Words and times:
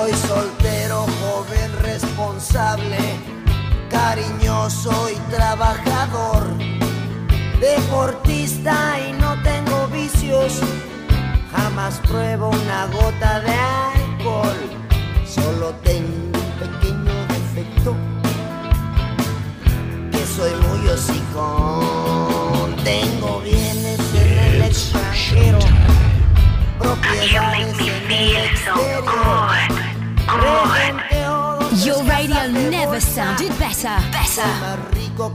Soy 0.00 0.14
soltero, 0.14 1.04
joven, 1.20 1.70
responsable, 1.82 2.96
cariñoso 3.90 5.10
y 5.10 5.16
trabajador, 5.30 6.56
deportista 7.60 8.98
y 8.98 9.12
no 9.12 9.36
tengo 9.42 9.88
vicios, 9.88 10.60
jamás 11.52 12.00
pruebo 12.08 12.48
una 12.48 12.86
gota 12.86 13.40
de 13.40 13.52
alcohol, 13.52 14.56
solo 15.26 15.74
tengo 15.84 16.38
un 16.38 16.52
pequeño 16.58 17.26
defecto, 17.28 17.94
que 20.12 20.24
soy 20.24 20.52
muy 20.66 20.88
hocicón, 20.88 22.74
tengo 22.84 23.40
bienes 23.42 24.00
en 24.14 24.38
el 24.38 24.62
extranjero, 24.62 25.58
propiedades 26.78 27.78
en 27.78 28.10
el 28.10 28.36
exterior. 28.36 29.89
Your 30.30 32.04
radio 32.04 32.46
never 32.70 33.00
sounded 33.00 33.50
better. 33.58 33.98
Better. 34.12 34.46
Más 34.46 34.78
rico 34.92 35.34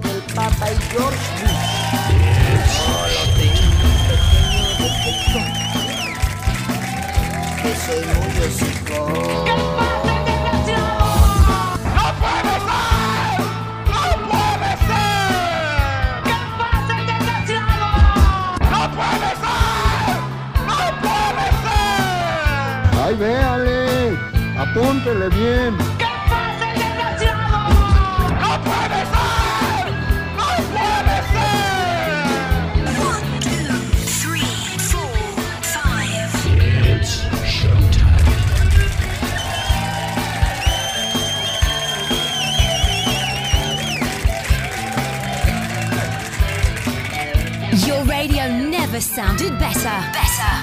apúntele 25.05 25.29
bien. 25.29 25.75
Your 47.85 48.03
radio 48.05 48.48
never 48.48 48.99
sounded 48.99 49.59
better. 49.59 49.83
Better. 50.13 50.53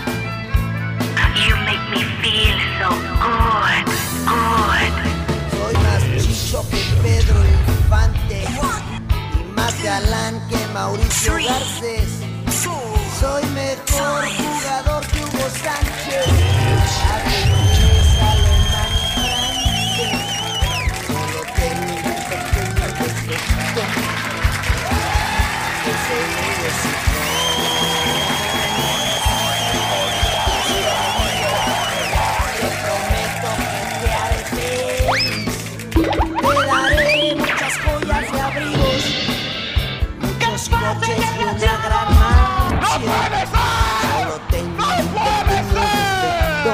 You 1.47 1.57
make 1.65 1.85
me 1.91 2.03
feel 2.21 2.59
so 2.79 2.91
good, 3.21 3.87
good. 3.87 3.92
Chicho 6.53 6.69
que 6.69 6.77
Pedro 7.03 7.41
Infante. 7.47 8.45
Y 9.41 9.45
más 9.53 9.83
galán 9.83 10.47
que 10.51 10.59
Mauricio 10.75 11.33
Garcés. 11.35 12.21
Soy 13.19 13.45
mejor 13.55 14.27
jugador 14.37 15.07
que 15.07 15.21
Hugo 15.21 15.49
Sánchez. 15.63 17.52
Solo 43.13 44.41
tengo 44.51 44.85
un 44.85 45.07
pequeño 45.09 45.45
defecto. 45.49 46.73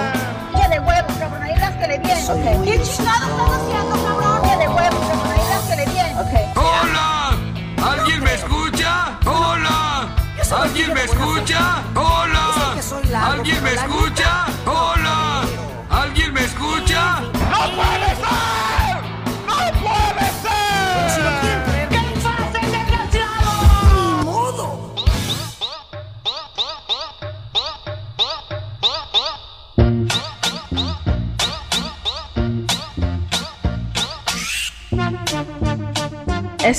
Que 0.57 0.69
de 0.69 0.79
huevos, 0.81 1.13
cabrón, 1.19 1.43
ahí 1.43 1.55
bien. 1.99 2.27
Soy 2.27 2.41
Ok. 2.41 2.57
muy 2.57 2.67
¿Qué 2.67 2.83
chingados 2.83 3.29
estás 3.29 3.51
haciendo, 3.59 3.95
cabrón? 4.05 4.43
Que 4.43 4.57
de 4.57 4.69
huevos, 4.69 5.07
cabrón, 5.09 5.33
ahí 5.33 5.45
rásquele 5.51 5.87
bien. 5.87 6.19
Ok. 6.19 6.35
¡Hola! 6.57 7.37
¿Alguien 7.91 8.21
me 8.25 8.35
escucha? 8.35 9.19
¡Hola! 9.25 10.09
¿Alguien 10.63 10.95
me 10.95 11.03
escucha? 11.05 11.83
¡Hola! 11.95 12.47
¿Alguien 13.33 13.63
me 13.63 13.73
escucha? 13.75 14.08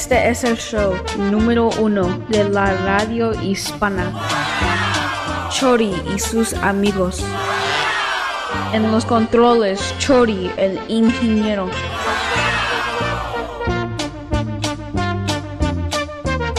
Este 0.10 0.28
es 0.28 0.44
el 0.44 0.58
show 0.58 0.96
número 1.20 1.70
uno 1.80 2.26
de 2.30 2.50
la 2.50 2.74
radio 2.84 3.32
hispana. 3.44 4.12
Chori 5.52 5.94
y 6.16 6.18
sus 6.18 6.56
amigos. 6.56 7.24
En 8.74 8.92
los 8.92 9.06
controles, 9.06 9.80
Chori, 10.00 10.50
el 10.58 10.80
ingeniero. 10.88 11.70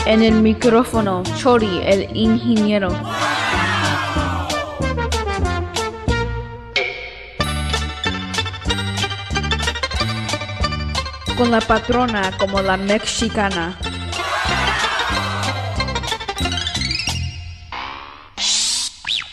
En 0.06 0.22
el 0.22 0.34
micrófono, 0.34 1.24
Chori, 1.36 1.80
el 1.82 2.16
ingeniero. 2.16 2.90
Con 11.40 11.50
la 11.50 11.60
patrona 11.62 12.36
como 12.36 12.60
la 12.60 12.76
mexicana. 12.76 13.74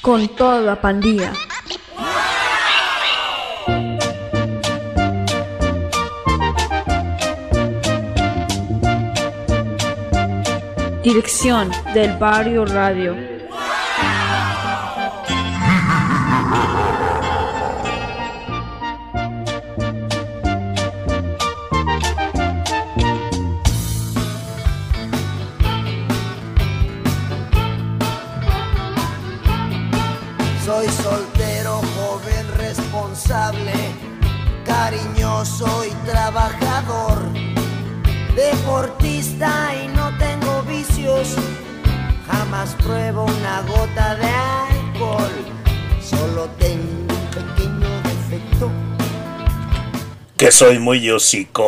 Con 0.01 0.29
toda 0.29 0.62
la 0.62 0.79
pandilla. 0.79 1.34
Dirección 11.03 11.69
del 11.94 12.16
Barrio 12.16 12.66
Radio. 12.66 13.27
Soy 50.57 50.80
muy 50.80 51.07
hocicón. 51.12 51.68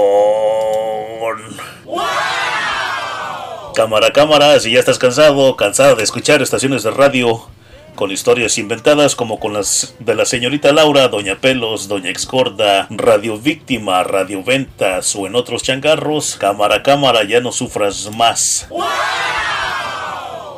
Cámara, 3.75 4.11
cámara, 4.11 4.59
si 4.59 4.71
ya 4.71 4.79
estás 4.79 4.97
cansado, 4.97 5.55
cansada 5.55 5.93
de 5.93 6.01
escuchar 6.01 6.41
estaciones 6.41 6.81
de 6.81 6.89
radio 6.89 7.47
con 7.93 8.09
historias 8.09 8.57
inventadas 8.57 9.15
como 9.15 9.39
con 9.39 9.53
las 9.53 9.93
de 9.99 10.15
la 10.15 10.25
señorita 10.25 10.73
Laura, 10.73 11.07
Doña 11.07 11.35
Pelos, 11.35 11.87
Doña 11.87 12.09
Excorda, 12.09 12.87
Radio 12.89 13.37
Víctima, 13.37 14.03
Radio 14.03 14.43
Ventas 14.43 15.15
o 15.15 15.27
en 15.27 15.35
otros 15.35 15.61
changarros, 15.61 16.37
cámara, 16.39 16.81
cámara, 16.81 17.23
ya 17.25 17.41
no 17.41 17.51
sufras 17.51 18.09
más. 18.17 18.67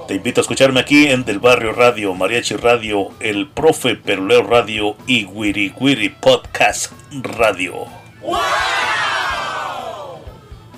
Te 0.07 0.15
invito 0.15 0.39
a 0.39 0.43
escucharme 0.43 0.79
aquí 0.79 1.07
en 1.07 1.25
Del 1.25 1.39
Barrio 1.39 1.73
Radio, 1.73 2.13
Mariachi 2.13 2.55
Radio, 2.55 3.09
El 3.19 3.49
Profe 3.49 3.95
Peruleo 3.95 4.43
Radio 4.43 4.95
y 5.05 5.25
Wiri 5.25 5.73
Wiri 5.77 6.07
Podcast 6.07 6.93
Radio. 7.11 8.00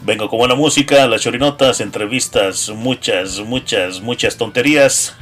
Vengo 0.01 0.29
con 0.29 0.39
buena 0.39 0.55
música, 0.55 1.07
las 1.07 1.21
chorinotas, 1.21 1.79
entrevistas, 1.79 2.69
muchas, 2.69 3.39
muchas, 3.39 4.01
muchas 4.01 4.35
tonterías. 4.35 5.15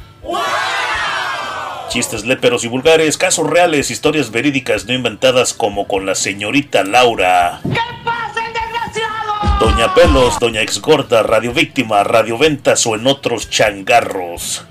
Chistes 1.88 2.24
léperos 2.24 2.64
y 2.64 2.68
vulgares, 2.68 3.16
casos 3.16 3.48
reales, 3.48 3.90
historias 3.90 4.30
verídicas 4.30 4.86
no 4.86 4.94
inventadas 4.94 5.52
como 5.52 5.86
con 5.86 6.04
la 6.04 6.14
señorita 6.14 6.82
Laura. 6.82 7.60
¿Qué 7.62 7.78
pasa, 8.04 8.44
el 8.46 8.52
desgraciado? 8.54 9.58
Doña 9.60 9.94
Pelos, 9.94 10.40
Doña 10.40 10.62
Exgorda, 10.62 11.22
Radio 11.22 11.52
Víctima, 11.52 12.02
Radio 12.02 12.36
Ventas 12.36 12.84
o 12.86 12.94
en 12.94 13.06
otros 13.06 13.50
changarros. 13.50 14.64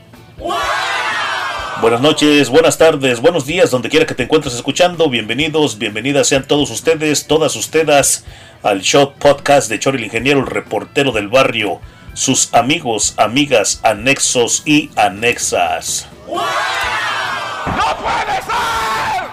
Buenas 1.81 2.01
noches, 2.01 2.49
buenas 2.49 2.77
tardes, 2.77 3.21
buenos 3.21 3.47
días, 3.47 3.71
donde 3.71 3.89
quiera 3.89 4.05
que 4.05 4.13
te 4.13 4.21
encuentres 4.21 4.53
escuchando. 4.53 5.09
Bienvenidos, 5.09 5.79
bienvenidas 5.79 6.27
sean 6.27 6.43
todos 6.43 6.69
ustedes, 6.69 7.25
todas 7.25 7.55
ustedes 7.55 8.23
al 8.61 8.81
show 8.81 9.13
podcast 9.17 9.67
de 9.67 9.79
Chori 9.79 9.97
el 9.97 10.03
Ingeniero, 10.03 10.41
el 10.41 10.45
reportero 10.45 11.11
del 11.11 11.27
barrio, 11.27 11.81
sus 12.13 12.53
amigos, 12.53 13.15
amigas, 13.17 13.79
anexos 13.81 14.61
y 14.63 14.91
anexas. 14.95 16.07
¡No 16.27 16.35
puede 17.97 18.35
ser! 18.43 19.23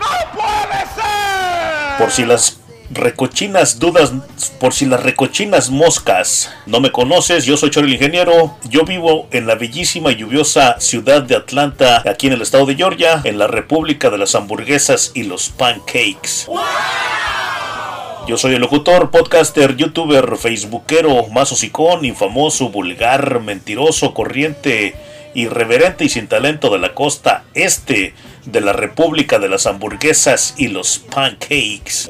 ¡No 0.00 0.32
puede 0.32 0.80
ser! 0.94 1.98
Por 1.98 2.10
si 2.10 2.24
las 2.24 2.58
recochinas 2.90 3.78
dudas, 3.78 4.12
por 4.60 4.72
si 4.72 4.86
las 4.86 5.02
recochinas 5.02 5.70
moscas. 5.70 6.50
No 6.66 6.80
me 6.80 6.92
conoces, 6.92 7.44
yo 7.44 7.56
soy 7.56 7.70
Chori 7.70 7.88
el 7.88 7.94
Ingeniero, 7.94 8.56
yo 8.68 8.84
vivo 8.84 9.28
en 9.30 9.46
la 9.46 9.54
bellísima 9.54 10.12
y 10.12 10.16
lluviosa 10.16 10.80
ciudad 10.80 11.22
de 11.22 11.36
Atlanta, 11.36 12.02
aquí 12.08 12.26
en 12.26 12.34
el 12.34 12.42
estado 12.42 12.66
de 12.66 12.76
Georgia, 12.76 13.20
en 13.24 13.38
la 13.38 13.46
República 13.46 14.10
de 14.10 14.18
las 14.18 14.34
Hamburguesas 14.34 15.12
y 15.14 15.24
los 15.24 15.50
Pancakes. 15.50 16.46
Yo 18.26 18.36
soy 18.36 18.54
el 18.54 18.60
locutor, 18.60 19.10
podcaster, 19.10 19.74
youtuber, 19.74 20.36
facebookero, 20.36 21.28
más 21.28 21.50
hocicón, 21.50 22.04
infamoso, 22.04 22.68
vulgar, 22.68 23.40
mentiroso, 23.40 24.12
corriente, 24.12 24.94
irreverente 25.34 26.04
y 26.04 26.08
sin 26.08 26.28
talento 26.28 26.70
de 26.70 26.78
la 26.78 26.94
costa 26.94 27.44
este 27.54 28.14
de 28.44 28.60
la 28.60 28.72
República 28.72 29.38
de 29.38 29.48
las 29.48 29.66
Hamburguesas 29.66 30.54
y 30.56 30.68
los 30.68 30.98
Pancakes. 30.98 32.08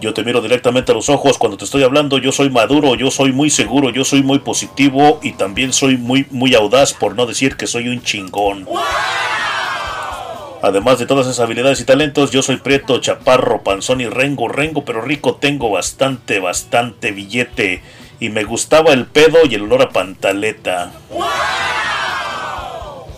Yo 0.00 0.12
te 0.12 0.22
miro 0.22 0.42
directamente 0.42 0.92
a 0.92 0.94
los 0.94 1.08
ojos 1.08 1.38
cuando 1.38 1.56
te 1.56 1.64
estoy 1.64 1.82
hablando, 1.82 2.18
yo 2.18 2.30
soy 2.30 2.50
maduro, 2.50 2.94
yo 2.94 3.10
soy 3.10 3.32
muy 3.32 3.48
seguro, 3.48 3.90
yo 3.90 4.04
soy 4.04 4.22
muy 4.22 4.38
positivo 4.38 5.18
y 5.22 5.32
también 5.32 5.72
soy 5.72 5.96
muy 5.96 6.26
muy 6.30 6.54
audaz 6.54 6.92
por 6.92 7.16
no 7.16 7.24
decir 7.24 7.56
que 7.56 7.66
soy 7.66 7.88
un 7.88 8.02
chingón. 8.02 8.66
Además 10.60 10.98
de 10.98 11.06
todas 11.06 11.26
esas 11.26 11.40
habilidades 11.40 11.80
y 11.80 11.84
talentos, 11.84 12.30
yo 12.30 12.42
soy 12.42 12.56
prieto, 12.56 12.98
chaparro, 12.98 13.62
panzón 13.62 14.00
y 14.00 14.06
rengo, 14.06 14.48
rengo 14.48 14.84
pero 14.84 15.02
rico, 15.02 15.36
tengo 15.36 15.70
bastante, 15.70 16.38
bastante 16.38 17.12
billete 17.12 17.82
y 18.24 18.30
me 18.30 18.44
gustaba 18.44 18.94
el 18.94 19.04
pedo 19.04 19.40
y 19.44 19.54
el 19.54 19.64
olor 19.64 19.82
a 19.82 19.90
pantaleta. 19.90 20.92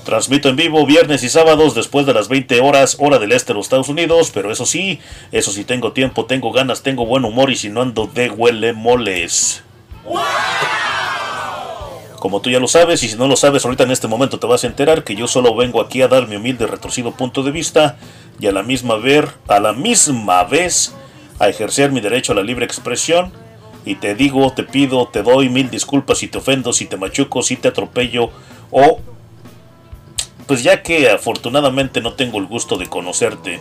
Transmito 0.04 0.48
en 0.48 0.56
vivo 0.56 0.84
viernes 0.84 1.22
y 1.22 1.28
sábados 1.28 1.76
después 1.76 2.06
de 2.06 2.14
las 2.14 2.28
20 2.28 2.60
horas, 2.60 2.96
hora 2.98 3.20
del 3.20 3.30
este 3.30 3.52
de 3.52 3.58
los 3.58 3.66
Estados 3.66 3.88
Unidos, 3.88 4.32
pero 4.34 4.50
eso 4.50 4.66
sí, 4.66 4.98
eso 5.30 5.52
sí 5.52 5.62
tengo 5.62 5.92
tiempo, 5.92 6.26
tengo 6.26 6.50
ganas, 6.50 6.82
tengo 6.82 7.06
buen 7.06 7.24
humor 7.24 7.50
y 7.50 7.56
si 7.56 7.68
no 7.68 7.82
ando 7.82 8.08
de 8.08 8.30
huele 8.30 8.72
moles. 8.72 9.62
Como 12.18 12.40
tú 12.40 12.50
ya 12.50 12.58
lo 12.58 12.66
sabes, 12.66 13.04
y 13.04 13.08
si 13.08 13.16
no 13.16 13.28
lo 13.28 13.36
sabes, 13.36 13.64
ahorita 13.64 13.84
en 13.84 13.92
este 13.92 14.08
momento 14.08 14.40
te 14.40 14.48
vas 14.48 14.64
a 14.64 14.66
enterar 14.66 15.04
que 15.04 15.14
yo 15.14 15.28
solo 15.28 15.54
vengo 15.54 15.80
aquí 15.80 16.02
a 16.02 16.08
dar 16.08 16.26
mi 16.26 16.34
humilde 16.34 16.66
retorcido 16.66 17.12
punto 17.12 17.44
de 17.44 17.52
vista 17.52 17.96
y 18.40 18.48
a 18.48 18.52
la 18.52 18.64
misma 18.64 18.96
ver, 18.96 19.28
a 19.46 19.60
la 19.60 19.72
misma 19.72 20.42
vez 20.42 20.94
a 21.38 21.48
ejercer 21.48 21.92
mi 21.92 22.00
derecho 22.00 22.32
a 22.32 22.34
la 22.34 22.42
libre 22.42 22.64
expresión. 22.64 23.45
Y 23.86 23.94
te 23.94 24.14
digo, 24.14 24.52
te 24.52 24.64
pido, 24.64 25.06
te 25.06 25.22
doy 25.22 25.48
mil 25.48 25.70
disculpas 25.70 26.18
si 26.18 26.28
te 26.28 26.38
ofendo, 26.38 26.72
si 26.72 26.86
te 26.86 26.96
machuco, 26.96 27.42
si 27.42 27.56
te 27.56 27.68
atropello 27.68 28.30
o 28.70 29.00
pues 30.46 30.62
ya 30.62 30.82
que 30.82 31.08
afortunadamente 31.08 32.00
no 32.00 32.14
tengo 32.14 32.38
el 32.38 32.46
gusto 32.46 32.76
de 32.76 32.86
conocerte. 32.86 33.60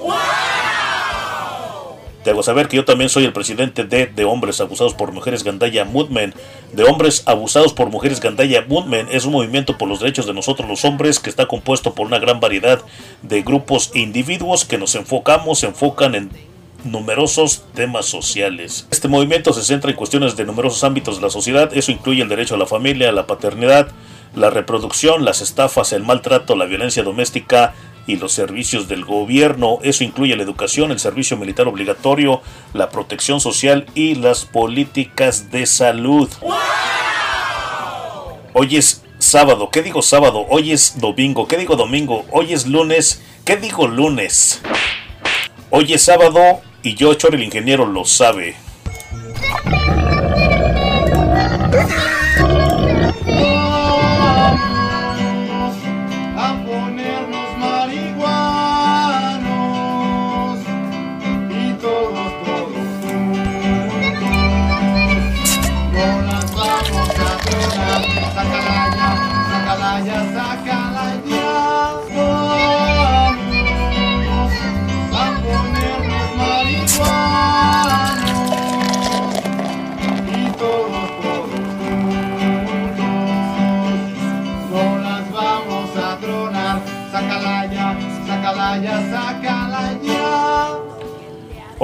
Te 2.23 2.31
hago 2.31 2.41
saber 2.41 2.67
que 2.67 2.77
yo 2.77 2.85
también 2.85 3.09
soy 3.11 3.23
el 3.23 3.33
presidente 3.33 3.83
de 3.83 4.07
De 4.07 4.25
Hombres 4.25 4.59
Abusados 4.59 4.95
por 4.95 5.11
Mujeres 5.11 5.43
Gandaya 5.43 5.85
Movement. 5.85 6.35
De 6.73 6.83
Hombres 6.83 7.21
Abusados 7.27 7.71
por 7.73 7.91
Mujeres 7.91 8.19
Gandaya 8.19 8.65
Movement 8.67 9.09
es 9.11 9.25
un 9.25 9.33
movimiento 9.33 9.77
por 9.77 9.87
los 9.87 9.99
derechos 9.99 10.25
de 10.25 10.33
nosotros 10.33 10.67
los 10.67 10.85
hombres 10.85 11.19
que 11.19 11.29
está 11.29 11.45
compuesto 11.45 11.93
por 11.93 12.07
una 12.07 12.17
gran 12.17 12.39
variedad 12.39 12.81
de 13.21 13.43
grupos 13.43 13.91
e 13.93 13.99
individuos 13.99 14.65
que 14.65 14.79
nos 14.79 14.95
enfocamos, 14.95 15.59
se 15.59 15.67
enfocan 15.67 16.15
en 16.15 16.31
numerosos 16.85 17.65
temas 17.73 18.05
sociales. 18.05 18.87
Este 18.91 19.07
movimiento 19.07 19.53
se 19.53 19.63
centra 19.63 19.89
en 19.89 19.97
cuestiones 19.97 20.35
de 20.35 20.45
numerosos 20.45 20.83
ámbitos 20.83 21.17
de 21.17 21.23
la 21.23 21.29
sociedad, 21.29 21.75
eso 21.75 21.91
incluye 21.91 22.21
el 22.21 22.29
derecho 22.29 22.55
a 22.55 22.57
la 22.57 22.65
familia, 22.65 23.11
la 23.11 23.27
paternidad, 23.27 23.89
la 24.35 24.49
reproducción, 24.49 25.25
las 25.25 25.41
estafas, 25.41 25.93
el 25.93 26.03
maltrato, 26.03 26.55
la 26.55 26.65
violencia 26.65 27.03
doméstica 27.03 27.73
y 28.07 28.17
los 28.17 28.33
servicios 28.33 28.87
del 28.87 29.03
gobierno. 29.05 29.79
Eso 29.81 30.03
incluye 30.03 30.35
la 30.35 30.43
educación, 30.43 30.91
el 30.91 30.99
servicio 30.99 31.37
militar 31.37 31.67
obligatorio, 31.67 32.41
la 32.73 32.89
protección 32.89 33.39
social 33.39 33.85
y 33.95 34.15
las 34.15 34.45
políticas 34.45 35.51
de 35.51 35.65
salud. 35.65 36.29
Hoy 38.53 38.77
es 38.77 39.03
sábado, 39.17 39.69
¿qué 39.71 39.81
digo 39.81 40.01
sábado? 40.01 40.45
Hoy 40.49 40.71
es 40.71 40.99
domingo, 40.99 41.47
¿qué 41.47 41.57
digo 41.57 41.75
domingo? 41.75 42.25
Hoy 42.31 42.53
es 42.53 42.67
lunes, 42.67 43.21
¿qué 43.43 43.57
digo 43.57 43.87
lunes? 43.87 44.61
Hoy 45.71 45.93
es 45.93 46.03
sábado 46.03 46.61
y 46.85 46.93
yo, 46.93 47.15
Chor 47.15 47.33
el 47.33 47.43
ingeniero, 47.43 47.85
lo 47.87 48.05
sabe. 48.05 48.55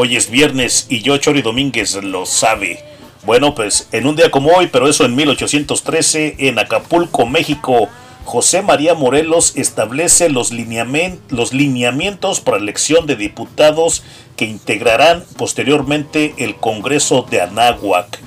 Hoy 0.03 0.15
es 0.15 0.31
viernes 0.31 0.87
y 0.89 1.03
yo, 1.03 1.15
Chori 1.17 1.43
Domínguez, 1.43 1.93
lo 2.03 2.25
sabe. 2.25 2.83
Bueno, 3.23 3.53
pues 3.53 3.87
en 3.91 4.07
un 4.07 4.15
día 4.15 4.31
como 4.31 4.49
hoy, 4.49 4.65
pero 4.65 4.87
eso 4.87 5.05
en 5.05 5.15
1813, 5.15 6.37
en 6.39 6.57
Acapulco, 6.57 7.27
México, 7.27 7.87
José 8.25 8.63
María 8.63 8.95
Morelos 8.95 9.55
establece 9.57 10.29
los, 10.29 10.51
los 11.29 11.53
lineamientos 11.53 12.39
para 12.39 12.57
elección 12.57 13.05
de 13.05 13.15
diputados 13.15 14.01
que 14.37 14.45
integrarán 14.45 15.23
posteriormente 15.37 16.33
el 16.39 16.55
Congreso 16.55 17.27
de 17.29 17.41
Anáhuac. 17.41 18.19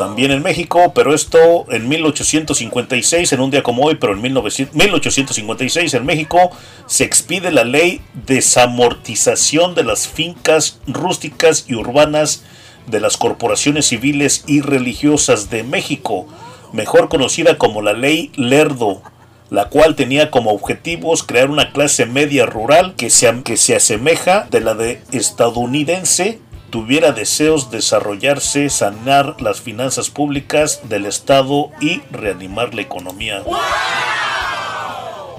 También 0.00 0.30
en 0.30 0.42
México, 0.42 0.94
pero 0.94 1.12
esto 1.12 1.70
en 1.70 1.86
1856, 1.86 3.34
en 3.34 3.40
un 3.40 3.50
día 3.50 3.62
como 3.62 3.82
hoy, 3.82 3.96
pero 3.96 4.14
en 4.14 4.22
1900 4.22 4.74
1856 4.74 5.92
en 5.92 6.06
México, 6.06 6.52
se 6.86 7.04
expide 7.04 7.50
la 7.50 7.64
ley 7.64 8.00
de 8.14 8.36
desamortización 8.36 9.74
de 9.74 9.84
las 9.84 10.08
fincas 10.08 10.80
rústicas 10.86 11.66
y 11.68 11.74
urbanas 11.74 12.44
de 12.86 12.98
las 12.98 13.18
corporaciones 13.18 13.88
civiles 13.88 14.42
y 14.46 14.62
religiosas 14.62 15.50
de 15.50 15.64
México, 15.64 16.26
mejor 16.72 17.10
conocida 17.10 17.58
como 17.58 17.82
la 17.82 17.92
ley 17.92 18.32
Lerdo, 18.36 19.02
la 19.50 19.68
cual 19.68 19.96
tenía 19.96 20.30
como 20.30 20.52
objetivos 20.52 21.24
crear 21.24 21.50
una 21.50 21.72
clase 21.72 22.06
media 22.06 22.46
rural 22.46 22.94
que 22.96 23.10
se, 23.10 23.42
que 23.42 23.58
se 23.58 23.76
asemeja 23.76 24.46
de 24.50 24.60
la 24.62 24.72
de 24.72 25.02
estadounidense 25.12 26.40
tuviera 26.70 27.12
deseos 27.12 27.70
de 27.70 27.78
desarrollarse, 27.78 28.70
sanar 28.70 29.40
las 29.40 29.60
finanzas 29.60 30.10
públicas 30.10 30.80
del 30.88 31.06
Estado 31.06 31.70
y 31.80 32.02
reanimar 32.10 32.74
la 32.74 32.82
economía. 32.82 33.42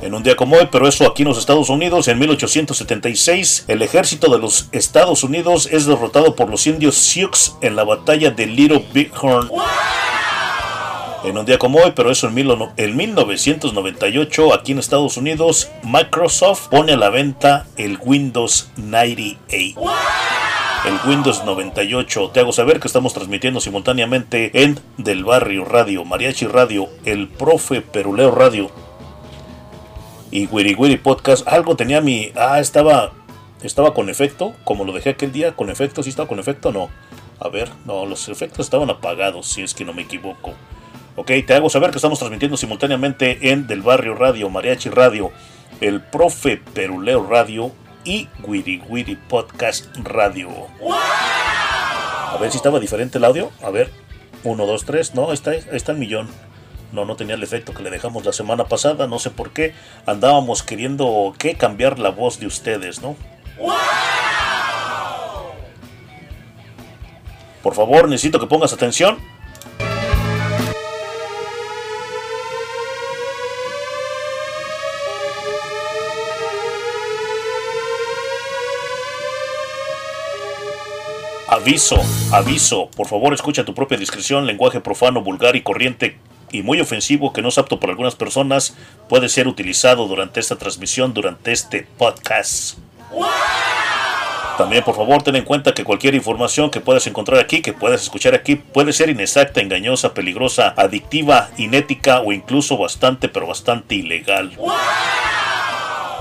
En 0.01 0.15
un 0.15 0.23
día 0.23 0.35
como 0.35 0.55
hoy, 0.55 0.67
pero 0.71 0.87
eso 0.87 1.05
aquí 1.07 1.21
en 1.21 1.29
los 1.29 1.37
Estados 1.37 1.69
Unidos, 1.69 2.07
en 2.07 2.17
1876, 2.17 3.65
el 3.67 3.83
ejército 3.83 4.31
de 4.31 4.39
los 4.39 4.67
Estados 4.71 5.23
Unidos 5.23 5.69
es 5.71 5.85
derrotado 5.85 6.35
por 6.35 6.49
los 6.49 6.65
indios 6.65 6.95
Sioux 6.95 7.55
en 7.61 7.75
la 7.75 7.83
batalla 7.83 8.31
de 8.31 8.47
Little 8.47 8.83
Bighorn. 8.91 9.49
En 11.23 11.37
un 11.37 11.45
día 11.45 11.59
como 11.59 11.77
hoy, 11.77 11.93
pero 11.95 12.09
eso 12.09 12.27
en, 12.27 12.35
en 12.77 12.95
1998, 12.97 14.53
aquí 14.55 14.71
en 14.71 14.79
Estados 14.79 15.17
Unidos, 15.17 15.69
Microsoft 15.83 16.69
pone 16.69 16.93
a 16.93 16.97
la 16.97 17.11
venta 17.11 17.67
el 17.77 17.99
Windows 18.01 18.71
98 18.77 19.37
el 20.85 21.09
Windows 21.09 21.43
98. 21.45 22.31
Te 22.33 22.39
hago 22.39 22.51
saber 22.51 22.79
que 22.79 22.87
estamos 22.87 23.13
transmitiendo 23.13 23.59
simultáneamente 23.59 24.63
en 24.63 24.79
Del 24.97 25.23
Barrio 25.23 25.63
Radio, 25.63 26.03
Mariachi 26.05 26.47
Radio, 26.47 26.89
El 27.05 27.27
Profe 27.27 27.81
Peruleo 27.81 28.31
Radio 28.31 28.71
y 30.31 30.47
Wiri 30.47 30.73
Wiri 30.73 30.97
Podcast. 30.97 31.47
Algo 31.47 31.75
tenía 31.75 32.01
mi. 32.01 32.31
Ah, 32.35 32.59
estaba. 32.59 33.11
Estaba 33.61 33.93
con 33.93 34.09
efecto, 34.09 34.53
como 34.63 34.83
lo 34.85 34.93
dejé 34.93 35.11
aquel 35.11 35.31
día. 35.31 35.55
Con 35.55 35.69
efecto, 35.69 36.01
¿sí 36.01 36.09
estaba 36.09 36.27
con 36.27 36.39
efecto 36.39 36.71
no? 36.71 36.89
A 37.39 37.47
ver, 37.49 37.69
no, 37.85 38.05
los 38.07 38.27
efectos 38.29 38.65
estaban 38.65 38.89
apagados, 38.89 39.47
si 39.47 39.61
es 39.61 39.75
que 39.75 39.85
no 39.85 39.93
me 39.93 40.01
equivoco. 40.01 40.53
Ok, 41.15 41.31
te 41.45 41.53
hago 41.53 41.69
saber 41.69 41.91
que 41.91 41.97
estamos 41.97 42.17
transmitiendo 42.17 42.57
simultáneamente 42.57 43.51
en 43.51 43.67
Del 43.67 43.81
Barrio 43.83 44.15
Radio, 44.15 44.49
Mariachi 44.49 44.89
Radio, 44.89 45.31
El 45.79 46.01
Profe 46.01 46.57
Peruleo 46.57 47.27
Radio 47.27 47.71
y 48.03 48.27
Wiri 48.43 48.81
Wiri 48.87 49.15
Podcast 49.15 49.87
Radio. 50.03 50.49
A 50.89 52.37
ver 52.39 52.51
si 52.51 52.57
estaba 52.57 52.79
diferente 52.79 53.17
el 53.17 53.25
audio. 53.25 53.51
A 53.63 53.69
ver, 53.69 53.91
1, 54.43 54.65
2, 54.65 54.85
3. 54.85 55.15
No, 55.15 55.31
está, 55.33 55.53
está 55.53 55.91
el 55.91 55.97
millón. 55.97 56.29
No, 56.91 57.05
no 57.05 57.15
tenía 57.15 57.35
el 57.35 57.43
efecto 57.43 57.73
que 57.73 57.83
le 57.83 57.89
dejamos 57.89 58.25
la 58.25 58.33
semana 58.33 58.65
pasada. 58.65 59.07
No 59.07 59.19
sé 59.19 59.29
por 59.29 59.51
qué. 59.51 59.73
Andábamos 60.05 60.63
queriendo 60.63 61.33
que 61.37 61.55
cambiar 61.55 61.99
la 61.99 62.09
voz 62.09 62.39
de 62.39 62.47
ustedes, 62.47 63.01
¿no? 63.01 63.15
Por 67.61 67.75
favor, 67.75 68.09
necesito 68.09 68.39
que 68.39 68.47
pongas 68.47 68.73
atención. 68.73 69.17
Aviso, 81.61 82.01
aviso, 82.31 82.89
por 82.97 83.07
favor 83.07 83.35
escucha 83.35 83.63
tu 83.63 83.75
propia 83.75 83.95
discreción, 83.95 84.47
lenguaje 84.47 84.79
profano, 84.79 85.21
vulgar 85.21 85.55
y 85.55 85.61
corriente 85.61 86.17
y 86.51 86.63
muy 86.63 86.81
ofensivo 86.81 87.33
que 87.33 87.43
no 87.43 87.49
es 87.49 87.57
apto 87.59 87.79
para 87.79 87.91
algunas 87.91 88.15
personas 88.15 88.75
puede 89.07 89.29
ser 89.29 89.47
utilizado 89.47 90.07
durante 90.07 90.39
esta 90.39 90.55
transmisión, 90.55 91.13
durante 91.13 91.51
este 91.51 91.85
podcast. 91.99 92.79
También 94.57 94.83
por 94.83 94.95
favor 94.95 95.21
ten 95.21 95.35
en 95.35 95.45
cuenta 95.45 95.75
que 95.75 95.83
cualquier 95.83 96.15
información 96.15 96.71
que 96.71 96.81
puedas 96.81 97.05
encontrar 97.05 97.39
aquí, 97.39 97.61
que 97.61 97.73
puedas 97.73 98.01
escuchar 98.01 98.33
aquí, 98.33 98.55
puede 98.55 98.91
ser 98.91 99.11
inexacta, 99.11 99.61
engañosa, 99.61 100.15
peligrosa, 100.15 100.73
adictiva, 100.75 101.51
inética 101.57 102.21
o 102.21 102.31
incluso 102.31 102.75
bastante 102.75 103.29
pero 103.29 103.45
bastante 103.45 103.93
ilegal. 103.93 104.57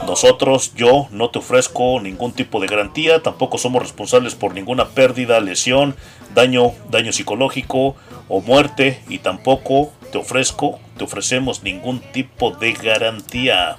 Nosotros, 0.07 0.73
yo, 0.75 1.09
no 1.11 1.31
te 1.31 1.39
ofrezco 1.39 2.01
ningún 2.01 2.33
tipo 2.33 2.61
de 2.61 2.67
garantía, 2.67 3.23
tampoco 3.23 3.59
somos 3.59 3.83
responsables 3.83 4.35
por 4.35 4.55
ninguna 4.55 4.89
pérdida, 4.89 5.41
lesión, 5.41 5.95
daño, 6.35 6.73
daño 6.91 7.13
psicológico 7.13 7.97
o 8.29 8.41
muerte 8.41 9.03
y 9.09 9.19
tampoco 9.19 9.93
te 10.11 10.19
ofrezco, 10.19 10.81
te 10.97 11.05
ofrecemos 11.05 11.63
ningún 11.63 12.01
tipo 12.01 12.51
de 12.51 12.73
garantía. 12.73 13.77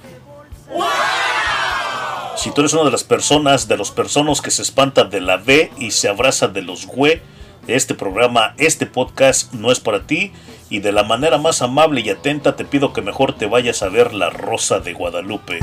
Si 2.36 2.50
tú 2.50 2.62
eres 2.62 2.72
una 2.72 2.84
de 2.84 2.90
las 2.90 3.04
personas, 3.04 3.68
de 3.68 3.76
los 3.76 3.90
personas 3.90 4.40
que 4.40 4.50
se 4.50 4.62
espantan 4.62 5.10
de 5.10 5.20
la 5.20 5.36
B 5.36 5.70
y 5.78 5.90
se 5.90 6.08
abraza 6.08 6.48
de 6.48 6.62
los 6.62 6.86
güey, 6.86 7.20
este 7.66 7.94
programa, 7.94 8.54
este 8.58 8.86
podcast 8.86 9.52
no 9.52 9.70
es 9.70 9.78
para 9.78 10.06
ti 10.06 10.32
y 10.72 10.80
de 10.80 10.90
la 10.90 11.02
manera 11.02 11.36
más 11.36 11.60
amable 11.60 12.00
y 12.00 12.08
atenta 12.08 12.56
te 12.56 12.64
pido 12.64 12.94
que 12.94 13.02
mejor 13.02 13.34
te 13.34 13.44
vayas 13.44 13.82
a 13.82 13.90
ver 13.90 14.14
La 14.14 14.30
Rosa 14.30 14.80
de 14.80 14.94
Guadalupe. 14.94 15.58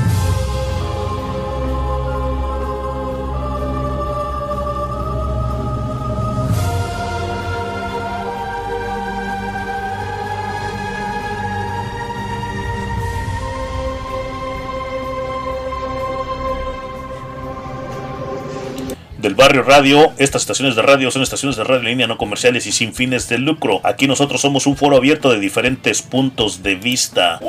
Del 19.20 19.34
barrio 19.34 19.62
radio. 19.62 20.12
Estas 20.18 20.42
estaciones 20.42 20.76
de 20.76 20.82
radio 20.82 21.10
son 21.10 21.22
estaciones 21.22 21.56
de 21.56 21.64
radio 21.64 21.80
en 21.80 21.86
línea 21.86 22.06
no 22.06 22.18
comerciales 22.18 22.66
y 22.66 22.72
sin 22.72 22.94
fines 22.94 23.28
de 23.28 23.38
lucro. 23.38 23.80
Aquí 23.84 24.06
nosotros 24.06 24.40
somos 24.40 24.66
un 24.66 24.76
foro 24.76 24.96
abierto 24.96 25.30
de 25.30 25.38
diferentes 25.38 26.02
puntos 26.02 26.62
de 26.62 26.74
vista. 26.74 27.40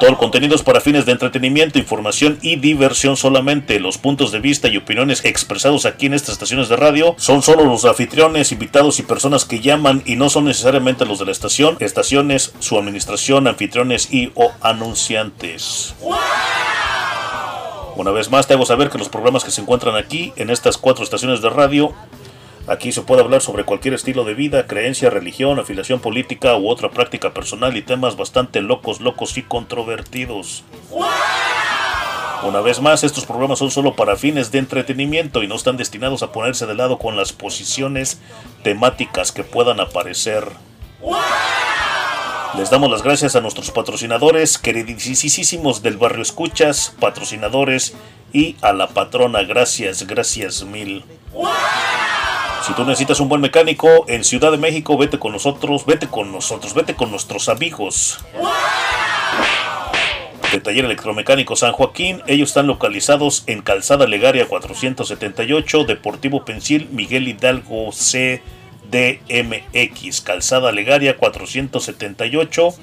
Todo 0.00 0.10
el 0.10 0.16
contenido 0.16 0.56
es 0.56 0.62
para 0.62 0.80
fines 0.80 1.06
de 1.06 1.12
entretenimiento, 1.12 1.78
información 1.78 2.38
y 2.42 2.56
diversión 2.56 3.16
solamente. 3.16 3.78
Los 3.78 3.96
puntos 3.96 4.32
de 4.32 4.40
vista 4.40 4.68
y 4.68 4.76
opiniones 4.76 5.24
expresados 5.24 5.86
aquí 5.86 6.06
en 6.06 6.14
estas 6.14 6.30
estaciones 6.30 6.68
de 6.68 6.76
radio 6.76 7.14
son 7.16 7.42
solo 7.42 7.64
los 7.64 7.84
anfitriones, 7.84 8.50
invitados 8.50 8.98
y 8.98 9.04
personas 9.04 9.44
que 9.44 9.60
llaman 9.60 10.02
y 10.04 10.16
no 10.16 10.30
son 10.30 10.46
necesariamente 10.46 11.06
los 11.06 11.20
de 11.20 11.26
la 11.26 11.32
estación, 11.32 11.76
estaciones, 11.80 12.52
su 12.58 12.76
administración, 12.76 13.46
anfitriones 13.46 14.12
y 14.12 14.32
o 14.34 14.50
anunciantes. 14.60 15.94
Una 17.96 18.10
vez 18.10 18.28
más 18.28 18.48
te 18.48 18.54
hago 18.54 18.66
saber 18.66 18.90
que 18.90 18.98
los 18.98 19.08
programas 19.08 19.44
que 19.44 19.52
se 19.52 19.60
encuentran 19.60 19.94
aquí, 19.94 20.32
en 20.36 20.50
estas 20.50 20.78
cuatro 20.78 21.04
estaciones 21.04 21.42
de 21.42 21.50
radio, 21.50 21.92
aquí 22.66 22.90
se 22.90 23.02
puede 23.02 23.22
hablar 23.22 23.40
sobre 23.40 23.64
cualquier 23.64 23.94
estilo 23.94 24.24
de 24.24 24.34
vida, 24.34 24.66
creencia, 24.66 25.10
religión, 25.10 25.60
afiliación 25.60 26.00
política 26.00 26.56
u 26.56 26.68
otra 26.68 26.90
práctica 26.90 27.32
personal 27.32 27.76
y 27.76 27.82
temas 27.82 28.16
bastante 28.16 28.62
locos, 28.62 29.00
locos 29.00 29.38
y 29.38 29.42
controvertidos. 29.42 30.64
Una 32.42 32.60
vez 32.60 32.80
más, 32.80 33.04
estos 33.04 33.26
programas 33.26 33.60
son 33.60 33.70
solo 33.70 33.94
para 33.94 34.16
fines 34.16 34.50
de 34.50 34.58
entretenimiento 34.58 35.44
y 35.44 35.46
no 35.46 35.54
están 35.54 35.76
destinados 35.76 36.24
a 36.24 36.32
ponerse 36.32 36.66
de 36.66 36.74
lado 36.74 36.98
con 36.98 37.16
las 37.16 37.32
posiciones 37.32 38.20
temáticas 38.64 39.30
que 39.30 39.44
puedan 39.44 39.78
aparecer. 39.78 40.48
Les 42.56 42.70
damos 42.70 42.88
las 42.88 43.02
gracias 43.02 43.34
a 43.34 43.40
nuestros 43.40 43.72
patrocinadores, 43.72 44.58
queridísimos 44.58 45.82
del 45.82 45.96
barrio 45.96 46.22
Escuchas, 46.22 46.94
patrocinadores 47.00 47.94
y 48.32 48.54
a 48.62 48.72
la 48.72 48.86
patrona. 48.86 49.42
Gracias, 49.42 50.06
gracias 50.06 50.62
mil. 50.62 51.04
Si 52.64 52.72
tú 52.74 52.84
necesitas 52.84 53.18
un 53.18 53.28
buen 53.28 53.40
mecánico 53.40 54.04
en 54.06 54.22
Ciudad 54.22 54.52
de 54.52 54.58
México, 54.58 54.96
vete 54.96 55.18
con 55.18 55.32
nosotros, 55.32 55.84
vete 55.84 56.06
con 56.06 56.30
nosotros, 56.30 56.74
vete 56.74 56.94
con 56.94 57.10
nuestros 57.10 57.48
amigos. 57.48 58.24
De 60.52 60.60
Taller 60.60 60.84
Electromecánico 60.84 61.56
San 61.56 61.72
Joaquín, 61.72 62.22
ellos 62.28 62.50
están 62.50 62.68
localizados 62.68 63.42
en 63.48 63.62
Calzada 63.62 64.06
Legaria 64.06 64.46
478, 64.46 65.84
Deportivo 65.84 66.44
Pensil, 66.44 66.88
Miguel 66.92 67.26
Hidalgo 67.26 67.90
C 67.90 68.40
DMX, 68.90 70.20
Calzada 70.20 70.72
Legaria 70.72 71.16
478, 71.16 72.74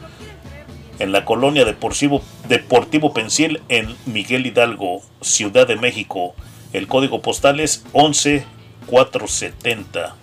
en 1.00 1.12
la 1.12 1.26
colonia 1.26 1.66
Deportivo, 1.66 2.24
Deportivo 2.48 3.14
Pensil, 3.14 3.62
en 3.70 3.96
Miguel 4.06 4.46
Hidalgo, 4.46 5.02
Ciudad 5.22 5.68
de 5.68 5.76
México. 5.76 6.36
El 6.74 6.88
código 6.88 7.22
postal 7.22 7.60
es 7.60 7.84
11470. 7.94 10.16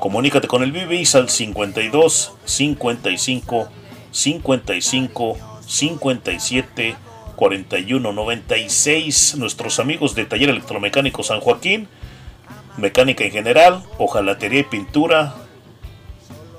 Comunícate 0.00 0.46
con 0.46 0.62
el 0.62 0.70
Vivis 0.70 1.16
al 1.16 1.28
52 1.28 2.34
55 2.44 3.68
55 4.12 5.36
57 5.66 6.96
41 7.34 8.12
96. 8.12 9.34
Nuestros 9.38 9.80
amigos 9.80 10.14
de 10.14 10.24
Taller 10.24 10.50
Electromecánico 10.50 11.22
San 11.22 11.40
Joaquín 11.40 11.88
mecánica 12.76 13.24
en 13.24 13.30
general, 13.30 13.82
hojalatería 13.98 14.60
y 14.60 14.64
pintura, 14.64 15.34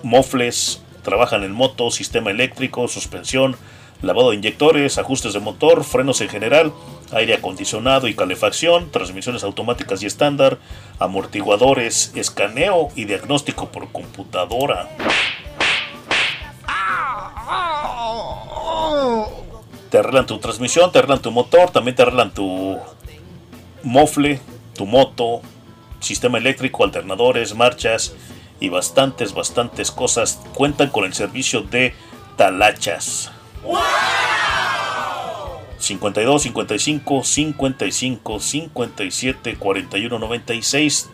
mofles, 0.04 0.82
trabajan 1.04 1.44
en 1.44 1.52
moto, 1.52 1.92
sistema 1.92 2.32
eléctrico, 2.32 2.88
suspensión, 2.88 3.56
lavado 4.02 4.30
de 4.30 4.38
inyectores, 4.38 4.98
ajustes 4.98 5.34
de 5.34 5.40
motor, 5.40 5.84
frenos 5.84 6.22
en 6.22 6.30
general, 6.30 6.74
aire 7.12 7.36
acondicionado 7.36 8.08
y 8.08 8.16
calefacción, 8.16 8.92
transmisiones 8.92 9.44
automáticas 9.44 10.04
y 10.04 10.06
estándar, 10.06 10.58
amortiguadores, 11.00 12.12
escaneo 12.16 12.90
y 12.96 13.06
diagnóstico 13.06 13.70
por 13.70 13.92
computadora. 13.92 14.90
Te 19.90 19.98
arreglan 19.98 20.26
tu 20.26 20.38
transmisión, 20.40 20.92
te 20.92 21.00
arreglan 21.00 21.22
tu 21.22 21.32
motor, 21.32 21.70
también 21.72 21.96
te 21.96 22.02
arreglan 22.02 22.34
tu 22.34 22.78
mofle, 23.84 24.42
tu 24.76 24.86
moto, 24.86 25.42
sistema 26.00 26.38
eléctrico, 26.38 26.84
alternadores, 26.84 27.56
marchas 27.56 28.16
y 28.60 28.70
bastantes, 28.70 29.34
bastantes 29.34 29.92
cosas. 29.92 30.42
Cuentan 30.54 30.90
con 30.90 31.06
el 31.06 31.14
servicio 31.14 31.62
de 31.62 31.94
talachas. 32.36 33.32
52, 35.80 36.42
55, 36.42 37.24
55, 37.24 38.40
57, 38.40 39.56
41, 39.58 40.20
96. 40.20 41.10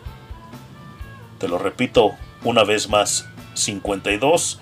Te 1.38 1.48
lo 1.48 1.58
repito 1.58 2.14
una 2.44 2.64
vez 2.64 2.90
más. 2.90 3.28
52, 3.54 4.62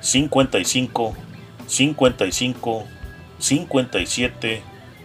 55, 0.00 1.14
55, 1.66 2.84
57, 3.38 4.62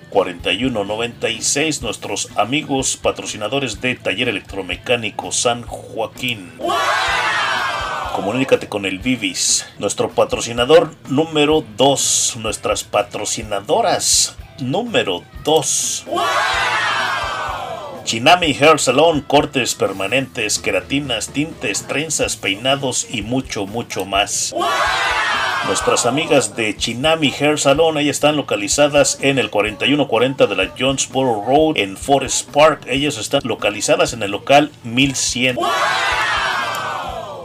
4196, 0.09 1.81
nuestros 1.81 2.29
amigos 2.37 2.97
patrocinadores 2.97 3.81
de 3.81 3.95
Taller 3.95 4.29
Electromecánico 4.29 5.31
San 5.31 5.63
Joaquín. 5.63 6.53
Comunícate 8.15 8.67
con 8.67 8.85
el 8.85 8.99
Vivis, 8.99 9.67
nuestro 9.77 10.09
patrocinador 10.09 10.95
número 11.07 11.63
2, 11.77 12.37
nuestras 12.39 12.83
patrocinadoras 12.83 14.37
número 14.59 15.23
2. 15.43 16.05
Chinami 18.03 18.53
Hair 18.53 18.79
Salon, 18.79 19.21
cortes 19.21 19.75
permanentes, 19.75 20.59
queratinas, 20.59 21.27
tintes, 21.27 21.85
trenzas, 21.87 22.37
peinados 22.37 23.05
y 23.11 23.21
mucho, 23.21 23.67
mucho 23.67 24.05
más. 24.05 24.55
Nuestras 25.67 26.05
amigas 26.05 26.55
de 26.55 26.77
Chinami 26.77 27.33
Hair 27.37 27.59
Salon, 27.59 27.97
ellas 27.97 28.15
están 28.15 28.37
localizadas 28.37 29.17
en 29.21 29.37
el 29.37 29.49
4140 29.49 30.47
de 30.47 30.55
la 30.55 30.71
Jonesboro 30.79 31.43
Road 31.45 31.77
en 31.77 31.97
Forest 31.97 32.49
Park. 32.51 32.85
Ellas 32.87 33.17
están 33.17 33.41
localizadas 33.43 34.13
en 34.13 34.23
el 34.23 34.31
local 34.31 34.71
1100. 34.85 35.57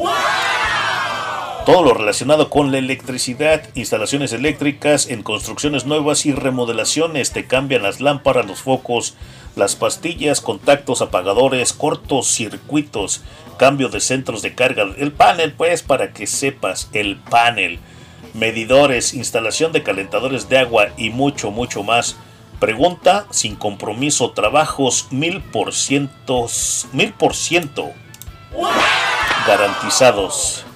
Todo 1.67 1.83
lo 1.83 1.95
relacionado 1.95 2.49
con 2.49 2.71
la 2.71 2.79
electricidad, 2.79 3.69
instalaciones 3.75 4.33
eléctricas 4.33 5.09
en 5.11 5.23
construcciones 5.23 5.85
nuevas 5.85 6.27
y 6.27 6.33
remodelaciones, 6.33 7.33
te 7.33 7.47
cambian 7.47 7.83
las 7.83 8.01
lámparas, 8.01 8.47
los 8.47 8.61
focos, 8.61 9.15
las 9.57 9.75
pastillas, 9.77 10.41
contactos, 10.41 11.03
apagadores, 11.03 11.73
cortos 11.73 12.29
circuitos, 12.29 13.23
cambio 13.59 13.89
de 13.89 14.01
centros 14.01 14.43
de 14.43 14.55
carga, 14.55 14.85
el 14.97 15.13
panel 15.13 15.53
pues 15.53 15.83
para 15.83 16.13
que 16.13 16.27
sepas, 16.27 16.89
el 16.93 17.17
panel, 17.17 17.81
medidores, 18.33 19.13
instalación 19.13 19.73
de 19.73 19.83
calentadores 19.83 20.49
de 20.49 20.59
agua 20.59 20.89
y 20.97 21.11
mucho, 21.11 21.51
mucho 21.51 21.83
más. 21.83 22.17
Pregunta 22.61 23.27
sin 23.31 23.57
compromiso, 23.57 24.33
trabajos 24.33 25.09
mil 25.11 25.41
por 25.41 25.75
ciento, 25.75 26.47
mil 26.93 27.15
por 27.15 27.35
ciento 27.35 27.91
garantizados 29.47 30.67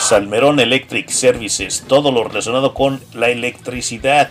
Salmerón 0.00 0.58
Electric 0.58 1.10
Services, 1.10 1.84
todo 1.86 2.10
lo 2.10 2.24
relacionado 2.24 2.72
con 2.72 3.02
la 3.12 3.28
electricidad, 3.28 4.30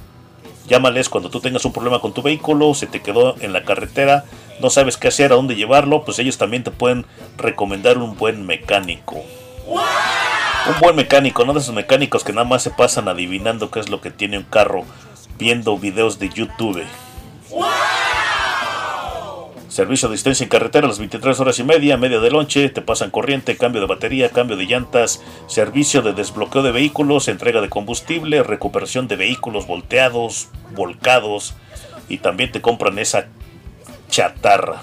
Llámales 0.68 1.10
cuando 1.10 1.30
tú 1.30 1.40
tengas 1.40 1.66
un 1.66 1.74
problema 1.74 2.00
con 2.00 2.14
tu 2.14 2.22
vehículo, 2.22 2.74
se 2.74 2.88
te 2.88 3.02
quedó 3.02 3.36
en 3.40 3.54
la 3.54 3.64
carretera, 3.64 4.26
no 4.60 4.70
sabes 4.70 4.98
qué 4.98 5.10
hacer, 5.10 5.32
a 5.32 5.36
dónde 5.36 5.56
llevarlo, 5.56 6.04
pues 6.04 6.18
ellos 6.20 6.38
también 6.38 6.64
te 6.64 6.72
pueden 6.72 7.06
recomendar 7.38 7.98
un 8.00 8.18
buen 8.18 8.46
mecánico. 8.46 9.24
Un 9.68 10.80
buen 10.82 10.96
mecánico, 10.96 11.46
no 11.46 11.54
de 11.54 11.60
esos 11.60 11.76
mecánicos 11.76 12.24
que 12.24 12.34
nada 12.34 12.48
más 12.48 12.64
se 12.64 12.72
pasan 12.72 13.08
adivinando 13.08 13.70
qué 13.70 13.80
es 13.80 13.90
lo 13.90 14.02
que 14.02 14.10
tiene 14.10 14.40
un 14.40 14.44
carro 14.46 14.84
viendo 15.38 15.78
videos 15.78 16.18
de 16.18 16.30
YouTube. 16.30 16.82
Servicio 19.76 20.08
de 20.08 20.14
asistencia 20.14 20.46
en 20.46 20.50
carretera 20.50 20.86
a 20.86 20.88
las 20.88 21.00
23 21.00 21.38
horas 21.38 21.60
y 21.60 21.66
media, 21.66 21.98
media 21.98 22.22
de 22.22 22.32
lonche, 22.32 22.70
te 22.70 22.82
pasan 22.82 23.12
corriente, 23.12 23.58
cambio 23.58 23.82
de 23.82 23.88
batería, 23.88 24.30
cambio 24.30 24.56
de 24.56 24.64
llantas, 24.64 25.22
servicio 25.48 26.02
de 26.02 26.14
desbloqueo 26.14 26.64
de 26.64 26.72
vehículos, 26.72 27.28
entrega 27.28 27.60
de 27.60 27.68
combustible, 27.68 28.42
recuperación 28.42 29.10
de 29.10 29.18
vehículos 29.18 29.68
volteados, 29.68 30.48
volcados 30.72 31.56
y 32.08 32.20
también 32.20 32.54
te 32.54 32.62
compran 32.62 32.98
esa 33.00 33.28
chatarra. 34.10 34.82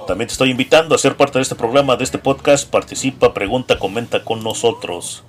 También 0.05 0.27
te 0.27 0.33
estoy 0.33 0.51
invitando 0.51 0.93
a 0.93 0.99
ser 0.99 1.17
parte 1.17 1.39
de 1.39 1.41
este 1.41 1.55
programa, 1.55 1.95
de 1.95 2.03
este 2.03 2.19
podcast. 2.19 2.69
Participa, 2.69 3.33
pregunta, 3.33 3.79
comenta 3.79 4.23
con 4.23 4.43
nosotros. 4.43 5.23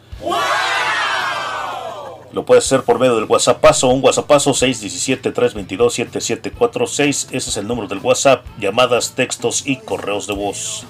Lo 2.33 2.45
puedes 2.45 2.64
hacer 2.67 2.83
por 2.83 2.99
medio 2.99 3.14
del 3.17 3.25
WhatsApp 3.25 3.64
o 3.83 3.88
un 3.88 4.05
WhatsApp 4.05 4.31
617-322-7746. 4.31 7.29
Ese 7.33 7.37
es 7.37 7.57
el 7.57 7.67
número 7.67 7.88
del 7.88 8.01
WhatsApp. 8.01 8.45
Llamadas, 8.59 9.14
textos 9.14 9.67
y 9.67 9.77
correos 9.77 10.27
de 10.27 10.35
voz. 10.35 10.85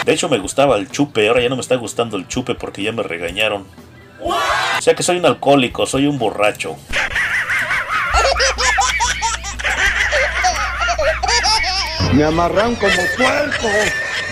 De 0.06 0.14
hecho 0.14 0.30
me 0.30 0.38
gustaba 0.38 0.78
el 0.78 0.90
chupe, 0.90 1.28
ahora 1.28 1.42
ya 1.42 1.50
no 1.50 1.56
me 1.56 1.62
está 1.62 1.76
gustando 1.76 2.18
el 2.18 2.28
chupe 2.28 2.56
porque 2.56 2.82
ya 2.82 2.92
me 2.92 3.04
regañaron. 3.04 3.66
O 4.22 4.82
sea 4.82 4.96
que 4.96 5.04
soy 5.04 5.18
un 5.18 5.26
alcohólico, 5.26 5.86
soy 5.86 6.08
un 6.08 6.18
borracho. 6.18 6.76
Me 12.14 12.24
amarran 12.24 12.76
como 12.76 12.96
cuerpo, 13.16 13.68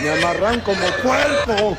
me 0.01 0.09
amarran 0.11 0.61
como 0.61 0.87
cuerpo. 1.03 1.77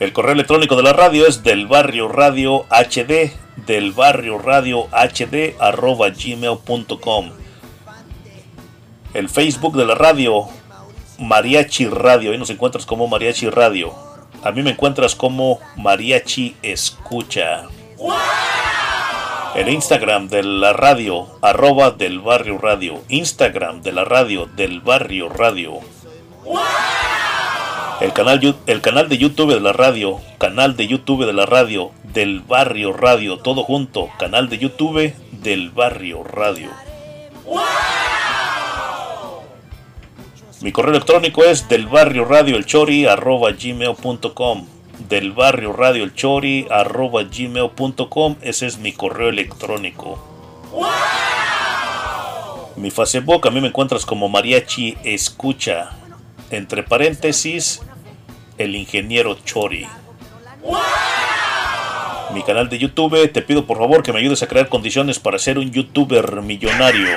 El 0.00 0.14
correo 0.14 0.32
electrónico 0.32 0.76
de 0.76 0.82
la 0.82 0.94
radio 0.94 1.26
es 1.26 1.42
del 1.42 1.66
barrio 1.66 2.08
radio 2.08 2.64
hd 2.70 3.32
del 3.66 3.92
barrio 3.92 4.38
radio 4.38 4.88
hd 4.90 5.56
arroba 5.60 6.08
gmail.com. 6.08 7.30
El 9.12 9.28
Facebook 9.28 9.76
de 9.76 9.84
la 9.84 9.94
radio 9.94 10.48
Mariachi 11.18 11.86
Radio, 11.86 12.32
ahí 12.32 12.38
nos 12.38 12.48
encuentras 12.48 12.86
como 12.86 13.08
Mariachi 13.08 13.50
Radio. 13.50 13.92
A 14.42 14.52
mí 14.52 14.62
me 14.62 14.70
encuentras 14.70 15.14
como 15.14 15.60
Mariachi 15.76 16.56
Escucha. 16.62 17.64
El 19.54 19.68
Instagram 19.68 20.28
de 20.28 20.42
la 20.44 20.72
radio, 20.72 21.26
arroba 21.42 21.90
del 21.90 22.20
barrio 22.20 22.56
radio. 22.56 23.02
Instagram 23.10 23.82
de 23.82 23.92
la 23.92 24.06
radio, 24.06 24.46
del 24.46 24.80
barrio 24.80 25.28
radio. 25.28 25.80
El 28.00 28.14
canal, 28.14 28.56
el 28.66 28.80
canal 28.80 29.10
de 29.10 29.18
YouTube 29.18 29.52
de 29.52 29.60
la 29.60 29.74
radio, 29.74 30.20
canal 30.38 30.74
de 30.74 30.86
YouTube 30.86 31.26
de 31.26 31.34
la 31.34 31.44
radio, 31.44 31.90
del 32.14 32.40
barrio 32.40 32.94
radio, 32.94 33.36
todo 33.36 33.62
junto, 33.62 34.08
canal 34.18 34.48
de 34.48 34.56
YouTube 34.56 35.12
del 35.32 35.68
barrio 35.68 36.24
radio. 36.24 36.70
Mi 40.62 40.72
correo 40.72 40.92
electrónico 40.92 41.44
es 41.44 41.68
del 41.68 41.88
barrio 41.88 42.24
radio 42.24 42.56
arroba 43.10 43.50
gmail.com 43.52 44.66
del 45.06 45.32
barrio 45.32 45.74
radio 45.74 46.10
arroba 46.70 47.22
gmail.com 47.24 48.36
ese 48.40 48.66
es 48.66 48.78
mi 48.78 48.92
correo 48.92 49.28
electrónico. 49.28 50.18
Mi 52.76 52.90
Facebook 52.90 53.46
a 53.46 53.50
mí 53.50 53.60
me 53.60 53.68
encuentras 53.68 54.06
como 54.06 54.30
mariachi 54.30 54.96
escucha. 55.04 55.90
Entre 56.50 56.82
paréntesis 56.82 57.80
el 58.60 58.76
ingeniero 58.76 59.38
Chori. 59.44 59.86
Mi 62.34 62.42
canal 62.42 62.68
de 62.68 62.78
YouTube, 62.78 63.32
te 63.32 63.42
pido 63.42 63.66
por 63.66 63.78
favor 63.78 64.02
que 64.02 64.12
me 64.12 64.20
ayudes 64.20 64.42
a 64.42 64.48
crear 64.48 64.68
condiciones 64.68 65.18
para 65.18 65.38
ser 65.38 65.58
un 65.58 65.70
youtuber 65.70 66.42
millonario. 66.42 67.08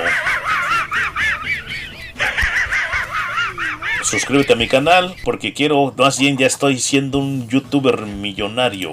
Suscríbete 4.02 4.54
a 4.54 4.56
mi 4.56 4.68
canal 4.68 5.14
porque 5.24 5.52
quiero, 5.52 5.92
más 5.96 6.18
bien 6.18 6.36
ya 6.38 6.46
estoy 6.46 6.78
siendo 6.78 7.18
un 7.18 7.46
youtuber 7.48 8.00
millonario. 8.06 8.92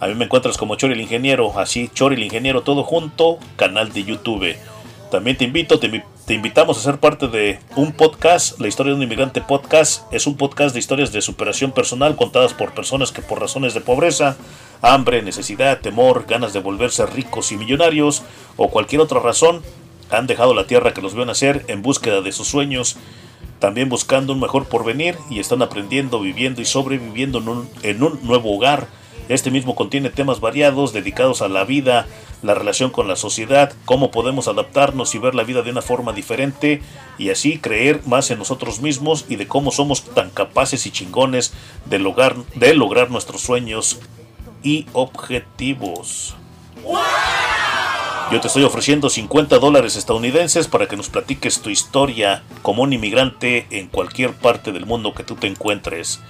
A 0.00 0.06
mí 0.08 0.14
me 0.14 0.24
encuentras 0.24 0.56
como 0.58 0.74
Chori 0.74 0.94
el 0.94 1.00
Ingeniero, 1.00 1.58
así 1.58 1.90
Chori 1.92 2.16
el 2.16 2.22
Ingeniero 2.24 2.62
todo 2.62 2.82
junto, 2.82 3.38
canal 3.56 3.92
de 3.92 4.04
YouTube. 4.04 4.56
También 5.10 5.36
te 5.36 5.44
invito, 5.44 5.78
te, 5.78 6.02
te 6.28 6.34
invitamos 6.34 6.76
a 6.76 6.82
ser 6.82 7.00
parte 7.00 7.26
de 7.26 7.58
un 7.74 7.90
podcast, 7.92 8.60
La 8.60 8.68
historia 8.68 8.90
de 8.90 8.98
un 8.98 9.02
inmigrante 9.02 9.40
podcast. 9.40 10.02
Es 10.12 10.26
un 10.26 10.36
podcast 10.36 10.74
de 10.74 10.78
historias 10.78 11.10
de 11.10 11.22
superación 11.22 11.72
personal 11.72 12.16
contadas 12.16 12.52
por 12.52 12.74
personas 12.74 13.12
que 13.12 13.22
por 13.22 13.40
razones 13.40 13.72
de 13.72 13.80
pobreza, 13.80 14.36
hambre, 14.82 15.22
necesidad, 15.22 15.80
temor, 15.80 16.26
ganas 16.28 16.52
de 16.52 16.60
volverse 16.60 17.06
ricos 17.06 17.50
y 17.50 17.56
millonarios 17.56 18.24
o 18.58 18.68
cualquier 18.68 19.00
otra 19.00 19.20
razón 19.20 19.62
han 20.10 20.26
dejado 20.26 20.52
la 20.52 20.66
tierra 20.66 20.92
que 20.92 21.00
los 21.00 21.14
vio 21.14 21.24
nacer 21.24 21.64
en 21.66 21.80
búsqueda 21.80 22.20
de 22.20 22.32
sus 22.32 22.46
sueños, 22.46 22.98
también 23.58 23.88
buscando 23.88 24.34
un 24.34 24.40
mejor 24.40 24.68
porvenir 24.68 25.16
y 25.30 25.40
están 25.40 25.62
aprendiendo, 25.62 26.20
viviendo 26.20 26.60
y 26.60 26.66
sobreviviendo 26.66 27.38
en 27.38 27.48
un, 27.48 27.70
en 27.82 28.02
un 28.02 28.20
nuevo 28.22 28.54
hogar. 28.54 28.86
Este 29.28 29.50
mismo 29.50 29.74
contiene 29.74 30.08
temas 30.08 30.40
variados 30.40 30.92
dedicados 30.92 31.42
a 31.42 31.48
la 31.48 31.64
vida, 31.64 32.06
la 32.42 32.54
relación 32.54 32.90
con 32.90 33.08
la 33.08 33.16
sociedad, 33.16 33.72
cómo 33.84 34.10
podemos 34.10 34.48
adaptarnos 34.48 35.14
y 35.14 35.18
ver 35.18 35.34
la 35.34 35.42
vida 35.42 35.62
de 35.62 35.70
una 35.70 35.82
forma 35.82 36.12
diferente 36.12 36.80
y 37.18 37.28
así 37.30 37.58
creer 37.58 38.00
más 38.06 38.30
en 38.30 38.38
nosotros 38.38 38.80
mismos 38.80 39.26
y 39.28 39.36
de 39.36 39.46
cómo 39.46 39.70
somos 39.70 40.02
tan 40.02 40.30
capaces 40.30 40.86
y 40.86 40.90
chingones 40.90 41.52
de 41.84 41.98
lograr, 41.98 43.10
nuestros 43.10 43.42
sueños 43.42 43.98
y 44.62 44.86
objetivos. 44.94 46.34
Yo 48.30 48.40
te 48.40 48.46
estoy 48.46 48.64
ofreciendo 48.64 49.08
50 49.08 49.58
dólares 49.58 49.96
estadounidenses 49.96 50.68
para 50.68 50.86
que 50.86 50.96
nos 50.96 51.08
platiques 51.08 51.60
tu 51.60 51.70
historia 51.70 52.42
como 52.62 52.82
un 52.82 52.92
inmigrante 52.92 53.66
en 53.70 53.88
cualquier 53.88 54.32
parte 54.34 54.72
del 54.72 54.86
mundo 54.86 55.14
que 55.14 55.24
tú 55.24 55.34
te 55.34 55.46
encuentres. 55.46 56.20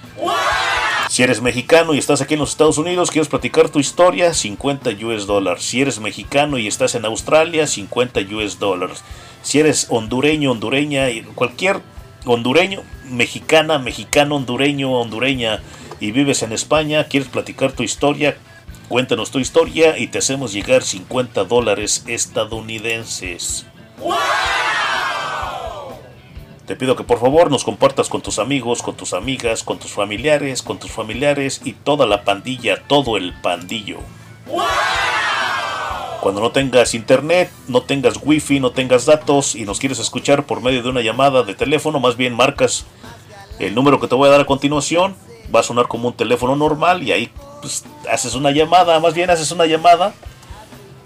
Si 1.09 1.23
eres 1.23 1.41
mexicano 1.41 1.95
y 1.95 1.97
estás 1.97 2.21
aquí 2.21 2.35
en 2.35 2.39
los 2.39 2.51
Estados 2.51 2.77
Unidos, 2.77 3.09
quieres 3.09 3.29
platicar 3.29 3.69
tu 3.69 3.79
historia, 3.79 4.31
50 4.31 4.91
US 5.03 5.25
dólares. 5.25 5.63
Si 5.63 5.81
eres 5.81 5.99
mexicano 5.99 6.59
y 6.59 6.67
estás 6.67 6.93
en 6.93 7.03
Australia, 7.03 7.65
50 7.65 8.19
US 8.31 8.59
dólares. 8.59 9.03
Si 9.41 9.59
eres 9.59 9.87
hondureño, 9.89 10.51
hondureña, 10.51 11.07
cualquier 11.33 11.81
hondureño, 12.25 12.83
mexicana, 13.09 13.79
mexicano, 13.79 14.35
hondureño, 14.35 14.91
hondureña 14.91 15.63
y 15.99 16.11
vives 16.11 16.43
en 16.43 16.51
España, 16.51 17.03
quieres 17.05 17.29
platicar 17.29 17.71
tu 17.71 17.81
historia, 17.81 18.37
cuéntanos 18.87 19.31
tu 19.31 19.39
historia 19.39 19.97
y 19.97 20.09
te 20.09 20.19
hacemos 20.19 20.53
llegar 20.53 20.83
50 20.83 21.43
dólares 21.45 22.03
estadounidenses. 22.05 23.65
Te 26.69 26.75
pido 26.75 26.95
que 26.95 27.03
por 27.03 27.19
favor 27.19 27.49
nos 27.49 27.63
compartas 27.63 28.09
con 28.09 28.21
tus 28.21 28.37
amigos, 28.37 28.83
con 28.83 28.95
tus 28.95 29.13
amigas, 29.13 29.63
con 29.63 29.79
tus 29.79 29.91
familiares, 29.91 30.61
con 30.61 30.77
tus 30.77 30.91
familiares 30.91 31.61
y 31.65 31.73
toda 31.73 32.05
la 32.05 32.23
pandilla, 32.23 32.83
todo 32.85 33.17
el 33.17 33.33
pandillo. 33.33 33.97
Cuando 36.21 36.41
no 36.41 36.51
tengas 36.51 36.93
internet, 36.93 37.49
no 37.67 37.81
tengas 37.81 38.19
wifi, 38.21 38.59
no 38.59 38.69
tengas 38.69 39.07
datos 39.07 39.55
y 39.55 39.65
nos 39.65 39.79
quieres 39.79 39.97
escuchar 39.97 40.45
por 40.45 40.61
medio 40.61 40.83
de 40.83 40.89
una 40.89 41.01
llamada 41.01 41.41
de 41.41 41.55
teléfono, 41.55 41.99
más 41.99 42.15
bien 42.15 42.35
marcas 42.35 42.85
el 43.57 43.73
número 43.73 43.99
que 43.99 44.07
te 44.07 44.13
voy 44.13 44.27
a 44.27 44.33
dar 44.33 44.41
a 44.41 44.45
continuación, 44.45 45.15
va 45.53 45.61
a 45.61 45.63
sonar 45.63 45.87
como 45.87 46.09
un 46.09 46.13
teléfono 46.13 46.55
normal 46.55 47.01
y 47.01 47.11
ahí 47.11 47.31
pues, 47.61 47.83
haces 48.11 48.35
una 48.35 48.51
llamada, 48.51 48.99
más 48.99 49.15
bien 49.15 49.31
haces 49.31 49.51
una 49.51 49.65
llamada 49.65 50.13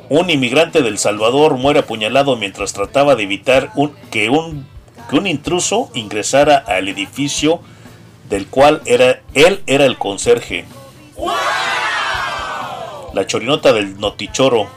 Un 0.10 0.30
inmigrante 0.30 0.82
del 0.82 0.98
Salvador 0.98 1.56
muere 1.56 1.80
apuñalado 1.80 2.36
mientras 2.36 2.74
trataba 2.74 3.16
de 3.16 3.24
evitar 3.24 3.72
un, 3.76 3.94
que, 4.12 4.30
un, 4.30 4.68
que 5.10 5.16
un 5.16 5.28
intruso 5.28 5.90
ingresara 5.94 6.58
al 6.58 6.88
edificio 6.88 7.62
del 8.30 8.48
cual 8.48 8.82
era, 8.86 9.22
él 9.34 9.64
era 9.66 9.86
el 9.86 9.98
conserje. 9.98 10.66
La 13.14 13.28
chorinota 13.28 13.74
del 13.74 14.00
Notichoro, 14.00 14.68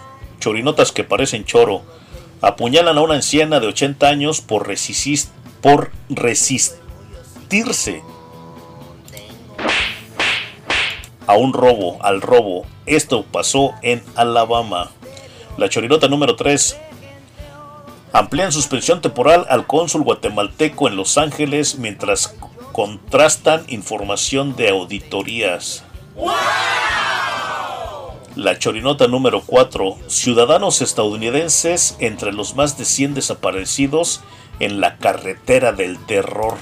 chorinotas 0.41 0.93
que 0.93 1.05
parecen 1.05 1.45
choro, 1.45 1.83
apuñalan 2.41 2.99
a 2.99 3.03
una 3.03 3.15
anciana 3.15 3.61
de 3.61 3.69
80 3.69 4.07
años 4.07 4.41
por 4.41 4.67
resistir 4.69 5.21
por 5.61 5.90
resistirse 6.09 8.03
a 11.27 11.35
un 11.37 11.53
robo, 11.53 11.99
al 12.03 12.21
robo. 12.21 12.66
Esto 12.87 13.25
pasó 13.25 13.75
en 13.83 14.03
Alabama. 14.14 14.90
La 15.57 15.69
chorinota 15.69 16.09
número 16.09 16.37
3. 16.37 16.77
Amplían 18.12 18.53
suspensión 18.53 19.01
temporal 19.03 19.47
al 19.49 19.66
cónsul 19.66 20.03
guatemalteco 20.03 20.88
en 20.88 20.97
Los 20.97 21.19
Ángeles 21.19 21.79
mientras 21.79 22.35
contrastan 22.73 23.64
información 23.69 24.55
de 24.55 24.69
auditorías. 24.69 25.85
La 28.37 28.59
chorinota 28.59 29.09
número 29.09 29.42
4. 29.45 29.97
Ciudadanos 30.09 30.83
estadounidenses 30.83 31.97
entre 32.01 32.33
los 32.33 32.55
más 32.55 32.77
de 32.77 32.85
100 32.85 33.14
desaparecidos 33.14 34.21
en 34.61 34.81
la 34.81 34.97
carretera 34.99 35.73
del 35.73 35.99
terror. 36.07 36.57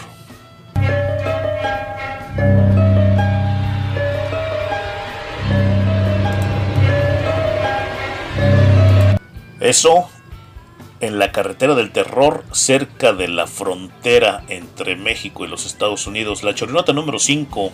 Eso 9.61 10.11
en 11.01 11.19
la 11.19 11.33
carretera 11.33 11.75
del 11.75 11.91
terror 11.91 12.45
cerca 12.53 13.13
de 13.13 13.29
la 13.29 13.47
frontera 13.47 14.45
entre 14.49 14.97
México 14.97 15.45
y 15.45 15.49
los 15.49 15.67
Estados 15.67 16.07
Unidos. 16.07 16.43
La 16.43 16.55
chorinota 16.55 16.93
número 16.93 17.19
5. 17.19 17.73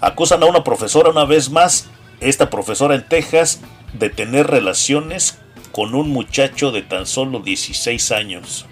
Acusan 0.00 0.42
a 0.42 0.46
una 0.46 0.64
profesora 0.64 1.10
una 1.10 1.24
vez 1.24 1.50
más, 1.50 1.88
esta 2.20 2.48
profesora 2.48 2.94
en 2.94 3.06
Texas, 3.08 3.60
de 3.92 4.08
tener 4.08 4.46
relaciones 4.46 5.38
con 5.80 5.94
un 5.94 6.10
muchacho 6.10 6.72
de 6.72 6.82
tan 6.82 7.06
solo 7.06 7.40
16 7.40 8.12
años. 8.12 8.66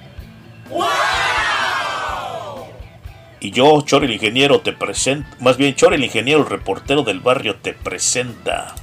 Y 3.41 3.51
yo, 3.51 3.81
Chor 3.81 4.05
el 4.05 4.13
ingeniero, 4.13 4.61
te 4.61 4.75
presento, 4.75 5.27
más 5.41 5.57
bien 5.57 5.75
Chor 5.75 5.95
el 5.95 6.05
ingeniero, 6.05 6.41
el 6.41 6.51
reportero 6.51 7.05
del 7.05 7.21
barrio, 7.21 7.57
te 7.57 7.73
presenta. 7.73 8.75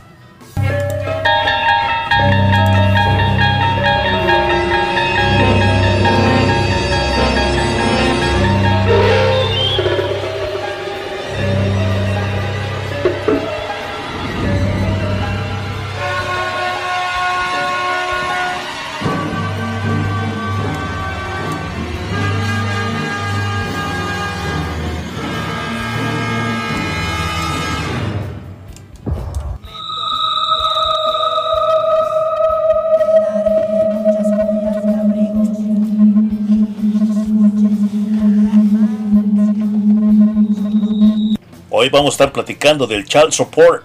Hoy 41.85 41.89
vamos 41.91 42.13
a 42.13 42.15
estar 42.15 42.31
platicando 42.31 42.87
del 42.87 43.05
child 43.05 43.29
support, 43.29 43.83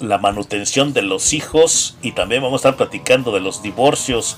la 0.00 0.18
manutención 0.18 0.92
de 0.92 1.00
los 1.00 1.32
hijos 1.32 1.96
y 2.02 2.12
también 2.12 2.42
vamos 2.42 2.62
a 2.62 2.68
estar 2.68 2.76
platicando 2.76 3.32
de 3.32 3.40
los 3.40 3.62
divorcios. 3.62 4.36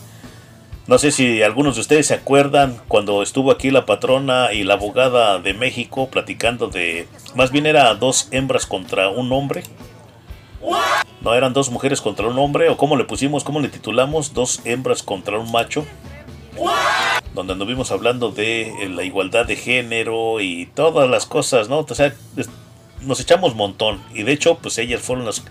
No 0.86 0.98
sé 0.98 1.10
si 1.10 1.42
algunos 1.42 1.74
de 1.74 1.80
ustedes 1.80 2.06
se 2.06 2.14
acuerdan 2.14 2.80
cuando 2.86 3.24
estuvo 3.24 3.50
aquí 3.50 3.72
la 3.72 3.84
patrona 3.84 4.52
y 4.52 4.62
la 4.62 4.74
abogada 4.74 5.40
de 5.40 5.54
México 5.54 6.08
platicando 6.08 6.68
de... 6.68 7.08
Más 7.34 7.50
bien 7.50 7.66
era 7.66 7.92
dos 7.96 8.28
hembras 8.30 8.64
contra 8.64 9.08
un 9.08 9.32
hombre. 9.32 9.64
No 11.20 11.34
eran 11.34 11.52
dos 11.52 11.70
mujeres 11.70 12.00
contra 12.00 12.28
un 12.28 12.38
hombre 12.38 12.68
o 12.68 12.76
cómo 12.76 12.94
le 12.94 13.02
pusimos, 13.02 13.42
cómo 13.42 13.58
le 13.58 13.70
titulamos, 13.70 14.34
dos 14.34 14.60
hembras 14.64 15.02
contra 15.02 15.36
un 15.36 15.50
macho. 15.50 15.84
Donde 17.34 17.54
anduvimos 17.54 17.90
hablando 17.90 18.30
de 18.30 18.68
eh, 18.68 18.88
la 18.88 19.02
igualdad 19.02 19.46
de 19.46 19.56
género 19.56 20.40
y 20.40 20.66
todas 20.66 21.10
las 21.10 21.26
cosas, 21.26 21.68
¿no? 21.68 21.80
O 21.80 21.94
sea, 21.96 22.14
nos 23.06 23.20
echamos 23.20 23.54
montón. 23.54 24.02
Y 24.14 24.22
de 24.22 24.32
hecho, 24.32 24.58
pues 24.58 24.78
ellas 24.78 25.00
fueron 25.00 25.26
las, 25.26 25.44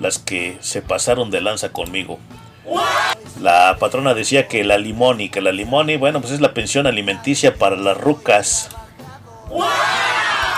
las 0.00 0.18
que 0.18 0.56
se 0.60 0.82
pasaron 0.82 1.30
de 1.30 1.40
lanza 1.40 1.70
conmigo. 1.72 2.18
La 3.40 3.76
patrona 3.78 4.14
decía 4.14 4.48
que 4.48 4.64
la 4.64 4.78
limoni, 4.78 5.28
que 5.28 5.40
la 5.40 5.52
limoni, 5.52 5.96
bueno, 5.96 6.20
pues 6.20 6.32
es 6.32 6.40
la 6.40 6.54
pensión 6.54 6.86
alimenticia 6.86 7.54
para 7.54 7.76
las 7.76 7.96
rucas. 7.96 8.70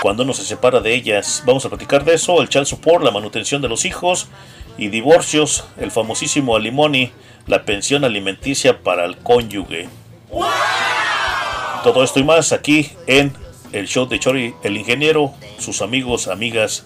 Cuando 0.01 0.23
uno 0.23 0.33
se 0.33 0.43
separa 0.43 0.81
de 0.81 0.93
ellas, 0.93 1.43
vamos 1.45 1.65
a 1.65 1.69
platicar 1.69 2.03
de 2.03 2.15
eso, 2.15 2.41
el 2.41 2.49
child 2.49 2.65
support, 2.65 3.03
la 3.03 3.11
manutención 3.11 3.61
de 3.61 3.69
los 3.69 3.85
hijos 3.85 4.27
y 4.77 4.89
divorcios, 4.89 5.65
el 5.77 5.91
famosísimo 5.91 6.55
alimony, 6.55 7.11
la 7.47 7.63
pensión 7.63 8.03
alimenticia 8.03 8.81
para 8.81 9.05
el 9.05 9.17
cónyuge. 9.17 9.87
Todo 11.83 12.03
esto 12.03 12.19
y 12.19 12.23
más 12.23 12.51
aquí 12.51 12.91
en 13.07 13.33
el 13.73 13.87
show 13.87 14.07
de 14.07 14.19
Chori, 14.19 14.53
el 14.63 14.77
ingeniero, 14.77 15.33
sus 15.57 15.81
amigos, 15.81 16.27
amigas, 16.27 16.85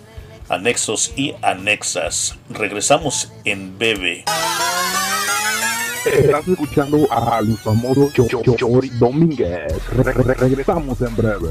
anexos 0.50 1.14
y 1.16 1.36
anexas. 1.42 2.36
Regresamos 2.50 3.32
en 3.44 3.78
breve. 3.78 4.24
Estás 6.06 6.48
escuchando 6.48 7.06
al 7.12 7.58
famoso 7.58 8.10
Chori 8.58 8.90
Domínguez. 8.98 9.74
regresamos 9.94 11.02
en 11.02 11.16
breve. 11.16 11.50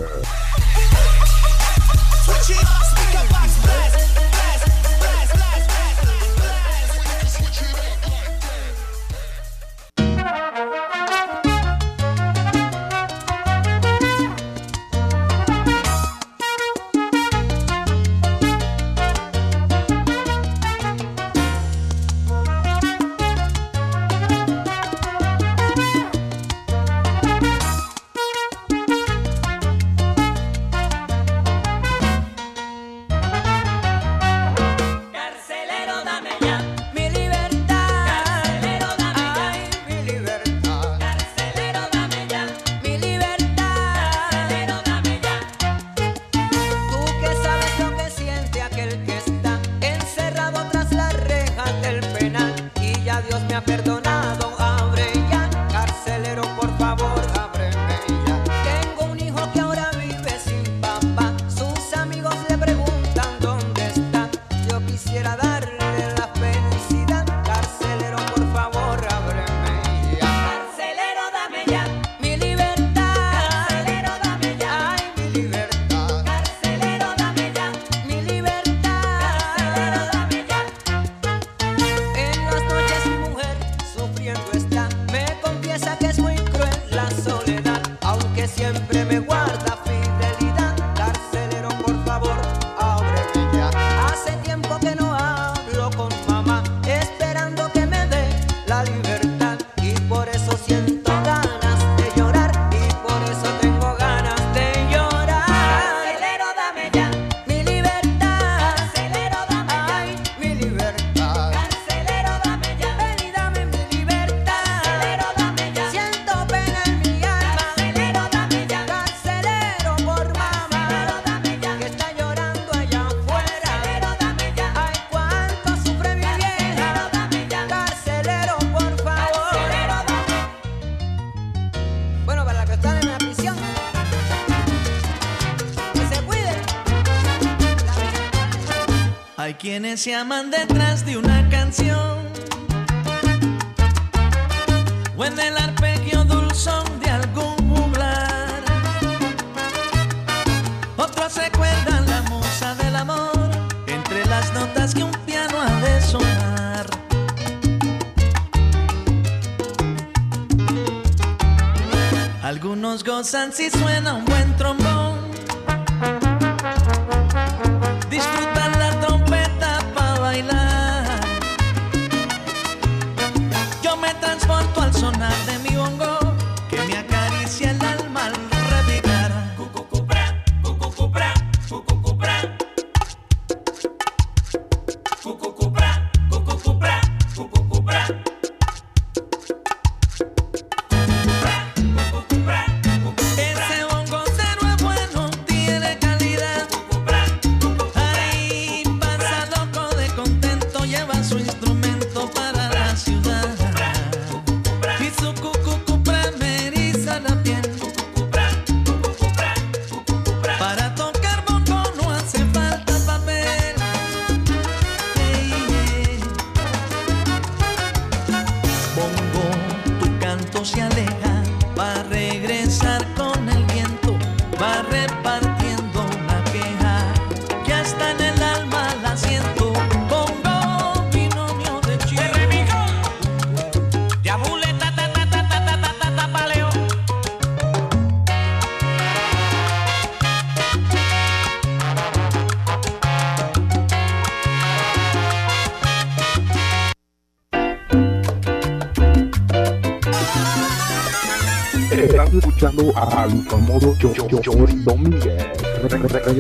Se 140.07 140.15
aman 140.15 140.53
de 140.53 140.76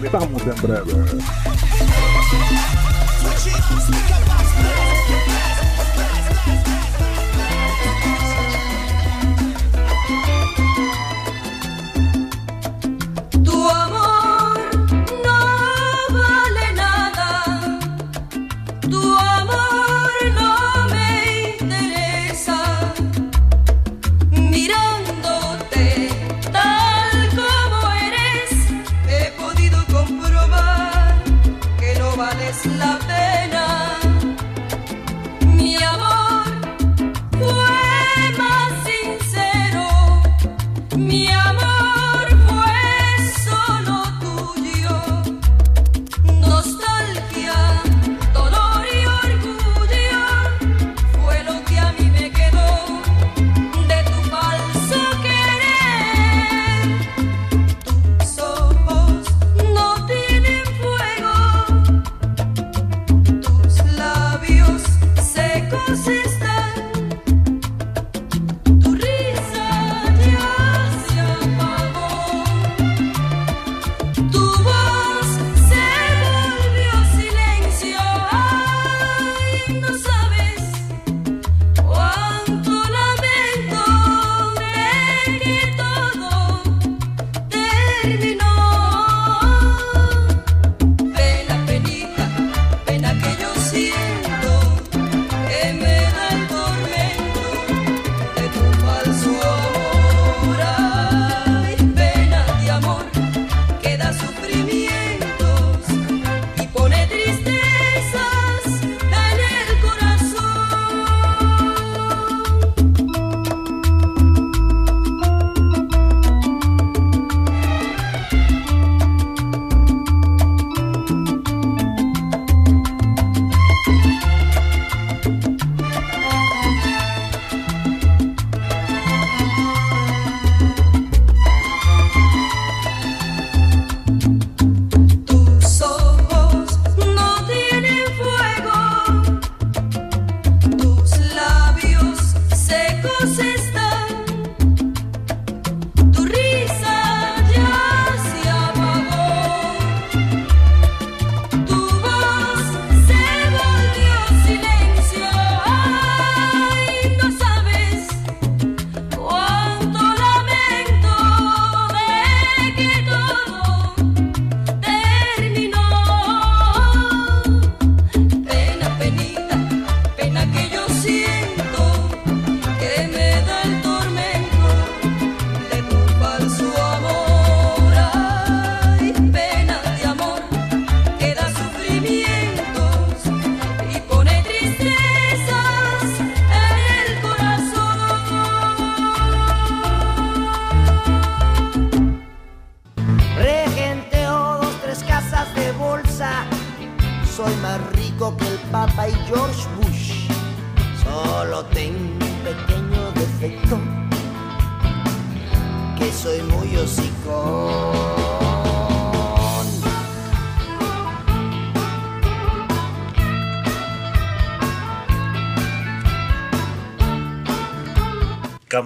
Regresamos 0.06 0.42
en 0.46 0.62
breve. 0.62 1.55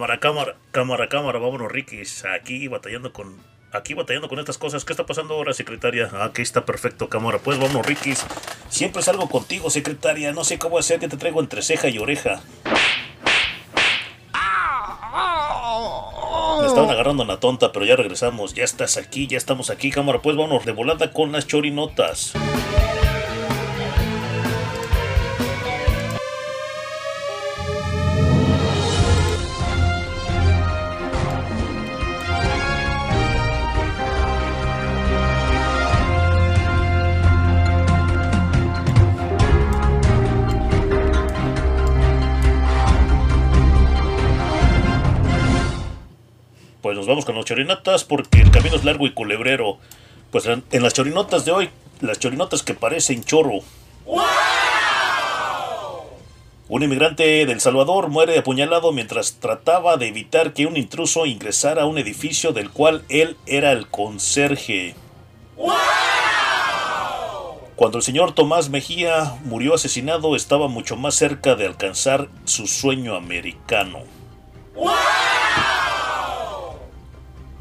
Cámara, 0.01 0.19
cámara, 0.19 0.57
cámara, 0.71 1.09
cámara, 1.11 1.39
vámonos, 1.39 1.71
Ricky. 1.71 2.01
Aquí 2.35 2.69
batallando 2.69 3.13
con. 3.13 3.37
Aquí 3.71 3.93
batallando 3.93 4.31
con 4.31 4.39
estas 4.39 4.57
cosas. 4.57 4.87
¿Qué 4.87 4.95
está 4.95 5.05
pasando 5.05 5.35
ahora, 5.35 5.53
secretaria? 5.53 6.09
Aquí 6.23 6.41
está 6.41 6.65
perfecto, 6.65 7.11
cámara. 7.11 7.39
Pues 7.39 7.59
vámonos, 7.59 7.85
Ricky. 7.85 8.15
Siempre 8.71 9.03
salgo 9.03 9.29
contigo, 9.29 9.69
secretaria. 9.69 10.33
No 10.33 10.43
sé 10.43 10.59
cómo 10.59 10.79
hacer 10.79 11.01
que 11.01 11.09
te 11.09 11.19
traigo 11.19 11.41
entre 11.41 11.61
ceja 11.61 11.91
y 11.91 11.99
oreja. 11.99 12.41
Me 16.61 16.67
estaban 16.67 16.89
agarrando 16.89 17.23
una 17.23 17.39
tonta, 17.39 17.71
pero 17.71 17.85
ya 17.85 17.95
regresamos. 17.95 18.55
Ya 18.55 18.65
estás 18.65 18.97
aquí, 18.97 19.27
ya 19.27 19.37
estamos 19.37 19.69
aquí, 19.69 19.91
cámara. 19.91 20.23
Pues 20.23 20.35
vámonos 20.35 20.65
de 20.65 20.73
volada 20.73 21.13
con 21.13 21.31
las 21.31 21.47
chorinotas. 21.47 22.33
Chorinotas 47.51 48.05
porque 48.05 48.41
el 48.41 48.53
camino 48.53 48.77
es 48.77 48.85
largo 48.85 49.09
y 49.09 49.13
culebrero. 49.13 49.79
Pues 50.31 50.47
en, 50.47 50.65
las 50.71 50.95
chorinotas 50.95 51.45
de 51.45 51.51
hoy, 51.51 51.71
las 52.01 52.21
chorinotas 52.21 52.63
que 52.63 52.75
parecen 52.75 53.25
chorro. 53.25 53.59
Un 56.69 56.83
inmigrante 56.85 57.45
del 57.47 57.61
Salvador 57.61 58.09
muere 58.09 58.39
apuñalado 58.39 58.93
mientras 58.93 59.41
trataba 59.41 59.97
de 59.97 60.07
evitar 60.07 60.53
que 60.53 60.67
un 60.67 60.77
intruso 60.77 61.27
ingresara 61.27 61.83
a 61.83 61.87
un 61.87 61.99
edificio 61.99 62.53
del 62.53 62.71
cual 62.71 63.03
él 63.09 63.37
era 63.47 63.73
el 63.73 63.89
conserje. 63.89 64.95
Cuando 67.75 67.99
el 67.99 68.05
señor 68.05 68.33
Tomás 68.33 68.69
Mejía 68.69 69.39
murió 69.43 69.75
asesinado, 69.75 70.37
estaba 70.37 70.69
mucho 70.69 70.95
más 70.95 71.17
cerca 71.17 71.57
de 71.57 71.67
alcanzar 71.67 72.29
su 72.45 72.69
sueño 72.69 73.17
americano. 73.17 74.05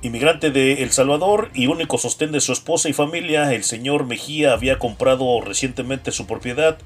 Inmigrante 0.02 0.50
de 0.50 0.82
El 0.82 0.92
Salvador 0.92 1.52
y 1.54 1.68
único 1.68 1.98
sostén 1.98 2.32
de 2.32 2.40
su 2.40 2.54
esposa 2.54 2.88
y 2.88 2.94
familia, 2.94 3.54
el 3.54 3.66
señor 3.66 4.06
Mejía 4.06 4.54
había 4.54 4.80
comprado 4.80 5.42
recientemente 5.42 6.14
su 6.14 6.26
propiedad, 6.26 6.78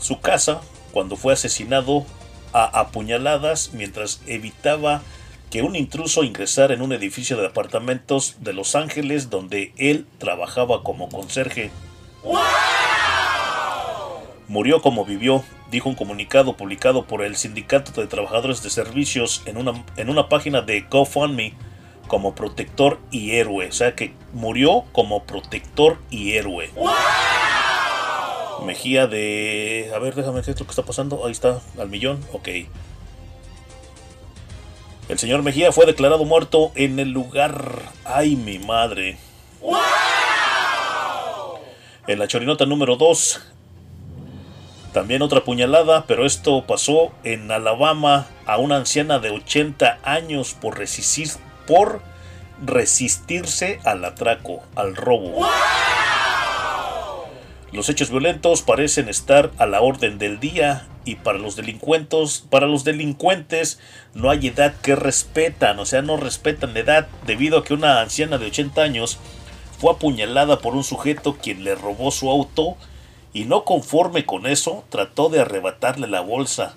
su 0.00 0.20
casa, 0.20 0.60
cuando 0.90 1.14
fue 1.14 1.34
asesinado 1.34 2.04
a 2.52 2.64
apuñaladas 2.80 3.70
mientras 3.74 4.22
evitaba 4.26 5.02
que 5.50 5.62
un 5.62 5.76
intruso 5.76 6.24
ingresara 6.24 6.74
en 6.74 6.82
un 6.82 6.92
edificio 6.92 7.36
de 7.36 7.46
apartamentos 7.46 8.34
de 8.40 8.52
Los 8.52 8.74
Ángeles 8.74 9.30
donde 9.30 9.72
él 9.76 10.06
trabajaba 10.18 10.82
como 10.82 11.08
conserje. 11.08 11.70
Murió 14.48 14.82
como 14.82 15.04
vivió, 15.04 15.44
dijo 15.70 15.88
un 15.88 15.94
comunicado 15.94 16.56
publicado 16.56 17.06
por 17.06 17.22
el 17.22 17.36
Sindicato 17.36 18.00
de 18.00 18.08
Trabajadores 18.08 18.64
de 18.64 18.70
Servicios 18.70 19.42
en 19.46 19.58
una, 19.58 19.84
en 19.96 20.10
una 20.10 20.28
página 20.28 20.60
de 20.60 20.80
GoFundMe 20.80 21.54
como 22.08 22.34
protector 22.34 22.98
y 23.10 23.36
héroe. 23.36 23.68
O 23.68 23.72
sea 23.72 23.94
que 23.94 24.14
murió 24.32 24.84
como 24.92 25.22
protector 25.22 25.98
y 26.10 26.32
héroe. 26.32 26.70
Mejía 28.64 29.06
de... 29.06 29.92
A 29.94 29.98
ver, 29.98 30.14
déjame 30.14 30.40
ver 30.40 30.48
lo 30.48 30.54
que 30.66 30.70
está 30.70 30.82
pasando. 30.82 31.24
Ahí 31.24 31.32
está, 31.32 31.60
al 31.78 31.88
millón. 31.88 32.24
Ok. 32.32 32.48
El 35.08 35.18
señor 35.18 35.42
Mejía 35.42 35.72
fue 35.72 35.86
declarado 35.86 36.24
muerto 36.24 36.72
en 36.74 36.98
el 36.98 37.10
lugar. 37.10 37.80
¡Ay, 38.04 38.36
mi 38.36 38.58
madre! 38.58 39.16
En 42.06 42.18
la 42.18 42.26
chorinota 42.26 42.66
número 42.66 42.96
2. 42.96 43.40
También 44.92 45.22
otra 45.22 45.44
puñalada, 45.44 46.04
pero 46.06 46.26
esto 46.26 46.64
pasó 46.66 47.12
en 47.22 47.50
Alabama 47.50 48.26
a 48.46 48.56
una 48.58 48.76
anciana 48.76 49.18
de 49.18 49.30
80 49.30 49.98
años 50.02 50.54
por 50.54 50.78
resistir, 50.78 51.28
por 51.68 52.00
resistirse 52.64 53.78
al 53.84 54.04
atraco, 54.04 54.62
al 54.74 54.96
robo. 54.96 55.46
Los 57.70 57.90
hechos 57.90 58.10
violentos 58.10 58.62
parecen 58.62 59.10
estar 59.10 59.52
a 59.58 59.66
la 59.66 59.82
orden 59.82 60.18
del 60.18 60.40
día 60.40 60.88
y 61.04 61.16
para 61.16 61.38
los 61.38 61.54
delincuentes, 61.54 62.44
para 62.48 62.66
los 62.66 62.82
delincuentes 62.84 63.78
no 64.14 64.30
hay 64.30 64.48
edad 64.48 64.74
que 64.80 64.96
respetan, 64.96 65.78
o 65.78 65.84
sea, 65.84 66.00
no 66.00 66.16
respetan 66.16 66.72
la 66.72 66.80
edad 66.80 67.08
debido 67.26 67.58
a 67.58 67.64
que 67.64 67.74
una 67.74 68.00
anciana 68.00 68.38
de 68.38 68.46
80 68.46 68.80
años 68.82 69.18
fue 69.78 69.92
apuñalada 69.92 70.60
por 70.60 70.74
un 70.74 70.84
sujeto 70.84 71.36
quien 71.36 71.62
le 71.62 71.74
robó 71.74 72.10
su 72.10 72.30
auto 72.30 72.76
y 73.34 73.44
no 73.44 73.64
conforme 73.64 74.24
con 74.24 74.46
eso 74.46 74.84
trató 74.88 75.28
de 75.28 75.40
arrebatarle 75.40 76.08
la 76.08 76.22
bolsa, 76.22 76.74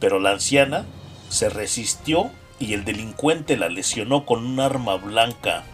pero 0.00 0.18
la 0.18 0.30
anciana 0.30 0.86
se 1.28 1.50
resistió 1.50 2.30
y 2.62 2.74
el 2.74 2.84
delincuente 2.84 3.56
la 3.56 3.68
lesionó 3.68 4.24
con 4.24 4.46
un 4.46 4.60
arma 4.60 4.94
blanca. 4.96 5.64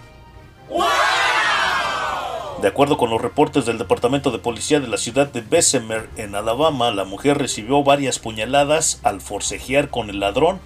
De 2.62 2.66
acuerdo 2.66 2.96
con 2.96 3.10
los 3.10 3.20
reportes 3.20 3.66
del 3.66 3.78
Departamento 3.78 4.30
de 4.30 4.38
Policía 4.38 4.80
de 4.80 4.88
la 4.88 4.96
ciudad 4.96 5.28
de 5.28 5.42
Bessemer, 5.42 6.08
en 6.16 6.34
Alabama, 6.34 6.90
la 6.90 7.04
mujer 7.04 7.38
recibió 7.38 7.84
varias 7.84 8.18
puñaladas 8.18 9.00
al 9.04 9.20
forcejear 9.20 9.90
con 9.90 10.10
el 10.10 10.18
ladrón. 10.20 10.60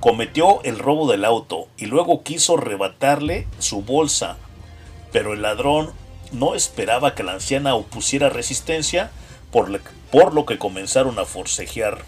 Cometió 0.00 0.60
el 0.64 0.78
robo 0.78 1.10
del 1.10 1.24
auto 1.24 1.68
y 1.76 1.86
luego 1.86 2.24
quiso 2.24 2.58
arrebatarle 2.58 3.46
su 3.58 3.82
bolsa, 3.82 4.36
pero 5.12 5.32
el 5.32 5.42
ladrón 5.42 5.92
no 6.32 6.54
esperaba 6.54 7.14
que 7.14 7.22
la 7.22 7.32
anciana 7.32 7.74
opusiera 7.74 8.28
resistencia, 8.28 9.12
por, 9.52 9.70
lo 10.34 10.46
que 10.46 10.58
comenzaron 10.58 11.18
a 11.18 11.24
forcejear. 11.26 11.98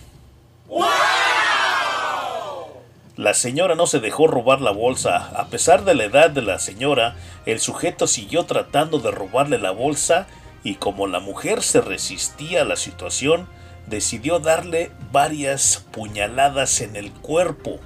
La 3.17 3.33
señora 3.33 3.77
no 3.77 3.87
se 3.87 4.01
dejó 4.01 4.27
robar 4.27 4.61
la 4.61 4.73
bolsa. 4.73 5.29
A 5.39 5.47
pesar 5.47 5.85
de 5.85 5.95
la 5.95 6.05
edad 6.05 6.31
de 6.31 6.43
la 6.43 6.59
señora, 6.59 7.15
el 7.47 7.61
sujeto 7.61 8.09
siguió 8.09 8.45
tratando 8.45 8.99
de 8.99 9.13
robarle 9.13 9.59
la 9.59 9.71
bolsa 9.71 10.27
y 10.65 10.75
como 10.77 11.07
la 11.07 11.21
mujer 11.21 11.63
se 11.63 11.81
resistía 11.81 12.63
a 12.63 12.65
la 12.65 12.75
situación, 12.75 13.47
decidió 13.87 14.41
darle 14.41 14.91
varias 15.13 15.87
puñaladas 15.93 16.81
en 16.81 16.97
el 16.97 17.13
cuerpo. 17.13 17.79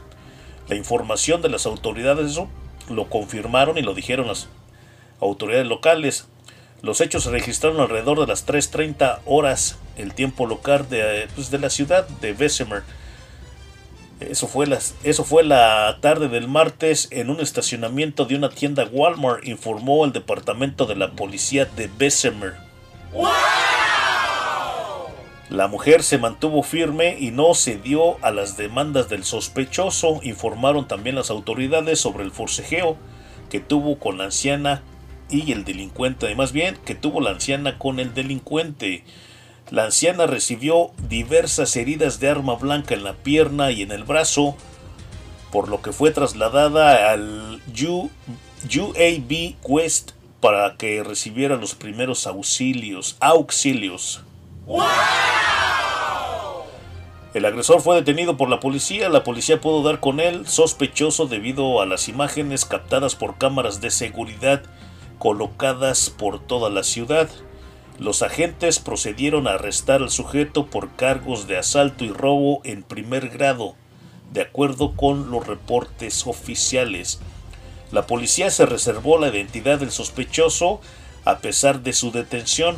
La 0.66 0.76
información 0.76 1.42
de 1.42 1.50
las 1.50 1.66
autoridades 1.66 2.40
lo 2.88 3.10
confirmaron 3.10 3.76
y 3.76 3.82
lo 3.82 3.92
dijeron 3.92 4.28
las 4.28 4.48
autoridades 5.20 5.66
locales. 5.66 6.26
Los 6.80 7.02
hechos 7.02 7.24
se 7.24 7.30
registraron 7.30 7.80
alrededor 7.80 8.18
de 8.18 8.28
las 8.28 8.46
3.30 8.46 9.18
horas, 9.26 9.78
el 9.98 10.14
tiempo 10.14 10.46
local 10.46 10.88
de, 10.88 11.28
pues, 11.34 11.50
de 11.50 11.58
la 11.58 11.68
ciudad 11.68 12.08
de 12.08 12.32
Bessemer 12.32 12.82
eso 14.20 14.48
fue, 14.48 14.66
las, 14.66 14.94
eso 15.04 15.24
fue 15.24 15.44
la 15.44 15.98
tarde 16.00 16.28
del 16.28 16.48
martes 16.48 17.08
en 17.10 17.30
un 17.30 17.40
estacionamiento 17.40 18.24
de 18.24 18.36
una 18.36 18.50
tienda 18.50 18.88
Walmart, 18.90 19.46
informó 19.46 20.04
el 20.04 20.12
departamento 20.12 20.86
de 20.86 20.96
la 20.96 21.12
policía 21.12 21.64
de 21.64 21.88
Bessemer. 21.98 22.54
La 25.50 25.66
mujer 25.66 26.02
se 26.02 26.18
mantuvo 26.18 26.62
firme 26.62 27.16
y 27.18 27.30
no 27.30 27.54
cedió 27.54 28.22
a 28.22 28.30
las 28.30 28.56
demandas 28.56 29.08
del 29.08 29.24
sospechoso, 29.24 30.20
informaron 30.22 30.86
también 30.86 31.16
las 31.16 31.30
autoridades 31.30 31.98
sobre 31.98 32.24
el 32.24 32.32
forcejeo 32.32 32.96
que 33.48 33.60
tuvo 33.60 33.98
con 33.98 34.18
la 34.18 34.24
anciana 34.24 34.82
y 35.30 35.52
el 35.52 35.64
delincuente, 35.64 36.34
más 36.34 36.52
bien 36.52 36.76
que 36.84 36.94
tuvo 36.94 37.20
la 37.20 37.30
anciana 37.30 37.78
con 37.78 37.98
el 37.98 38.12
delincuente. 38.12 39.04
La 39.70 39.84
anciana 39.84 40.26
recibió 40.26 40.92
diversas 41.08 41.76
heridas 41.76 42.20
de 42.20 42.30
arma 42.30 42.54
blanca 42.54 42.94
en 42.94 43.04
la 43.04 43.12
pierna 43.12 43.70
y 43.70 43.82
en 43.82 43.92
el 43.92 44.04
brazo, 44.04 44.56
por 45.52 45.68
lo 45.68 45.82
que 45.82 45.92
fue 45.92 46.10
trasladada 46.10 47.10
al 47.12 47.60
UAB 47.72 49.56
West 49.64 50.12
para 50.40 50.76
que 50.76 51.02
recibiera 51.02 51.56
los 51.56 51.74
primeros 51.74 52.26
auxilios. 52.26 53.16
auxilios. 53.20 54.22
El 57.34 57.44
agresor 57.44 57.82
fue 57.82 57.96
detenido 57.96 58.36
por 58.36 58.48
la 58.48 58.60
policía. 58.60 59.08
La 59.10 59.22
policía 59.22 59.60
pudo 59.60 59.82
dar 59.82 60.00
con 60.00 60.18
él 60.18 60.46
sospechoso 60.46 61.26
debido 61.26 61.82
a 61.82 61.86
las 61.86 62.08
imágenes 62.08 62.64
captadas 62.64 63.14
por 63.14 63.36
cámaras 63.36 63.80
de 63.80 63.90
seguridad 63.90 64.62
colocadas 65.18 66.10
por 66.10 66.40
toda 66.40 66.70
la 66.70 66.82
ciudad. 66.82 67.28
Los 67.98 68.22
agentes 68.22 68.78
procedieron 68.78 69.48
a 69.48 69.54
arrestar 69.54 70.02
al 70.02 70.10
sujeto 70.10 70.66
por 70.66 70.94
cargos 70.94 71.48
de 71.48 71.58
asalto 71.58 72.04
y 72.04 72.10
robo 72.10 72.60
en 72.62 72.84
primer 72.84 73.28
grado, 73.28 73.74
de 74.32 74.42
acuerdo 74.42 74.94
con 74.94 75.30
los 75.30 75.46
reportes 75.46 76.26
oficiales. 76.26 77.18
La 77.90 78.06
policía 78.06 78.50
se 78.50 78.66
reservó 78.66 79.18
la 79.18 79.28
identidad 79.28 79.80
del 79.80 79.90
sospechoso 79.90 80.80
a 81.24 81.38
pesar 81.38 81.80
de 81.80 81.92
su 81.92 82.12
detención. 82.12 82.76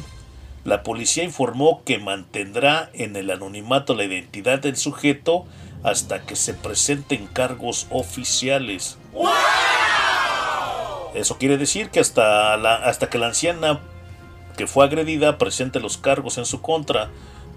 La 0.65 0.83
policía 0.83 1.25
informó 1.25 1.83
que 1.85 1.99
mantendrá 1.99 2.91
en 2.95 3.15
el 3.15 3.31
anonimato 3.31 3.95
la 3.95 4.05
identidad 4.05 4.61
del 4.61 4.77
sujeto 4.77 5.45
hasta 5.83 6.23
que 6.23 6.37
se 6.37 6.55
presenten 6.55 7.27
cargos 7.27 7.87
oficiales. 7.91 8.97
Eso 11.15 11.39
quiere 11.39 11.59
decir 11.59 11.91
que 11.91 12.01
hasta, 12.01 12.57
la, 12.57 12.77
hasta 12.77 13.11
que 13.11 13.19
la 13.19 13.27
anciana 13.27 13.81
que 14.61 14.67
fue 14.67 14.85
agredida 14.85 15.39
presente 15.39 15.81
los 15.81 15.97
cargos 15.97 16.37
en 16.37 16.45
su 16.45 16.61
contra, 16.61 17.09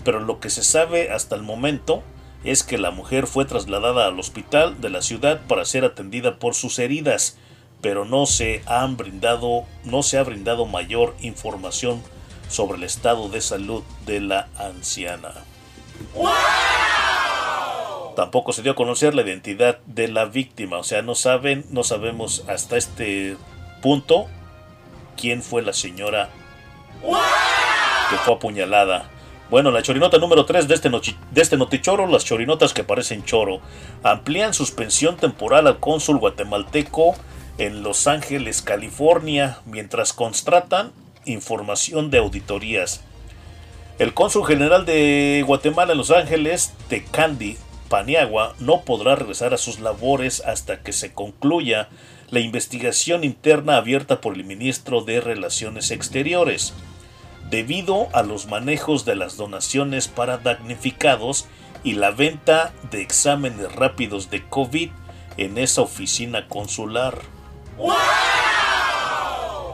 pero 0.05 0.21
lo 0.21 0.39
que 0.39 0.49
se 0.49 0.63
sabe 0.63 1.11
hasta 1.11 1.35
el 1.35 1.41
momento 1.43 2.01
es 2.45 2.63
que 2.63 2.77
la 2.77 2.91
mujer 2.91 3.27
fue 3.27 3.43
trasladada 3.43 4.07
al 4.07 4.17
hospital 4.17 4.79
de 4.79 4.89
la 4.89 5.01
ciudad 5.01 5.41
para 5.49 5.65
ser 5.65 5.83
atendida 5.83 6.39
por 6.39 6.55
sus 6.55 6.79
heridas, 6.79 7.37
pero 7.81 8.05
no 8.05 8.25
se 8.25 8.63
han 8.67 8.95
brindado, 8.95 9.65
no 9.83 10.01
se 10.01 10.17
ha 10.17 10.23
brindado 10.23 10.65
mayor 10.65 11.13
información 11.19 12.01
sobre 12.47 12.77
el 12.77 12.83
estado 12.83 13.27
de 13.27 13.41
salud 13.41 13.83
de 14.05 14.21
la 14.21 14.47
anciana. 14.57 15.33
Tampoco 18.15 18.53
se 18.53 18.61
dio 18.61 18.71
a 18.71 18.75
conocer 18.75 19.13
la 19.13 19.23
identidad 19.23 19.79
de 19.87 20.07
la 20.07 20.23
víctima, 20.23 20.77
o 20.77 20.83
sea, 20.85 21.01
no 21.01 21.15
saben, 21.15 21.65
no 21.69 21.83
sabemos 21.83 22.45
hasta 22.47 22.77
este 22.77 23.35
punto 23.81 24.27
quién 25.17 25.43
fue 25.43 25.63
la 25.63 25.73
señora 25.73 26.29
que 27.03 28.17
fue 28.17 28.33
apuñalada. 28.35 29.09
Bueno, 29.49 29.71
la 29.71 29.83
chorinota 29.83 30.17
número 30.17 30.45
3 30.45 30.67
de 30.67 30.73
este, 30.73 30.89
de 30.89 31.41
este 31.41 31.57
notichoro, 31.57 32.07
las 32.07 32.25
chorinotas 32.25 32.73
que 32.73 32.83
parecen 32.83 33.23
choro, 33.23 33.59
amplían 34.01 34.53
suspensión 34.53 35.17
temporal 35.17 35.67
al 35.67 35.79
cónsul 35.79 36.17
guatemalteco 36.17 37.15
en 37.57 37.83
Los 37.83 38.07
Ángeles, 38.07 38.61
California, 38.61 39.59
mientras 39.65 40.13
constatan 40.13 40.91
información 41.25 42.09
de 42.09 42.17
auditorías. 42.17 43.01
El 43.99 44.13
cónsul 44.13 44.45
general 44.45 44.85
de 44.85 45.43
Guatemala 45.45 45.91
en 45.91 45.99
Los 45.99 46.09
Ángeles, 46.09 46.73
Tecandi 46.87 47.57
Paniagua, 47.89 48.55
no 48.59 48.81
podrá 48.81 49.15
regresar 49.15 49.53
a 49.53 49.59
sus 49.59 49.79
labores 49.79 50.41
hasta 50.45 50.79
que 50.79 50.93
se 50.93 51.13
concluya 51.13 51.89
la 52.31 52.39
investigación 52.39 53.23
interna 53.23 53.77
abierta 53.77 54.19
por 54.19 54.33
el 54.33 54.45
ministro 54.45 55.01
de 55.01 55.21
Relaciones 55.21 55.91
Exteriores 55.91 56.73
debido 57.53 58.07
a 58.13 58.23
los 58.23 58.47
manejos 58.47 59.05
de 59.05 59.15
las 59.15 59.37
donaciones 59.37 60.07
para 60.07 60.39
damnificados 60.39 61.45
y 61.83 61.93
la 61.93 62.09
venta 62.09 62.73
de 62.89 63.03
exámenes 63.03 63.71
rápidos 63.75 64.31
de 64.31 64.43
COVID 64.49 64.89
en 65.37 65.59
esa 65.59 65.81
oficina 65.81 66.47
consular. 66.47 67.19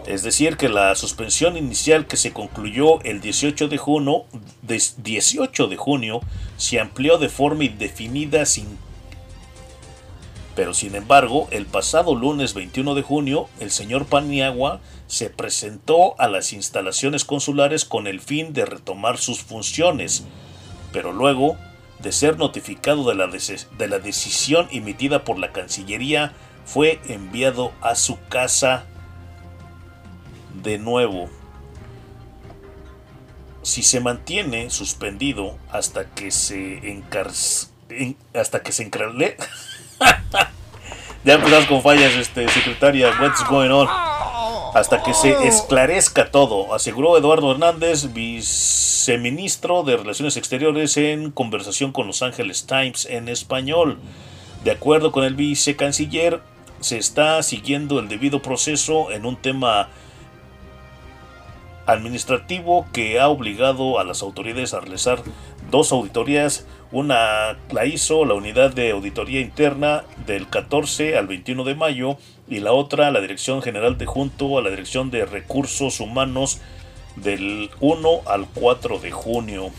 Es 0.06 0.24
decir, 0.24 0.58
que 0.58 0.68
la 0.68 0.94
suspensión 0.96 1.56
inicial 1.56 2.06
que 2.06 2.18
se 2.18 2.34
concluyó 2.34 3.02
el 3.04 3.22
18 3.22 3.70
de 3.70 3.78
junio, 3.78 4.26
18 4.62 5.68
de 5.68 5.78
junio 5.78 6.20
se 6.58 6.82
amplió 6.82 7.18
de 7.18 7.30
forma 7.30 7.64
indefinida 7.64 8.46
sin 8.46 8.78
pero 10.54 10.74
sin 10.74 10.96
embargo, 10.96 11.48
el 11.52 11.66
pasado 11.66 12.16
lunes 12.16 12.54
21 12.54 12.94
de 12.94 13.02
junio, 13.02 13.48
el 13.62 13.72
señor 13.72 14.08
Paniagua 14.08 14.82
se 15.10 15.32
presentó 15.32 16.14
a 16.22 16.28
las 16.28 16.54
instalaciones 16.54 17.26
consulares 17.26 17.84
con 17.84 18.06
el 18.06 18.22
fin 18.22 18.54
de 18.54 18.66
retomar 18.66 19.18
sus 19.18 19.42
funciones, 19.42 20.24
pero 20.94 21.12
luego 21.12 21.58
de 21.98 22.12
ser 22.12 22.38
notificado 22.38 23.10
de 23.10 23.16
la, 23.16 23.28
de 23.28 23.88
la 23.88 23.98
decisión 23.98 24.68
emitida 24.72 25.24
por 25.24 25.40
la 25.40 25.52
Cancillería, 25.52 26.34
fue 26.64 27.02
enviado 27.08 27.74
a 27.82 27.96
su 27.96 28.20
casa 28.30 28.86
de 30.62 30.78
nuevo. 30.78 31.28
Si 33.64 33.82
se 33.82 34.00
mantiene 34.00 34.70
suspendido 34.70 35.58
hasta 35.72 36.06
que 36.06 36.30
se 36.30 36.92
encar 36.92 37.32
hasta 38.36 38.62
que 38.62 38.72
se 38.72 38.84
encarle 38.84 39.36
ya 41.26 41.34
empezamos 41.34 41.66
con 41.66 41.82
fallas, 41.82 42.14
este, 42.14 42.48
secretaria. 42.50 43.12
What's 43.20 43.44
going 43.50 43.72
on? 43.72 44.09
Hasta 44.74 45.02
que 45.02 45.14
se 45.16 45.32
esclarezca 45.48 46.30
todo, 46.30 46.74
aseguró 46.76 47.18
Eduardo 47.18 47.52
Hernández, 47.52 48.14
viceministro 48.14 49.84
de 49.84 49.98
Relaciones 49.98 50.38
Exteriores, 50.38 50.96
en 50.98 51.32
conversación 51.32 51.92
con 51.92 52.06
Los 52.06 52.22
Angeles 52.22 52.68
Times 52.68 53.08
en 53.10 53.30
español. 53.30 53.98
De 54.64 54.72
acuerdo 54.72 55.12
con 55.12 55.24
el 55.24 55.34
vicecanciller, 55.34 56.42
se 56.82 56.98
está 56.98 57.42
siguiendo 57.42 58.00
el 58.00 58.10
debido 58.10 58.42
proceso 58.42 59.12
en 59.12 59.26
un 59.26 59.38
tema 59.38 59.90
administrativo 61.88 62.86
que 62.94 63.20
ha 63.20 63.28
obligado 63.30 64.00
a 64.00 64.04
las 64.04 64.22
autoridades 64.22 64.76
a 64.76 64.82
realizar 64.82 65.24
dos 65.72 65.92
auditorías. 65.92 66.68
Una 66.92 67.58
la 67.72 67.86
hizo 67.86 68.24
la 68.26 68.36
unidad 68.36 68.72
de 68.72 68.92
auditoría 68.92 69.42
interna 69.42 70.04
del 70.28 70.48
14 70.48 71.18
al 71.18 71.28
21 71.28 71.64
de 71.64 71.76
mayo 71.76 72.18
y 72.50 72.60
la 72.60 72.74
otra 72.74 73.12
la 73.12 73.22
Dirección 73.22 73.62
General 73.62 73.98
de 73.98 74.06
junto 74.06 74.58
a 74.58 74.62
la 74.62 74.70
Dirección 74.70 75.12
de 75.12 75.26
Recursos 75.26 76.00
Humanos 76.00 76.60
del 77.16 77.70
1 77.80 78.22
al 78.26 78.48
4 78.54 79.00
de 79.00 79.12
junio. 79.12 79.72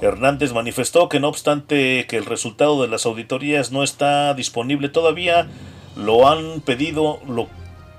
Hernández 0.00 0.52
manifestó 0.52 1.08
que 1.08 1.20
no 1.20 1.28
obstante 1.28 2.06
que 2.06 2.16
el 2.16 2.26
resultado 2.26 2.82
de 2.82 2.88
las 2.88 3.06
auditorías 3.06 3.70
no 3.72 3.82
está 3.82 4.34
disponible 4.34 4.88
todavía, 4.88 5.48
lo 5.96 6.28
han 6.28 6.60
pedido, 6.60 7.20
lo, 7.26 7.48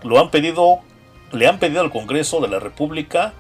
lo 0.04 0.20
han 0.20 0.30
pedido, 0.30 0.80
le 1.32 1.48
han 1.48 1.60
pedido 1.60 1.82
al 1.82 1.92
Congreso 1.92 2.42
de 2.42 2.48
la 2.48 2.60
República 2.60 3.34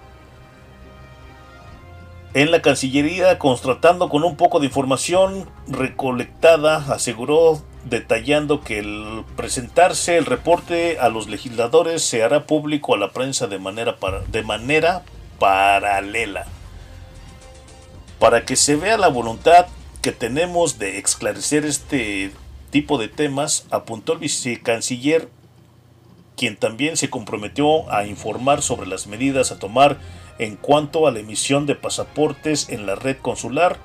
en 2.33 2.51
la 2.51 2.61
Cancillería, 2.61 3.39
constatando 3.39 4.09
con 4.09 4.23
un 4.23 4.35
poco 4.35 4.59
de 4.59 4.65
información 4.65 5.49
recolectada, 5.67 6.93
aseguró 6.93 7.61
detallando 7.85 8.61
que 8.61 8.79
el 8.79 9.23
presentarse 9.35 10.17
el 10.17 10.25
reporte 10.25 10.99
a 10.99 11.09
los 11.09 11.29
legisladores 11.29 12.03
se 12.03 12.23
hará 12.23 12.45
público 12.45 12.95
a 12.95 12.97
la 12.97 13.11
prensa 13.11 13.47
de 13.47 13.59
manera, 13.59 13.95
de 14.31 14.43
manera 14.43 15.03
paralela. 15.39 16.45
Para 18.19 18.45
que 18.45 18.55
se 18.55 18.75
vea 18.75 18.97
la 18.97 19.07
voluntad 19.07 19.67
que 20.01 20.11
tenemos 20.11 20.79
de 20.79 20.97
esclarecer 20.97 21.65
este 21.65 22.31
tipo 22.71 22.97
de 22.97 23.07
temas, 23.07 23.67
apuntó 23.69 24.13
el 24.13 24.19
vicecanciller, 24.19 25.29
quien 26.35 26.57
también 26.57 26.97
se 26.97 27.09
comprometió 27.09 27.91
a 27.91 28.05
informar 28.05 28.61
sobre 28.61 28.87
las 28.87 29.07
medidas 29.07 29.51
a 29.51 29.59
tomar 29.59 29.99
en 30.39 30.55
cuanto 30.55 31.07
a 31.07 31.11
la 31.11 31.19
emisión 31.19 31.65
de 31.65 31.75
pasaportes 31.75 32.69
en 32.69 32.85
la 32.85 32.95
red 32.95 33.17
consular. 33.21 33.77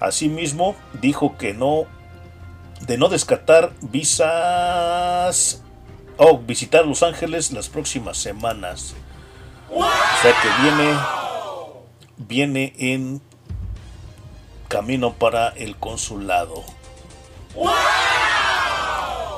Asimismo, 0.00 0.74
dijo 1.00 1.36
que 1.38 1.54
no 1.54 1.86
de 2.80 2.98
no 2.98 3.08
descartar 3.08 3.72
visas 3.80 5.62
o 6.16 6.38
visitar 6.38 6.86
Los 6.86 7.02
Ángeles 7.02 7.52
las 7.52 7.68
próximas 7.68 8.18
semanas. 8.18 8.94
O 9.70 9.82
sea 10.22 10.34
que 10.40 10.62
viene 10.62 10.94
viene 12.16 12.72
en 12.78 13.20
camino 14.68 15.14
para 15.14 15.48
el 15.48 15.76
consulado. 15.76 16.64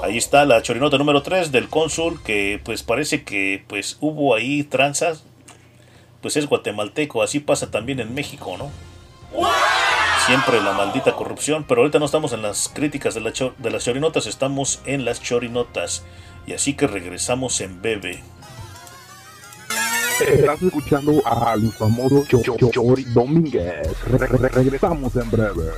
Ahí 0.03 0.19
está 0.19 0.45
la 0.45 0.63
chorinota 0.63 0.99
número 0.99 1.23
3 1.23 1.53
del 1.53 1.69
cónsul 1.69 2.23
que 2.23 2.61
pues 2.65 2.83
parece 2.83 3.25
que 3.25 3.65
pues 3.67 3.97
hubo 4.01 4.35
ahí 4.35 4.63
tranzas 4.63 5.25
pues 6.21 6.37
es 6.37 6.49
guatemalteco, 6.49 7.23
así 7.23 7.41
pasa 7.41 7.71
también 7.71 8.01
en 8.01 8.15
México, 8.15 8.57
¿no? 8.57 8.71
Siempre 10.27 10.61
la 10.61 10.73
maldita 10.73 11.15
corrupción, 11.15 11.65
pero 11.69 11.83
ahorita 11.83 12.01
no 12.01 12.05
estamos 12.05 12.33
en 12.33 12.43
las 12.43 12.69
críticas 12.69 13.15
de, 13.15 13.53
de 13.59 13.71
las 13.71 13.85
chorinotas, 13.85 14.27
estamos 14.27 14.81
en 14.85 15.05
las 15.05 15.23
chorinotas. 15.23 16.03
Y 16.49 16.53
así 16.53 16.75
que 16.75 16.89
regresamos 16.89 17.61
en 17.61 17.81
breve. 17.81 18.25
Estás 20.21 20.61
escuchando 20.63 21.23
al 21.25 21.71
famoso 21.73 22.25
Chori 22.27 23.05
Domínguez. 23.05 23.89
regresamos 24.09 25.15
en 25.15 25.31
breve. 25.31 25.71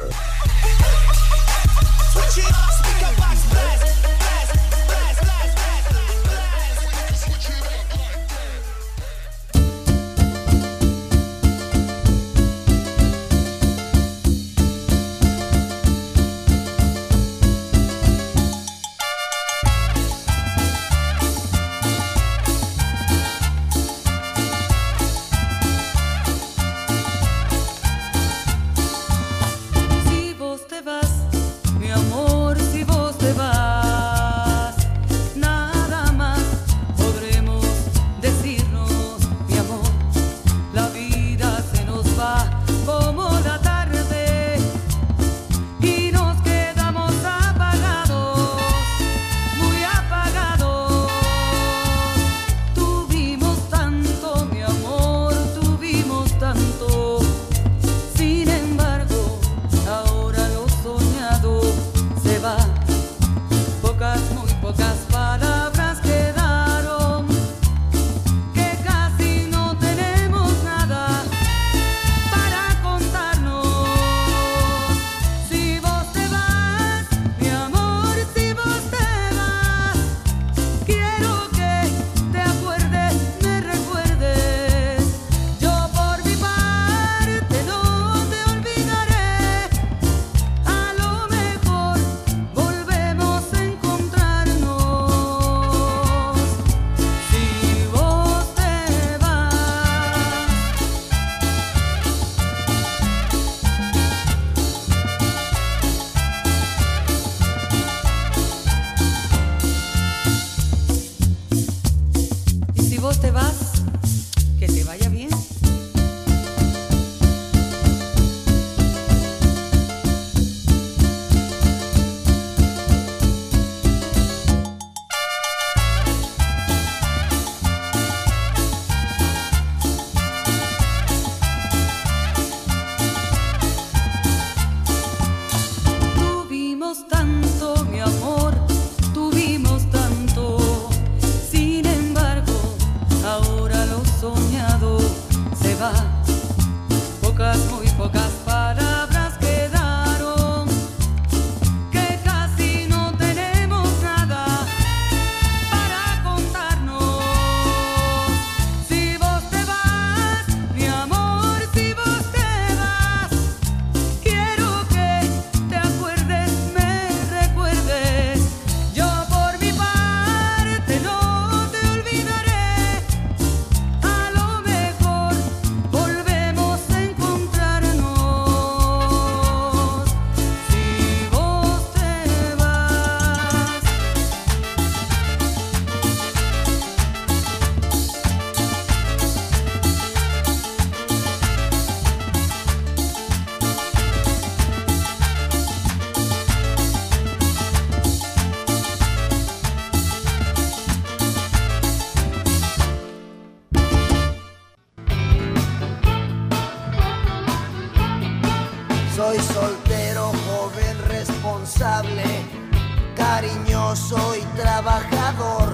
Trabajador, 214.88 215.68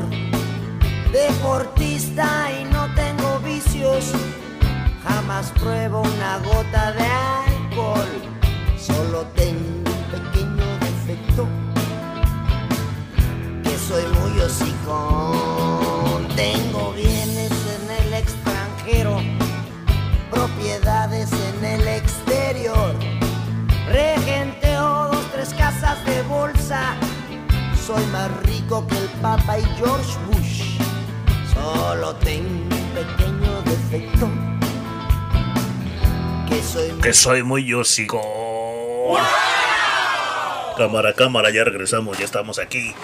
deportista 1.12 2.50
y 2.50 2.64
no 2.64 2.92
tengo 2.94 3.38
vicios, 3.40 4.10
jamás 5.04 5.52
pruebo 5.52 6.02
una 6.02 6.38
gota 6.38 6.92
de 6.92 7.06
alcohol, 7.06 8.08
solo 8.76 9.24
tengo 9.36 9.88
un 9.92 10.04
pequeño 10.10 10.66
defecto, 10.80 11.46
que 13.62 13.78
soy 13.78 14.02
muy 14.18 14.40
hocicón, 14.40 15.43
Soy 27.86 28.02
más 28.06 28.30
rico 28.44 28.86
que 28.86 28.96
el 28.96 29.08
Papa 29.20 29.58
y 29.58 29.64
George 29.76 30.16
Bush. 30.26 30.78
Solo 31.52 32.14
tengo 32.14 32.48
un 32.48 32.68
pequeño 32.94 33.60
defecto. 33.62 34.30
Que 36.48 36.62
soy 36.62 36.90
Que 37.02 37.12
soy 37.12 37.42
muy 37.42 37.74
hocico. 37.74 38.22
Cámara, 40.78 41.12
cámara, 41.12 41.50
ya 41.50 41.64
regresamos, 41.64 42.16
ya 42.16 42.24
estamos 42.24 42.58
aquí. 42.58 42.94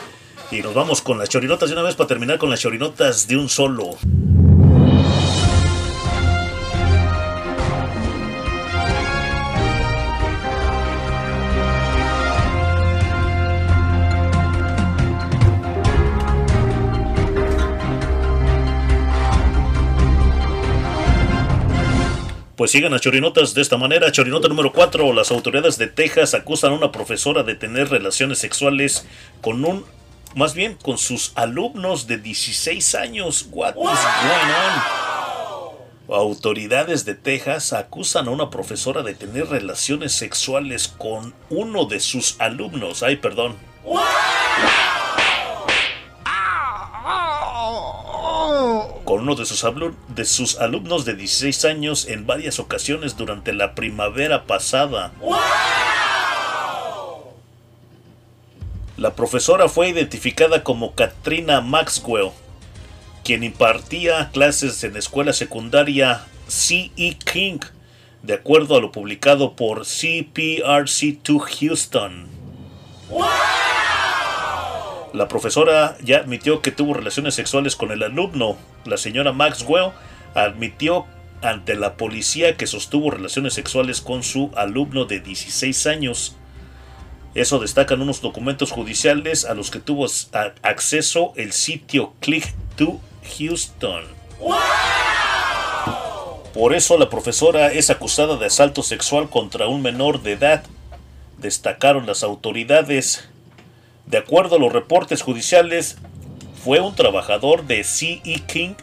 Y 0.50 0.62
nos 0.62 0.72
vamos 0.72 1.02
con 1.02 1.18
las 1.18 1.28
chorinotas 1.28 1.68
de 1.68 1.74
una 1.74 1.82
vez 1.82 1.94
para 1.94 2.08
terminar 2.08 2.38
con 2.38 2.48
las 2.48 2.60
chorinotas 2.60 3.28
de 3.28 3.36
un 3.36 3.50
solo. 3.50 3.98
Pues 22.60 22.72
sigan 22.72 22.92
las 22.92 23.00
chorinotas 23.00 23.54
de 23.54 23.62
esta 23.62 23.78
manera. 23.78 24.12
Chorinota 24.12 24.46
número 24.46 24.70
4. 24.70 25.14
Las 25.14 25.30
autoridades 25.30 25.78
de 25.78 25.86
Texas 25.86 26.34
acusan 26.34 26.72
a 26.72 26.74
una 26.74 26.92
profesora 26.92 27.42
de 27.42 27.54
tener 27.54 27.88
relaciones 27.88 28.36
sexuales 28.36 29.06
con 29.40 29.64
un... 29.64 29.86
Más 30.34 30.52
bien 30.52 30.74
con 30.74 30.98
sus 30.98 31.32
alumnos 31.36 32.06
de 32.06 32.18
16 32.18 32.94
años. 32.96 33.48
What 33.50 33.76
is 33.76 33.82
going 33.82 34.50
on? 36.10 36.14
Autoridades 36.14 37.06
de 37.06 37.14
Texas 37.14 37.72
acusan 37.72 38.28
a 38.28 38.30
una 38.30 38.50
profesora 38.50 39.00
de 39.02 39.14
tener 39.14 39.46
relaciones 39.46 40.12
sexuales 40.12 40.88
con 40.88 41.32
uno 41.48 41.86
de 41.86 41.98
sus 41.98 42.38
alumnos. 42.40 43.02
Ay, 43.02 43.16
perdón. 43.16 43.56
Con 49.04 49.20
uno 49.22 49.34
de 49.34 49.46
sus, 50.24 50.58
alumnos 50.58 51.04
de 51.04 51.14
16 51.14 51.64
años 51.64 52.06
en 52.06 52.26
varias 52.26 52.58
ocasiones 52.58 53.16
durante 53.16 53.52
la 53.52 53.74
primavera 53.74 54.46
pasada. 54.46 55.12
La 58.96 59.14
profesora 59.14 59.68
fue 59.68 59.88
identificada 59.88 60.62
como 60.62 60.94
Katrina 60.94 61.60
Maxwell, 61.60 62.30
quien 63.24 63.42
impartía 63.42 64.30
clases 64.32 64.84
en 64.84 64.92
la 64.92 64.98
escuela 64.98 65.32
secundaria 65.32 66.26
C.E. 66.48 67.16
King, 67.16 67.60
de 68.22 68.34
acuerdo 68.34 68.76
a 68.76 68.80
lo 68.80 68.92
publicado 68.92 69.56
por 69.56 69.80
CPRC2 69.80 71.40
Houston. 71.60 72.28
La 75.12 75.26
profesora 75.28 75.96
ya 76.02 76.18
admitió 76.18 76.62
que 76.62 76.70
tuvo 76.70 76.94
relaciones 76.94 77.34
sexuales 77.34 77.74
con 77.74 77.90
el 77.90 78.02
alumno. 78.02 78.56
La 78.84 78.96
señora 78.96 79.32
Maxwell 79.32 79.90
admitió 80.34 81.06
ante 81.42 81.74
la 81.74 81.96
policía 81.96 82.56
que 82.56 82.66
sostuvo 82.66 83.10
relaciones 83.10 83.54
sexuales 83.54 84.00
con 84.00 84.22
su 84.22 84.50
alumno 84.56 85.06
de 85.06 85.20
16 85.20 85.86
años. 85.86 86.36
Eso 87.34 87.58
destacan 87.58 88.02
unos 88.02 88.20
documentos 88.20 88.72
judiciales 88.72 89.44
a 89.44 89.54
los 89.54 89.70
que 89.70 89.80
tuvo 89.80 90.06
acceso 90.62 91.32
el 91.36 91.52
sitio 91.52 92.14
Click 92.20 92.52
to 92.76 93.00
Houston. 93.38 94.04
Por 96.54 96.74
eso 96.74 96.98
la 96.98 97.08
profesora 97.08 97.72
es 97.72 97.90
acusada 97.90 98.36
de 98.36 98.46
asalto 98.46 98.82
sexual 98.82 99.30
contra 99.30 99.68
un 99.68 99.82
menor 99.82 100.22
de 100.22 100.32
edad, 100.32 100.64
destacaron 101.38 102.06
las 102.06 102.24
autoridades. 102.24 103.28
De 104.10 104.18
acuerdo 104.18 104.56
a 104.56 104.58
los 104.58 104.72
reportes 104.72 105.22
judiciales, 105.22 105.96
fue 106.64 106.80
un 106.80 106.96
trabajador 106.96 107.64
de 107.66 107.84
C.E. 107.84 108.40
King 108.40 108.74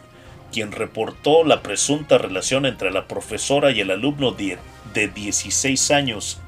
quien 0.50 0.72
reportó 0.72 1.44
la 1.44 1.62
presunta 1.62 2.16
relación 2.16 2.64
entre 2.64 2.90
la 2.90 3.06
profesora 3.06 3.70
y 3.70 3.80
el 3.80 3.90
alumno 3.90 4.30
de, 4.30 4.56
de 4.94 5.08
16 5.08 5.90
años. 5.90 6.40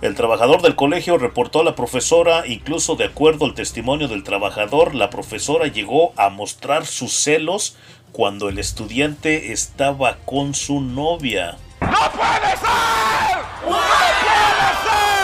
El 0.00 0.14
trabajador 0.14 0.62
del 0.62 0.74
colegio 0.74 1.18
reportó 1.18 1.60
a 1.60 1.64
la 1.64 1.74
profesora, 1.74 2.46
incluso 2.46 2.96
de 2.96 3.04
acuerdo 3.04 3.44
al 3.44 3.52
testimonio 3.52 4.08
del 4.08 4.24
trabajador, 4.24 4.94
la 4.94 5.10
profesora 5.10 5.66
llegó 5.66 6.14
a 6.16 6.30
mostrar 6.30 6.86
sus 6.86 7.12
celos 7.12 7.76
cuando 8.10 8.48
el 8.48 8.58
estudiante 8.58 9.52
estaba 9.52 10.16
con 10.24 10.54
su 10.54 10.80
novia. 10.80 11.58
¡No 11.82 11.88
puede 11.88 12.56
ser! 12.56 13.36
¡No 13.64 13.76
puede 13.76 13.76
ser! 13.76 15.21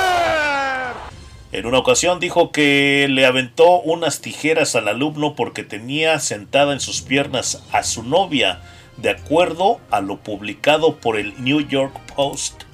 En 1.50 1.64
una 1.64 1.78
ocasión 1.78 2.20
dijo 2.20 2.52
que 2.52 3.06
le 3.08 3.24
aventó 3.24 3.80
unas 3.80 4.20
tijeras 4.20 4.76
al 4.76 4.86
alumno 4.86 5.34
porque 5.34 5.62
tenía 5.62 6.18
sentada 6.20 6.74
en 6.74 6.80
sus 6.80 7.00
piernas 7.00 7.62
a 7.72 7.84
su 7.84 8.02
novia, 8.02 8.60
de 8.98 9.08
acuerdo 9.10 9.80
a 9.90 10.02
lo 10.02 10.18
publicado 10.18 10.96
por 10.96 11.16
el 11.16 11.42
New 11.42 11.66
York 11.66 11.98
Post. 12.14 12.64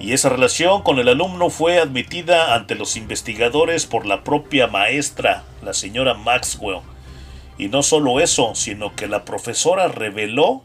Y 0.00 0.12
esa 0.12 0.28
relación 0.28 0.82
con 0.82 0.98
el 0.98 1.08
alumno 1.08 1.48
fue 1.48 1.78
admitida 1.78 2.56
ante 2.56 2.74
los 2.74 2.96
investigadores 2.96 3.86
por 3.86 4.04
la 4.04 4.24
propia 4.24 4.66
maestra, 4.66 5.44
la 5.62 5.74
señora 5.74 6.14
Maxwell. 6.14 6.80
Y 7.56 7.68
no 7.68 7.84
solo 7.84 8.18
eso, 8.18 8.56
sino 8.56 8.96
que 8.96 9.06
la 9.06 9.24
profesora 9.24 9.86
reveló 9.86 10.62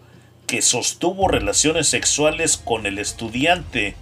que 0.47 0.63
sostuvo 0.63 1.27
relaciones 1.27 1.87
sexuales 1.87 2.57
con 2.57 2.87
el 2.87 2.97
estudiante 2.97 3.95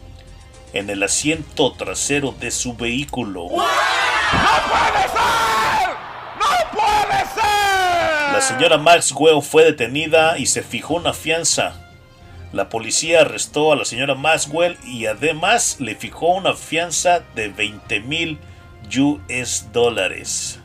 en 0.73 0.89
el 0.89 1.03
asiento 1.03 1.73
trasero 1.73 2.33
de 2.39 2.51
su 2.51 2.75
vehículo. 2.75 3.43
¡No 3.43 3.49
puede 3.49 5.03
ser! 5.03 5.89
¡No 6.39 6.71
puede 6.71 7.19
ser! 7.33 8.33
La 8.33 8.41
señora 8.41 8.77
Maxwell 8.77 9.41
fue 9.41 9.63
detenida 9.65 10.37
y 10.37 10.45
se 10.45 10.61
fijó 10.61 10.95
una 10.95 11.13
fianza. 11.13 11.73
La 12.51 12.69
policía 12.69 13.21
arrestó 13.21 13.71
a 13.71 13.75
la 13.75 13.85
señora 13.85 14.15
Maxwell 14.15 14.77
y 14.83 15.05
además 15.05 15.77
le 15.79 15.95
fijó 15.95 16.33
una 16.33 16.53
fianza 16.55 17.21
de 17.35 17.49
20 17.49 17.99
mil 18.01 18.39
US 18.97 19.67
dólares. 19.71 20.59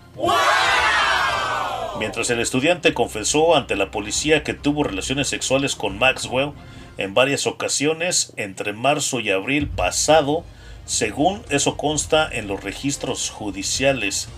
Mientras 1.99 2.31
el 2.31 2.41
estudiante 2.41 2.95
confesó 2.95 3.55
ante 3.55 3.77
la 3.77 3.91
policía 3.91 4.43
que 4.43 4.55
tuvo 4.55 4.85
relaciones 4.85 5.29
sexuales 5.29 5.77
con 5.77 5.99
Maxwell 5.99 6.53
en 6.99 7.15
varias 7.15 7.47
ocasiones 7.47 8.33
entre 8.37 8.73
marzo 8.73 9.21
y 9.21 9.31
abril 9.31 9.69
pasado, 9.69 10.45
según 10.87 11.43
eso 11.51 11.77
consta 11.77 12.29
en 12.31 12.47
los 12.47 12.63
registros 12.63 13.31
judiciales. 13.31 14.29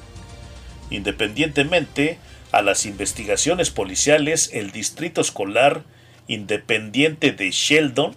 Independientemente 0.90 2.18
a 2.52 2.62
las 2.62 2.86
investigaciones 2.86 3.70
policiales, 3.70 4.50
el 4.52 4.70
Distrito 4.70 5.20
Escolar 5.20 5.82
Independiente 6.28 7.30
de 7.32 7.50
Sheldon 7.50 8.16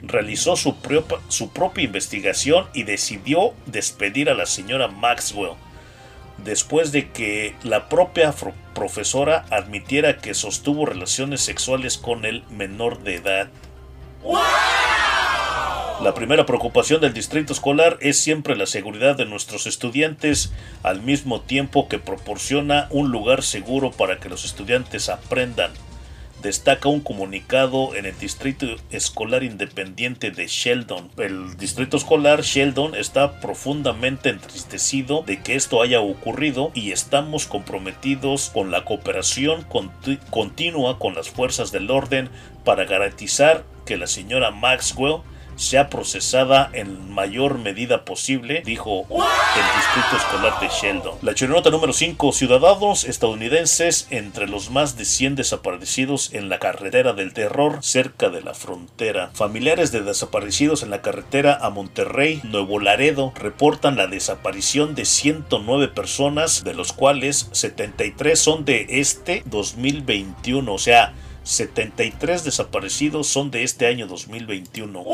realizó 0.00 0.56
su, 0.56 0.74
su 1.28 1.52
propia 1.52 1.84
investigación 1.84 2.66
y 2.74 2.84
decidió 2.84 3.54
despedir 3.66 4.30
a 4.30 4.34
la 4.34 4.46
señora 4.46 4.88
Maxwell 4.88 5.52
después 6.44 6.92
de 6.92 7.10
que 7.10 7.54
la 7.62 7.88
propia 7.88 8.34
profesora 8.74 9.44
admitiera 9.50 10.18
que 10.18 10.34
sostuvo 10.34 10.86
relaciones 10.86 11.40
sexuales 11.40 11.98
con 11.98 12.24
el 12.24 12.42
menor 12.50 13.02
de 13.02 13.16
edad. 13.16 13.48
La 16.02 16.14
primera 16.14 16.46
preocupación 16.46 17.00
del 17.00 17.14
distrito 17.14 17.52
escolar 17.52 17.96
es 18.00 18.18
siempre 18.18 18.56
la 18.56 18.66
seguridad 18.66 19.16
de 19.16 19.24
nuestros 19.24 19.66
estudiantes, 19.66 20.52
al 20.82 21.00
mismo 21.00 21.40
tiempo 21.40 21.88
que 21.88 21.98
proporciona 21.98 22.88
un 22.90 23.10
lugar 23.12 23.42
seguro 23.42 23.92
para 23.92 24.18
que 24.18 24.28
los 24.28 24.44
estudiantes 24.44 25.08
aprendan 25.08 25.70
destaca 26.42 26.88
un 26.88 27.00
comunicado 27.00 27.94
en 27.94 28.04
el 28.04 28.18
Distrito 28.18 28.66
Escolar 28.90 29.44
Independiente 29.44 30.32
de 30.32 30.48
Sheldon. 30.48 31.10
El 31.16 31.56
Distrito 31.56 31.96
Escolar 31.96 32.42
Sheldon 32.42 32.96
está 32.96 33.40
profundamente 33.40 34.28
entristecido 34.28 35.22
de 35.22 35.40
que 35.40 35.54
esto 35.54 35.80
haya 35.80 36.00
ocurrido 36.00 36.72
y 36.74 36.90
estamos 36.90 37.46
comprometidos 37.46 38.50
con 38.50 38.72
la 38.72 38.84
cooperación 38.84 39.64
continua 40.30 40.98
con 40.98 41.14
las 41.14 41.30
fuerzas 41.30 41.70
del 41.70 41.90
orden 41.90 42.28
para 42.64 42.84
garantizar 42.84 43.64
que 43.92 43.98
la 43.98 44.06
señora 44.06 44.50
Maxwell 44.50 45.18
sea 45.54 45.90
procesada 45.90 46.70
en 46.72 47.12
mayor 47.12 47.58
medida 47.58 48.06
posible, 48.06 48.62
dijo 48.64 49.00
el 49.02 49.66
Distrito 49.76 50.16
Escolar 50.16 50.58
de 50.60 50.68
Sheldon. 50.68 51.18
La 51.20 51.34
chilonota 51.34 51.68
número 51.68 51.92
5. 51.92 52.32
Ciudadanos 52.32 53.04
estadounidenses 53.04 54.06
entre 54.08 54.48
los 54.48 54.70
más 54.70 54.96
de 54.96 55.04
100 55.04 55.36
desaparecidos 55.36 56.32
en 56.32 56.48
la 56.48 56.58
carretera 56.58 57.12
del 57.12 57.34
terror 57.34 57.80
cerca 57.82 58.30
de 58.30 58.40
la 58.40 58.54
frontera. 58.54 59.28
Familiares 59.34 59.92
de 59.92 60.00
desaparecidos 60.00 60.82
en 60.82 60.88
la 60.88 61.02
carretera 61.02 61.58
a 61.60 61.68
Monterrey, 61.68 62.40
Nuevo 62.44 62.80
Laredo, 62.80 63.34
reportan 63.36 63.96
la 63.96 64.06
desaparición 64.06 64.94
de 64.94 65.04
109 65.04 65.88
personas, 65.88 66.64
de 66.64 66.72
los 66.72 66.94
cuales 66.94 67.50
73 67.52 68.38
son 68.38 68.64
de 68.64 68.86
este 68.88 69.42
2021, 69.44 70.72
o 70.72 70.78
sea, 70.78 71.12
73 71.44 72.44
desaparecidos 72.44 73.26
son 73.26 73.50
de 73.50 73.64
este 73.64 73.86
año 73.86 74.06
2021. 74.06 75.04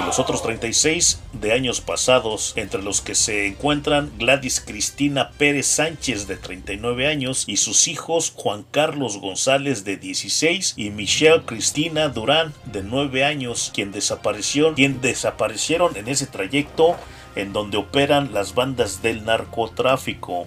Y 0.00 0.06
los 0.06 0.18
otros 0.18 0.42
36 0.42 1.20
de 1.34 1.52
años 1.52 1.82
pasados, 1.82 2.54
entre 2.56 2.82
los 2.82 3.02
que 3.02 3.14
se 3.14 3.46
encuentran 3.46 4.10
Gladys 4.18 4.60
Cristina 4.60 5.30
Pérez 5.36 5.66
Sánchez 5.66 6.26
de 6.26 6.36
39 6.36 7.06
años 7.06 7.44
y 7.46 7.58
sus 7.58 7.88
hijos 7.88 8.32
Juan 8.34 8.64
Carlos 8.70 9.18
González 9.18 9.84
de 9.84 9.98
16 9.98 10.74
y 10.78 10.90
Michelle 10.90 11.42
Cristina 11.44 12.08
Durán 12.08 12.54
de 12.64 12.82
9 12.82 13.24
años, 13.24 13.70
quien 13.74 13.92
desapareció, 13.92 14.74
quien 14.74 15.02
desaparecieron 15.02 15.94
en 15.96 16.08
ese 16.08 16.26
trayecto 16.26 16.96
en 17.34 17.52
donde 17.52 17.76
operan 17.76 18.32
las 18.32 18.54
bandas 18.54 19.02
del 19.02 19.24
narcotráfico. 19.24 20.46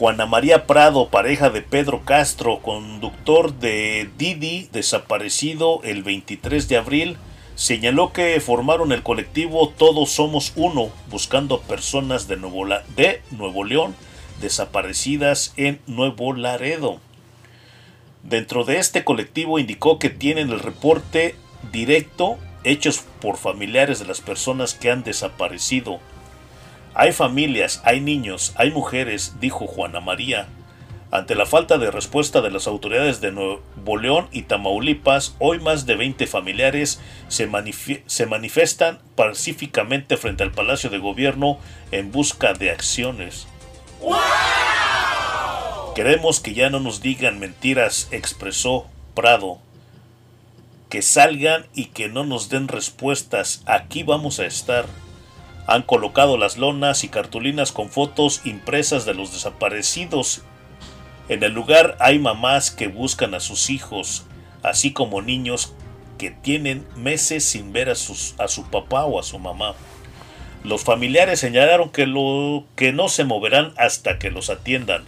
Juana 0.00 0.24
María 0.24 0.66
Prado, 0.66 1.10
pareja 1.10 1.50
de 1.50 1.60
Pedro 1.60 2.06
Castro, 2.06 2.60
conductor 2.62 3.52
de 3.52 4.08
Didi, 4.16 4.66
desaparecido 4.72 5.82
el 5.84 6.02
23 6.02 6.68
de 6.68 6.78
abril, 6.78 7.16
señaló 7.54 8.10
que 8.14 8.40
formaron 8.40 8.92
el 8.92 9.02
colectivo 9.02 9.68
Todos 9.68 10.12
Somos 10.12 10.54
Uno, 10.56 10.88
buscando 11.10 11.60
personas 11.60 12.28
de 12.28 12.38
Nuevo, 12.38 12.66
de 12.96 13.20
Nuevo 13.30 13.62
León 13.62 13.94
desaparecidas 14.40 15.52
en 15.58 15.80
Nuevo 15.86 16.32
Laredo. 16.32 16.98
Dentro 18.22 18.64
de 18.64 18.78
este 18.78 19.04
colectivo 19.04 19.58
indicó 19.58 19.98
que 19.98 20.08
tienen 20.08 20.48
el 20.48 20.60
reporte 20.60 21.34
directo 21.72 22.38
hechos 22.64 23.04
por 23.20 23.36
familiares 23.36 23.98
de 23.98 24.06
las 24.06 24.22
personas 24.22 24.72
que 24.72 24.90
han 24.90 25.02
desaparecido 25.02 26.00
hay 26.94 27.12
familias, 27.12 27.80
hay 27.84 28.00
niños, 28.00 28.52
hay 28.56 28.70
mujeres, 28.70 29.34
dijo 29.40 29.66
Juana 29.66 30.00
María. 30.00 30.48
Ante 31.12 31.34
la 31.34 31.44
falta 31.44 31.76
de 31.76 31.90
respuesta 31.90 32.40
de 32.40 32.52
las 32.52 32.68
autoridades 32.68 33.20
de 33.20 33.32
Nuevo 33.32 33.96
León 33.96 34.28
y 34.30 34.42
Tamaulipas, 34.42 35.34
hoy 35.40 35.58
más 35.58 35.84
de 35.84 35.96
20 35.96 36.28
familiares 36.28 37.00
se, 37.26 37.50
se, 38.06 38.26
manifiestan 38.26 39.00
pacíficamente 39.16 40.16
frente 40.16 40.44
al 40.44 40.52
Palacio 40.52 40.88
de 40.88 40.98
Gobierno 40.98 41.58
en 41.90 42.12
busca 42.12 42.52
de 42.52 42.70
acciones. 42.70 43.48
Queremos 45.96 46.38
que 46.38 46.54
ya 46.54 46.70
no 46.70 46.78
nos 46.78 47.02
digan 47.02 47.40
mentiras, 47.40 48.06
expresó 48.12 48.86
Prado. 49.14 49.58
Que 50.88 51.02
salgan 51.02 51.66
y 51.74 51.86
que 51.86 52.08
no 52.08 52.24
nos 52.24 52.48
den 52.48 52.68
respuestas. 52.68 53.62
Aquí 53.66 54.04
vamos 54.04 54.38
a 54.38 54.46
estar. 54.46 54.86
Han 55.70 55.82
colocado 55.82 56.36
las 56.36 56.58
lonas 56.58 57.04
y 57.04 57.08
cartulinas 57.08 57.70
con 57.70 57.90
fotos 57.90 58.40
impresas 58.44 59.04
de 59.04 59.14
los 59.14 59.32
desaparecidos. 59.32 60.42
En 61.28 61.44
el 61.44 61.52
lugar 61.52 61.96
hay 62.00 62.18
mamás 62.18 62.72
que 62.72 62.88
buscan 62.88 63.34
a 63.34 63.40
sus 63.40 63.70
hijos, 63.70 64.24
así 64.64 64.92
como 64.92 65.22
niños 65.22 65.72
que 66.18 66.32
tienen 66.32 66.88
meses 66.96 67.44
sin 67.44 67.72
ver 67.72 67.88
a, 67.88 67.92
a 67.92 68.48
su 68.48 68.64
papá 68.68 69.04
o 69.04 69.20
a 69.20 69.22
su 69.22 69.38
mamá. 69.38 69.76
Los 70.64 70.82
familiares 70.82 71.38
señalaron 71.38 71.90
que, 71.90 72.04
lo, 72.06 72.64
que 72.74 72.92
no 72.92 73.08
se 73.08 73.22
moverán 73.22 73.72
hasta 73.76 74.18
que 74.18 74.32
los 74.32 74.50
atiendan. 74.50 75.04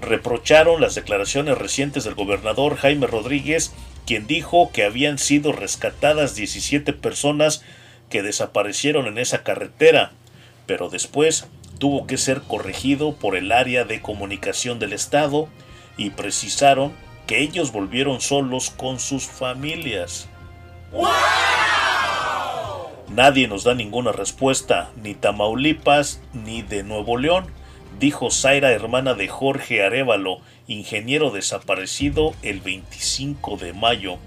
Reprocharon 0.00 0.80
las 0.80 0.96
declaraciones 0.96 1.56
recientes 1.56 2.02
del 2.02 2.16
gobernador 2.16 2.78
Jaime 2.78 3.06
Rodríguez, 3.06 3.72
quien 4.06 4.26
dijo 4.26 4.72
que 4.72 4.82
habían 4.82 5.18
sido 5.18 5.52
rescatadas 5.52 6.34
17 6.34 6.94
personas 6.94 7.62
que 8.10 8.22
desaparecieron 8.22 9.06
en 9.06 9.18
esa 9.18 9.42
carretera, 9.42 10.12
pero 10.66 10.88
después 10.88 11.46
tuvo 11.78 12.06
que 12.06 12.18
ser 12.18 12.42
corregido 12.42 13.14
por 13.14 13.36
el 13.36 13.52
área 13.52 13.84
de 13.84 14.02
comunicación 14.02 14.78
del 14.78 14.92
Estado 14.92 15.48
y 15.96 16.10
precisaron 16.10 16.92
que 17.26 17.40
ellos 17.40 17.72
volvieron 17.72 18.20
solos 18.20 18.70
con 18.70 18.98
sus 18.98 19.26
familias. 19.26 20.28
Nadie 23.10 23.48
nos 23.48 23.64
da 23.64 23.74
ninguna 23.74 24.12
respuesta, 24.12 24.90
ni 25.02 25.14
Tamaulipas 25.14 26.20
ni 26.32 26.62
de 26.62 26.82
Nuevo 26.82 27.16
León, 27.16 27.46
dijo 27.98 28.30
Zaira, 28.30 28.70
hermana 28.72 29.14
de 29.14 29.28
Jorge 29.28 29.82
Arevalo, 29.82 30.40
ingeniero 30.66 31.30
desaparecido 31.30 32.34
el 32.42 32.60
25 32.60 33.56
de 33.56 33.72
mayo. 33.72 34.18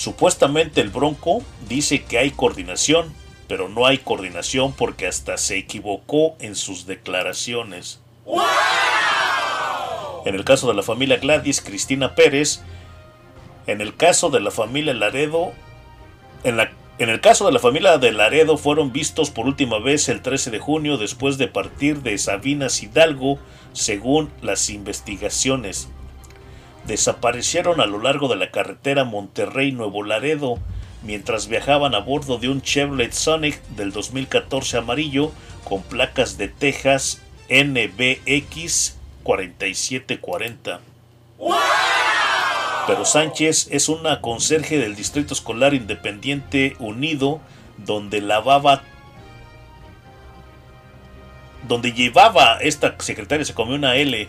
Supuestamente 0.00 0.80
el 0.80 0.88
Bronco 0.88 1.42
dice 1.68 2.04
que 2.04 2.16
hay 2.16 2.30
coordinación, 2.30 3.12
pero 3.46 3.68
no 3.68 3.84
hay 3.84 3.98
coordinación 3.98 4.72
porque 4.72 5.06
hasta 5.06 5.36
se 5.36 5.58
equivocó 5.58 6.36
en 6.40 6.54
sus 6.54 6.86
declaraciones. 6.86 8.00
En 10.24 10.34
el 10.34 10.42
caso 10.46 10.68
de 10.68 10.72
la 10.72 10.82
familia 10.82 11.18
Gladys 11.18 11.60
Cristina 11.60 12.14
Pérez, 12.14 12.62
en 13.66 13.82
el 13.82 13.94
caso 13.94 14.30
de 14.30 14.40
la 14.40 14.50
familia 14.50 14.94
Laredo, 14.94 15.52
en, 16.44 16.56
la, 16.56 16.72
en 16.98 17.10
el 17.10 17.20
caso 17.20 17.44
de 17.44 17.52
la 17.52 17.58
familia 17.58 17.98
de 17.98 18.12
Laredo 18.12 18.56
fueron 18.56 18.92
vistos 18.92 19.28
por 19.28 19.44
última 19.44 19.80
vez 19.80 20.08
el 20.08 20.22
13 20.22 20.50
de 20.50 20.60
junio 20.60 20.96
después 20.96 21.36
de 21.36 21.46
partir 21.46 22.00
de 22.00 22.16
Sabinas 22.16 22.82
Hidalgo, 22.82 23.38
según 23.74 24.32
las 24.40 24.70
investigaciones 24.70 25.90
desaparecieron 26.86 27.80
a 27.80 27.86
lo 27.86 28.00
largo 28.00 28.28
de 28.28 28.36
la 28.36 28.50
carretera 28.50 29.04
Monterrey-Nuevo 29.04 30.02
Laredo 30.02 30.58
mientras 31.02 31.48
viajaban 31.48 31.94
a 31.94 32.00
bordo 32.00 32.38
de 32.38 32.48
un 32.48 32.62
Chevrolet 32.62 33.12
Sonic 33.12 33.60
del 33.68 33.92
2014 33.92 34.78
amarillo 34.78 35.32
con 35.64 35.82
placas 35.82 36.36
de 36.36 36.48
Texas 36.48 37.22
NBX 37.48 38.96
4740. 39.22 40.80
Pero 42.86 43.04
Sánchez 43.04 43.68
es 43.70 43.88
una 43.88 44.20
conserje 44.20 44.78
del 44.78 44.96
Distrito 44.96 45.34
Escolar 45.34 45.74
Independiente 45.74 46.76
Unido 46.78 47.40
donde 47.78 48.20
lavaba 48.20 48.82
donde 51.66 51.92
llevaba 51.92 52.58
esta 52.60 52.94
secretaria 52.98 53.44
se 53.44 53.54
comió 53.54 53.76
una 53.76 53.96
L 53.96 54.28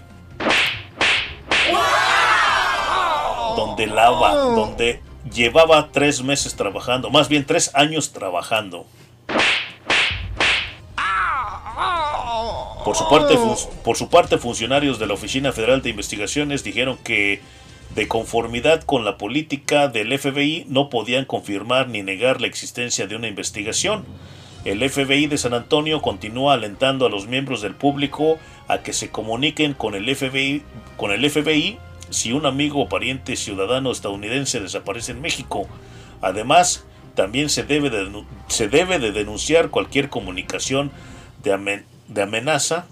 donde 3.88 3.96
lava, 3.96 4.36
donde 4.36 5.02
llevaba 5.34 5.90
tres 5.92 6.24
meses 6.24 6.56
trabajando, 6.56 7.10
más 7.10 7.30
bien 7.30 7.46
tres 7.46 7.72
años 7.74 8.12
trabajando. 8.12 8.86
Por 12.84 12.96
su, 12.96 13.08
parte, 13.08 13.38
por 13.84 13.96
su 13.96 14.10
parte, 14.10 14.40
funcionarios 14.40 14.98
de 14.98 15.06
la 15.06 15.14
Oficina 15.14 15.52
Federal 15.52 15.84
de 15.84 15.92
Investigaciones 15.92 16.64
dijeron 16.64 16.98
que 17.04 17.40
de 17.94 18.08
conformidad 18.08 18.82
con 18.84 19.06
la 19.06 19.18
política 19.18 19.88
del 19.88 20.18
FBI 20.18 20.66
no 20.68 20.90
podían 20.90 21.26
confirmar 21.26 21.90
ni 21.90 22.02
negar 22.02 22.42
la 22.42 22.48
existencia 22.48 23.06
de 23.06 23.16
una 23.16 23.28
investigación. 23.28 24.06
El 24.66 24.88
FBI 24.90 25.28
de 25.28 25.38
San 25.38 25.54
Antonio 25.54 26.02
continúa 26.02 26.54
alentando 26.54 27.06
a 27.06 27.10
los 27.10 27.28
miembros 27.28 27.62
del 27.62 27.76
público 27.76 28.38
a 28.68 28.80
que 28.80 28.94
se 28.94 29.10
comuniquen 29.10 29.74
con 29.74 29.94
el 29.94 30.16
FBI, 30.16 30.64
con 30.98 31.12
el 31.12 31.30
FBI 31.30 31.78
si 32.12 32.32
un 32.32 32.46
amigo 32.46 32.82
o 32.82 32.90
pariente 32.90 33.36
ciudadano 33.36 33.92
estadounidense 33.92 34.60
desaparece 34.60 35.14
en 35.14 35.22
México. 35.22 35.68
Además, 36.22 36.86
también 37.16 37.50
se 37.50 37.64
debe 37.64 37.90
de, 37.90 38.24
se 38.48 38.68
debe 38.68 39.00
de 39.00 39.12
denunciar 39.12 39.70
cualquier 39.70 40.10
comunicación 40.10 40.92
de, 41.44 41.84
de 42.08 42.22
amenaza 42.22 42.86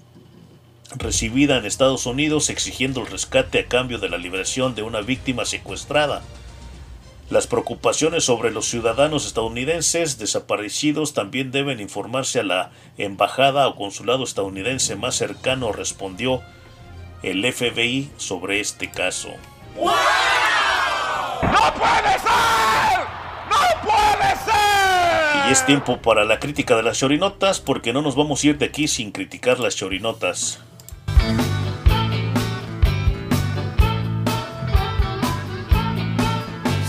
recibida 0.98 1.58
en 1.58 1.66
Estados 1.66 2.06
Unidos 2.06 2.50
exigiendo 2.50 3.02
el 3.02 3.08
rescate 3.08 3.60
a 3.60 3.68
cambio 3.68 4.00
de 4.00 4.10
la 4.10 4.18
liberación 4.18 4.76
de 4.76 4.84
una 4.84 5.02
víctima 5.02 5.46
secuestrada. 5.46 6.24
Las 7.30 7.46
preocupaciones 7.46 8.24
sobre 8.24 8.50
los 8.50 8.66
ciudadanos 8.66 9.28
estadounidenses 9.28 10.18
desaparecidos 10.18 11.14
también 11.14 11.52
deben 11.52 11.80
informarse 11.80 12.40
a 12.40 12.44
la 12.44 12.72
embajada 12.98 13.68
o 13.68 13.76
consulado 13.76 14.24
estadounidense 14.24 14.96
más 14.96 15.16
cercano, 15.16 15.72
respondió 15.72 16.42
el 17.24 17.52
FBI 17.52 18.12
sobre 18.18 18.60
este 18.60 18.90
caso. 18.90 19.30
¡No 19.76 19.92
puede 21.74 22.14
ser! 22.20 23.00
¡No 23.50 23.82
puede 23.84 24.36
ser! 24.46 25.50
Y 25.50 25.52
es 25.52 25.66
tiempo 25.66 26.02
para 26.02 26.24
la 26.26 26.40
crítica 26.40 26.76
de 26.76 26.84
las 26.84 26.98
chorinotas 26.98 27.60
porque 27.60 27.94
no 27.94 28.02
nos 28.02 28.16
vamos 28.16 28.44
a 28.44 28.48
ir 28.48 28.58
de 28.58 28.66
aquí 28.66 28.88
sin 28.88 29.12
criticar 29.12 29.60
las 29.60 29.76
chorinotas. 29.76 30.60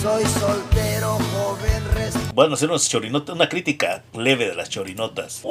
Soy 0.01 0.25
soltero, 0.25 1.19
joven, 1.33 1.83
Bueno, 2.35 2.55
hacer 2.55 2.71
unas 2.71 2.89
chorinotas, 2.89 3.35
una 3.35 3.49
crítica 3.49 4.03
leve 4.15 4.49
de 4.49 4.55
las 4.55 4.71
chorinotas. 4.71 5.43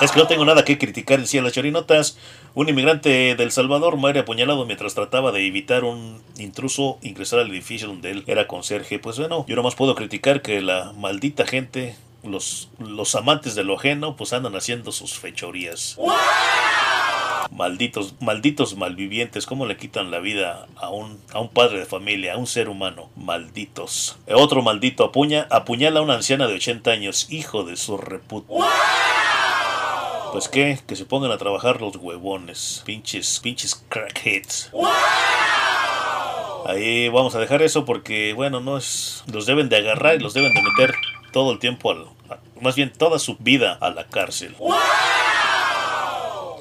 Es 0.00 0.12
que 0.12 0.20
no 0.20 0.28
tengo 0.28 0.44
nada 0.44 0.64
que 0.64 0.78
criticar 0.78 1.18
en 1.18 1.26
sí 1.26 1.38
a 1.38 1.42
las 1.42 1.52
chorinotas. 1.52 2.16
Un 2.54 2.68
inmigrante 2.68 3.34
del 3.36 3.52
Salvador 3.52 3.96
muere 3.96 4.20
apuñalado 4.20 4.64
mientras 4.64 4.94
trataba 4.94 5.32
de 5.32 5.46
evitar 5.46 5.84
un 5.84 6.22
intruso 6.38 6.98
ingresar 7.02 7.40
al 7.40 7.50
edificio 7.50 7.88
donde 7.88 8.10
él 8.10 8.24
era 8.26 8.46
conserje. 8.46 8.98
Pues 8.98 9.18
bueno, 9.18 9.44
yo 9.46 9.56
nomás 9.56 9.74
puedo 9.74 9.94
criticar 9.94 10.42
que 10.42 10.60
la 10.60 10.92
maldita 10.96 11.46
gente, 11.46 11.96
los, 12.24 12.70
los 12.78 13.14
amantes 13.14 13.54
de 13.54 13.64
lo 13.64 13.76
ajeno, 13.76 14.16
pues 14.16 14.32
andan 14.32 14.56
haciendo 14.56 14.92
sus 14.92 15.18
fechorías. 15.18 15.98
Malditos, 17.50 18.14
malditos 18.20 18.76
malvivientes, 18.76 19.46
cómo 19.46 19.66
le 19.66 19.76
quitan 19.76 20.10
la 20.10 20.18
vida 20.18 20.66
a 20.76 20.90
un, 20.90 21.20
a 21.32 21.40
un 21.40 21.48
padre 21.48 21.78
de 21.78 21.86
familia, 21.86 22.34
a 22.34 22.36
un 22.36 22.46
ser 22.46 22.68
humano. 22.68 23.08
Malditos. 23.16 24.18
Otro 24.26 24.62
maldito 24.62 25.04
apuña, 25.04 25.46
apuñala 25.50 26.00
a 26.00 26.02
una 26.02 26.14
anciana 26.14 26.46
de 26.46 26.54
80 26.54 26.90
años, 26.90 27.26
hijo 27.30 27.64
de 27.64 27.76
su 27.76 27.96
reputo. 27.96 28.54
Pues 30.38 30.48
qué, 30.48 30.78
que 30.86 30.94
se 30.94 31.04
pongan 31.04 31.32
a 31.32 31.36
trabajar 31.36 31.80
los 31.80 31.96
huevones. 31.96 32.84
Pinches, 32.86 33.40
pinches 33.40 33.74
crackheads. 33.88 34.70
Ahí 36.64 37.08
vamos 37.08 37.34
a 37.34 37.40
dejar 37.40 37.60
eso 37.62 37.84
porque, 37.84 38.34
bueno, 38.34 38.60
no 38.60 38.78
es. 38.78 39.24
Los 39.32 39.46
deben 39.46 39.68
de 39.68 39.78
agarrar 39.78 40.14
y 40.14 40.20
los 40.20 40.34
deben 40.34 40.54
de 40.54 40.62
meter 40.62 40.94
todo 41.32 41.50
el 41.50 41.58
tiempo 41.58 41.90
al. 41.90 42.06
Más 42.60 42.76
bien 42.76 42.92
toda 42.92 43.18
su 43.18 43.34
vida 43.40 43.78
a 43.80 43.90
la 43.90 44.04
cárcel. 44.06 44.54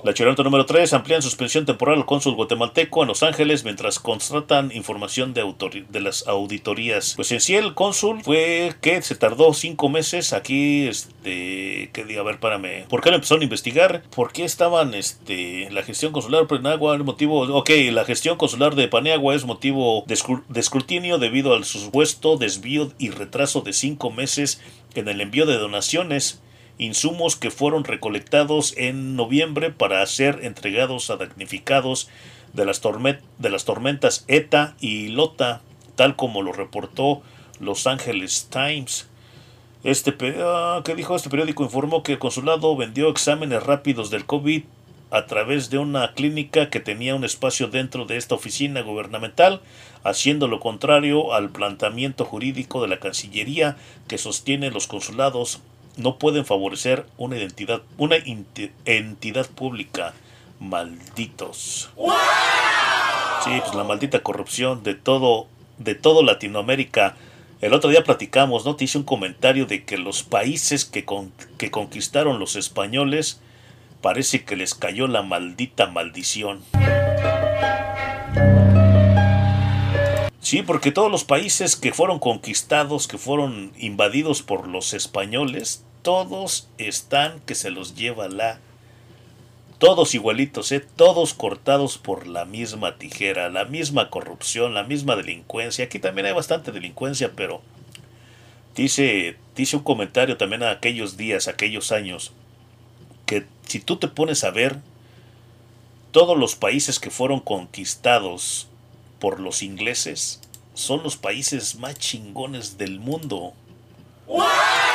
La 0.04 0.14
Choronta 0.14 0.44
número 0.44 0.66
3 0.66 0.94
amplían 0.94 1.22
suspensión 1.22 1.66
temporal 1.66 1.98
al 1.98 2.06
cónsul 2.06 2.36
guatemalteco 2.36 3.02
en 3.02 3.08
Los 3.08 3.24
Ángeles 3.24 3.64
mientras 3.64 4.00
constatan 4.00 4.72
información 4.74 5.34
de, 5.34 5.44
de 5.90 6.00
las 6.00 6.28
auditorías. 6.28 7.14
Pues 7.16 7.32
en 7.32 7.42
sí 7.42 7.56
el 7.56 7.74
cónsul 7.74 8.22
fue 8.22 8.76
que 8.82 9.02
se 9.02 9.16
tardó 9.16 9.54
cinco 9.54 9.90
meses 9.90 10.34
aquí, 10.34 10.88
este, 10.88 11.90
que 11.94 12.06
diga, 12.06 12.22
a 12.22 12.24
ver, 12.24 12.40
párame, 12.40 12.86
¿por 12.90 13.02
qué 13.02 13.10
lo 13.10 13.16
empezaron 13.16 13.42
a 13.42 13.46
investigar? 13.46 14.04
¿Por 14.16 14.32
qué 14.32 14.44
estaban, 14.44 14.94
este, 14.94 15.70
la 15.72 15.84
gestión 15.84 16.12
consular 16.12 16.48
Paniagua, 16.48 16.96
el 16.96 17.04
motivo, 17.04 17.42
ok, 17.42 17.70
la 17.92 18.06
gestión 18.06 18.38
consular 18.38 18.76
de 18.76 18.88
Paniagua 18.88 19.36
es 19.36 19.46
motivo 19.46 20.06
de 20.08 20.60
escrutinio 20.60 21.18
debido 21.18 21.54
al 21.54 21.66
supuesto 21.66 22.38
desvío 22.38 22.92
y 22.98 23.10
retraso 23.10 23.62
de 23.62 23.74
cinco 23.74 24.12
meses 24.12 24.62
en 24.96 25.08
el 25.08 25.22
envío 25.22 25.46
de 25.46 25.58
donaciones 25.58 26.42
insumos 26.78 27.36
que 27.36 27.52
fueron 27.52 27.84
recolectados 27.84 28.74
en 28.78 29.16
noviembre 29.16 29.72
para 29.72 30.06
ser 30.06 30.40
entregados 30.44 31.10
a 31.10 31.18
damnificados 31.18 32.10
de 32.54 32.66
las, 32.66 32.82
tormentas 33.66 34.26
ETA 34.28 34.76
y 34.80 35.10
LOTA, 35.10 35.62
tal 35.96 36.16
como 36.16 36.42
lo 36.42 36.54
reportó 36.54 37.22
Los 37.60 37.88
Angeles 37.88 38.48
Times. 38.50 39.08
Este, 39.84 40.16
ah, 40.42 40.82
¿qué 40.84 40.96
dijo? 40.96 41.16
este 41.16 41.30
periódico 41.30 41.64
informó 41.64 42.04
que 42.04 42.14
el 42.14 42.20
consulado 42.20 42.76
vendió 42.76 43.10
exámenes 43.10 43.64
rápidos 43.64 44.10
del 44.10 44.26
COVID 44.26 44.64
a 45.12 45.26
través 45.26 45.70
de 45.70 45.78
una 45.78 46.14
clínica 46.14 46.70
que 46.70 46.80
tenía 46.80 47.16
un 47.16 47.24
espacio 47.24 47.68
dentro 47.68 48.06
de 48.06 48.18
esta 48.18 48.36
oficina 48.36 48.82
gubernamental, 48.82 49.62
haciendo 50.04 50.48
lo 50.48 50.60
contrario 50.60 51.34
al 51.34 51.50
planteamiento 51.50 52.26
jurídico 52.26 52.82
de 52.82 52.90
la 52.90 53.00
Cancillería 53.00 53.78
que 54.08 54.18
sostiene 54.18 54.72
los 54.72 54.88
consulados 54.88 55.62
no 55.98 56.18
pueden 56.18 56.46
favorecer 56.46 57.06
una 57.18 57.38
identidad, 57.38 57.82
una 57.98 58.16
entidad 58.86 59.48
pública. 59.48 60.14
Malditos. 60.60 61.90
Sí, 63.44 63.52
pues 63.62 63.76
la 63.76 63.84
maldita 63.84 64.24
corrupción 64.24 64.82
de 64.82 64.96
todo, 64.96 65.48
de 65.78 65.94
todo 65.94 66.24
Latinoamérica. 66.24 67.16
El 67.62 67.74
otro 67.74 67.90
día 67.90 68.04
platicamos, 68.04 68.66
¿no? 68.66 68.76
Te 68.76 68.86
hice 68.86 68.98
un 68.98 69.04
comentario 69.04 69.66
de 69.66 69.84
que 69.84 69.98
los 69.98 70.24
países 70.24 70.86
que, 70.86 71.06
que 71.58 71.72
conquistaron 71.72 72.40
los 72.40 72.56
españoles 72.56 73.40
parece 74.02 74.46
que 74.46 74.56
les 74.56 74.74
cayó 74.74 75.08
la 75.08 75.22
maldita 75.22 75.88
maldición. 75.88 76.64
Sí, 80.48 80.62
porque 80.62 80.94
todos 80.94 81.12
los 81.12 81.26
países 81.26 81.76
que 81.76 81.92
fueron 81.92 82.20
conquistados, 82.20 83.10
que 83.10 83.18
fueron 83.18 83.74
invadidos 83.78 84.44
por 84.44 84.70
los 84.70 84.94
españoles, 84.94 85.84
todos 86.04 86.70
están 86.78 87.42
que 87.42 87.54
se 87.54 87.70
los 87.70 87.96
lleva 87.96 88.30
la... 88.30 88.62
Todos 89.78 90.16
igualitos, 90.16 90.72
¿eh? 90.72 90.80
todos 90.80 91.34
cortados 91.34 91.98
por 91.98 92.28
la 92.28 92.46
misma 92.46 92.98
tijera, 92.98 93.50
la 93.50 93.66
misma 93.66 94.10
corrupción, 94.10 94.74
la 94.74 94.84
misma 94.84 95.18
delincuencia. 95.18 95.84
Aquí 95.84 96.00
también 96.00 96.28
hay 96.28 96.34
bastante 96.34 96.72
delincuencia, 96.72 97.34
pero 97.36 97.62
dice, 98.74 99.36
dice 99.54 99.76
un 99.76 99.84
comentario 99.84 100.38
también 100.38 100.64
a 100.64 100.72
aquellos 100.72 101.18
días, 101.18 101.50
aquellos 101.50 101.92
años, 101.92 102.32
que 103.26 103.46
si 103.66 103.82
tú 103.82 103.98
te 103.98 104.08
pones 104.08 104.46
a 104.46 104.52
ver 104.52 104.78
todos 106.12 106.38
los 106.38 106.56
países 106.56 107.02
que 107.02 107.12
fueron 107.12 107.42
conquistados 107.42 108.70
por 109.20 109.40
los 109.40 109.64
ingleses, 109.64 110.42
son 110.74 111.04
los 111.04 111.18
países 111.18 111.76
más 111.76 111.98
chingones 111.98 112.78
del 112.78 113.00
mundo. 113.00 113.54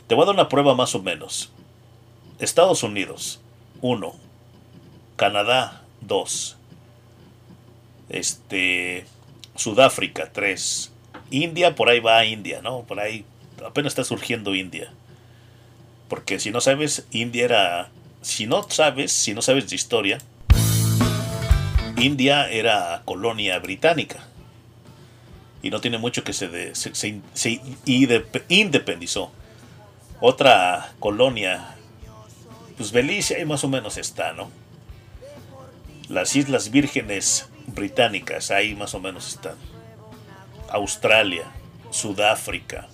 Te 0.06 0.14
voy 0.14 0.22
a 0.22 0.26
dar 0.26 0.34
una 0.34 0.48
prueba 0.48 0.74
más 0.74 0.94
o 0.94 1.02
menos. 1.02 1.50
Estados 2.38 2.82
Unidos, 2.82 3.40
1. 3.80 4.14
Canadá, 5.16 5.82
2. 6.02 6.56
Este, 8.08 9.06
Sudáfrica, 9.56 10.30
3. 10.32 10.92
India, 11.30 11.74
por 11.74 11.88
ahí 11.88 12.00
va 12.00 12.24
India, 12.24 12.60
¿no? 12.62 12.82
Por 12.82 13.00
ahí 13.00 13.24
apenas 13.64 13.92
está 13.92 14.04
surgiendo 14.04 14.54
India. 14.54 14.92
Porque 16.08 16.38
si 16.38 16.50
no 16.50 16.60
sabes, 16.60 17.06
India 17.10 17.44
era... 17.44 17.90
Si 18.20 18.46
no 18.46 18.68
sabes, 18.68 19.12
si 19.12 19.34
no 19.34 19.42
sabes 19.42 19.68
de 19.68 19.74
historia, 19.74 20.18
India 22.02 22.50
era 22.50 23.02
colonia 23.04 23.58
británica 23.58 24.26
y 25.62 25.70
no 25.70 25.80
tiene 25.80 25.98
mucho 25.98 26.24
que 26.24 26.32
se, 26.32 26.74
se, 26.74 27.60
independizó. 28.48 29.30
Otra 30.20 30.92
colonia, 30.98 31.76
pues 32.76 32.90
Belice 32.90 33.36
ahí 33.36 33.44
más 33.44 33.62
o 33.62 33.68
menos 33.68 33.96
está, 33.96 34.32
¿no? 34.32 34.50
Las 36.08 36.34
Islas 36.34 36.70
Vírgenes 36.70 37.48
Británicas, 37.68 38.50
ahí 38.50 38.74
más 38.74 38.94
o 38.94 39.00
menos 39.00 39.28
están. 39.28 39.54
Australia, 40.68 41.44
Sudáfrica, 41.90 42.88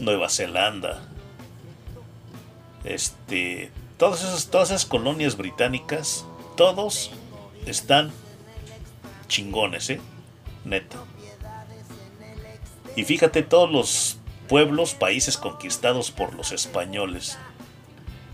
Nueva 0.00 0.28
Zelanda, 0.28 1.02
este, 2.84 3.70
todas 3.96 4.22
esas, 4.22 4.48
todas 4.48 4.70
esas 4.70 4.84
colonias 4.84 5.36
británicas, 5.36 6.26
todos 6.56 7.10
están 7.66 8.12
chingones, 9.32 9.88
¿eh? 9.90 10.00
Neta. 10.64 10.98
Y 12.94 13.04
fíjate 13.04 13.42
todos 13.42 13.70
los 13.72 14.18
pueblos, 14.48 14.94
países 14.94 15.38
conquistados 15.38 16.10
por 16.10 16.34
los 16.34 16.52
españoles. 16.52 17.38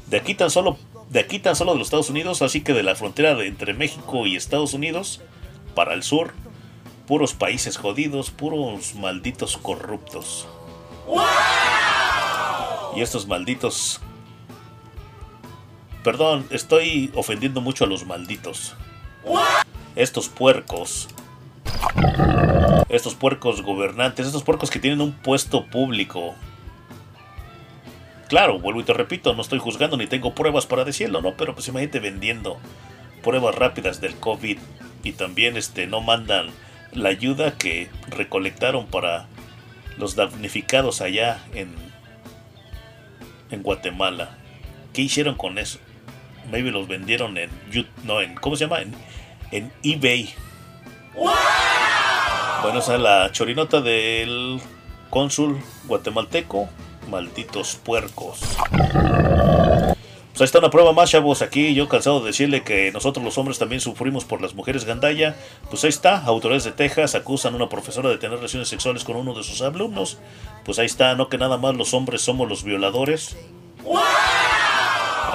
De 0.09 0.17
aquí 0.17 0.35
tan 0.35 0.51
solo 0.51 0.77
de 1.11 1.21
aquí 1.21 1.39
tan 1.39 1.57
solo 1.57 1.73
de 1.73 1.79
los 1.79 1.87
Estados 1.87 2.11
Unidos, 2.11 2.43
así 2.43 2.61
que 2.61 2.75
de 2.75 2.83
la 2.83 2.95
frontera 2.95 3.35
de 3.35 3.47
entre 3.47 3.73
México 3.73 4.27
y 4.27 4.37
Estados 4.37 4.75
Unidos, 4.75 5.23
para 5.75 5.95
el 5.95 6.03
sur, 6.03 6.35
puros 7.07 7.33
países 7.33 7.79
jodidos, 7.79 8.31
puros 8.31 8.95
malditos 8.95 9.57
corruptos. 9.57 10.47
Y 12.95 13.01
estos 13.01 13.27
malditos... 13.27 14.01
Perdón, 16.05 16.47
estoy 16.51 17.11
ofendiendo 17.15 17.61
mucho 17.61 17.85
a 17.85 17.87
los 17.87 18.05
malditos. 18.05 18.75
Estos 19.99 20.29
puercos. 20.29 21.09
Estos 22.89 23.17
puercos 23.17 23.63
gobernantes, 23.63 24.27
estos 24.29 24.45
puercos 24.45 24.71
que 24.71 24.79
tienen 24.79 25.01
un 25.01 25.11
puesto 25.13 25.67
público. 25.67 26.37
Claro, 28.29 28.61
vuelvo 28.61 28.81
y 28.81 28.85
te 28.85 28.93
repito, 28.93 29.35
no 29.35 29.43
estoy 29.43 29.59
juzgando 29.59 29.97
ni 29.97 30.07
tengo 30.07 30.37
pruebas 30.37 30.67
para 30.67 30.85
decirlo, 30.85 31.21
¿no? 31.21 31.35
Pero 31.35 31.53
pues 31.53 31.67
imagínate 31.67 31.99
vendiendo 31.99 32.59
pruebas 33.25 33.57
rápidas 33.57 34.01
del 34.01 34.15
COVID 34.15 34.59
y 35.03 35.13
también 35.15 35.57
este 35.57 35.89
no 35.89 36.01
mandan 36.01 36.51
la 36.93 37.09
ayuda 37.09 37.59
que 37.59 37.91
recolectaron 38.07 38.87
para 38.87 39.27
los 39.97 40.15
damnificados 40.15 41.01
allá 41.01 41.45
en, 41.55 41.75
en 43.51 43.65
Guatemala. 43.65 44.39
¿Qué 44.93 45.03
hicieron 45.03 45.35
con 45.35 45.59
eso? 45.59 45.81
Maybe 46.53 46.71
los 46.71 46.87
vendieron 46.87 47.37
en, 47.37 47.51
no, 48.05 48.21
en 48.21 48.37
¿cómo 48.37 48.55
se 48.55 48.67
llama? 48.67 48.81
En, 48.81 48.95
en 49.51 49.73
eBay. 49.83 50.35
Bueno, 52.63 52.81
esa 52.81 52.95
es 52.97 53.01
la 53.01 53.31
chorinota 53.33 53.81
del 53.81 54.61
cónsul 55.11 55.59
guatemalteco. 55.85 56.69
Malditos 57.09 57.77
puercos. 57.77 58.41
Pues 60.39 60.43
ahí 60.43 60.45
está 60.45 60.59
una 60.61 60.71
prueba 60.71 60.93
más, 60.93 61.11
chavos. 61.11 61.43
Aquí 61.43 61.75
yo 61.75 61.89
cansado 61.89 62.21
de 62.21 62.27
decirle 62.27 62.63
que 62.63 62.93
nosotros 62.93 63.25
los 63.25 63.37
hombres 63.39 63.59
también 63.59 63.81
sufrimos 63.81 64.25
por 64.25 64.41
las 64.41 64.55
mujeres 64.55 64.85
gandaya. 64.85 65.35
Pues 65.69 65.83
ahí 65.83 65.89
está. 65.89 66.23
Autoridades 66.25 66.63
de 66.65 66.71
Texas 66.71 67.17
acusan 67.17 67.55
a 67.55 67.57
una 67.57 67.69
profesora 67.69 68.09
de 68.09 68.19
tener 68.19 68.37
relaciones 68.37 68.69
sexuales 68.69 69.03
con 69.03 69.17
uno 69.17 69.35
de 69.35 69.43
sus 69.43 69.63
alumnos. 69.63 70.19
Pues 70.65 70.79
ahí 70.79 70.87
está. 70.87 71.17
No 71.17 71.29
que 71.29 71.39
nada 71.39 71.57
más 71.57 71.75
los 71.75 71.93
hombres 71.93 72.21
somos 72.21 72.49
los 72.49 72.63
violadores. 72.63 73.37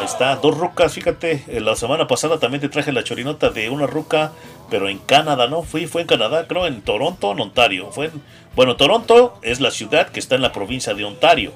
Está. 0.03 0.35
Dos 0.35 0.57
rucas, 0.57 0.93
fíjate. 0.93 1.43
La 1.61 1.75
semana 1.75 2.07
pasada 2.07 2.39
también 2.39 2.61
te 2.61 2.69
traje 2.69 2.91
la 2.91 3.03
chorinota 3.03 3.49
de 3.49 3.69
una 3.69 3.87
ruca. 3.87 4.31
Pero 4.69 4.89
en 4.89 4.97
Canadá, 4.97 5.47
¿no? 5.47 5.63
Fui, 5.63 5.87
fue 5.87 6.01
en 6.01 6.07
Canadá, 6.07 6.47
creo, 6.47 6.65
en 6.65 6.81
Toronto, 6.81 7.31
en 7.31 7.39
Ontario. 7.41 7.91
Fue 7.91 8.11
bueno, 8.55 8.75
Toronto 8.75 9.39
es 9.41 9.59
la 9.59 9.71
ciudad 9.71 10.09
que 10.09 10.19
está 10.19 10.35
en 10.35 10.43
la 10.43 10.51
provincia 10.51 10.93
de 10.93 11.03
Ontario. 11.03 11.53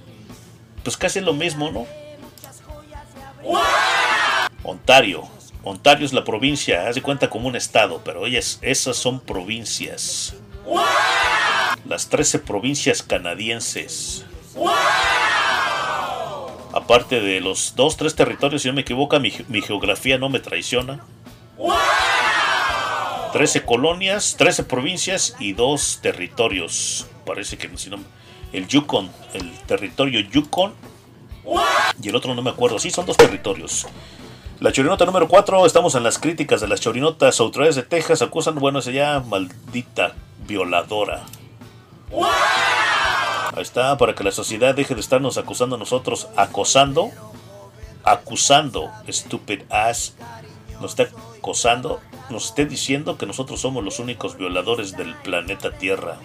Pues 0.84 0.98
casi 0.98 1.20
lo 1.20 1.34
mismo, 1.34 1.70
¿no? 1.70 1.86
Ontario. 4.64 5.24
Ontario 5.64 6.06
es 6.06 6.14
la 6.14 6.24
provincia, 6.24 6.88
haz 6.88 6.96
de 6.96 7.02
cuenta 7.02 7.30
como 7.30 7.48
un 7.48 7.56
estado, 7.56 8.02
pero 8.04 8.26
ellas, 8.26 8.58
esas 8.62 8.96
son 8.98 9.20
provincias. 9.20 10.34
Las 11.86 12.10
13 12.10 12.40
provincias 12.40 13.04
canadienses. 13.04 14.26
Aparte 16.78 17.22
de 17.22 17.42
los 17.42 17.74
dos, 17.76 17.98
tres 17.98 18.14
territorios, 18.14 18.62
si 18.62 18.68
no 18.68 18.76
me 18.76 18.82
equivoco, 18.82 19.20
mi, 19.20 19.34
mi 19.48 19.62
geografía 19.64 20.20
no 20.20 20.30
me 20.30 20.40
traiciona. 20.40 21.00
13 23.34 23.66
colonias, 23.66 24.36
13 24.38 24.64
provincias 24.64 25.36
y 25.40 25.54
dos 25.54 26.00
territorios. 26.04 27.08
Parece 27.26 27.58
que 27.58 27.76
si 27.78 27.90
no, 27.90 27.98
el 28.54 28.68
Yukon, 28.68 29.10
el 29.34 29.52
territorio 29.66 30.20
Yukon 30.20 30.74
y 32.00 32.10
el 32.10 32.16
otro 32.16 32.36
no 32.36 32.44
me 32.44 32.52
acuerdo. 32.52 32.78
Sí, 32.78 32.92
son 32.92 33.08
dos 33.08 33.18
territorios. 33.18 33.88
La 34.60 34.72
chorinota 34.72 35.06
número 35.06 35.28
4, 35.28 35.66
estamos 35.66 35.96
en 35.96 36.04
las 36.04 36.20
críticas 36.20 36.62
de 36.62 36.68
las 36.68 36.80
chorinotas. 36.80 37.40
Autoridades 37.40 37.76
de 37.76 37.84
Texas 37.84 38.22
acusan, 38.22 38.54
bueno, 38.56 38.80
esa 38.80 38.92
ya 38.92 39.20
maldita 39.20 40.14
violadora. 40.48 41.24
Ahí 43.58 43.64
está, 43.64 43.98
para 43.98 44.14
que 44.14 44.24
la 44.24 44.32
sociedad 44.32 44.76
deje 44.76 44.94
de 44.94 45.02
estarnos 45.02 45.40
acusando 45.40 45.78
a 45.78 45.80
nosotros, 45.80 46.28
acosando, 46.36 47.10
acusando, 48.04 48.92
stupid 49.10 49.64
ass, 49.72 50.14
nos 50.80 50.92
está 50.92 51.10
acosando, 51.40 52.00
nos 52.30 52.46
esté 52.46 52.68
diciendo 52.68 53.18
que 53.18 53.26
nosotros 53.26 53.60
somos 53.60 53.84
los 53.84 53.98
únicos 53.98 54.38
violadores 54.38 54.96
del 54.96 55.16
planeta 55.16 55.72
Tierra. 55.72 56.20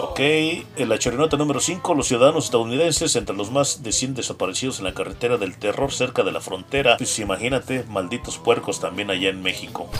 Ok, 0.00 0.20
en 0.20 0.88
la 0.88 0.98
chorinota 0.98 1.36
número 1.36 1.60
5, 1.60 1.94
los 1.94 2.08
ciudadanos 2.08 2.46
estadounidenses 2.46 3.14
entre 3.14 3.36
los 3.36 3.50
más 3.50 3.82
de 3.82 3.92
100 3.92 4.14
desaparecidos 4.14 4.78
en 4.78 4.86
la 4.86 4.94
carretera 4.94 5.36
del 5.36 5.58
terror 5.58 5.92
cerca 5.92 6.22
de 6.22 6.32
la 6.32 6.40
frontera. 6.40 6.96
Pues 6.96 7.18
imagínate, 7.18 7.84
malditos 7.90 8.38
puercos 8.38 8.80
también 8.80 9.10
allá 9.10 9.28
en 9.28 9.42
México. 9.42 9.90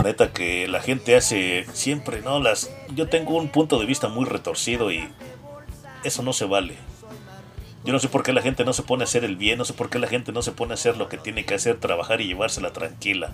Neta 0.00 0.32
que 0.32 0.68
la 0.68 0.80
gente 0.80 1.16
hace 1.16 1.66
siempre, 1.72 2.22
¿no? 2.22 2.40
Las, 2.40 2.70
yo 2.94 3.08
tengo 3.08 3.36
un 3.36 3.48
punto 3.48 3.78
de 3.78 3.86
vista 3.86 4.08
muy 4.08 4.24
retorcido 4.24 4.90
y 4.90 5.08
eso 6.04 6.22
no 6.22 6.32
se 6.32 6.44
vale. 6.44 6.76
Yo 7.84 7.92
no 7.92 7.98
sé 7.98 8.08
por 8.08 8.22
qué 8.22 8.32
la 8.32 8.42
gente 8.42 8.64
no 8.64 8.72
se 8.72 8.84
pone 8.84 9.02
a 9.02 9.04
hacer 9.04 9.24
el 9.24 9.36
bien, 9.36 9.58
no 9.58 9.64
sé 9.64 9.72
por 9.72 9.90
qué 9.90 9.98
la 9.98 10.06
gente 10.06 10.32
no 10.32 10.42
se 10.42 10.52
pone 10.52 10.72
a 10.72 10.74
hacer 10.74 10.96
lo 10.96 11.08
que 11.08 11.18
tiene 11.18 11.44
que 11.44 11.54
hacer, 11.54 11.80
trabajar 11.80 12.20
y 12.20 12.28
llevársela 12.28 12.72
tranquila. 12.72 13.32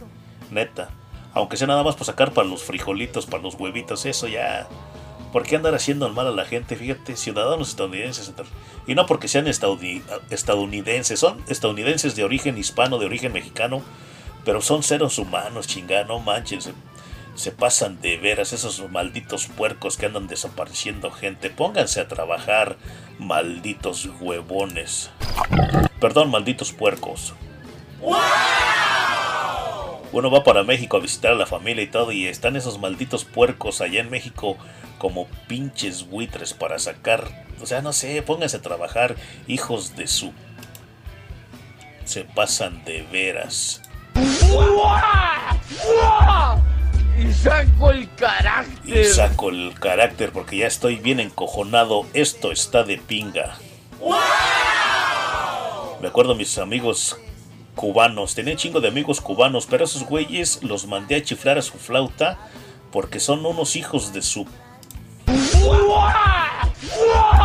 Neta. 0.50 0.90
Aunque 1.34 1.56
sea 1.56 1.66
nada 1.66 1.82
más 1.82 1.94
para 1.94 2.06
sacar 2.06 2.32
para 2.32 2.48
los 2.48 2.62
frijolitos, 2.62 3.26
para 3.26 3.42
los 3.42 3.54
huevitos, 3.54 4.06
eso 4.06 4.26
ya. 4.26 4.66
¿Por 5.32 5.42
qué 5.42 5.56
andar 5.56 5.74
haciendo 5.74 6.08
mal 6.08 6.26
a 6.26 6.30
la 6.30 6.46
gente? 6.46 6.76
Fíjate, 6.76 7.14
ciudadanos 7.16 7.68
estadounidenses. 7.68 8.32
Y 8.86 8.94
no 8.94 9.04
porque 9.04 9.28
sean 9.28 9.46
estadounidenses, 9.46 11.20
son 11.20 11.44
estadounidenses 11.48 12.16
de 12.16 12.24
origen 12.24 12.56
hispano, 12.56 12.98
de 12.98 13.04
origen 13.04 13.32
mexicano, 13.34 13.82
pero 14.48 14.62
son 14.62 14.82
seres 14.82 15.18
humanos, 15.18 15.66
chingada, 15.66 16.04
no 16.04 16.20
manches. 16.20 16.70
Se, 17.34 17.52
pasan 17.52 18.00
de 18.00 18.16
veras 18.16 18.54
esos 18.54 18.80
malditos 18.88 19.44
puercos 19.46 19.98
que 19.98 20.06
andan 20.06 20.26
desapareciendo 20.26 21.10
gente. 21.10 21.50
Pónganse 21.50 22.00
a 22.00 22.08
trabajar, 22.08 22.78
malditos 23.18 24.08
huevones. 24.18 25.10
Perdón, 26.00 26.30
malditos 26.30 26.72
puercos 26.72 27.34
uno 30.12 30.30
va 30.30 30.42
para 30.42 30.62
México 30.62 30.96
a 30.96 31.00
visitar 31.00 31.32
a 31.32 31.36
la 31.36 31.44
familia 31.44 31.84
y 31.84 31.88
todo 31.88 32.10
y 32.10 32.26
están 32.26 32.56
esos 32.56 32.78
malditos 32.78 33.26
puercos 33.26 33.82
allá 33.82 34.00
en 34.00 34.08
México 34.08 34.56
como 34.96 35.26
pinches 35.46 36.08
buitres 36.08 36.54
para 36.54 36.78
sacar, 36.78 37.46
o 37.60 37.66
sea, 37.66 37.82
no 37.82 37.92
sé, 37.92 38.22
pónganse 38.22 38.56
a 38.56 38.62
trabajar, 38.62 39.14
hijos 39.46 39.94
de 39.94 40.06
su... 40.06 40.32
Se 42.06 42.24
pasan 42.24 42.86
de 42.86 43.02
veras. 43.12 43.82
Y 47.18 47.32
saco 47.32 47.90
el 47.90 48.14
carácter. 48.14 48.96
Y 48.96 49.04
saco 49.04 49.50
el 49.50 49.74
carácter 49.78 50.32
porque 50.32 50.58
ya 50.58 50.66
estoy 50.66 50.96
bien 50.96 51.20
encojonado. 51.20 52.06
Esto 52.14 52.52
está 52.52 52.84
de 52.84 52.98
pinga. 52.98 53.56
Me 56.00 56.08
acuerdo 56.08 56.34
mis 56.34 56.58
amigos 56.58 57.16
cubanos. 57.74 58.34
Tenía 58.34 58.56
chingo 58.56 58.80
de 58.80 58.88
amigos 58.88 59.20
cubanos, 59.20 59.66
pero 59.66 59.84
esos 59.84 60.04
güeyes 60.04 60.62
los 60.62 60.86
mandé 60.86 61.16
a 61.16 61.22
chiflar 61.22 61.58
a 61.58 61.62
su 61.62 61.78
flauta 61.78 62.38
porque 62.92 63.20
son 63.20 63.44
unos 63.44 63.76
hijos 63.76 64.12
de 64.12 64.22
su... 64.22 64.46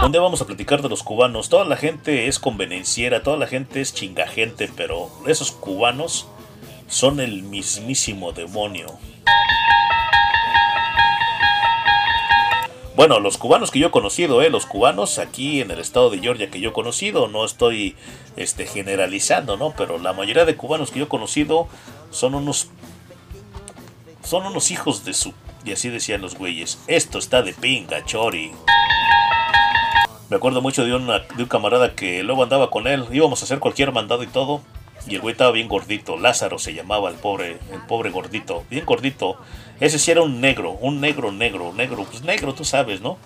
¿Dónde 0.02 0.20
vamos 0.20 0.42
a 0.42 0.46
platicar 0.46 0.82
de 0.82 0.90
los 0.90 1.04
cubanos? 1.04 1.50
Toda 1.50 1.66
la 1.66 1.78
gente 1.78 2.28
es 2.28 2.40
convenenciera, 2.40 3.24
toda 3.24 3.38
la 3.38 3.48
gente 3.48 3.82
es 3.82 3.94
chingagente, 3.94 4.70
pero 4.76 5.10
esos 5.28 5.52
cubanos 5.52 6.28
son 6.94 7.20
el 7.20 7.42
mismísimo 7.42 8.34
demonio. 8.34 8.86
Bueno, 12.96 13.20
los 13.20 13.40
cubanos 13.40 13.72
que 13.72 13.80
yo 13.80 13.88
he 13.88 13.92
conocido, 13.92 14.44
eh, 14.44 14.52
los 14.52 14.68
cubanos 14.68 15.18
aquí 15.18 15.62
en 15.62 15.72
el 15.72 15.80
estado 15.80 16.12
de 16.12 16.20
Georgia 16.20 16.52
que 16.52 16.60
yo 16.60 16.70
he 16.70 16.74
conocido, 16.74 17.28
no 17.28 17.46
estoy 17.46 17.96
este, 18.36 18.68
generalizando, 18.68 19.58
¿no? 19.58 19.74
Pero 19.76 19.98
la 19.98 20.14
mayoría 20.14 20.46
de 20.46 20.56
cubanos 20.56 20.92
que 20.92 21.00
yo 21.00 21.06
he 21.06 21.10
conocido 21.10 21.68
son 22.12 22.36
unos. 22.36 22.70
Son 24.24 24.46
unos 24.46 24.70
hijos 24.70 25.04
de 25.04 25.14
su. 25.14 25.34
Y 25.66 25.72
así 25.72 25.90
decían 25.90 26.22
los 26.22 26.38
güeyes. 26.38 26.78
Esto 26.86 27.18
está 27.18 27.42
de 27.42 27.54
pinga, 27.54 28.06
chori. 28.06 28.52
Me 30.30 30.36
acuerdo 30.36 30.62
mucho 30.62 30.86
de, 30.86 30.94
una, 30.94 31.20
de 31.20 31.42
un 31.42 31.50
camarada 31.50 31.96
que 31.96 32.22
luego 32.22 32.44
andaba 32.44 32.70
con 32.70 32.86
él. 32.86 33.06
Íbamos 33.12 33.42
a 33.42 33.46
hacer 33.46 33.58
cualquier 33.58 33.92
mandado 33.92 34.22
y 34.22 34.28
todo. 34.28 34.62
Y 35.08 35.16
el 35.16 35.22
güey 35.22 35.34
estaba 35.34 35.52
bien 35.52 35.68
gordito. 35.68 36.18
Lázaro 36.18 36.60
se 36.60 36.74
llamaba 36.74 37.10
el 37.10 37.16
pobre, 37.16 37.58
el 37.72 37.82
pobre 37.88 38.10
gordito. 38.10 38.64
Bien 38.70 38.86
gordito. 38.86 39.38
Ese 39.80 40.00
sí 40.00 40.12
era 40.12 40.22
un 40.22 40.40
negro, 40.40 40.72
un 40.72 41.02
negro, 41.02 41.32
negro, 41.32 41.74
negro. 41.74 42.06
Pues 42.06 42.24
negro, 42.24 42.54
tú 42.54 42.64
sabes, 42.64 43.02
¿no? 43.02 43.18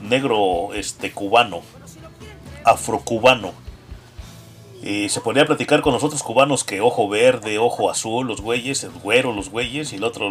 Negro, 0.00 0.74
este, 0.74 1.12
cubano. 1.12 1.62
Afrocubano. 2.64 3.52
Y 4.82 5.08
se 5.08 5.22
ponía 5.22 5.44
a 5.44 5.46
platicar 5.46 5.80
con 5.80 5.94
los 5.94 6.04
otros 6.04 6.22
cubanos 6.22 6.62
que 6.62 6.82
ojo 6.82 7.08
verde, 7.08 7.56
ojo 7.58 7.88
azul, 7.88 8.26
los 8.26 8.42
güeyes, 8.42 8.84
el 8.84 8.90
güero, 8.90 9.32
los 9.32 9.48
güeyes, 9.48 9.94
y 9.94 9.96
el 9.96 10.04
otro. 10.04 10.30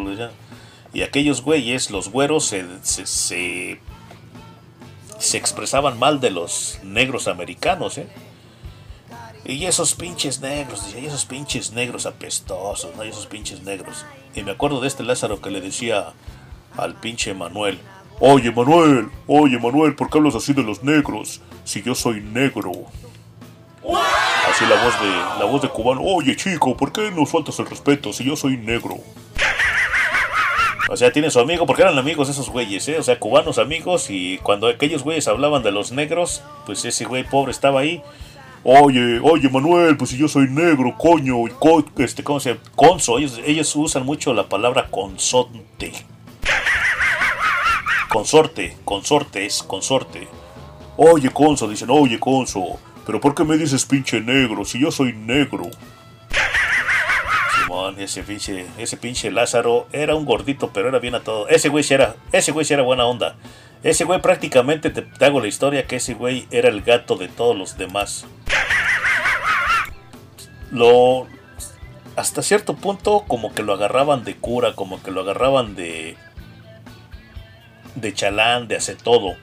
Y 0.94 1.02
aquellos 1.02 1.41
güeyes, 1.41 1.90
los 1.90 2.10
güeros, 2.10 2.45
se, 2.45 2.64
se, 2.84 3.07
se, 3.07 3.80
se 5.18 5.38
expresaban 5.38 5.98
mal 5.98 6.20
de 6.20 6.30
los 6.30 6.78
negros 6.84 7.28
americanos, 7.28 7.98
¿eh? 7.98 8.07
Y 9.45 9.65
esos 9.65 9.94
pinches 9.95 10.40
negros, 10.40 10.95
y 10.99 11.06
esos 11.06 11.26
pinches 11.26 11.74
negros 11.74 12.06
apestosos, 12.06 12.95
¿no? 12.95 13.03
Y 13.03 13.10
esos 13.10 13.28
pinches 13.28 13.64
negros. 13.64 14.06
Y 14.36 14.44
me 14.44 14.52
acuerdo 14.52 14.80
de 14.80 14.88
este 14.88 15.03
Lázaro 15.03 15.41
que 15.41 15.52
le 15.52 15.61
decía 15.61 16.14
al 16.78 16.95
pinche 16.95 17.34
Manuel, 17.34 17.80
Oye 18.20 18.52
Manuel, 18.52 19.10
oye 19.28 19.60
Manuel, 19.60 19.95
¿por 19.95 20.10
qué 20.10 20.18
hablas 20.18 20.36
así 20.36 20.53
de 20.53 20.64
los 20.64 20.84
negros? 20.84 21.41
Si 21.64 21.82
yo 21.82 21.95
soy 21.95 22.22
negro. 22.22 22.72
Así 24.49 24.65
la 24.65 24.82
voz 24.84 25.02
de 25.02 25.10
la 25.40 25.45
voz 25.45 25.61
de 25.61 25.70
cubano, 25.70 26.02
oye 26.03 26.36
chico, 26.36 26.78
¿por 26.78 26.94
qué 26.94 27.11
nos 27.11 27.30
faltas 27.30 27.60
el 27.60 27.65
respeto 27.65 28.14
si 28.14 28.24
yo 28.24 28.36
soy 28.36 28.56
negro? 28.56 28.98
O 30.90 30.95
sea, 30.95 31.11
tiene 31.11 31.32
su 31.32 31.40
amigo, 31.40 31.65
porque 31.65 31.82
eran 31.82 31.98
amigos 31.98 32.30
esos 32.30 32.49
güeyes, 32.49 32.88
¿eh? 32.88 32.99
O 32.99 33.03
sea, 33.03 33.18
cubanos 33.18 33.57
amigos, 33.57 34.10
y 34.10 34.38
cuando 34.38 34.68
aquellos 34.68 35.03
güeyes 35.03 35.28
hablaban 35.28 35.64
de 35.64 35.72
los 35.72 35.91
negros, 35.91 36.44
pues 36.65 36.86
ese 36.86 37.06
güey 37.06 37.24
pobre 37.24 37.52
estaba 37.52 37.80
ahí. 37.80 38.03
Oye, 38.65 39.19
oye 39.22 39.49
Manuel, 39.49 39.98
pues 39.98 40.11
si 40.11 40.18
yo 40.18 40.27
soy 40.30 40.48
negro, 40.49 40.95
coño, 40.98 41.35
co- 41.60 41.84
este, 41.98 42.23
¿cómo 42.23 42.40
se 42.40 42.52
llama? 42.53 42.61
Conso, 42.76 43.18
ellos, 43.18 43.76
usan 43.76 44.06
mucho 44.06 44.34
la 44.34 44.48
palabra 44.48 44.88
consonte. 44.90 45.91
Consorte, 48.10 48.77
consortes, 48.85 49.64
consorte. 49.64 50.27
Oye, 50.95 51.30
Conso, 51.31 51.68
dicen, 51.68 51.90
oye, 51.90 52.19
Conso, 52.19 52.80
pero 53.06 53.19
¿por 53.19 53.34
qué 53.34 53.44
me 53.44 53.57
dices 53.57 53.85
pinche 53.85 54.22
negro 54.22 54.64
si 54.64 54.80
yo 54.80 54.91
soy 54.91 55.11
negro? 55.14 55.65
Simón, 57.60 57.99
ese 57.99 58.22
pinche, 58.23 58.68
ese 58.77 58.98
pinche 58.98 59.31
Lázaro 59.31 59.88
era 59.91 60.15
un 60.15 60.26
gordito, 60.26 60.69
pero 60.72 60.90
era 60.90 60.99
bien 60.99 61.15
a 61.15 61.22
todo. 61.22 61.48
Ese 61.49 61.69
güey 61.69 61.84
era, 61.90 62.15
ese 62.31 62.52
güey 62.52 62.65
sí 62.65 62.73
era 62.76 62.84
buena 62.84 63.06
onda. 63.06 63.35
Ese 63.84 64.05
güey 64.05 64.22
prácticamente 64.22 64.89
te, 64.89 65.01
te 65.01 65.26
hago 65.26 65.41
la 65.41 65.47
historia 65.47 65.85
que 65.85 65.97
ese 65.97 66.14
güey 66.14 66.47
era 66.51 66.69
el 66.69 66.81
gato 66.81 67.15
de 67.15 67.27
todos 67.27 67.55
los 67.55 67.77
demás. 67.77 68.26
Lo 70.72 71.27
hasta 72.15 72.41
cierto 72.41 72.76
punto 72.76 73.26
como 73.27 73.53
que 73.53 73.64
lo 73.64 73.73
agarraban 73.73 74.23
de 74.23 74.35
cura, 74.35 74.73
como 74.73 75.01
que 75.01 75.11
lo 75.11 75.22
agarraban 75.22 75.76
de 75.76 76.15
de 77.95 78.14
chalán, 78.14 78.68
de 78.68 78.77
hace 78.77 78.95
todo. 78.95 79.35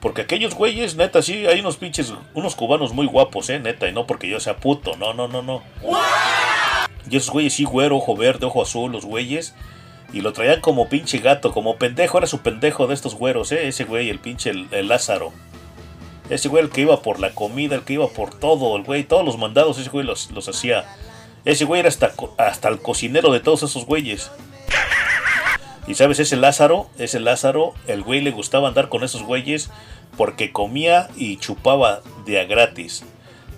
Porque 0.00 0.22
aquellos 0.22 0.54
güeyes, 0.54 0.96
neta, 0.96 1.22
sí, 1.22 1.46
hay 1.46 1.60
unos 1.60 1.78
pinches, 1.78 2.12
unos 2.34 2.54
cubanos 2.54 2.92
muy 2.92 3.06
guapos, 3.06 3.48
eh, 3.48 3.58
neta, 3.58 3.88
y 3.88 3.92
no 3.92 4.06
porque 4.06 4.28
yo 4.28 4.38
sea 4.38 4.56
puto, 4.56 4.96
no, 4.96 5.14
no, 5.14 5.28
no, 5.28 5.40
no. 5.40 5.62
Y 7.10 7.16
esos 7.16 7.30
güeyes 7.30 7.54
sí, 7.54 7.64
güero, 7.64 7.96
ojo 7.96 8.14
verde, 8.14 8.46
ojo 8.46 8.62
azul, 8.62 8.92
los 8.92 9.04
güeyes. 9.06 9.54
Y 10.14 10.20
lo 10.20 10.32
traían 10.32 10.60
como 10.60 10.88
pinche 10.88 11.18
gato, 11.18 11.52
como 11.52 11.74
pendejo, 11.74 12.18
era 12.18 12.28
su 12.28 12.38
pendejo 12.38 12.86
de 12.86 12.94
estos 12.94 13.16
güeros, 13.16 13.50
eh, 13.50 13.66
ese 13.66 13.82
güey, 13.82 14.10
el 14.10 14.20
pinche 14.20 14.50
el, 14.50 14.86
Lázaro. 14.86 15.32
Ese 16.30 16.48
güey 16.48 16.62
el 16.62 16.70
que 16.70 16.82
iba 16.82 17.02
por 17.02 17.18
la 17.18 17.34
comida, 17.34 17.74
el 17.74 17.82
que 17.82 17.94
iba 17.94 18.06
por 18.06 18.32
todo, 18.32 18.76
el 18.76 18.84
güey, 18.84 19.02
todos 19.02 19.24
los 19.24 19.38
mandados, 19.38 19.76
ese 19.76 19.90
güey 19.90 20.06
los, 20.06 20.30
los 20.30 20.48
hacía. 20.48 20.84
Ese 21.44 21.64
güey 21.64 21.80
era 21.80 21.88
hasta, 21.88 22.12
hasta 22.38 22.68
el 22.68 22.80
cocinero 22.80 23.32
de 23.32 23.40
todos 23.40 23.64
esos 23.64 23.86
güeyes. 23.86 24.30
Y 25.88 25.94
sabes, 25.94 26.20
ese 26.20 26.36
Lázaro, 26.36 26.88
ese 26.96 27.18
Lázaro, 27.18 27.74
el 27.88 28.04
güey 28.04 28.20
le 28.20 28.30
gustaba 28.30 28.68
andar 28.68 28.88
con 28.88 29.02
esos 29.02 29.24
güeyes 29.24 29.68
porque 30.16 30.52
comía 30.52 31.08
y 31.16 31.38
chupaba 31.38 32.02
de 32.24 32.38
a 32.38 32.44
gratis. 32.44 33.02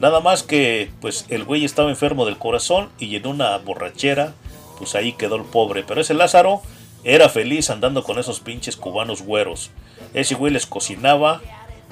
Nada 0.01 0.21
más 0.21 0.43
que, 0.43 0.91
pues, 1.03 1.27
el 1.29 1.45
güey 1.45 1.67
estaba 1.67 1.91
enfermo 1.91 2.25
del 2.25 2.39
corazón 2.39 2.89
y 2.99 3.15
en 3.15 3.27
una 3.27 3.59
borrachera, 3.59 4.33
pues 4.79 4.95
ahí 4.95 5.13
quedó 5.13 5.37
el 5.37 5.45
pobre. 5.45 5.85
Pero 5.87 6.01
ese 6.01 6.15
Lázaro 6.15 6.63
era 7.05 7.29
feliz 7.29 7.71
andando 7.71 8.03
con 8.03 8.19
esos 8.19 8.41
pinches 8.41 8.77
cubanos 8.77 9.23
güeros. 9.23 9.71
Ese 10.15 10.35
güey 10.35 10.53
les 10.53 10.67
cocinaba 10.67 11.41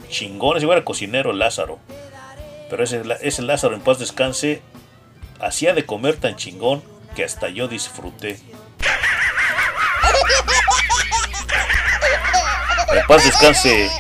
chingón, 0.09 0.57
ese 0.57 0.67
güey 0.67 0.77
era 0.79 0.85
cocinero 0.85 1.33
Lázaro. 1.33 1.79
Pero 2.71 2.85
ese, 2.85 3.03
ese 3.21 3.43
Lázaro 3.43 3.75
en 3.75 3.81
paz 3.81 3.99
descanse, 3.99 4.63
hacía 5.41 5.75
de 5.75 5.87
comer 5.87 6.17
tan 6.17 6.37
chingón 6.37 6.83
que 7.15 7.25
hasta 7.25 7.49
yo 7.49 7.69
disfruté. 7.69 8.39
En 12.93 13.07
paz 13.07 13.25
descanse 13.25 13.91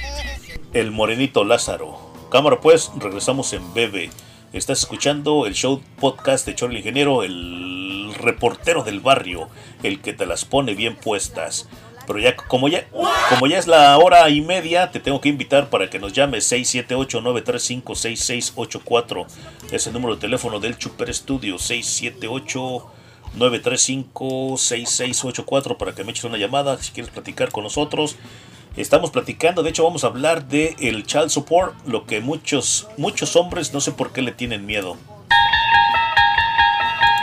el 0.72 0.90
morenito 0.90 1.44
Lázaro. 1.44 1.98
Cámara 2.30 2.60
pues, 2.60 2.90
regresamos 2.96 3.52
en 3.52 3.72
Bebe. 3.74 4.10
Estás 4.54 4.78
escuchando 4.78 5.44
el 5.46 5.54
show 5.54 5.82
podcast 5.98 6.46
de 6.46 6.54
Chorro 6.54 6.74
Ingeniero, 6.74 7.24
el 7.24 8.14
reportero 8.14 8.84
del 8.84 9.00
barrio, 9.00 9.48
el 9.82 10.00
que 10.00 10.12
te 10.12 10.26
las 10.26 10.44
pone 10.44 10.76
bien 10.76 10.94
puestas. 10.94 11.68
Pero 12.06 12.20
ya 12.20 12.36
como 12.36 12.68
ya 12.68 12.86
como 13.30 13.48
ya 13.48 13.58
es 13.58 13.66
la 13.66 13.98
hora 13.98 14.30
y 14.30 14.42
media, 14.42 14.92
te 14.92 15.00
tengo 15.00 15.20
que 15.20 15.28
invitar 15.28 15.70
para 15.70 15.90
que 15.90 15.98
nos 15.98 16.12
llames 16.12 16.52
678-935-6684. 16.52 19.26
Es 19.72 19.88
el 19.88 19.92
número 19.92 20.14
de 20.14 20.20
teléfono 20.20 20.60
del 20.60 20.78
Chuper 20.78 21.12
Studio 21.12 21.58
678 21.58 22.86
935-6684 23.36 25.76
para 25.76 25.96
que 25.96 26.04
me 26.04 26.12
eches 26.12 26.22
una 26.22 26.38
llamada 26.38 26.80
si 26.80 26.92
quieres 26.92 27.10
platicar 27.10 27.50
con 27.50 27.64
nosotros. 27.64 28.14
Estamos 28.76 29.12
platicando, 29.12 29.62
de 29.62 29.70
hecho 29.70 29.84
vamos 29.84 30.02
a 30.02 30.08
hablar 30.08 30.48
de 30.48 30.74
el 30.80 31.06
child 31.06 31.28
support, 31.28 31.76
lo 31.86 32.06
que 32.06 32.20
muchos 32.20 32.88
muchos 32.96 33.36
hombres 33.36 33.72
no 33.72 33.80
sé 33.80 33.92
por 33.92 34.12
qué 34.12 34.20
le 34.20 34.32
tienen 34.32 34.66
miedo. 34.66 34.96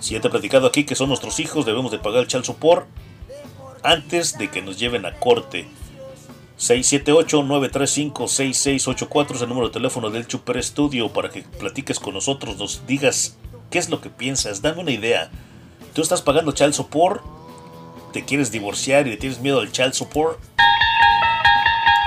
Si 0.01 0.13
ya 0.13 0.21
te 0.21 0.29
he 0.29 0.31
platicado 0.31 0.65
aquí 0.65 0.85
que 0.85 0.95
son 0.95 1.09
nuestros 1.09 1.41
hijos, 1.41 1.65
debemos 1.65 1.91
de 1.91 1.99
pagar 1.99 2.21
el 2.21 2.27
child 2.27 2.45
support 2.45 2.87
antes 3.83 4.37
de 4.37 4.49
que 4.49 4.61
nos 4.61 4.79
lleven 4.79 5.05
a 5.05 5.19
corte. 5.19 5.67
678-935-6684 6.57 9.35
es 9.35 9.41
el 9.41 9.49
número 9.49 9.67
de 9.67 9.73
teléfono 9.73 10.09
del 10.09 10.27
Chuper 10.27 10.63
Studio 10.63 11.11
para 11.11 11.29
que 11.29 11.41
platiques 11.41 11.99
con 11.99 12.13
nosotros, 12.13 12.57
nos 12.57 12.87
digas 12.87 13.35
qué 13.69 13.77
es 13.77 13.89
lo 13.89 13.99
que 13.99 14.09
piensas, 14.09 14.61
dame 14.61 14.79
una 14.79 14.91
idea. 14.91 15.29
¿Tú 15.93 16.01
estás 16.01 16.21
pagando 16.21 16.53
child 16.53 16.73
support? 16.73 17.21
¿Te 18.13 18.23
quieres 18.23 18.51
divorciar 18.51 19.05
y 19.07 19.09
le 19.09 19.17
tienes 19.17 19.41
miedo 19.41 19.59
al 19.59 19.73
child 19.73 19.93
support? 19.93 20.39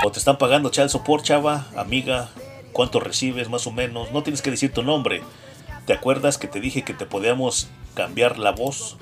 ¿O 0.03 0.11
te 0.11 0.19
están 0.19 0.37
pagando 0.37 0.69
child 0.69 0.89
support, 0.89 1.23
chava, 1.23 1.65
amiga? 1.75 2.29
¿Cuánto 2.73 2.99
recibes 2.99 3.49
más 3.49 3.65
o 3.65 3.71
menos? 3.71 4.11
No 4.11 4.23
tienes 4.23 4.41
que 4.41 4.51
decir 4.51 4.73
tu 4.73 4.83
nombre. 4.83 5.23
¿Te 5.85 5.93
acuerdas 5.93 6.37
que 6.37 6.47
te 6.47 6.59
dije 6.59 6.83
que 6.83 6.93
te 6.93 7.05
podíamos 7.05 7.69
cambiar 7.93 8.37
la 8.37 8.51
voz? 8.51 8.97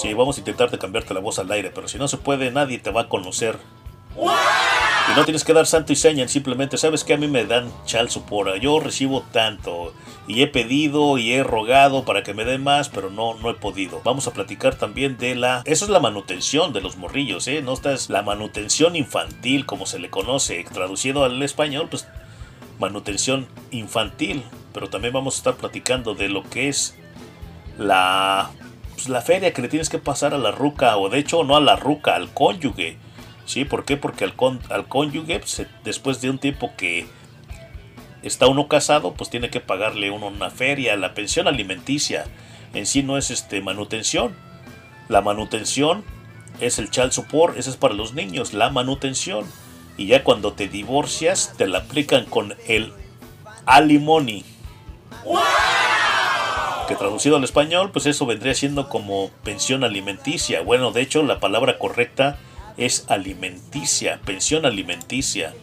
Sí, 0.00 0.14
vamos 0.14 0.36
a 0.36 0.40
intentar 0.40 0.70
de 0.70 0.78
cambiarte 0.78 1.12
la 1.12 1.20
voz 1.20 1.38
al 1.38 1.50
aire, 1.50 1.70
pero 1.70 1.88
si 1.88 1.98
no 1.98 2.08
se 2.08 2.16
puede, 2.16 2.50
nadie 2.50 2.78
te 2.78 2.90
va 2.90 3.02
a 3.02 3.08
conocer. 3.08 3.58
Y 5.10 5.16
no 5.16 5.24
tienes 5.24 5.44
que 5.44 5.52
dar 5.52 5.66
santo 5.66 5.92
y 5.92 5.96
seña, 5.96 6.28
simplemente 6.28 6.78
sabes 6.78 7.02
que 7.04 7.14
a 7.14 7.16
mí 7.16 7.26
me 7.26 7.44
dan 7.44 7.70
child 7.84 8.08
support, 8.08 8.54
yo 8.60 8.78
recibo 8.80 9.22
tanto 9.32 9.92
y 10.28 10.42
he 10.42 10.46
pedido 10.46 11.18
y 11.18 11.32
he 11.32 11.42
rogado 11.42 12.04
para 12.04 12.22
que 12.22 12.34
me 12.34 12.44
den 12.44 12.62
más, 12.62 12.88
pero 12.88 13.10
no 13.10 13.34
no 13.34 13.50
he 13.50 13.54
podido. 13.54 14.00
Vamos 14.04 14.26
a 14.26 14.32
platicar 14.32 14.76
también 14.76 15.18
de 15.18 15.34
la 15.34 15.62
eso 15.64 15.84
es 15.84 15.90
la 15.90 16.00
manutención 16.00 16.72
de 16.72 16.80
los 16.80 16.96
morrillos, 16.96 17.48
eh, 17.48 17.62
no 17.62 17.72
estás 17.72 18.10
la 18.10 18.22
manutención 18.22 18.94
infantil 18.94 19.66
como 19.66 19.86
se 19.86 19.98
le 19.98 20.08
conoce, 20.08 20.64
traducido 20.72 21.24
al 21.24 21.42
español, 21.42 21.88
pues 21.90 22.06
manutención 22.78 23.48
infantil, 23.70 24.44
pero 24.72 24.88
también 24.88 25.12
vamos 25.12 25.34
a 25.34 25.38
estar 25.38 25.54
platicando 25.56 26.14
de 26.14 26.28
lo 26.28 26.42
que 26.44 26.68
es 26.68 26.96
la 27.76 28.50
pues, 28.94 29.08
la 29.08 29.20
feria 29.20 29.52
que 29.52 29.62
le 29.62 29.68
tienes 29.68 29.88
que 29.88 29.98
pasar 29.98 30.32
a 30.32 30.38
la 30.38 30.52
ruca 30.52 30.96
o 30.96 31.08
de 31.08 31.18
hecho 31.18 31.42
no 31.44 31.56
a 31.56 31.60
la 31.60 31.76
ruca, 31.76 32.14
al 32.14 32.32
cónyuge. 32.32 32.98
¿Sí? 33.46 33.64
¿Por 33.64 33.84
qué? 33.84 33.96
Porque 33.96 34.24
al, 34.24 34.34
con- 34.34 34.60
al 34.70 34.86
cónyuge, 34.88 35.38
pues, 35.40 35.66
después 35.84 36.20
de 36.20 36.30
un 36.30 36.38
tiempo 36.38 36.72
que 36.76 37.06
está 38.22 38.46
uno 38.46 38.68
casado, 38.68 39.14
pues 39.14 39.30
tiene 39.30 39.50
que 39.50 39.60
pagarle 39.60 40.10
uno 40.10 40.28
una 40.28 40.50
feria. 40.50 40.96
La 40.96 41.12
pensión 41.14 41.48
alimenticia 41.48 42.24
en 42.72 42.86
sí 42.86 43.02
no 43.02 43.18
es 43.18 43.30
este, 43.30 43.60
manutención. 43.60 44.34
La 45.08 45.20
manutención 45.20 46.04
es 46.60 46.78
el 46.78 46.90
child 46.90 47.10
support, 47.12 47.56
ese 47.58 47.70
es 47.70 47.76
para 47.76 47.94
los 47.94 48.14
niños, 48.14 48.52
la 48.54 48.70
manutención. 48.70 49.44
Y 49.96 50.06
ya 50.06 50.22
cuando 50.24 50.52
te 50.52 50.68
divorcias, 50.68 51.54
te 51.58 51.66
la 51.66 51.78
aplican 51.78 52.24
con 52.26 52.54
el 52.68 52.92
alimony. 53.66 54.44
Que 56.88 56.96
traducido 56.96 57.36
al 57.36 57.44
español, 57.44 57.90
pues 57.92 58.06
eso 58.06 58.26
vendría 58.26 58.54
siendo 58.54 58.88
como 58.88 59.30
pensión 59.44 59.84
alimenticia. 59.84 60.62
Bueno, 60.62 60.92
de 60.92 61.02
hecho, 61.02 61.22
la 61.22 61.40
palabra 61.40 61.78
correcta 61.78 62.38
es 62.76 63.04
alimenticia, 63.08 64.20
pensión 64.24 64.66
alimenticia. 64.66 65.54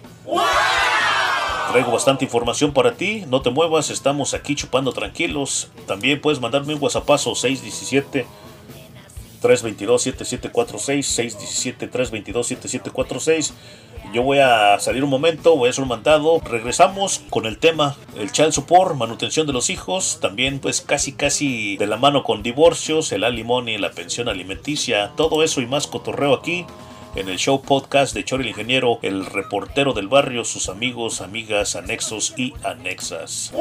Traigo 1.72 1.91
bastante 1.91 2.26
información 2.26 2.73
para 2.73 2.95
ti, 2.95 3.26
no 3.27 3.41
te 3.41 3.52
muevas, 3.52 3.91
estamos 3.91 4.34
aquí 4.34 4.56
chupando 4.56 4.91
tranquilos. 4.91 5.69
También 5.86 6.19
puedes 6.19 6.40
mandarme 6.40 6.73
un 6.73 6.81
WhatsAppazo 6.81 7.36
617 7.36 8.26
322 9.40 10.02
7746 10.02 11.06
617 11.06 11.88
322 11.88 12.48
7746. 12.48 13.53
Yo 14.14 14.23
voy 14.23 14.40
a 14.40 14.80
salir 14.80 15.03
un 15.03 15.10
momento, 15.11 15.56
voy 15.56 15.68
a 15.68 15.69
hacer 15.69 15.84
un 15.84 15.90
mandado. 15.90 16.41
Regresamos 16.44 17.22
con 17.30 17.45
el 17.45 17.60
tema, 17.60 17.95
el 18.18 18.31
child 18.31 18.52
support, 18.52 18.95
manutención 18.95 19.45
de 19.45 19.53
los 19.53 19.69
hijos. 19.69 20.18
También 20.19 20.60
pues 20.60 20.81
casi 20.81 21.14
casi 21.14 21.77
de 21.77 21.86
la 21.86 21.98
mano 21.98 22.23
con 22.23 22.41
divorcios, 22.41 23.11
el 23.11 23.23
alimony, 23.23 23.77
la 23.77 23.91
pensión 23.91 24.27
alimenticia. 24.27 25.11
Todo 25.15 25.44
eso 25.44 25.61
y 25.61 25.68
más 25.68 25.86
cotorreo 25.86 26.34
aquí 26.34 26.65
en 27.15 27.27
el 27.30 27.38
show 27.38 27.61
podcast 27.61 28.14
de 28.14 28.23
Chori 28.23 28.44
el 28.44 28.49
Ingeniero, 28.49 28.99
el 29.02 29.26
reportero 29.26 29.94
del 29.94 30.07
barrio, 30.07 30.45
sus 30.45 30.69
amigos, 30.69 31.22
amigas, 31.22 31.76
anexos 31.76 32.34
y 32.38 32.53
anexas. 32.64 33.52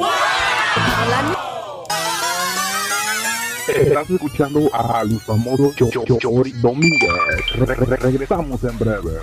Estás 3.68 4.10
escuchando 4.10 4.60
al 4.72 5.20
famoso 5.20 5.72
Cho- 5.76 5.90
Cho- 5.90 6.18
Chori 6.18 6.52
Domínguez. 6.52 7.10
Re- 7.54 7.66
re- 7.66 7.74
re- 7.86 7.96
regresamos 7.96 8.62
en 8.64 8.78
breve. 8.78 9.18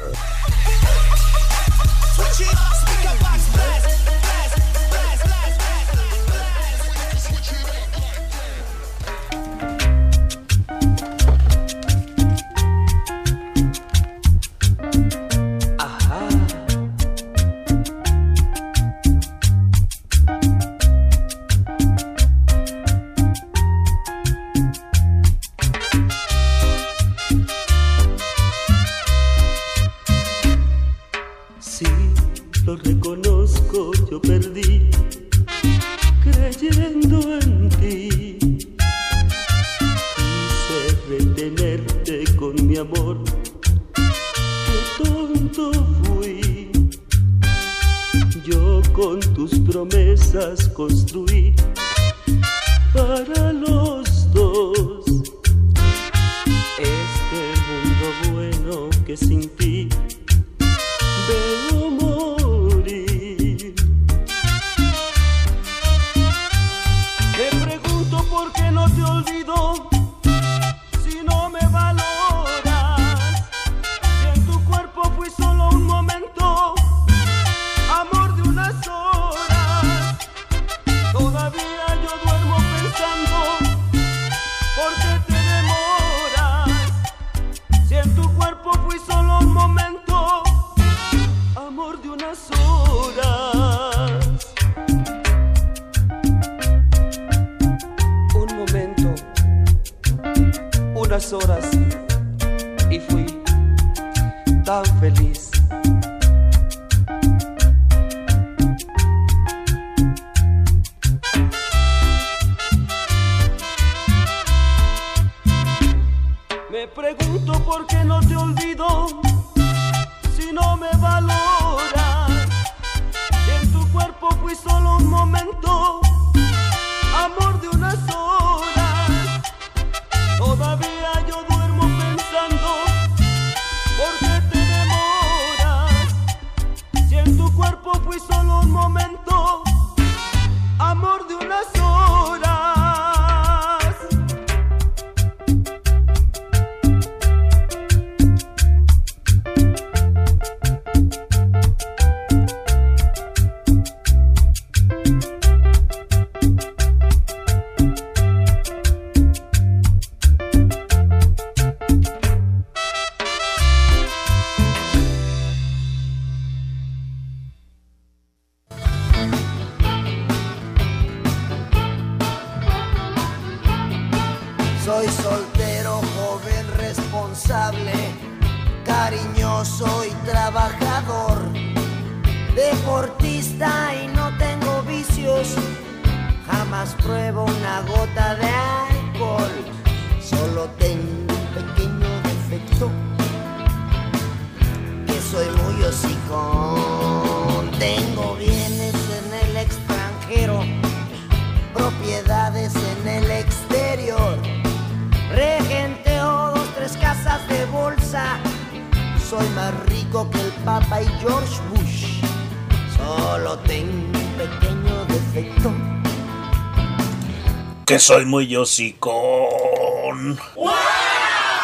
Soy 217.99 218.25
muy 218.25 218.55
hocicón. 218.55 220.39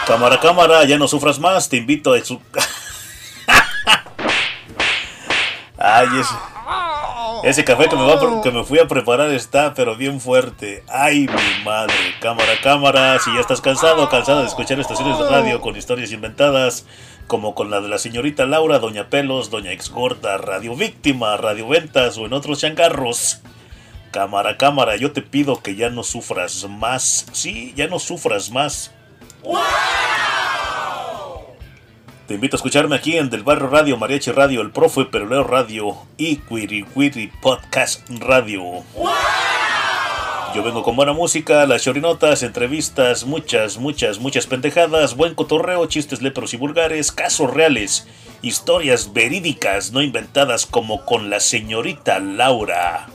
Cámara, 0.08 0.40
cámara, 0.40 0.84
ya 0.86 0.98
no 0.98 1.08
sufras 1.08 1.40
más, 1.40 1.70
te 1.70 1.78
invito 1.78 2.14
a 2.14 2.24
su... 2.24 2.40
Ay, 5.78 6.08
ese, 7.44 7.64
café 7.66 7.90
que 7.90 7.96
me, 7.96 8.04
va 8.04 8.64
fui 8.64 8.78
a 8.78 8.88
preparar 8.88 9.32
está 9.32 9.74
pero 9.74 9.96
bien 9.96 10.22
fuerte. 10.22 10.84
Ay, 10.88 11.22
mi 11.22 11.64
madre. 11.66 11.96
Cámara, 12.20 12.52
cámara, 12.62 13.18
si 13.20 13.34
ya 13.34 13.40
estás 13.40 13.62
cansado, 13.62 14.08
cansada 14.10 14.42
de 14.42 14.48
escuchar 14.48 14.80
estaciones 14.80 15.18
de 15.18 15.28
radio 15.28 15.60
con 15.60 15.76
historias 15.76 16.12
inventadas, 16.12 16.86
como 17.26 17.56
con 17.56 17.72
la 17.72 17.82
de 17.82 17.90
la 17.90 17.98
señorita 17.98 18.46
Laura, 18.46 18.78
Doña 18.78 19.10
Pelos, 19.10 19.50
Doña 19.50 19.72
Exgorda, 19.72 20.38
Radio 20.38 20.76
Víctima, 20.76 21.36
Radio 21.38 21.68
Ventas 21.68 22.18
o 22.18 22.28
en 22.28 22.34
otros 22.34 22.60
changarros. 22.60 23.42
Cámara, 24.12 24.58
cámara, 24.58 24.98
yo 24.98 25.14
te 25.14 25.22
pido 25.22 25.62
que 25.62 25.76
ya 25.76 25.90
no 25.90 26.04
sufras 26.04 26.68
más. 26.70 27.26
Sí, 27.32 27.74
ya 27.78 27.88
no 27.88 27.98
sufras 27.98 28.52
más. 28.52 28.92
Te 32.28 32.36
invito 32.36 32.56
a 32.56 32.60
escucharme 32.60 32.96
aquí 32.98 33.18
en 33.18 33.30
Del 33.30 33.44
Barrio 33.44 33.68
Radio, 33.68 33.98
Mariachi 33.98 34.32
Radio, 34.32 34.62
El 34.62 34.72
Profe 34.72 35.06
Peroleo 35.06 35.44
Radio 35.44 35.98
y 36.18 36.38
Quiri 36.38 36.84
Quiri 36.84 37.32
Podcast 37.42 38.10
Radio. 38.20 38.84
Yo 40.54 40.64
vengo 40.64 40.84
con 40.84 40.98
buena 40.98 41.14
música, 41.14 41.66
las 41.66 41.84
chorinotas, 41.84 42.44
entrevistas, 42.44 43.24
muchas, 43.24 43.78
muchas, 43.78 44.20
muchas 44.20 44.46
pendejadas, 44.46 45.16
buen 45.16 45.36
cotorreo, 45.36 45.86
chistes 45.86 46.22
lepros 46.22 46.54
y 46.54 46.58
vulgares, 46.58 47.14
casos 47.14 47.54
reales, 47.54 48.06
historias 48.42 49.14
verídicas, 49.14 49.94
no 49.94 50.02
inventadas 50.02 50.66
como 50.66 51.06
con 51.06 51.30
la 51.30 51.40
señorita 51.40 52.20
Laura. 52.20 53.08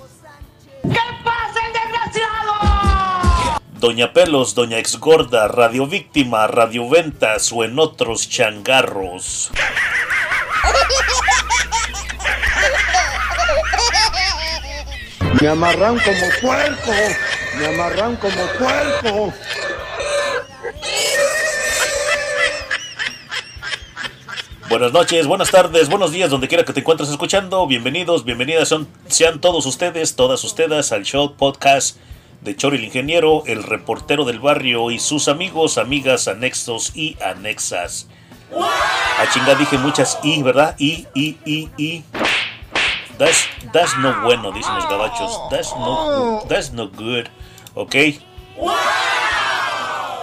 Doña 3.78 4.14
Pelos, 4.14 4.54
Doña 4.54 4.78
Exgorda, 4.78 5.48
Radio 5.48 5.86
Víctima, 5.86 6.46
Radio 6.46 6.88
Ventas 6.88 7.52
o 7.52 7.62
en 7.62 7.78
otros 7.78 8.26
changarros. 8.28 9.50
Me 15.40 15.48
amarran 15.48 15.98
como 15.98 16.26
puerco, 16.40 16.92
me 17.58 17.66
amarran 17.66 18.16
como 18.16 18.46
puerco. 18.58 19.34
Buenas 24.70 24.92
noches, 24.92 25.26
buenas 25.26 25.50
tardes, 25.50 25.90
buenos 25.90 26.12
días, 26.12 26.30
donde 26.30 26.48
quiera 26.48 26.64
que 26.64 26.72
te 26.72 26.80
encuentres 26.80 27.10
escuchando. 27.10 27.66
Bienvenidos, 27.66 28.24
bienvenidas 28.24 28.68
son, 28.68 28.88
sean 29.08 29.38
todos 29.38 29.66
ustedes, 29.66 30.16
todas 30.16 30.42
ustedes 30.44 30.92
al 30.92 31.04
show 31.04 31.36
podcast 31.36 31.98
de 32.40 32.56
Chori 32.56 32.76
el 32.76 32.84
Ingeniero, 32.84 33.42
el 33.46 33.62
reportero 33.62 34.24
del 34.24 34.40
barrio 34.40 34.90
y 34.90 34.98
sus 34.98 35.28
amigos, 35.28 35.78
amigas, 35.78 36.28
anexos 36.28 36.92
y 36.94 37.16
anexas. 37.22 38.08
A 38.52 39.30
chinga 39.32 39.54
dije 39.54 39.78
muchas 39.78 40.18
y, 40.22 40.42
¿verdad? 40.42 40.76
Y, 40.78 41.06
y, 41.14 41.38
y, 41.44 41.70
y. 41.76 42.04
That's, 43.18 43.48
that's 43.72 43.96
no 43.98 44.22
bueno, 44.22 44.52
dicen 44.52 44.74
los 44.74 44.88
gabachos. 44.88 45.40
That's 45.50 45.70
no, 45.72 46.44
that's 46.48 46.72
no 46.72 46.88
good. 46.88 47.26
¿Ok? 47.74 47.94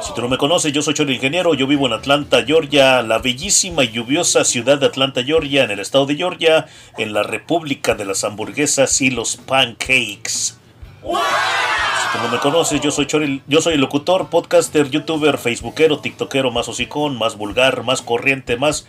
Si 0.03 0.13
tú 0.13 0.21
no 0.21 0.27
me 0.27 0.37
conoces, 0.37 0.73
yo 0.73 0.81
soy 0.81 0.93
Chori 0.93 1.15
Ingeniero, 1.15 1.53
yo 1.53 1.65
vivo 1.65 1.87
en 1.87 1.93
Atlanta, 1.93 2.43
Georgia, 2.45 3.01
la 3.01 3.19
bellísima 3.19 3.83
y 3.83 3.91
lluviosa 3.91 4.43
ciudad 4.43 4.77
de 4.77 4.85
Atlanta, 4.85 5.23
Georgia, 5.23 5.63
en 5.63 5.71
el 5.71 5.79
estado 5.79 6.05
de 6.05 6.15
Georgia, 6.15 6.67
en 6.97 7.13
la 7.13 7.23
República 7.23 7.95
de 7.95 8.05
las 8.05 8.23
Hamburguesas 8.23 9.01
y 9.01 9.11
los 9.11 9.37
Pancakes. 9.37 10.55
No 11.03 12.29
me 12.29 12.39
conoces, 12.39 12.79
yo 12.79 12.91
soy 12.91 13.05
Chori, 13.05 13.41
yo 13.47 13.61
soy 13.61 13.73
el 13.73 13.81
locutor, 13.81 14.29
podcaster, 14.29 14.89
youtuber, 14.89 15.37
facebookero, 15.37 15.99
tiktokero, 15.99 16.51
más 16.51 16.69
hocicón, 16.69 17.17
más 17.17 17.37
vulgar, 17.37 17.83
más 17.83 18.01
corriente, 18.01 18.55
más 18.55 18.85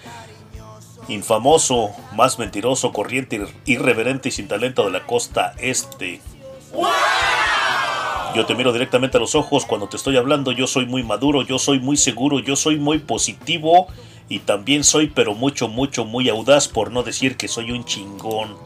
infamoso, 1.09 1.91
más 2.15 2.39
mentiroso, 2.39 2.93
corriente, 2.93 3.45
irreverente 3.65 4.29
y 4.29 4.33
sin 4.33 4.47
talento 4.47 4.85
de 4.85 4.91
la 4.91 5.07
costa 5.07 5.55
este. 5.59 6.21
Yo 8.35 8.47
te 8.47 8.55
miro 8.55 8.73
directamente 8.73 9.17
a 9.17 9.21
los 9.21 9.35
ojos 9.35 9.65
cuando 9.65 9.89
te 9.89 9.97
estoy 9.97 10.17
hablando, 10.17 10.53
yo 10.53 10.67
soy 10.67 10.87
muy 10.87 11.03
maduro, 11.03 11.43
yo 11.43 11.59
soy 11.59 11.79
muy 11.79 11.97
seguro, 11.97 12.41
yo 12.41 12.57
soy 12.57 12.79
muy 12.79 12.99
positivo 12.99 13.89
y 14.29 14.41
también 14.41 14.85
soy 14.85 15.09
pero 15.09 15.35
mucho, 15.35 15.69
mucho, 15.69 16.05
muy 16.05 16.29
audaz 16.29 16.69
por 16.69 16.91
no 16.91 17.03
decir 17.03 17.37
que 17.37 17.49
soy 17.49 17.71
un 17.71 17.85
chingón. 17.85 18.57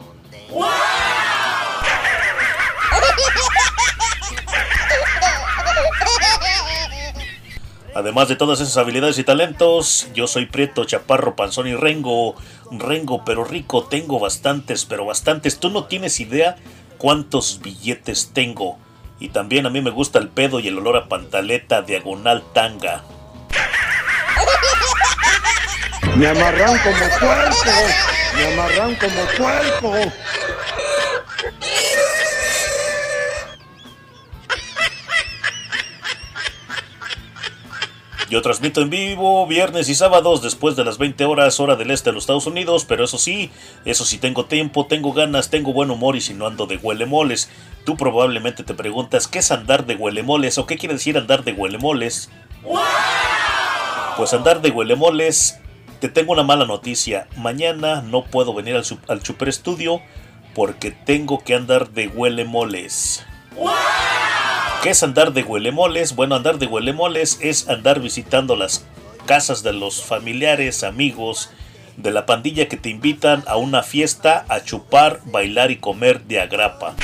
Además 7.95 8.27
de 8.27 8.35
todas 8.35 8.61
esas 8.61 8.77
habilidades 8.77 9.17
y 9.17 9.23
talentos, 9.23 10.07
yo 10.13 10.27
soy 10.27 10.45
Prieto, 10.45 10.85
Chaparro, 10.85 11.35
Panzón 11.35 11.67
y 11.67 11.75
Rengo. 11.75 12.35
Rengo, 12.71 13.25
pero 13.25 13.43
rico, 13.43 13.83
tengo 13.83 14.19
bastantes, 14.19 14.85
pero 14.85 15.05
bastantes. 15.05 15.59
Tú 15.59 15.69
no 15.69 15.85
tienes 15.85 16.19
idea 16.19 16.55
cuántos 16.97 17.61
billetes 17.61 18.31
tengo. 18.33 18.77
Y 19.19 19.29
también 19.29 19.65
a 19.65 19.69
mí 19.69 19.81
me 19.81 19.89
gusta 19.89 20.19
el 20.19 20.29
pedo 20.29 20.59
y 20.59 20.67
el 20.67 20.77
olor 20.77 20.97
a 20.97 21.07
pantaleta 21.07 21.81
diagonal 21.81 22.43
tanga. 22.53 23.03
Me 26.15 26.27
amarran 26.27 26.77
como 26.79 27.19
puerco, 27.19 27.71
me 28.35 28.53
amarran 28.53 28.95
como 28.95 29.25
puerco. 29.37 30.11
Yo 38.29 38.43
transmito 38.43 38.81
en 38.81 38.91
vivo 38.91 39.47
viernes 39.47 39.89
y 39.89 39.95
sábados 39.95 40.43
después 40.43 40.75
de 40.75 40.85
las 40.85 40.99
20 40.99 41.25
horas 41.25 41.59
hora 41.59 41.75
del 41.75 41.89
este 41.89 42.11
de 42.11 42.13
los 42.13 42.23
Estados 42.23 42.45
Unidos, 42.45 42.85
pero 42.87 43.03
eso 43.03 43.17
sí, 43.17 43.49
eso 43.85 44.05
sí 44.05 44.19
tengo 44.19 44.45
tiempo, 44.45 44.85
tengo 44.85 45.13
ganas, 45.13 45.49
tengo 45.49 45.73
buen 45.73 45.89
humor 45.89 46.15
y 46.15 46.21
si 46.21 46.35
no 46.35 46.45
ando 46.45 46.67
de 46.67 46.77
huelemoles. 46.77 47.49
Tú 47.85 47.97
probablemente 47.97 48.63
te 48.63 48.75
preguntas, 48.75 49.27
¿qué 49.27 49.39
es 49.39 49.51
andar 49.51 49.87
de 49.87 49.95
huelemoles 49.95 50.59
o 50.59 50.67
qué 50.67 50.77
quiere 50.77 50.93
decir 50.93 51.17
andar 51.17 51.43
de 51.43 51.53
huelemoles? 51.53 52.29
Pues 54.15 54.33
andar 54.35 54.61
de 54.61 54.69
huelemoles, 54.69 55.59
te 55.99 56.07
tengo 56.07 56.33
una 56.33 56.43
mala 56.43 56.67
noticia. 56.67 57.27
Mañana 57.35 58.03
no 58.03 58.25
puedo 58.25 58.53
venir 58.53 58.75
al, 58.75 59.23
Super 59.25 59.49
Estudio 59.49 60.01
porque 60.53 60.91
tengo 60.91 61.43
que 61.43 61.55
andar 61.55 61.89
de 61.89 62.07
huelemoles. 62.09 63.25
¿Qué 64.81 64.91
es 64.91 65.03
andar 65.03 65.33
de 65.33 65.43
huelemoles? 65.43 66.15
Bueno, 66.15 66.35
andar 66.35 66.57
de 66.57 66.65
huelemoles 66.65 67.39
es 67.41 67.67
andar 67.67 67.99
visitando 67.99 68.55
las 68.55 68.85
casas 69.25 69.61
de 69.61 69.73
los 69.73 70.05
familiares, 70.05 70.85
amigos 70.85 71.49
de 71.97 72.11
la 72.11 72.25
pandilla 72.25 72.69
que 72.69 72.77
te 72.77 72.89
invitan 72.89 73.43
a 73.45 73.57
una 73.57 73.83
fiesta 73.83 74.45
a 74.47 74.63
chupar, 74.63 75.19
bailar 75.25 75.69
y 75.71 75.79
comer 75.79 76.23
de 76.23 76.39
agrapa. 76.39 76.95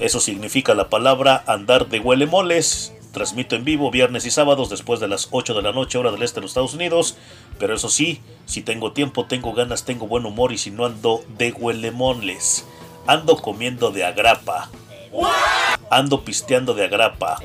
Eso 0.00 0.18
significa 0.18 0.74
la 0.74 0.88
palabra 0.88 1.44
andar 1.46 1.88
de 1.88 2.00
huelemoles. 2.00 2.92
Transmito 3.12 3.54
en 3.54 3.64
vivo 3.64 3.92
viernes 3.92 4.26
y 4.26 4.32
sábados 4.32 4.70
después 4.70 4.98
de 4.98 5.06
las 5.06 5.28
8 5.30 5.54
de 5.54 5.62
la 5.62 5.70
noche 5.70 5.98
hora 5.98 6.10
del 6.10 6.24
este 6.24 6.40
de 6.40 6.42
los 6.42 6.50
Estados 6.50 6.74
Unidos. 6.74 7.16
Pero 7.60 7.76
eso 7.76 7.88
sí, 7.88 8.20
si 8.44 8.60
tengo 8.62 8.90
tiempo, 8.90 9.26
tengo 9.26 9.52
ganas, 9.52 9.84
tengo 9.84 10.08
buen 10.08 10.26
humor 10.26 10.52
y 10.52 10.58
si 10.58 10.72
no 10.72 10.84
ando 10.84 11.24
de 11.38 11.52
huelemoles. 11.52 12.66
Ando 13.06 13.36
comiendo 13.36 13.92
de 13.92 14.04
agrapa. 14.04 14.68
Ando 15.90 16.24
pisteando 16.24 16.74
de 16.74 16.84
agrapa. 16.84 17.38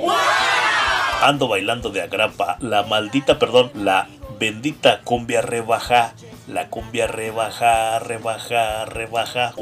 Ando 1.21 1.47
bailando 1.47 1.89
de 1.89 2.01
agrapa. 2.01 2.57
La 2.59 2.83
maldita, 2.83 3.39
perdón, 3.39 3.71
la 3.73 4.07
bendita 4.39 5.01
cumbia 5.01 5.41
rebaja. 5.41 6.13
La 6.47 6.69
cumbia 6.69 7.07
rebaja, 7.07 7.99
rebaja, 7.99 8.85
rebaja. 8.85 9.53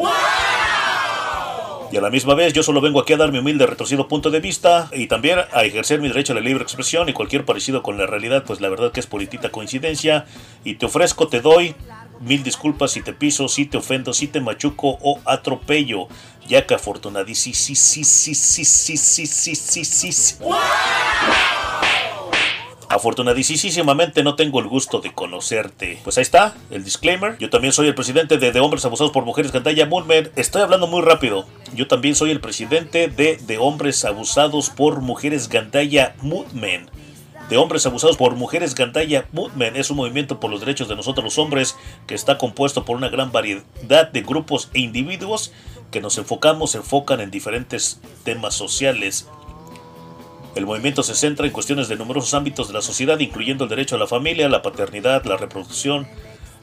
Y 1.91 1.95
a 1.95 2.01
la 2.01 2.09
misma 2.09 2.33
vez 2.33 2.51
yo 2.53 2.63
solo 2.63 2.81
vengo 2.81 2.99
aquí 2.99 3.13
a 3.13 3.17
dar 3.17 3.31
mi 3.31 3.39
humilde 3.39 3.65
retorcido 3.65 4.09
punto 4.09 4.29
de 4.29 4.41
vista 4.41 4.89
y 4.91 5.07
también 5.07 5.39
a 5.53 5.63
ejercer 5.63 6.01
mi 6.01 6.09
derecho 6.09 6.33
a 6.33 6.35
la 6.35 6.41
libre 6.41 6.63
expresión 6.63 7.07
y 7.07 7.13
cualquier 7.13 7.45
parecido 7.45 7.81
con 7.81 7.97
la 7.97 8.05
realidad, 8.05 8.43
pues 8.45 8.59
la 8.59 8.67
verdad 8.67 8.91
que 8.91 8.99
es 8.99 9.07
política 9.07 9.51
coincidencia. 9.51 10.25
Y 10.65 10.75
te 10.75 10.85
ofrezco, 10.85 11.29
te 11.29 11.39
doy 11.39 11.75
mil 12.19 12.43
disculpas 12.43 12.91
si 12.91 13.01
te 13.01 13.13
piso, 13.13 13.47
si 13.47 13.65
te 13.65 13.77
ofendo, 13.77 14.13
si 14.13 14.27
te 14.27 14.41
machuco 14.41 14.97
o 15.01 15.19
atropello 15.25 16.07
ya 16.47 16.65
que 16.65 16.75
Afortunadísimamente 22.89 24.23
no 24.23 24.35
tengo 24.35 24.59
el 24.61 24.67
gusto 24.67 25.01
de 25.01 25.13
conocerte. 25.13 25.99
Pues 26.03 26.17
ahí 26.17 26.21
está, 26.21 26.55
el 26.69 26.85
disclaimer. 26.85 27.37
Yo 27.37 27.49
también 27.49 27.73
soy 27.73 27.87
el 27.87 27.95
presidente 27.95 28.37
de, 28.37 28.53
de 28.53 28.59
Hombres 28.61 28.85
Abusados 28.85 29.11
por 29.11 29.25
Mujeres 29.25 29.51
Cantaya 29.51 29.85
Moonman. 29.85 30.31
Estoy 30.37 30.61
hablando 30.61 30.87
muy 30.87 31.01
rápido. 31.01 31.45
Yo 31.75 31.87
también 31.87 32.15
soy 32.15 32.31
el 32.31 32.39
presidente 32.39 33.09
de, 33.09 33.37
de 33.37 33.57
Hombres 33.57 34.05
Abusados 34.05 34.69
por 34.69 35.01
Mujeres 35.01 35.49
Gandaya 35.49 36.15
Moonman 36.21 36.89
de 37.49 37.57
hombres 37.57 37.85
abusados 37.85 38.17
por 38.17 38.35
mujeres 38.35 38.75
Gandaya 38.75 39.27
Movement 39.31 39.77
es 39.77 39.89
un 39.89 39.97
movimiento 39.97 40.39
por 40.39 40.51
los 40.51 40.59
derechos 40.59 40.87
de 40.87 40.95
nosotros 40.95 41.23
los 41.23 41.37
hombres 41.37 41.77
que 42.05 42.15
está 42.15 42.37
compuesto 42.37 42.83
por 42.83 42.97
una 42.97 43.09
gran 43.09 43.31
variedad 43.31 44.11
de 44.11 44.21
grupos 44.21 44.69
e 44.73 44.79
individuos 44.79 45.53
que 45.91 46.01
nos 46.01 46.17
enfocamos, 46.17 46.71
se 46.71 46.79
enfocan 46.79 47.21
en 47.21 47.31
diferentes 47.31 47.99
temas 48.23 48.55
sociales. 48.55 49.27
El 50.55 50.65
movimiento 50.65 51.03
se 51.03 51.15
centra 51.15 51.45
en 51.45 51.51
cuestiones 51.51 51.87
de 51.87 51.95
numerosos 51.95 52.33
ámbitos 52.33 52.67
de 52.67 52.73
la 52.73 52.81
sociedad, 52.81 53.19
incluyendo 53.19 53.63
el 53.63 53.69
derecho 53.69 53.95
a 53.95 53.99
la 53.99 54.07
familia, 54.07 54.49
la 54.49 54.61
paternidad, 54.61 55.23
la 55.25 55.37
reproducción, 55.37 56.07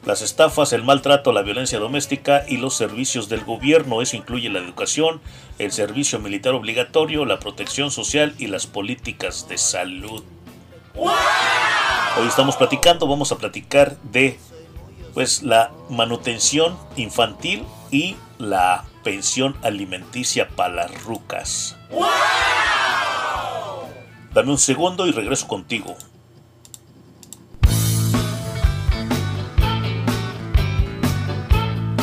las 0.05 0.21
estafas, 0.21 0.73
el 0.73 0.83
maltrato, 0.83 1.31
la 1.31 1.41
violencia 1.41 1.79
doméstica 1.79 2.43
y 2.47 2.57
los 2.57 2.75
servicios 2.75 3.29
del 3.29 3.43
gobierno. 3.43 4.01
Eso 4.01 4.17
incluye 4.17 4.49
la 4.49 4.59
educación, 4.59 5.21
el 5.59 5.71
servicio 5.71 6.19
militar 6.19 6.53
obligatorio, 6.53 7.25
la 7.25 7.39
protección 7.39 7.89
social 7.89 8.35
y 8.37 8.47
las 8.47 8.67
políticas 8.67 9.47
de 9.47 9.57
salud. 9.57 10.23
Hoy 10.95 12.27
estamos 12.27 12.55
platicando, 12.55 13.07
vamos 13.07 13.31
a 13.31 13.37
platicar 13.37 13.97
de 14.03 14.39
pues 15.13 15.43
la 15.43 15.71
manutención 15.89 16.77
infantil 16.97 17.63
y 17.89 18.15
la 18.37 18.85
pensión 19.05 19.55
alimenticia 19.61 20.49
para 20.49 20.73
las 20.73 21.03
rucas. 21.03 21.77
Dame 24.33 24.51
un 24.51 24.57
segundo 24.57 25.05
y 25.05 25.11
regreso 25.11 25.47
contigo. 25.47 25.95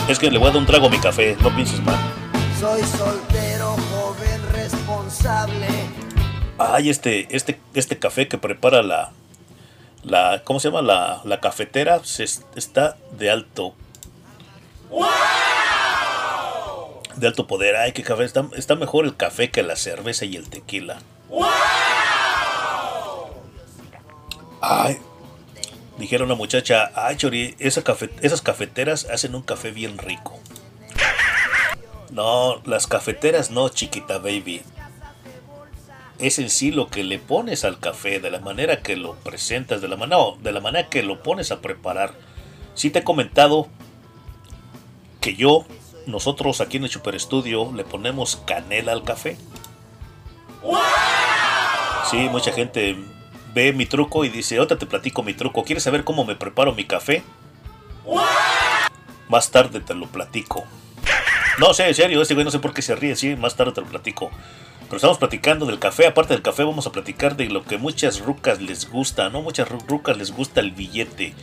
Es 0.08 0.18
que 0.20 0.30
le 0.30 0.38
voy 0.38 0.46
a 0.46 0.50
dar 0.52 0.60
un 0.60 0.66
trago 0.66 0.86
a 0.86 0.90
mi 0.90 0.98
café, 0.98 1.36
no 1.40 1.52
pienses 1.54 1.82
mal. 1.82 1.98
Soy 2.60 2.82
soltero, 2.82 3.74
joven, 3.90 4.40
responsable. 4.52 5.66
Ay, 6.56 6.88
este, 6.88 7.34
este, 7.34 7.58
este 7.74 7.98
café 7.98 8.28
que 8.28 8.38
prepara 8.38 8.82
la, 8.82 9.10
la, 10.04 10.42
¿cómo 10.44 10.60
se 10.60 10.68
llama? 10.68 10.82
La, 10.82 11.20
la 11.24 11.40
cafetera 11.40 12.00
se, 12.04 12.24
está 12.54 12.96
de 13.18 13.30
alto. 13.30 13.74
De 17.16 17.26
alto 17.26 17.46
poder. 17.46 17.76
Ay, 17.76 17.92
qué 17.92 18.02
café. 18.02 18.24
Está, 18.24 18.74
mejor 18.76 19.04
el 19.04 19.16
café 19.16 19.50
que 19.50 19.62
la 19.62 19.76
cerveza 19.76 20.24
y 20.24 20.36
el 20.36 20.48
tequila. 20.48 20.98
Ay, 24.60 24.98
dijeron 25.98 26.26
una 26.26 26.36
muchacha, 26.36 26.92
ay 26.94 27.16
Chori, 27.16 27.56
esas 27.58 28.42
cafeteras 28.42 29.06
hacen 29.10 29.34
un 29.34 29.42
café 29.42 29.72
bien 29.72 29.98
rico. 29.98 30.38
No, 32.12 32.60
las 32.66 32.86
cafeteras 32.86 33.50
no, 33.50 33.70
chiquita 33.70 34.18
baby. 34.18 34.62
Es 36.18 36.38
en 36.38 36.50
sí 36.50 36.70
lo 36.70 36.88
que 36.88 37.02
le 37.02 37.18
pones 37.18 37.64
al 37.64 37.80
café, 37.80 38.20
de 38.20 38.30
la 38.30 38.38
manera 38.38 38.82
que 38.82 38.96
lo 38.96 39.14
presentas, 39.16 39.80
de 39.80 39.88
la, 39.88 39.96
de 39.96 40.52
la 40.52 40.60
manera 40.60 40.88
que 40.88 41.02
lo 41.02 41.22
pones 41.22 41.50
a 41.50 41.60
preparar. 41.60 42.12
Sí 42.74 42.90
te 42.90 43.00
he 43.00 43.04
comentado 43.04 43.68
que 45.20 45.34
yo, 45.34 45.64
nosotros 46.06 46.60
aquí 46.60 46.76
en 46.78 46.84
el 46.84 46.90
Super 46.90 47.14
Estudio, 47.14 47.72
le 47.74 47.84
ponemos 47.84 48.36
canela 48.46 48.92
al 48.92 49.04
café. 49.04 49.36
Sí, 52.10 52.28
mucha 52.30 52.52
gente 52.52 52.96
ve 53.54 53.72
mi 53.72 53.86
truco 53.86 54.24
y 54.24 54.28
dice, 54.28 54.56
ahorita 54.58 54.78
te 54.78 54.86
platico 54.86 55.22
mi 55.22 55.34
truco. 55.34 55.64
¿Quieres 55.64 55.82
saber 55.84 56.04
cómo 56.04 56.24
me 56.24 56.36
preparo 56.36 56.72
mi 56.74 56.84
café? 56.84 57.22
Más 59.28 59.50
tarde 59.50 59.80
te 59.80 59.94
lo 59.94 60.06
platico. 60.06 60.64
No 61.58 61.72
sé, 61.74 61.88
en 61.88 61.94
serio, 61.94 62.20
este 62.22 62.34
güey 62.34 62.44
no 62.44 62.50
sé 62.50 62.58
por 62.58 62.74
qué 62.74 62.82
se 62.82 62.94
ríe, 62.96 63.16
sí, 63.16 63.36
más 63.36 63.56
tarde 63.56 63.72
te 63.72 63.80
lo 63.80 63.86
platico. 63.86 64.30
Pero 64.84 64.96
estamos 64.96 65.18
platicando 65.18 65.64
del 65.64 65.78
café, 65.78 66.06
aparte 66.06 66.34
del 66.34 66.42
café 66.42 66.64
vamos 66.64 66.86
a 66.86 66.92
platicar 66.92 67.36
de 67.36 67.46
lo 67.46 67.64
que 67.64 67.78
muchas 67.78 68.20
rucas 68.20 68.60
les 68.60 68.90
gusta, 68.90 69.30
¿no? 69.30 69.40
Muchas 69.40 69.68
ru- 69.68 69.82
rucas 69.86 70.18
les 70.18 70.32
gusta 70.32 70.60
el 70.60 70.72
billete. 70.72 71.34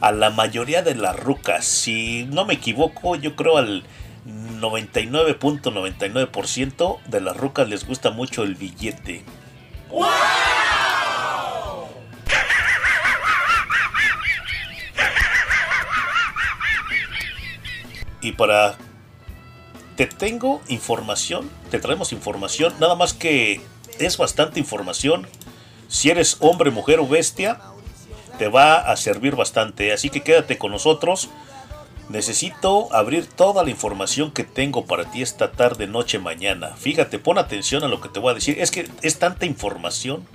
A 0.00 0.12
la 0.12 0.30
mayoría 0.30 0.82
de 0.82 0.94
las 0.94 1.18
rucas, 1.18 1.64
si 1.64 2.24
no 2.30 2.44
me 2.44 2.54
equivoco, 2.54 3.16
yo 3.16 3.34
creo 3.34 3.56
al 3.56 3.82
99.99% 4.26 6.98
de 7.06 7.20
las 7.20 7.36
rucas 7.36 7.68
les 7.68 7.86
gusta 7.86 8.10
mucho 8.10 8.42
el 8.42 8.54
billete. 8.54 9.24
Y 18.20 18.32
para... 18.32 18.76
Te 19.96 20.06
tengo 20.06 20.62
información, 20.68 21.50
te 21.72 21.80
traemos 21.80 22.12
información, 22.12 22.72
nada 22.78 22.94
más 22.94 23.14
que 23.14 23.60
es 23.98 24.16
bastante 24.16 24.60
información. 24.60 25.26
Si 25.88 26.08
eres 26.08 26.36
hombre, 26.38 26.70
mujer 26.70 27.00
o 27.00 27.08
bestia, 27.08 27.58
te 28.38 28.46
va 28.46 28.76
a 28.76 28.96
servir 28.96 29.34
bastante. 29.34 29.92
Así 29.92 30.08
que 30.08 30.22
quédate 30.22 30.56
con 30.56 30.70
nosotros. 30.70 31.28
Necesito 32.08 32.88
abrir 32.94 33.26
toda 33.26 33.62
la 33.62 33.70
información 33.70 34.30
que 34.30 34.44
tengo 34.44 34.86
para 34.86 35.10
ti 35.10 35.20
esta 35.20 35.52
tarde, 35.52 35.86
noche, 35.86 36.18
mañana. 36.18 36.74
Fíjate, 36.76 37.18
pon 37.18 37.36
atención 37.36 37.84
a 37.84 37.88
lo 37.88 38.00
que 38.00 38.08
te 38.08 38.18
voy 38.18 38.30
a 38.30 38.34
decir. 38.34 38.58
Es 38.60 38.70
que 38.70 38.88
es 39.02 39.18
tanta 39.18 39.44
información 39.44 40.26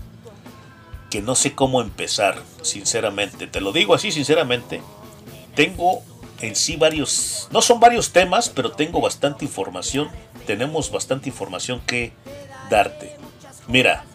que 1.09 1.21
no 1.21 1.33
sé 1.33 1.55
cómo 1.55 1.81
empezar, 1.81 2.41
sinceramente. 2.61 3.47
Te 3.47 3.59
lo 3.59 3.71
digo 3.71 3.95
así, 3.95 4.11
sinceramente. 4.11 4.81
Tengo 5.55 6.03
en 6.41 6.55
sí 6.55 6.75
varios, 6.75 7.47
no 7.51 7.61
son 7.61 7.79
varios 7.79 8.11
temas, 8.11 8.49
pero 8.49 8.71
tengo 8.71 9.01
bastante 9.01 9.45
información. 9.45 10.09
Tenemos 10.45 10.91
bastante 10.91 11.29
información 11.29 11.81
que 11.87 12.13
darte. 12.69 13.15
Mira, 13.67 14.05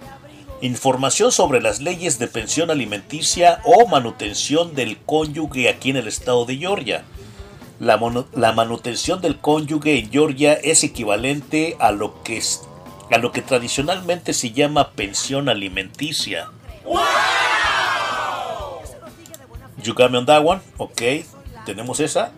información 0.60 1.32
sobre 1.32 1.60
las 1.60 1.80
leyes 1.80 2.20
de 2.20 2.28
pensión 2.28 2.70
alimenticia 2.70 3.60
o 3.64 3.86
manutención 3.89 4.74
del 4.76 4.98
cónyuge 4.98 5.68
aquí 5.68 5.90
en 5.90 5.97
el 5.97 6.06
estado 6.06 6.44
de 6.44 6.56
Georgia. 6.56 7.05
La, 7.80 7.96
mono- 7.96 8.26
la 8.34 8.52
manutención 8.52 9.20
del 9.20 9.38
cónyuge 9.38 9.98
en 9.98 10.10
Georgia 10.10 10.55
es 10.55 10.82
equivalente 10.82 11.76
a 11.78 11.92
lo 11.92 12.22
que 12.22 12.36
es- 12.38 12.62
a 13.10 13.18
lo 13.18 13.30
que 13.32 13.40
tradicionalmente 13.40 14.32
se 14.34 14.50
llama 14.52 14.90
pensión 14.90 15.48
alimenticia. 15.48 16.50
You 19.82 19.94
got 19.94 20.10
me 20.10 20.18
on 20.18 20.26
that 20.26 20.44
one? 20.44 20.60
Ok, 20.76 21.02
tenemos 21.64 22.00
esa. 22.00 22.32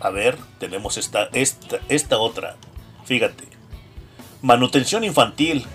A 0.00 0.10
ver, 0.10 0.38
tenemos 0.58 0.96
esta, 0.96 1.28
esta, 1.32 1.78
esta 1.88 2.18
otra. 2.18 2.56
Fíjate. 3.04 3.44
Manutención 4.42 5.02
infantil. 5.04 5.66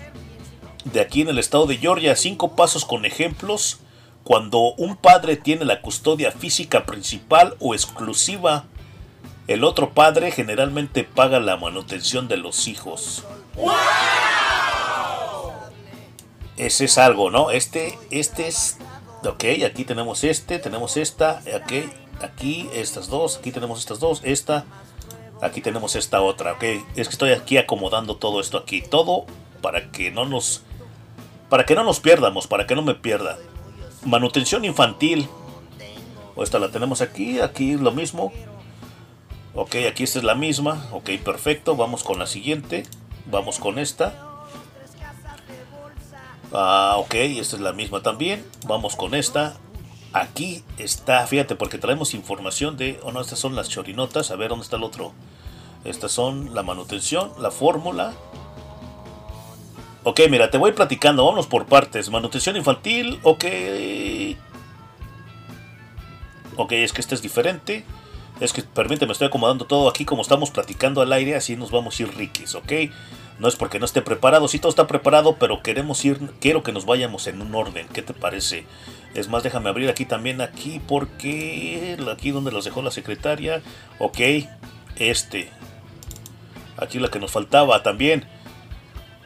De 0.84 1.00
aquí 1.00 1.20
en 1.20 1.28
el 1.28 1.38
estado 1.38 1.66
de 1.66 1.76
Georgia, 1.76 2.16
cinco 2.16 2.56
pasos 2.56 2.84
con 2.84 3.04
ejemplos. 3.04 3.80
Cuando 4.24 4.74
un 4.74 4.96
padre 4.96 5.36
tiene 5.36 5.64
la 5.64 5.80
custodia 5.80 6.30
física 6.30 6.84
principal 6.84 7.56
o 7.58 7.74
exclusiva, 7.74 8.64
el 9.48 9.64
otro 9.64 9.90
padre 9.90 10.30
generalmente 10.30 11.04
paga 11.04 11.40
la 11.40 11.56
manutención 11.56 12.28
de 12.28 12.36
los 12.36 12.68
hijos. 12.68 13.24
Ese 16.56 16.84
es 16.84 16.98
algo, 16.98 17.30
¿no? 17.30 17.50
Este, 17.50 17.98
este 18.10 18.46
es. 18.46 18.78
Ok, 19.24 19.44
aquí 19.66 19.84
tenemos 19.84 20.24
este, 20.24 20.58
tenemos 20.58 20.96
esta, 20.96 21.42
ok, 21.54 22.22
aquí 22.22 22.68
estas 22.72 23.08
dos, 23.08 23.38
aquí 23.38 23.50
tenemos 23.50 23.80
estas 23.80 23.98
dos, 23.98 24.20
esta, 24.24 24.64
aquí 25.42 25.60
tenemos 25.60 25.96
esta 25.96 26.20
otra, 26.22 26.52
ok. 26.52 26.62
Es 26.96 27.08
que 27.08 27.12
estoy 27.12 27.32
aquí 27.32 27.56
acomodando 27.56 28.16
todo 28.16 28.40
esto 28.40 28.58
aquí, 28.58 28.82
todo 28.82 29.26
para 29.60 29.90
que 29.90 30.10
no 30.10 30.26
nos, 30.26 30.62
para 31.48 31.66
que 31.66 31.74
no 31.74 31.82
nos 31.84 32.00
pierdamos, 32.00 32.46
para 32.46 32.66
que 32.66 32.74
no 32.74 32.82
me 32.82 32.94
pierda. 32.94 33.38
Manutención 34.04 34.64
infantil, 34.64 35.28
esta 36.36 36.58
la 36.58 36.70
tenemos 36.70 37.00
aquí, 37.00 37.40
aquí 37.40 37.76
lo 37.76 37.92
mismo. 37.92 38.32
Ok, 39.54 39.76
aquí 39.88 40.04
esta 40.04 40.20
es 40.20 40.24
la 40.24 40.34
misma, 40.34 40.86
ok, 40.92 41.10
perfecto, 41.24 41.76
vamos 41.76 42.02
con 42.02 42.18
la 42.18 42.26
siguiente, 42.26 42.84
vamos 43.26 43.58
con 43.58 43.78
esta. 43.78 44.30
Ah, 46.52 46.96
ok, 46.98 47.14
esta 47.14 47.56
es 47.56 47.62
la 47.62 47.72
misma 47.72 48.02
también. 48.02 48.44
Vamos 48.66 48.96
con 48.96 49.14
esta. 49.14 49.56
Aquí 50.12 50.64
está, 50.78 51.26
fíjate, 51.26 51.54
porque 51.54 51.78
traemos 51.78 52.14
información 52.14 52.76
de. 52.76 52.98
Oh, 53.04 53.12
no, 53.12 53.20
estas 53.20 53.38
son 53.38 53.54
las 53.54 53.68
chorinotas. 53.68 54.30
A 54.30 54.36
ver, 54.36 54.48
¿dónde 54.48 54.64
está 54.64 54.76
el 54.76 54.82
otro? 54.82 55.12
Estas 55.84 56.10
son 56.10 56.54
la 56.54 56.62
manutención, 56.62 57.32
la 57.38 57.50
fórmula. 57.50 58.14
Ok, 60.02 60.20
mira, 60.30 60.50
te 60.50 60.58
voy 60.58 60.72
platicando. 60.72 61.24
Vámonos 61.24 61.46
por 61.46 61.66
partes. 61.66 62.10
Manutención 62.10 62.56
infantil, 62.56 63.20
ok. 63.22 63.44
Ok, 66.56 66.72
es 66.72 66.92
que 66.92 67.00
esta 67.00 67.14
es 67.14 67.22
diferente. 67.22 67.84
Es 68.40 68.54
que, 68.54 68.62
permíteme, 68.62 69.12
estoy 69.12 69.28
acomodando 69.28 69.66
todo 69.66 69.88
aquí 69.88 70.06
como 70.06 70.22
estamos 70.22 70.50
platicando 70.50 71.02
al 71.02 71.12
aire. 71.12 71.36
Así 71.36 71.56
nos 71.56 71.70
vamos 71.70 71.98
a 71.98 72.02
ir 72.02 72.16
riquis, 72.16 72.54
ok. 72.54 72.72
No 73.38 73.48
es 73.48 73.56
porque 73.56 73.78
no 73.78 73.86
esté 73.86 74.02
preparado, 74.02 74.48
sí 74.48 74.58
todo 74.58 74.68
está 74.68 74.86
preparado, 74.86 75.36
pero 75.36 75.62
queremos 75.62 76.04
ir, 76.04 76.18
quiero 76.40 76.62
que 76.62 76.72
nos 76.72 76.84
vayamos 76.84 77.26
en 77.26 77.40
un 77.40 77.54
orden. 77.54 77.86
¿Qué 77.88 78.02
te 78.02 78.12
parece? 78.12 78.66
Es 79.14 79.28
más, 79.28 79.42
déjame 79.42 79.70
abrir 79.70 79.88
aquí 79.88 80.04
también, 80.04 80.42
aquí, 80.42 80.80
porque 80.86 81.96
aquí 82.12 82.30
donde 82.30 82.52
los 82.52 82.66
dejó 82.66 82.82
la 82.82 82.90
secretaria. 82.90 83.62
Ok, 83.98 84.18
este. 84.96 85.50
Aquí 86.76 86.98
la 86.98 87.08
que 87.08 87.18
nos 87.18 87.30
faltaba 87.30 87.82
también. 87.82 88.26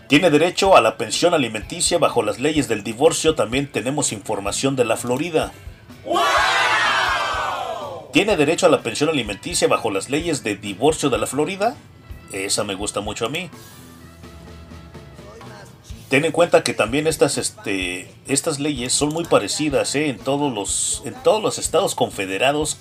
Tiene 0.09 0.31
derecho 0.31 0.76
a 0.76 0.82
la 0.82 0.97
pensión 0.98 1.32
alimenticia 1.32 1.98
bajo 1.98 2.22
las 2.22 2.39
leyes 2.39 2.68
del 2.68 2.85
divorcio. 2.85 3.35
También 3.35 3.70
tenemos 3.70 4.12
información 4.12 4.76
de 4.76 4.85
la 4.85 4.97
Florida. 4.97 5.52
¿Tiene 8.12 8.36
derecho 8.36 8.66
a 8.66 8.68
la 8.68 8.82
pensión 8.82 9.09
alimenticia 9.09 9.66
bajo 9.66 9.90
las 9.90 10.10
leyes 10.10 10.44
de 10.44 10.56
divorcio 10.56 11.10
de 11.10 11.18
la 11.18 11.26
Florida? 11.26 11.74
Esa 12.32 12.64
me 12.64 12.74
gusta 12.74 13.01
mucho 13.01 13.26
a 13.26 13.28
mí. 13.28 13.51
Ten 16.10 16.24
en 16.24 16.32
cuenta 16.32 16.62
que 16.62 16.74
también 16.74 17.06
estas, 17.06 17.39
este, 17.39 18.09
estas 18.28 18.60
leyes 18.60 18.93
son 18.93 19.09
muy 19.09 19.24
parecidas 19.24 19.94
¿eh? 19.94 20.10
en, 20.10 20.18
todos 20.18 20.52
los, 20.52 21.02
en 21.06 21.14
todos 21.22 21.43
los 21.43 21.59
estados 21.59 21.94
confederados. 21.94 22.76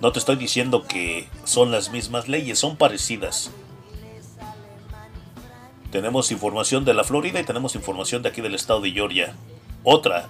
No 0.00 0.12
te 0.12 0.18
estoy 0.18 0.36
diciendo 0.36 0.84
que 0.86 1.28
son 1.44 1.70
las 1.70 1.90
mismas 1.90 2.28
leyes, 2.28 2.58
son 2.58 2.76
parecidas. 2.76 3.50
Tenemos 5.98 6.30
información 6.30 6.84
de 6.84 6.94
la 6.94 7.02
Florida 7.02 7.40
y 7.40 7.44
tenemos 7.44 7.74
información 7.74 8.22
de 8.22 8.28
aquí 8.28 8.40
del 8.40 8.54
estado 8.54 8.80
de 8.80 8.92
Georgia. 8.92 9.34
Otra. 9.82 10.28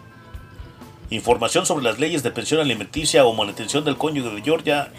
Información 1.11 1.67
sobre 1.67 1.85
las 1.85 1.99
leyes 1.99 2.23
de 2.23 2.31
pensión 2.31 2.63
alimenticia 2.63 3.27
o 3.27 3.35
manutención 3.35 3.85
del 3.85 3.99
cónyuge 3.99 4.35
de 4.35 4.41
Georgia. 4.41 4.91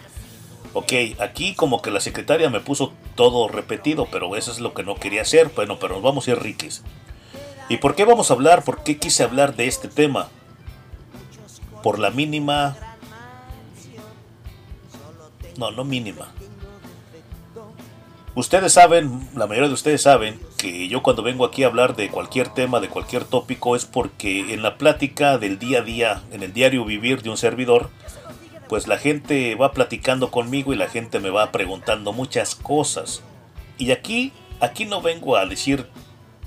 Ok, 0.74 0.94
aquí 1.18 1.56
como 1.56 1.82
que 1.82 1.90
la 1.90 2.00
secretaria 2.00 2.52
me 2.52 2.60
puso 2.60 2.94
todo 3.16 3.48
repetido, 3.48 4.08
pero 4.12 4.36
eso 4.36 4.52
es 4.52 4.60
lo 4.60 4.76
que 4.76 4.84
no 4.84 4.94
quería 4.94 5.24
hacer. 5.24 5.50
Bueno, 5.56 5.80
pero 5.80 5.96
nos 5.96 6.04
vamos 6.04 6.28
a 6.28 6.32
ir 6.34 6.40
riquis. 6.40 6.84
¿Y 7.68 7.78
por 7.78 7.96
qué 7.96 8.06
vamos 8.06 8.30
a 8.30 8.36
hablar? 8.36 8.64
¿Por 8.64 8.84
qué 8.84 9.00
quise 9.00 9.24
hablar 9.24 9.56
de 9.56 9.66
este 9.66 9.88
tema? 9.88 10.30
Por 11.82 11.98
la 11.98 12.12
mínima... 12.12 12.78
No, 15.58 15.72
no 15.72 15.84
mínima. 15.84 16.32
Ustedes 18.40 18.72
saben, 18.72 19.28
la 19.36 19.48
mayoría 19.48 19.68
de 19.68 19.74
ustedes 19.74 20.02
saben, 20.02 20.40
que 20.58 20.88
yo 20.88 21.04
cuando 21.04 21.24
vengo 21.24 21.44
aquí 21.44 21.64
a 21.64 21.68
hablar 21.68 21.98
de 21.98 22.08
cualquier 22.08 22.48
tema, 22.48 22.80
de 22.80 22.88
cualquier 22.88 23.26
tópico, 23.26 23.76
es 23.76 23.84
porque 23.84 24.54
en 24.54 24.62
la 24.62 24.78
plática 24.78 25.38
del 25.38 25.60
día 25.60 25.80
a 25.80 25.82
día, 25.82 26.24
en 26.32 26.42
el 26.42 26.54
diario 26.54 26.86
vivir 26.86 27.22
de 27.22 27.32
un 27.32 27.36
servidor, 27.36 27.90
pues 28.70 28.88
la 28.88 28.98
gente 28.98 29.56
va 29.56 29.74
platicando 29.74 30.32
conmigo 30.32 30.72
y 30.72 30.78
la 30.78 30.88
gente 30.88 31.20
me 31.20 31.32
va 31.32 31.52
preguntando 31.52 32.14
muchas 32.14 32.56
cosas. 32.56 33.24
Y 33.78 33.92
aquí, 33.92 34.32
aquí 34.62 34.86
no 34.86 35.02
vengo 35.02 35.36
a 35.36 35.46
decir 35.46 35.88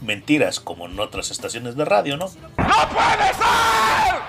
mentiras 0.01 0.61
como 0.61 0.87
en 0.87 0.99
otras 0.99 1.31
estaciones 1.31 1.77
de 1.77 1.85
radio, 1.85 2.17
¿no? 2.17 2.25
¡No 2.57 2.89
puede 2.89 3.35
ser! 3.35 4.22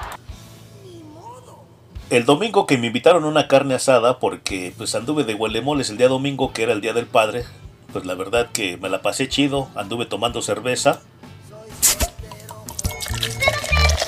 El 2.09 2.25
domingo 2.25 2.67
que 2.67 2.77
me 2.77 2.87
invitaron 2.87 3.23
una 3.23 3.47
carne 3.47 3.73
asada 3.73 4.19
porque 4.19 4.73
pues 4.77 4.93
anduve 4.93 5.23
de 5.23 5.33
huelemoles 5.33 5.89
el 5.89 5.97
día 5.97 6.07
domingo 6.07 6.53
que 6.53 6.63
era 6.63 6.73
el 6.73 6.81
día 6.81 6.93
del 6.93 7.07
padre, 7.07 7.43
pues 7.91 8.05
la 8.05 8.13
verdad 8.13 8.49
que 8.51 8.77
me 8.77 8.89
la 8.89 9.01
pasé 9.01 9.27
chido, 9.27 9.69
anduve 9.75 10.05
tomando 10.05 10.41
cerveza 10.41 11.01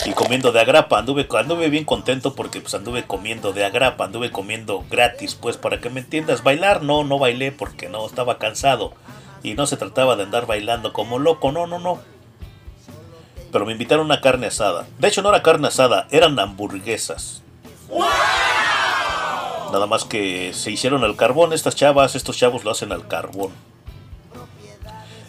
y 0.05 0.11
comiendo 0.11 0.51
de 0.51 0.59
agrapa, 0.59 0.99
anduve, 0.99 1.27
anduve 1.31 1.69
bien 1.69 1.83
contento 1.85 2.35
porque 2.35 2.61
pues 2.61 2.75
anduve 2.75 3.05
comiendo 3.05 3.53
de 3.53 3.65
agrapa, 3.65 4.05
anduve 4.05 4.31
comiendo 4.31 4.83
gratis, 4.89 5.33
pues 5.33 5.57
para 5.57 5.79
que 5.81 5.89
me 5.89 6.01
entiendas, 6.01 6.43
bailar 6.43 6.83
no, 6.83 7.03
no 7.03 7.17
bailé 7.17 7.51
porque 7.51 7.89
no, 7.89 8.05
estaba 8.05 8.37
cansado 8.37 8.93
y 9.41 9.55
no 9.55 9.65
se 9.65 9.77
trataba 9.77 10.15
de 10.15 10.23
andar 10.23 10.45
bailando 10.45 10.93
como 10.93 11.17
loco, 11.17 11.51
no, 11.51 11.65
no, 11.65 11.79
no. 11.79 11.99
Pero 13.51 13.65
me 13.65 13.71
invitaron 13.71 14.03
a 14.03 14.13
una 14.13 14.21
carne 14.21 14.47
asada. 14.47 14.85
De 14.99 15.07
hecho 15.07 15.21
no 15.21 15.29
era 15.29 15.41
carne 15.41 15.69
asada, 15.69 16.07
eran 16.11 16.37
hamburguesas. 16.37 17.44
Nada 19.71 19.87
más 19.87 20.05
que 20.05 20.53
se 20.53 20.71
hicieron 20.71 21.03
al 21.03 21.15
carbón 21.15 21.53
estas 21.53 21.75
chavas, 21.75 22.15
estos 22.15 22.37
chavos 22.37 22.63
lo 22.63 22.71
hacen 22.71 22.91
al 22.91 23.07
carbón. 23.07 23.51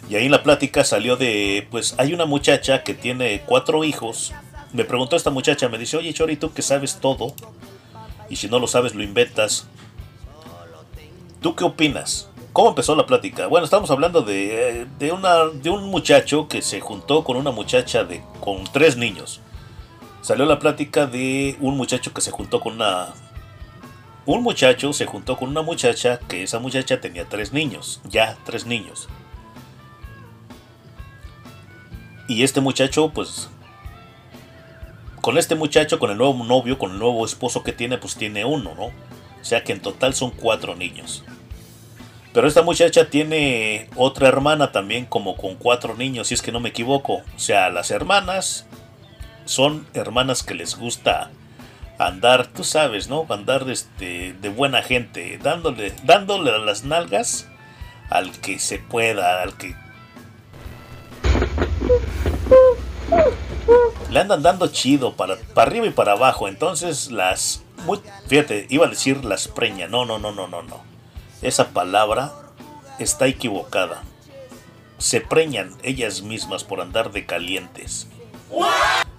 Y 0.09 0.15
ahí 0.15 0.25
en 0.25 0.31
la 0.31 0.43
plática 0.43 0.83
salió 0.85 1.17
de, 1.17 1.67
pues 1.69 1.95
hay 1.97 2.13
una 2.13 2.25
muchacha 2.25 2.83
que 2.83 2.93
tiene 2.93 3.41
cuatro 3.45 3.83
hijos. 3.83 4.33
Me 4.71 4.85
preguntó 4.85 5.15
esta 5.15 5.31
muchacha, 5.31 5.67
me 5.67 5.77
dice, 5.77 5.97
oye 5.97 6.13
Chori, 6.13 6.37
tú 6.37 6.53
que 6.53 6.61
sabes 6.61 6.99
todo, 7.01 7.33
y 8.29 8.37
si 8.37 8.47
no 8.47 8.59
lo 8.59 8.67
sabes 8.67 8.95
lo 8.95 9.03
inventas, 9.03 9.67
¿tú 11.41 11.55
qué 11.55 11.65
opinas? 11.65 12.29
¿Cómo 12.53 12.69
empezó 12.69 12.95
la 12.95 13.05
plática? 13.05 13.47
Bueno, 13.47 13.65
estamos 13.65 13.91
hablando 13.91 14.21
de, 14.21 14.87
de, 14.97 15.11
una, 15.11 15.45
de 15.45 15.69
un 15.69 15.89
muchacho 15.89 16.47
que 16.47 16.61
se 16.61 16.79
juntó 16.79 17.23
con 17.23 17.37
una 17.37 17.51
muchacha 17.51 18.03
de, 18.03 18.23
con 18.39 18.63
tres 18.63 18.97
niños. 18.97 19.41
Salió 20.21 20.45
la 20.45 20.59
plática 20.59 21.05
de 21.05 21.57
un 21.59 21.77
muchacho 21.77 22.13
que 22.13 22.21
se 22.21 22.31
juntó 22.31 22.59
con 22.59 22.73
una... 22.73 23.13
Un 24.25 24.43
muchacho 24.43 24.91
se 24.91 25.05
juntó 25.05 25.37
con 25.37 25.49
una 25.49 25.61
muchacha 25.61 26.19
que 26.19 26.43
esa 26.43 26.59
muchacha 26.59 26.99
tenía 26.99 27.29
tres 27.29 27.53
niños, 27.53 28.01
ya 28.03 28.37
tres 28.43 28.65
niños. 28.65 29.07
Y 32.27 32.43
este 32.43 32.59
muchacho, 32.59 33.09
pues, 33.13 33.49
con 35.21 35.37
este 35.37 35.55
muchacho, 35.55 35.97
con 35.97 36.11
el 36.11 36.17
nuevo 36.17 36.43
novio, 36.43 36.77
con 36.77 36.91
el 36.91 36.99
nuevo 36.99 37.25
esposo 37.25 37.63
que 37.63 37.71
tiene, 37.71 37.97
pues 37.97 38.15
tiene 38.15 38.43
uno, 38.43 38.75
¿no? 38.75 38.85
O 38.87 39.45
sea 39.45 39.63
que 39.63 39.71
en 39.71 39.81
total 39.81 40.13
son 40.13 40.31
cuatro 40.31 40.75
niños. 40.75 41.23
Pero 42.33 42.47
esta 42.47 42.61
muchacha 42.61 43.09
tiene 43.09 43.89
otra 43.95 44.27
hermana 44.27 44.71
también 44.71 45.05
como 45.05 45.37
con 45.37 45.55
cuatro 45.55 45.95
niños, 45.95 46.27
si 46.27 46.33
es 46.33 46.41
que 46.41 46.51
no 46.51 46.59
me 46.59 46.69
equivoco. 46.69 47.21
O 47.35 47.39
sea, 47.39 47.69
las 47.69 47.91
hermanas 47.91 48.67
son 49.47 49.87
hermanas 49.93 50.43
que 50.43 50.53
les 50.53 50.75
gusta 50.75 51.31
andar, 51.97 52.47
tú 52.47 52.63
sabes, 52.63 53.09
¿no? 53.09 53.25
Andar 53.29 53.69
este, 53.69 54.33
de 54.33 54.49
buena 54.49 54.83
gente, 54.83 55.39
dándole, 55.41 55.93
dándole 56.03 56.51
a 56.51 56.59
las 56.59 56.83
nalgas 56.83 57.47
al 58.09 58.31
que 58.39 58.59
se 58.59 58.79
pueda, 58.79 59.41
al 59.41 59.57
que 59.57 59.75
le 64.09 64.19
andan 64.19 64.41
dando 64.41 64.67
chido 64.67 65.15
para, 65.15 65.37
para 65.53 65.69
arriba 65.69 65.87
y 65.87 65.91
para 65.91 66.13
abajo. 66.13 66.47
Entonces 66.47 67.11
las... 67.11 67.63
Muy, 67.85 67.99
fíjate, 68.27 68.67
iba 68.69 68.85
a 68.85 68.89
decir 68.89 69.23
las 69.23 69.47
preña. 69.47 69.87
No, 69.87 70.05
no, 70.05 70.19
no, 70.19 70.31
no, 70.31 70.47
no, 70.47 70.63
no. 70.63 70.81
Esa 71.41 71.69
palabra 71.69 72.33
está 72.99 73.27
equivocada. 73.27 74.03
Se 74.97 75.21
preñan 75.21 75.75
ellas 75.83 76.21
mismas 76.21 76.63
por 76.63 76.81
andar 76.81 77.11
de 77.11 77.25
calientes. 77.25 78.07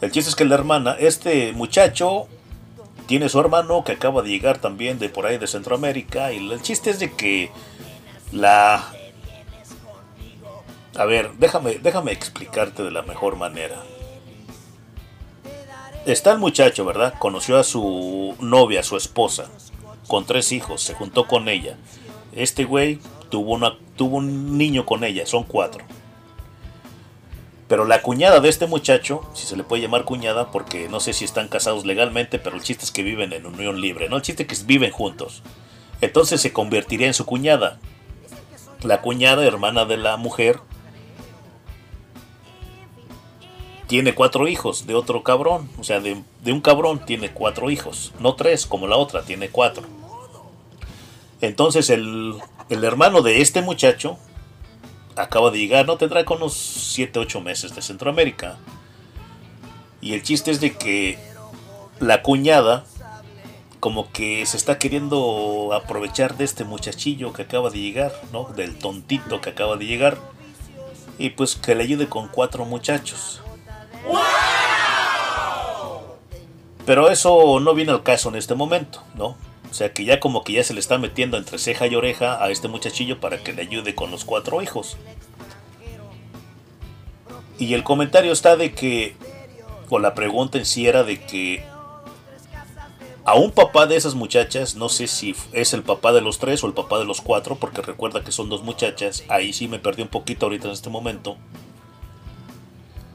El 0.00 0.12
chiste 0.12 0.30
es 0.30 0.36
que 0.36 0.44
la 0.44 0.55
hermana, 0.55 0.96
este 0.98 1.52
muchacho, 1.52 2.28
tiene 3.06 3.28
su 3.28 3.40
hermano 3.40 3.84
que 3.84 3.92
acaba 3.92 4.22
de 4.22 4.30
llegar 4.30 4.59
también 4.59 4.98
de 4.98 5.09
por 5.09 5.26
ahí 5.26 5.38
de 5.38 5.46
Centroamérica. 5.46 6.32
Y 6.32 6.50
el 6.50 6.62
chiste 6.62 6.90
es 6.90 6.98
de 6.98 7.12
que 7.12 7.50
la... 8.32 8.92
A 10.96 11.05
ver, 11.05 11.32
déjame, 11.38 11.78
déjame 11.78 12.12
explicarte 12.12 12.82
de 12.82 12.90
la 12.90 13.02
mejor 13.02 13.36
manera 13.36 13.76
está 16.12 16.32
el 16.32 16.38
muchacho, 16.38 16.84
¿verdad? 16.84 17.14
Conoció 17.18 17.59
a 17.59 17.64
su 17.64 18.34
novia, 18.40 18.80
a 18.80 18.82
su 18.82 18.96
esposa, 18.96 19.50
con 20.06 20.24
tres 20.24 20.52
hijos, 20.52 20.82
se 20.82 20.94
juntó 20.94 21.26
con 21.26 21.48
ella. 21.48 21.76
Este 22.32 22.64
güey 22.64 22.98
tuvo, 23.30 23.55
una, 23.55 23.76
tuvo 23.96 24.16
un 24.16 24.56
niño 24.56 24.86
con 24.86 25.05
ella, 25.05 25.26
son 25.26 25.44
cuatro. 25.44 25.84
Pero 27.68 27.84
la 27.84 28.00
cuñada 28.00 28.40
de 28.40 28.48
este 28.48 28.66
muchacho, 28.66 29.20
si 29.34 29.46
se 29.46 29.56
le 29.56 29.62
puede 29.62 29.82
llamar 29.82 30.04
cuñada, 30.04 30.50
porque 30.50 30.88
no 30.88 31.00
sé 31.00 31.12
si 31.12 31.26
están 31.26 31.48
casados 31.48 31.84
legalmente, 31.84 32.38
pero 32.38 32.56
el 32.56 32.62
chiste 32.62 32.84
es 32.86 32.90
que 32.90 33.02
viven 33.02 33.34
en 33.34 33.44
unión 33.44 33.80
libre, 33.80 34.08
¿no? 34.08 34.16
El 34.16 34.22
chiste 34.22 34.44
es 34.44 34.60
que 34.60 34.66
viven 34.66 34.90
juntos. 34.90 35.42
Entonces 36.00 36.40
se 36.40 36.52
convertiría 36.52 37.06
en 37.06 37.14
su 37.14 37.26
cuñada. 37.26 37.78
La 38.82 39.02
cuñada, 39.02 39.44
hermana 39.44 39.84
de 39.84 39.98
la 39.98 40.16
mujer, 40.16 40.60
tiene 43.86 44.14
cuatro 44.14 44.48
hijos 44.48 44.86
de 44.86 44.94
otro 44.94 45.22
cabrón. 45.22 45.68
O 45.78 45.84
sea, 45.84 46.00
de, 46.00 46.22
un 46.46 46.60
cabrón 46.62 47.04
tiene 47.04 47.32
cuatro 47.32 47.70
hijos. 47.70 48.12
No 48.18 48.34
tres 48.34 48.64
como 48.64 48.86
la 48.86 48.96
otra, 48.96 49.22
tiene 49.22 49.50
cuatro. 49.50 49.84
Entonces 51.42 51.90
el, 51.90 52.34
el 52.70 52.84
hermano 52.84 53.20
de 53.20 53.42
este 53.42 53.60
muchacho 53.60 54.18
acaba 55.18 55.50
de 55.50 55.58
llegar, 55.58 55.86
no 55.86 55.96
tendrá 55.96 56.24
con 56.24 56.38
unos 56.38 56.54
7, 56.54 57.18
8 57.18 57.40
meses 57.40 57.74
de 57.74 57.82
Centroamérica. 57.82 58.56
Y 60.00 60.14
el 60.14 60.22
chiste 60.22 60.50
es 60.50 60.60
de 60.60 60.76
que 60.76 61.18
la 62.00 62.22
cuñada 62.22 62.84
como 63.80 64.10
que 64.10 64.44
se 64.46 64.56
está 64.56 64.78
queriendo 64.78 65.70
aprovechar 65.72 66.36
de 66.36 66.44
este 66.44 66.64
muchachillo 66.64 67.32
que 67.32 67.42
acaba 67.42 67.70
de 67.70 67.78
llegar, 67.78 68.12
¿no? 68.32 68.44
Del 68.44 68.76
tontito 68.76 69.40
que 69.40 69.50
acaba 69.50 69.76
de 69.76 69.86
llegar. 69.86 70.18
Y 71.18 71.30
pues 71.30 71.56
que 71.56 71.74
le 71.74 71.84
ayude 71.84 72.08
con 72.08 72.28
cuatro 72.28 72.64
muchachos. 72.64 73.40
Pero 76.86 77.10
eso 77.10 77.60
no 77.60 77.74
viene 77.74 77.92
al 77.92 78.02
caso 78.02 78.30
en 78.30 78.36
este 78.36 78.54
momento, 78.54 79.02
¿no? 79.14 79.36
O 79.70 79.74
sea 79.74 79.92
que 79.92 80.04
ya 80.04 80.20
como 80.20 80.44
que 80.44 80.54
ya 80.54 80.64
se 80.64 80.74
le 80.74 80.80
está 80.80 80.98
metiendo 80.98 81.36
entre 81.36 81.58
ceja 81.58 81.86
y 81.86 81.94
oreja 81.94 82.42
a 82.42 82.50
este 82.50 82.68
muchachillo 82.68 83.20
para 83.20 83.42
que 83.42 83.52
le 83.52 83.62
ayude 83.62 83.94
con 83.94 84.10
los 84.10 84.24
cuatro 84.24 84.62
hijos. 84.62 84.96
Y 87.58 87.74
el 87.74 87.84
comentario 87.84 88.32
está 88.32 88.56
de 88.56 88.72
que, 88.72 89.16
o 89.90 89.98
la 89.98 90.14
pregunta 90.14 90.58
en 90.58 90.64
sí 90.64 90.86
era 90.86 91.02
de 91.02 91.20
que 91.20 91.64
a 93.24 93.34
un 93.34 93.50
papá 93.50 93.86
de 93.86 93.96
esas 93.96 94.14
muchachas, 94.14 94.74
no 94.74 94.88
sé 94.88 95.06
si 95.06 95.34
es 95.52 95.74
el 95.74 95.82
papá 95.82 96.12
de 96.12 96.22
los 96.22 96.38
tres 96.38 96.64
o 96.64 96.66
el 96.66 96.72
papá 96.72 96.98
de 96.98 97.04
los 97.04 97.20
cuatro, 97.20 97.56
porque 97.56 97.82
recuerda 97.82 98.24
que 98.24 98.32
son 98.32 98.48
dos 98.48 98.62
muchachas, 98.62 99.24
ahí 99.28 99.52
sí 99.52 99.68
me 99.68 99.78
perdí 99.78 100.00
un 100.00 100.08
poquito 100.08 100.46
ahorita 100.46 100.68
en 100.68 100.72
este 100.72 100.88
momento. 100.88 101.36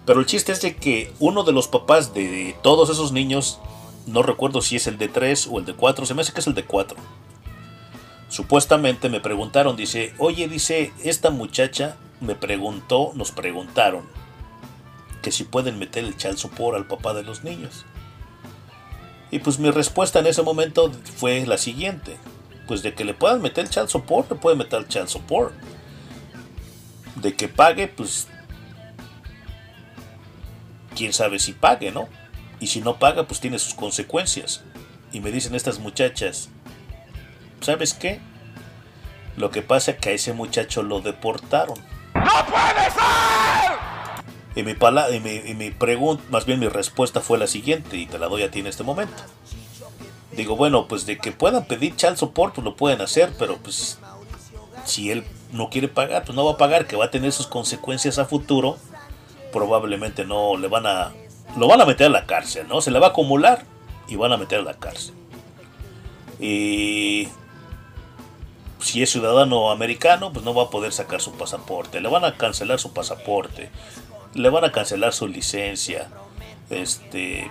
Pero 0.06 0.20
el 0.20 0.28
chiste 0.28 0.52
es 0.52 0.62
de 0.62 0.76
que 0.76 1.12
uno 1.20 1.44
de 1.44 1.54
los 1.54 1.68
papás 1.68 2.14
de 2.14 2.56
todos 2.62 2.90
esos 2.90 3.12
niños, 3.12 3.60
no 4.06 4.24
recuerdo 4.24 4.62
si 4.62 4.76
es 4.76 4.88
el 4.88 4.98
de 4.98 5.08
3 5.08 5.48
o 5.52 5.60
el 5.60 5.66
de 5.66 5.74
4, 5.74 6.06
se 6.06 6.14
me 6.14 6.22
hace 6.22 6.34
que 6.34 6.40
es 6.40 6.48
el 6.48 6.54
de 6.54 6.66
4. 6.66 6.98
Supuestamente 8.30 9.10
me 9.10 9.20
preguntaron, 9.20 9.76
dice, 9.76 10.14
oye, 10.18 10.48
dice, 10.48 10.92
esta 11.04 11.30
muchacha 11.30 11.98
me 12.20 12.36
preguntó, 12.36 13.12
nos 13.16 13.32
preguntaron, 13.32 14.08
que 15.22 15.32
si 15.32 15.44
pueden 15.44 15.80
meter 15.80 16.04
el 16.04 16.18
chal 16.18 16.38
sopor 16.38 16.76
al 16.76 16.88
papá 16.88 17.14
de 17.14 17.24
los 17.24 17.44
niños. 17.44 17.86
Y 19.32 19.40
pues 19.40 19.58
mi 19.60 19.72
respuesta 19.72 20.20
en 20.20 20.28
ese 20.28 20.44
momento 20.44 20.92
fue 21.16 21.46
la 21.46 21.58
siguiente, 21.58 22.18
pues 22.68 22.84
de 22.84 22.94
que 22.94 23.06
le 23.06 23.14
puedan 23.14 23.42
meter 23.42 23.66
el 23.66 23.70
chal 23.70 23.90
support, 23.90 24.30
le 24.30 24.38
pueden 24.38 24.60
meter 24.60 24.80
el 24.80 24.88
chal 24.88 25.08
support. 25.08 25.54
De 27.16 27.36
que 27.36 27.48
pague, 27.48 27.88
pues 27.88 28.28
quién 30.96 31.14
sabe 31.14 31.40
si 31.40 31.54
pague, 31.54 31.92
¿no? 31.92 32.08
Y 32.64 32.68
si 32.68 32.80
no 32.80 32.96
paga, 32.96 33.24
pues 33.24 33.42
tiene 33.42 33.60
sus 33.60 33.74
consecuencias. 33.74 34.62
Y 35.12 35.20
me 35.20 35.34
dicen 35.34 35.54
estas 35.54 35.80
muchachas, 35.80 36.48
¿sabes 37.60 37.94
qué? 37.94 38.22
Lo 39.36 39.52
que 39.52 39.62
pasa 39.62 39.92
es 39.92 39.98
que 39.98 40.12
a 40.12 40.14
ese 40.14 40.32
muchacho 40.32 40.82
lo 40.82 41.02
deportaron. 41.02 41.78
¡No 42.14 42.46
puede 42.46 42.86
ser! 42.86 43.74
Y 44.56 44.64
mi, 44.64 44.76
pala 44.76 45.12
y 45.12 45.20
mi, 45.20 45.42
y 45.46 45.56
mi 45.56 45.72
pregunta, 45.72 46.24
más 46.30 46.46
bien 46.46 46.62
mi 46.62 46.70
respuesta 46.70 47.20
fue 47.20 47.38
la 47.38 47.48
siguiente, 47.48 47.98
y 47.98 48.06
te 48.06 48.18
la 48.18 48.30
doy 48.30 48.44
a 48.44 48.50
ti 48.50 48.60
en 48.60 48.68
este 48.68 48.84
momento. 48.84 49.22
Digo, 50.32 50.56
bueno, 50.56 50.88
pues 50.88 51.06
de 51.06 51.18
que 51.18 51.34
puedan 51.34 51.66
pedir 51.66 51.98
child 51.98 52.16
support, 52.16 52.56
pues 52.56 52.64
lo 52.64 52.78
pueden 52.78 53.02
hacer, 53.02 53.34
pero 53.38 53.58
pues 53.58 54.00
si 54.86 55.12
él 55.12 55.26
no 55.52 55.70
quiere 55.70 55.90
pagar, 55.90 56.24
pues 56.24 56.34
no 56.34 56.46
va 56.46 56.54
a 56.54 56.58
pagar, 56.58 56.88
que 56.88 56.96
va 56.96 57.06
a 57.06 57.12
tener 57.12 57.34
sus 57.34 57.48
consecuencias 57.48 58.20
a 58.20 58.24
futuro 58.26 58.78
probablemente 59.54 60.26
no 60.26 60.58
le 60.58 60.68
van 60.68 60.88
a 60.88 61.14
lo 61.58 61.68
van 61.68 61.82
a 61.82 61.86
meter 61.86 62.08
a 62.08 62.10
la 62.10 62.26
cárcel, 62.26 62.68
¿no? 62.68 62.82
Se 62.82 62.92
le 62.92 63.00
va 63.00 63.08
a 63.08 63.10
acumular 63.12 63.66
y 64.08 64.16
van 64.16 64.32
a 64.32 64.38
meter 64.38 64.60
a 64.60 64.64
la 64.64 64.74
cárcel. 64.74 65.16
Y 66.40 67.28
si 68.80 69.02
es 69.02 69.12
ciudadano 69.12 69.72
americano, 69.72 70.34
pues 70.34 70.44
no 70.44 70.54
va 70.54 70.64
a 70.64 70.70
poder 70.70 70.92
sacar 70.92 71.22
su 71.22 71.34
pasaporte. 71.34 72.02
Le 72.02 72.10
van 72.10 72.26
a 72.26 72.36
cancelar 72.36 72.80
su 72.80 72.94
pasaporte. 72.94 73.70
Le 74.34 74.50
van 74.50 74.66
a 74.66 74.72
cancelar 74.72 75.14
su 75.14 75.28
licencia. 75.28 76.10
Este. 76.70 77.50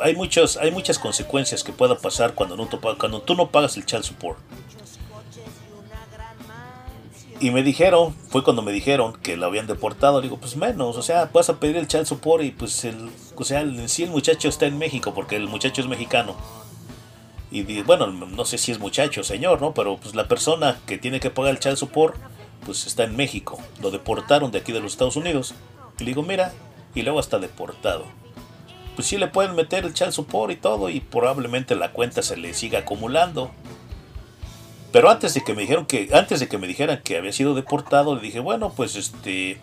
Hay, 0.00 0.16
muchos, 0.16 0.56
hay 0.56 0.70
muchas 0.70 0.98
consecuencias 0.98 1.62
que 1.62 1.72
puedan 1.72 1.98
pasar 1.98 2.34
cuando, 2.34 2.56
no, 2.56 2.68
cuando 2.98 3.22
tú 3.22 3.34
no 3.34 3.50
pagas 3.50 3.76
el 3.76 3.86
child 3.86 4.04
support. 4.04 4.38
Y 7.44 7.50
me 7.50 7.62
dijeron, 7.62 8.14
fue 8.30 8.42
cuando 8.42 8.62
me 8.62 8.72
dijeron 8.72 9.12
que 9.22 9.36
lo 9.36 9.44
habían 9.44 9.66
deportado. 9.66 10.22
Digo, 10.22 10.38
pues 10.38 10.56
menos, 10.56 10.96
o 10.96 11.02
sea, 11.02 11.28
vas 11.30 11.50
a 11.50 11.60
pedir 11.60 11.76
el 11.76 11.86
child 11.86 12.06
support 12.06 12.42
y 12.42 12.52
pues 12.52 12.86
el, 12.86 13.10
o 13.36 13.44
sea, 13.44 13.60
en 13.60 13.86
sí 13.90 14.02
el 14.02 14.08
muchacho 14.08 14.48
está 14.48 14.64
en 14.64 14.78
México 14.78 15.12
porque 15.12 15.36
el 15.36 15.46
muchacho 15.46 15.82
es 15.82 15.86
mexicano. 15.86 16.36
Y 17.50 17.82
bueno, 17.82 18.06
no 18.06 18.46
sé 18.46 18.56
si 18.56 18.72
es 18.72 18.78
muchacho 18.78 19.22
señor, 19.24 19.60
¿no? 19.60 19.74
Pero 19.74 19.98
pues 19.98 20.14
la 20.14 20.26
persona 20.26 20.78
que 20.86 20.96
tiene 20.96 21.20
que 21.20 21.28
pagar 21.28 21.50
el 21.50 21.58
child 21.58 21.76
support, 21.76 22.16
pues 22.64 22.86
está 22.86 23.04
en 23.04 23.14
México. 23.14 23.58
Lo 23.82 23.90
deportaron 23.90 24.50
de 24.50 24.60
aquí 24.60 24.72
de 24.72 24.80
los 24.80 24.92
Estados 24.92 25.16
Unidos. 25.16 25.54
Y 25.98 26.04
le 26.04 26.12
digo, 26.12 26.22
mira, 26.22 26.50
y 26.94 27.02
luego 27.02 27.20
está 27.20 27.38
deportado. 27.38 28.06
Pues 28.94 29.06
sí 29.06 29.18
le 29.18 29.26
pueden 29.26 29.54
meter 29.54 29.84
el 29.84 29.92
child 29.92 30.12
support 30.12 30.50
y 30.50 30.56
todo 30.56 30.88
y 30.88 31.00
probablemente 31.00 31.74
la 31.74 31.92
cuenta 31.92 32.22
se 32.22 32.38
le 32.38 32.54
siga 32.54 32.78
acumulando. 32.78 33.50
Pero 34.94 35.10
antes 35.10 35.34
de 35.34 35.40
que 35.40 35.54
me 35.54 35.62
dijeron 35.62 35.86
que 35.86 36.08
antes 36.12 36.38
de 36.38 36.46
que 36.46 36.56
me 36.56 36.68
dijeran 36.68 37.02
que 37.02 37.16
había 37.16 37.32
sido 37.32 37.56
deportado, 37.56 38.14
le 38.14 38.20
dije, 38.20 38.38
bueno, 38.38 38.72
pues 38.76 38.94
este 38.94 39.58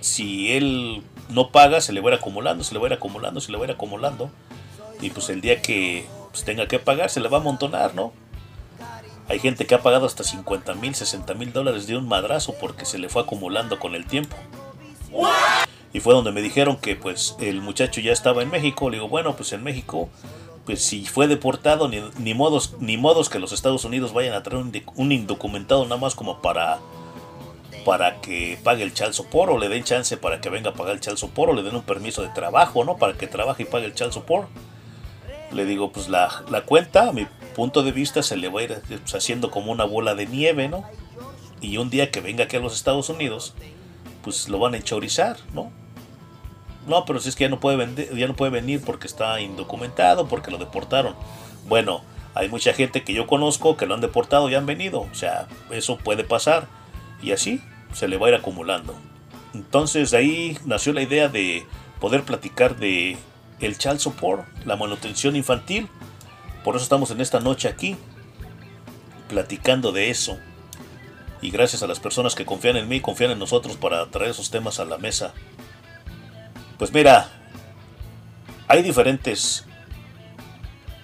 si 0.00 0.54
él 0.54 1.02
no 1.28 1.50
paga, 1.50 1.82
se 1.82 1.92
le 1.92 2.00
va 2.00 2.08
a 2.08 2.14
ir 2.14 2.18
acumulando, 2.18 2.64
se 2.64 2.72
le 2.72 2.80
va 2.80 2.86
a 2.86 2.88
ir 2.88 2.94
acumulando, 2.94 3.42
se 3.42 3.52
le 3.52 3.58
va 3.58 3.64
a 3.64 3.68
ir 3.68 3.74
acumulando. 3.74 4.30
Y 5.02 5.10
pues 5.10 5.28
el 5.28 5.42
día 5.42 5.60
que 5.60 6.06
pues, 6.30 6.42
tenga 6.42 6.66
que 6.66 6.78
pagar, 6.78 7.10
se 7.10 7.20
le 7.20 7.28
va 7.28 7.36
a 7.36 7.40
amontonar, 7.42 7.94
¿no? 7.94 8.14
Hay 9.28 9.40
gente 9.40 9.66
que 9.66 9.74
ha 9.74 9.82
pagado 9.82 10.06
hasta 10.06 10.24
50 10.24 10.72
mil, 10.76 10.94
60 10.94 11.34
mil 11.34 11.52
dólares 11.52 11.86
de 11.86 11.98
un 11.98 12.08
madrazo 12.08 12.54
porque 12.58 12.86
se 12.86 12.96
le 12.96 13.10
fue 13.10 13.20
acumulando 13.20 13.78
con 13.78 13.94
el 13.94 14.06
tiempo. 14.06 14.38
Y 15.92 16.00
fue 16.00 16.14
donde 16.14 16.32
me 16.32 16.40
dijeron 16.40 16.78
que 16.78 16.96
pues 16.96 17.36
el 17.40 17.60
muchacho 17.60 18.00
ya 18.00 18.12
estaba 18.12 18.40
en 18.40 18.48
México. 18.48 18.88
Le 18.88 18.96
digo, 18.96 19.10
bueno, 19.10 19.36
pues 19.36 19.52
en 19.52 19.62
México 19.62 20.08
pues 20.68 20.82
si 20.82 21.06
fue 21.06 21.28
deportado, 21.28 21.88
ni, 21.88 22.34
modos, 22.34 22.74
ni 22.78 22.98
modos 22.98 23.30
que 23.30 23.38
los 23.38 23.52
Estados 23.52 23.86
Unidos 23.86 24.12
vayan 24.12 24.34
a 24.34 24.42
traer 24.42 24.62
un, 24.96 25.12
indocumentado 25.12 25.82
nada 25.84 25.96
más 25.96 26.14
como 26.14 26.42
para 26.42 26.78
para 27.86 28.20
que 28.20 28.58
pague 28.62 28.82
el 28.82 28.92
chal 28.92 29.14
support 29.14 29.50
o 29.50 29.56
le 29.56 29.70
den 29.70 29.82
chance 29.82 30.18
para 30.18 30.42
que 30.42 30.50
venga 30.50 30.68
a 30.68 30.74
pagar 30.74 30.92
el 30.92 31.00
chal 31.00 31.16
support 31.16 31.52
o 31.52 31.54
le 31.54 31.62
den 31.62 31.74
un 31.74 31.84
permiso 31.84 32.20
de 32.20 32.28
trabajo, 32.28 32.84
¿no? 32.84 32.98
Para 32.98 33.14
que 33.14 33.26
trabaje 33.26 33.62
y 33.62 33.64
pague 33.64 33.86
el 33.86 33.94
chal 33.94 34.12
support. 34.12 34.50
Le 35.52 35.64
digo, 35.64 35.90
pues 35.90 36.10
la, 36.10 36.44
la 36.50 36.60
cuenta, 36.66 37.08
a 37.08 37.12
mi 37.12 37.26
punto 37.56 37.82
de 37.82 37.92
vista, 37.92 38.22
se 38.22 38.36
le 38.36 38.50
va 38.50 38.60
a 38.60 38.64
ir 38.64 38.82
pues, 38.86 39.14
haciendo 39.14 39.50
como 39.50 39.72
una 39.72 39.84
bola 39.84 40.14
de 40.14 40.26
nieve, 40.26 40.68
¿no? 40.68 40.84
Y 41.62 41.78
un 41.78 41.88
día 41.88 42.10
que 42.10 42.20
venga 42.20 42.44
aquí 42.44 42.56
a 42.56 42.60
los 42.60 42.74
Estados 42.74 43.08
Unidos, 43.08 43.54
pues 44.22 44.50
lo 44.50 44.58
van 44.58 44.74
a 44.74 44.76
enchorizar, 44.76 45.38
¿no? 45.54 45.72
No, 46.88 47.04
pero 47.04 47.20
si 47.20 47.28
es 47.28 47.36
que 47.36 47.44
ya 47.44 47.50
no 47.50 47.60
puede 47.60 47.76
vender, 47.76 48.16
ya 48.16 48.26
no 48.26 48.34
puede 48.34 48.50
venir 48.50 48.82
porque 48.84 49.06
está 49.06 49.40
indocumentado, 49.40 50.26
porque 50.26 50.50
lo 50.50 50.58
deportaron. 50.58 51.14
Bueno, 51.68 52.02
hay 52.34 52.48
mucha 52.48 52.72
gente 52.72 53.04
que 53.04 53.12
yo 53.12 53.26
conozco 53.26 53.76
que 53.76 53.86
lo 53.86 53.94
han 53.94 54.00
deportado 54.00 54.48
y 54.48 54.54
han 54.54 54.64
venido. 54.66 55.00
O 55.00 55.14
sea, 55.14 55.46
eso 55.70 55.98
puede 55.98 56.24
pasar. 56.24 56.66
Y 57.22 57.32
así 57.32 57.60
se 57.92 58.08
le 58.08 58.16
va 58.16 58.26
a 58.26 58.30
ir 58.30 58.36
acumulando. 58.36 58.94
Entonces 59.54 60.14
ahí 60.14 60.58
nació 60.64 60.92
la 60.92 61.02
idea 61.02 61.28
de 61.28 61.66
poder 62.00 62.22
platicar 62.22 62.76
de 62.76 63.16
el 63.60 63.76
child 63.76 63.98
support, 63.98 64.46
la 64.64 64.76
manutención 64.76 65.36
infantil. 65.36 65.88
Por 66.64 66.76
eso 66.76 66.84
estamos 66.84 67.10
en 67.10 67.20
esta 67.20 67.40
noche 67.40 67.68
aquí, 67.68 67.96
platicando 69.28 69.92
de 69.92 70.10
eso. 70.10 70.38
Y 71.42 71.50
gracias 71.50 71.82
a 71.82 71.86
las 71.86 72.00
personas 72.00 72.34
que 72.34 72.46
confían 72.46 72.76
en 72.76 72.88
mí, 72.88 73.00
confían 73.00 73.30
en 73.30 73.38
nosotros 73.38 73.76
para 73.76 74.06
traer 74.06 74.30
esos 74.30 74.50
temas 74.50 74.80
a 74.80 74.84
la 74.84 74.98
mesa. 74.98 75.34
Pues 76.78 76.92
mira, 76.92 77.28
hay 78.68 78.82
diferentes... 78.82 79.64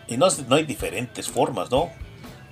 Y 0.07 0.17
no, 0.17 0.29
no 0.49 0.57
hay 0.57 0.65
diferentes 0.65 1.29
formas, 1.29 1.71
¿no? 1.71 1.91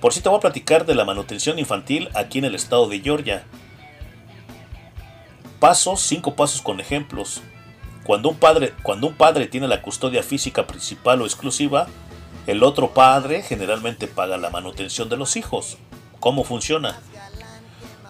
Por 0.01 0.11
si 0.11 0.21
te 0.21 0.27
voy 0.27 0.37
a 0.37 0.41
platicar 0.41 0.85
de 0.85 0.95
la 0.95 1.05
manutención 1.05 1.59
infantil 1.59 2.09
aquí 2.13 2.39
en 2.39 2.45
el 2.45 2.55
estado 2.55 2.89
de 2.89 2.99
Georgia. 2.99 3.45
Pasos, 5.59 6.01
cinco 6.01 6.35
pasos 6.35 6.61
con 6.61 6.81
ejemplos. 6.81 7.41
Cuando 8.03 8.27
un 8.27 8.35
padre, 8.35 8.73
cuando 8.83 9.07
un 9.07 9.13
padre 9.13 9.47
tiene 9.47 9.67
la 9.69 9.81
custodia 9.81 10.21
física 10.21 10.67
principal 10.67 11.21
o 11.21 11.25
exclusiva, 11.25 11.87
el 12.47 12.63
otro 12.63 12.93
padre 12.93 13.43
generalmente 13.43 14.07
paga 14.07 14.35
la 14.37 14.49
manutención 14.49 15.07
de 15.07 15.15
los 15.15 15.37
hijos. 15.37 15.77
¿Cómo 16.19 16.43
funciona? 16.43 16.99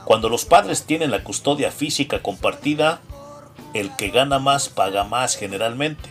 Cuando 0.06 0.30
los 0.30 0.45
padres 0.45 0.85
tienen 0.85 1.11
la 1.11 1.23
custodia 1.23 1.72
física 1.72 2.23
compartida, 2.23 3.02
el 3.74 3.95
que 3.95 4.10
gana 4.10 4.40
más 4.40 4.70
paga 4.70 5.04
más 5.04 5.36
generalmente. 5.36 6.10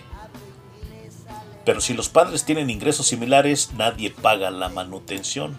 Pero 1.65 1.81
si 1.81 1.95
los 1.95 2.09
padres 2.09 2.45
tienen 2.45 2.71
ingresos 2.71 3.07
similares, 3.07 3.71
nadie 3.77 4.11
paga 4.11 4.51
la 4.51 4.69
manutención. 4.69 5.57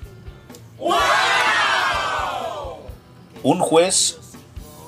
Un 3.41 3.59
juez 3.59 4.19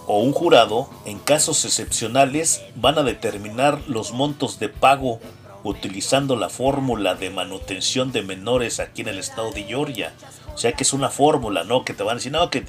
o 0.07 0.19
un 0.19 0.33
jurado, 0.33 0.89
en 1.05 1.19
casos 1.19 1.65
excepcionales, 1.65 2.61
van 2.75 2.97
a 2.97 3.03
determinar 3.03 3.79
los 3.87 4.11
montos 4.11 4.59
de 4.59 4.69
pago 4.69 5.19
utilizando 5.63 6.35
la 6.35 6.49
fórmula 6.49 7.15
de 7.15 7.31
manutención 7.31 8.11
de 8.11 8.21
menores 8.21 8.79
aquí 8.79 9.01
en 9.01 9.07
el 9.07 9.19
estado 9.19 9.51
de 9.51 9.63
Georgia. 9.63 10.13
O 10.53 10.57
sea 10.57 10.73
que 10.73 10.83
es 10.83 10.93
una 10.93 11.09
fórmula, 11.09 11.63
¿no? 11.63 11.83
Que 11.83 11.93
te 11.93 12.03
van 12.03 12.13
a 12.13 12.15
decir, 12.15 12.31
no, 12.31 12.49
que... 12.49 12.65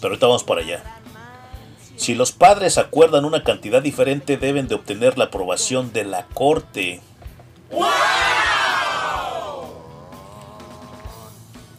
Pero 0.00 0.10
ahorita 0.10 0.26
vamos 0.26 0.44
para 0.44 0.60
allá. 0.60 0.97
Si 1.98 2.14
los 2.14 2.30
padres 2.30 2.78
acuerdan 2.78 3.24
una 3.24 3.42
cantidad 3.42 3.82
diferente, 3.82 4.36
deben 4.36 4.68
de 4.68 4.76
obtener 4.76 5.18
la 5.18 5.24
aprobación 5.24 5.92
de 5.92 6.04
la 6.04 6.26
corte. 6.26 7.00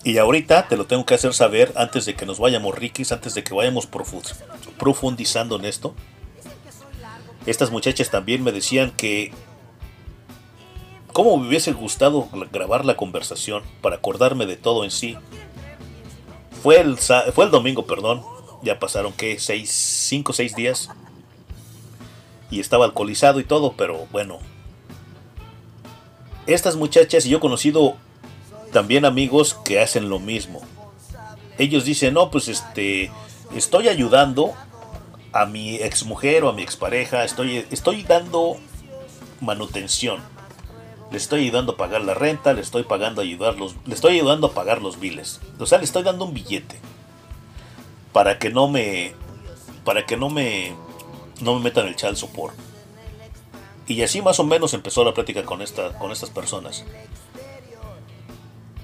Y 0.04 0.18
ahorita 0.18 0.68
te 0.68 0.76
lo 0.76 0.86
tengo 0.86 1.06
que 1.06 1.14
hacer 1.14 1.34
saber 1.34 1.72
antes 1.78 2.06
de 2.06 2.16
que 2.16 2.26
nos 2.26 2.38
vayamos 2.38 2.76
riquis, 2.76 3.14
antes 3.14 3.34
de 3.34 3.46
que 3.46 3.54
vayamos 3.54 3.88
profundizando 4.78 5.56
en 5.56 5.64
esto. 5.64 5.96
Estas 7.46 7.72
muchachas 7.72 8.12
también 8.12 8.44
me 8.44 8.52
decían 8.52 8.92
que 8.92 9.32
cómo 11.14 11.38
me 11.38 11.48
hubiese 11.48 11.72
gustado 11.72 12.28
grabar 12.52 12.84
la 12.84 12.98
conversación 12.98 13.64
para 13.82 13.96
acordarme 13.96 14.46
de 14.46 14.58
todo 14.58 14.84
en 14.84 14.92
sí. 14.92 15.16
Fue 16.62 16.82
el, 16.82 16.98
fue 16.98 17.46
el 17.46 17.52
domingo, 17.52 17.86
perdón, 17.86 18.22
ya 18.62 18.80
pasaron, 18.80 19.14
que 19.14 19.38
5 19.40 20.32
o 20.32 20.36
6 20.36 20.56
días. 20.56 20.90
Y 22.52 22.60
estaba 22.60 22.86
alcoholizado 22.86 23.40
y 23.40 23.44
todo, 23.44 23.74
pero 23.78 24.08
bueno. 24.12 24.40
Estas 26.48 26.76
muchachas, 26.76 27.26
y 27.26 27.30
yo 27.30 27.38
he 27.38 27.42
conocido 27.42 27.96
también 28.72 29.06
amigos 29.06 29.54
que 29.54 29.80
hacen 29.80 30.10
lo 30.10 30.20
mismo. 30.20 30.62
Ellos 31.58 31.86
dicen, 31.86 32.16
no, 32.16 32.32
pues 32.32 32.48
este, 32.48 33.12
estoy 33.56 33.88
ayudando 33.88 34.54
a 35.32 35.46
mi 35.46 35.76
exmujer 35.76 36.44
o 36.44 36.50
a 36.50 36.54
mi 36.54 36.64
expareja, 36.64 37.24
estoy, 37.24 37.66
estoy 37.70 38.04
dando 38.04 38.58
manutención. 39.42 40.22
Le 41.12 41.18
estoy 41.18 41.42
ayudando 41.42 41.74
a 41.74 41.78
pagar 41.78 42.02
la 42.02 42.14
renta, 42.14 42.54
le 42.54 42.62
estoy 42.62 42.84
pagando 42.84 43.22
a 43.22 43.24
ayudarlos, 43.24 43.76
le 43.86 43.94
estoy 43.94 44.16
ayudando 44.16 44.48
a 44.48 44.54
pagar 44.54 44.82
los 44.82 45.00
biles. 45.00 45.40
O 45.60 45.66
sea, 45.66 45.80
le 45.80 45.86
estoy 45.86 46.04
dando 46.04 46.26
un 46.26 46.34
billete 46.34 46.80
para 48.14 48.40
que 48.40 48.50
no 48.50 48.68
me 48.68 49.14
para 49.84 50.06
que 50.06 50.18
no 50.18 50.30
me 50.30 50.74
no 51.42 51.56
me 51.56 51.62
metan 51.62 51.88
el 51.88 51.96
child 51.96 52.16
support. 52.16 52.56
Y 53.88 54.02
así 54.04 54.22
más 54.22 54.40
o 54.40 54.44
menos 54.44 54.74
empezó 54.74 55.04
la 55.04 55.14
plática 55.14 55.44
con 55.44 55.62
esta 55.62 55.98
con 55.98 56.12
estas 56.12 56.30
personas. 56.30 56.86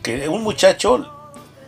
Que 0.02 0.30
un 0.30 0.44
muchacho 0.44 1.12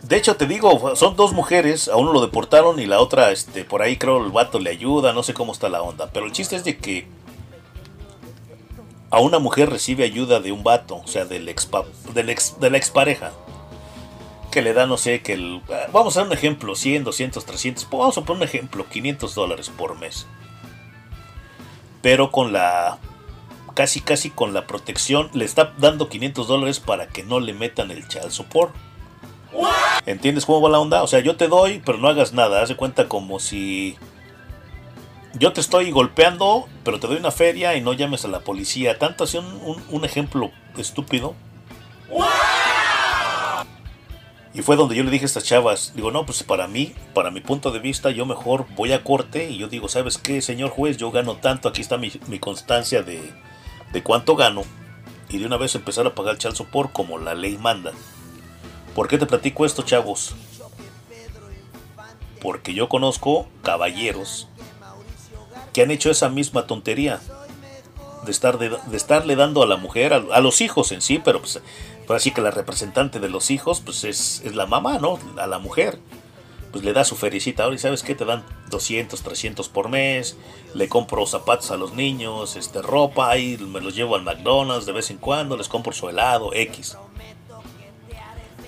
de 0.02 0.16
hecho 0.16 0.36
te 0.36 0.46
digo, 0.46 0.94
son 0.96 1.16
dos 1.16 1.32
mujeres, 1.32 1.88
a 1.88 1.96
uno 1.96 2.12
lo 2.12 2.20
deportaron 2.20 2.78
y 2.78 2.86
la 2.86 3.00
otra 3.00 3.30
este 3.32 3.64
por 3.64 3.82
ahí 3.82 3.96
creo 3.96 4.24
el 4.24 4.30
vato 4.30 4.58
le 4.58 4.70
ayuda, 4.70 5.12
no 5.12 5.22
sé 5.22 5.34
cómo 5.34 5.52
está 5.52 5.68
la 5.68 5.82
onda, 5.82 6.10
pero 6.12 6.26
el 6.26 6.32
chiste 6.32 6.56
es 6.56 6.64
de 6.64 6.78
que 6.78 7.06
a 9.10 9.20
una 9.20 9.38
mujer 9.38 9.70
recibe 9.70 10.04
ayuda 10.04 10.40
de 10.40 10.52
un 10.52 10.62
vato, 10.62 10.96
o 10.96 11.06
sea, 11.06 11.24
del 11.24 11.48
ex, 11.48 11.68
del 12.14 12.28
ex 12.30 12.60
de 12.60 12.70
la 12.70 12.76
expareja 12.76 13.32
que 14.50 14.62
le 14.62 14.72
da, 14.72 14.86
no 14.86 14.96
sé, 14.96 15.22
que 15.22 15.34
el... 15.34 15.62
Vamos 15.92 16.16
a 16.16 16.20
dar 16.20 16.28
un 16.28 16.32
ejemplo, 16.32 16.74
100, 16.74 17.04
200, 17.04 17.44
300, 17.44 17.84
pues 17.84 17.98
vamos 17.98 18.18
a 18.18 18.22
poner 18.22 18.42
un 18.42 18.48
ejemplo, 18.48 18.86
500 18.88 19.34
dólares 19.34 19.70
por 19.70 19.98
mes. 19.98 20.26
Pero 22.02 22.30
con 22.30 22.52
la... 22.52 22.98
Casi, 23.74 24.00
casi 24.00 24.30
con 24.30 24.54
la 24.54 24.66
protección, 24.66 25.30
le 25.34 25.44
está 25.44 25.72
dando 25.78 26.08
500 26.08 26.48
dólares 26.48 26.80
para 26.80 27.08
que 27.08 27.22
no 27.22 27.38
le 27.38 27.54
metan 27.54 27.90
el 27.92 28.08
child 28.08 28.30
support. 28.30 28.74
¿Entiendes 30.04 30.46
cómo 30.46 30.60
va 30.60 30.70
la 30.70 30.80
onda? 30.80 31.02
O 31.02 31.06
sea, 31.06 31.20
yo 31.20 31.36
te 31.36 31.46
doy, 31.46 31.80
pero 31.84 31.98
no 31.98 32.08
hagas 32.08 32.32
nada. 32.32 32.60
Haz 32.60 32.70
de 32.70 32.76
cuenta 32.76 33.08
como 33.08 33.38
si 33.38 33.96
yo 35.34 35.52
te 35.52 35.60
estoy 35.60 35.92
golpeando, 35.92 36.68
pero 36.82 36.98
te 36.98 37.06
doy 37.06 37.18
una 37.18 37.30
feria 37.30 37.76
y 37.76 37.80
no 37.80 37.92
llames 37.92 38.24
a 38.24 38.28
la 38.28 38.40
policía. 38.40 38.98
Tanto 38.98 39.24
así 39.24 39.38
un, 39.38 39.82
un 39.88 40.04
ejemplo 40.04 40.50
estúpido. 40.76 41.34
Y 44.58 44.62
fue 44.62 44.74
donde 44.74 44.96
yo 44.96 45.04
le 45.04 45.10
dije 45.12 45.24
a 45.24 45.26
estas 45.26 45.44
chavas, 45.44 45.92
digo, 45.94 46.10
no, 46.10 46.26
pues 46.26 46.42
para 46.42 46.66
mí, 46.66 46.92
para 47.14 47.30
mi 47.30 47.40
punto 47.40 47.70
de 47.70 47.78
vista, 47.78 48.10
yo 48.10 48.26
mejor 48.26 48.66
voy 48.74 48.90
a 48.90 49.04
corte 49.04 49.48
y 49.48 49.56
yo 49.56 49.68
digo, 49.68 49.88
¿sabes 49.88 50.18
qué, 50.18 50.42
señor 50.42 50.70
juez? 50.70 50.96
Yo 50.96 51.12
gano 51.12 51.36
tanto, 51.36 51.68
aquí 51.68 51.80
está 51.80 51.96
mi, 51.96 52.10
mi 52.26 52.40
constancia 52.40 53.04
de, 53.04 53.22
de 53.92 54.02
cuánto 54.02 54.34
gano. 54.34 54.64
Y 55.28 55.38
de 55.38 55.46
una 55.46 55.58
vez 55.58 55.76
empezar 55.76 56.08
a 56.08 56.14
pagar 56.16 56.34
el 56.34 56.38
child 56.40 56.56
support 56.56 56.92
como 56.92 57.18
la 57.18 57.36
ley 57.36 57.56
manda. 57.56 57.92
¿Por 58.96 59.06
qué 59.06 59.16
te 59.16 59.26
platico 59.26 59.64
esto, 59.64 59.82
chavos? 59.82 60.34
Porque 62.42 62.74
yo 62.74 62.88
conozco 62.88 63.46
caballeros 63.62 64.48
que 65.72 65.82
han 65.82 65.92
hecho 65.92 66.10
esa 66.10 66.30
misma 66.30 66.66
tontería 66.66 67.20
de, 68.24 68.32
estar 68.32 68.58
de, 68.58 68.70
de 68.70 68.96
estarle 68.96 69.36
dando 69.36 69.62
a 69.62 69.66
la 69.66 69.76
mujer, 69.76 70.14
a, 70.14 70.16
a 70.32 70.40
los 70.40 70.60
hijos 70.62 70.90
en 70.90 71.00
sí, 71.00 71.20
pero 71.24 71.38
pues, 71.38 71.60
pues 72.08 72.22
así 72.22 72.30
que 72.30 72.40
la 72.40 72.50
representante 72.50 73.20
de 73.20 73.28
los 73.28 73.50
hijos 73.50 73.82
pues 73.82 74.02
es, 74.04 74.40
es 74.42 74.56
la 74.56 74.64
mamá, 74.64 74.98
¿no? 74.98 75.18
A 75.36 75.46
la 75.46 75.58
mujer. 75.58 75.98
Pues 76.72 76.82
le 76.82 76.94
da 76.94 77.04
su 77.04 77.16
fericita 77.16 77.64
ahora 77.64 77.76
y 77.76 77.78
sabes 77.78 78.02
qué, 78.02 78.14
te 78.14 78.24
dan 78.24 78.46
200, 78.70 79.20
300 79.20 79.68
por 79.68 79.90
mes, 79.90 80.38
le 80.72 80.88
compro 80.88 81.26
zapatos 81.26 81.70
a 81.70 81.76
los 81.76 81.92
niños, 81.92 82.56
este 82.56 82.80
ropa, 82.80 83.28
ahí 83.28 83.58
me 83.58 83.82
los 83.82 83.94
llevo 83.94 84.16
al 84.16 84.22
McDonald's 84.22 84.86
de 84.86 84.92
vez 84.92 85.10
en 85.10 85.18
cuando, 85.18 85.58
les 85.58 85.68
compro 85.68 85.92
su 85.92 86.08
helado, 86.08 86.54
X. 86.54 86.96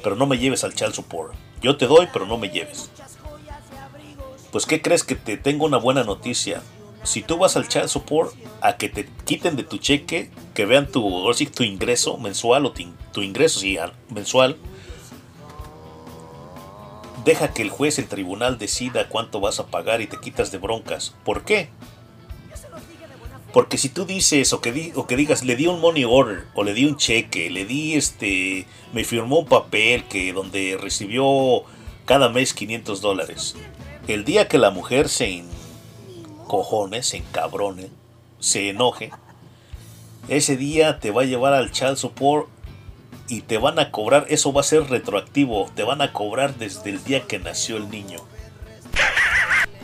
Pero 0.03 0.17
no 0.17 0.27
me 0.27 0.37
lleves 0.37 0.63
al 0.63 0.75
child 0.75 0.93
support. 0.93 1.35
Yo 1.63 1.79
te 1.79 1.87
doy, 1.87 2.09
pero 2.13 2.27
no 2.27 2.37
me 2.37 2.51
lleves. 2.51 2.91
Pues 4.53 4.67
¿qué 4.67 4.83
crees 4.83 5.03
que 5.03 5.17
te 5.17 5.39
tengo 5.39 5.65
una 5.65 5.79
buena 5.79 6.05
noticia? 6.05 6.63
Si 7.03 7.23
tú 7.23 7.39
vas 7.39 7.57
al 7.57 7.67
child 7.69 7.89
support 7.89 8.35
a 8.61 8.77
que 8.77 8.89
te 8.89 9.09
quiten 9.25 9.57
de 9.57 9.65
tu 9.65 9.79
cheque, 9.79 10.31
que 10.55 10.67
vean 10.67 10.91
tu, 10.91 11.33
ingreso 11.61 12.19
mensual 12.19 12.67
o 12.67 12.73
tu, 12.73 13.23
ingreso 13.23 13.61
sí, 13.61 13.79
al- 13.79 13.95
mensual, 14.11 14.57
deja 17.25 17.53
que 17.53 17.63
el 17.63 17.71
juez, 17.71 17.99
el 17.99 18.07
tribunal 18.09 18.59
decida 18.59 19.09
cuánto 19.09 19.41
vas 19.41 19.61
a 19.61 19.67
pagar 19.67 20.01
y 20.01 20.07
te 20.07 20.19
quitas 20.19 20.53
de 20.53 20.59
broncas. 20.59 21.15
¿Por 21.25 21.45
qué? 21.45 21.71
Porque 23.53 23.79
si 23.79 23.89
tú 23.89 24.05
dices 24.05 24.53
o 24.53 24.61
que, 24.61 24.93
o 24.95 25.07
que 25.07 25.17
digas, 25.17 25.43
le 25.43 25.57
di 25.57 25.67
un 25.67 25.81
money 25.81 26.05
order 26.05 26.45
o 26.55 26.63
le 26.63 26.73
di 26.73 26.85
un 26.85 26.97
cheque, 26.97 27.51
le 27.51 27.65
di 27.65 27.95
este, 27.95 28.67
me 28.93 29.05
firmó 29.05 29.41
un 29.41 29.47
papel 29.47 30.05
que 30.05 30.33
donde 30.33 30.79
recibió 30.81 31.65
cada 32.05 32.29
mes 32.29 32.55
500 32.55 33.01
dólares. 33.01 33.57
El 34.07 34.25
día 34.25 34.47
que 34.47 34.59
la 34.59 34.71
mujer 34.71 35.09
se 35.09 35.31
encojone, 36.51 37.03
se 37.03 37.19
encabrone, 37.19 37.91
se 38.41 38.71
enoje, 38.71 39.13
ese 40.29 40.57
día 40.57 40.99
te 40.99 41.13
va 41.13 41.23
a 41.23 41.27
llevar 41.27 41.55
al 41.55 41.71
child 41.71 41.97
support 41.97 42.49
y 43.29 43.43
te 43.43 43.59
van 43.59 43.79
a 43.79 43.93
cobrar, 43.93 44.27
eso 44.29 44.53
va 44.53 44.63
a 44.63 44.65
ser 44.65 44.91
retroactivo, 44.91 45.71
te 45.77 45.85
van 45.85 46.03
a 46.03 46.13
cobrar 46.13 46.57
desde 46.57 46.91
el 46.91 47.05
día 47.05 47.23
que 47.23 47.39
nació 47.39 47.77
el 47.77 47.89
niño. 47.89 48.19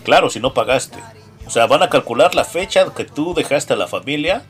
Claro, 0.03 0.31
si 0.31 0.41
no 0.41 0.55
pagaste. 0.55 0.99
O 1.47 1.51
sea, 1.51 1.67
van 1.67 1.85
a 1.85 1.89
calcular 1.89 2.35
la 2.35 2.45
fecha 2.45 2.93
que 2.95 3.05
tú 3.05 3.35
dejaste 3.35 3.75
a 3.75 3.77
la 3.77 3.87
familia 3.87 4.45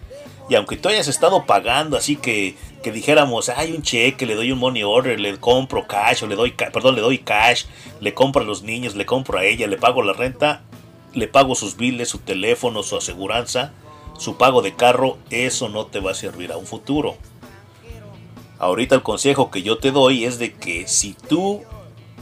y 0.49 0.55
aunque 0.55 0.77
tú 0.77 0.89
hayas 0.89 1.09
estado 1.09 1.45
pagando, 1.45 1.99
así 1.99 2.17
que, 2.17 2.57
que 2.83 2.93
dijéramos, 2.93 3.51
hay 3.51 3.73
un 3.73 3.83
cheque, 3.83 4.25
le 4.25 4.35
doy 4.35 4.53
un 4.53 4.59
money 4.59 4.83
order, 4.83 5.21
le 5.21 5.37
compro 5.39 5.87
cash, 5.87 6.23
le 6.23 6.35
doy, 6.35 6.53
perdón, 6.53 6.95
le 6.95 7.03
doy 7.03 7.19
cash, 7.19 7.65
le 8.01 8.15
compro 8.15 8.43
a 8.43 8.47
los 8.47 8.63
niños, 8.63 8.95
le 8.95 9.05
compro 9.05 9.39
a 9.39 9.45
ella, 9.45 9.67
le 9.67 9.77
pago 9.77 10.03
la 10.03 10.15
renta, 10.15 10.63
le 11.17 11.27
pago 11.29 11.55
sus 11.55 11.77
biles, 11.77 12.11
su 12.11 12.19
teléfono, 12.19 12.83
su 12.83 12.97
aseguranza, 12.97 13.73
su 14.19 14.37
pago 14.37 14.61
de 14.61 14.77
carro, 14.77 15.17
eso 15.31 15.69
no 15.71 15.87
te 15.87 15.99
va 15.99 16.11
a 16.11 16.15
servir 16.15 16.53
a 16.53 16.59
un 16.59 16.67
futuro. 16.67 17.17
Ahorita 18.59 18.95
el 18.95 19.03
consejo 19.03 19.51
que 19.51 19.63
yo 19.63 19.79
te 19.79 19.93
doy 19.93 20.25
es 20.25 20.39
de 20.39 20.55
que 20.55 20.87
si 20.87 21.15
tú 21.15 21.63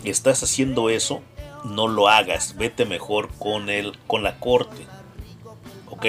estás 0.05 0.43
haciendo 0.45 0.91
eso, 0.91 1.23
no 1.65 1.89
lo 1.89 2.09
hagas, 2.09 2.57
vete 2.57 2.85
mejor 2.85 3.31
con 3.39 3.69
el 3.69 3.99
con 4.07 4.23
la 4.23 4.39
corte. 4.39 4.87
¿Ok? 5.91 6.07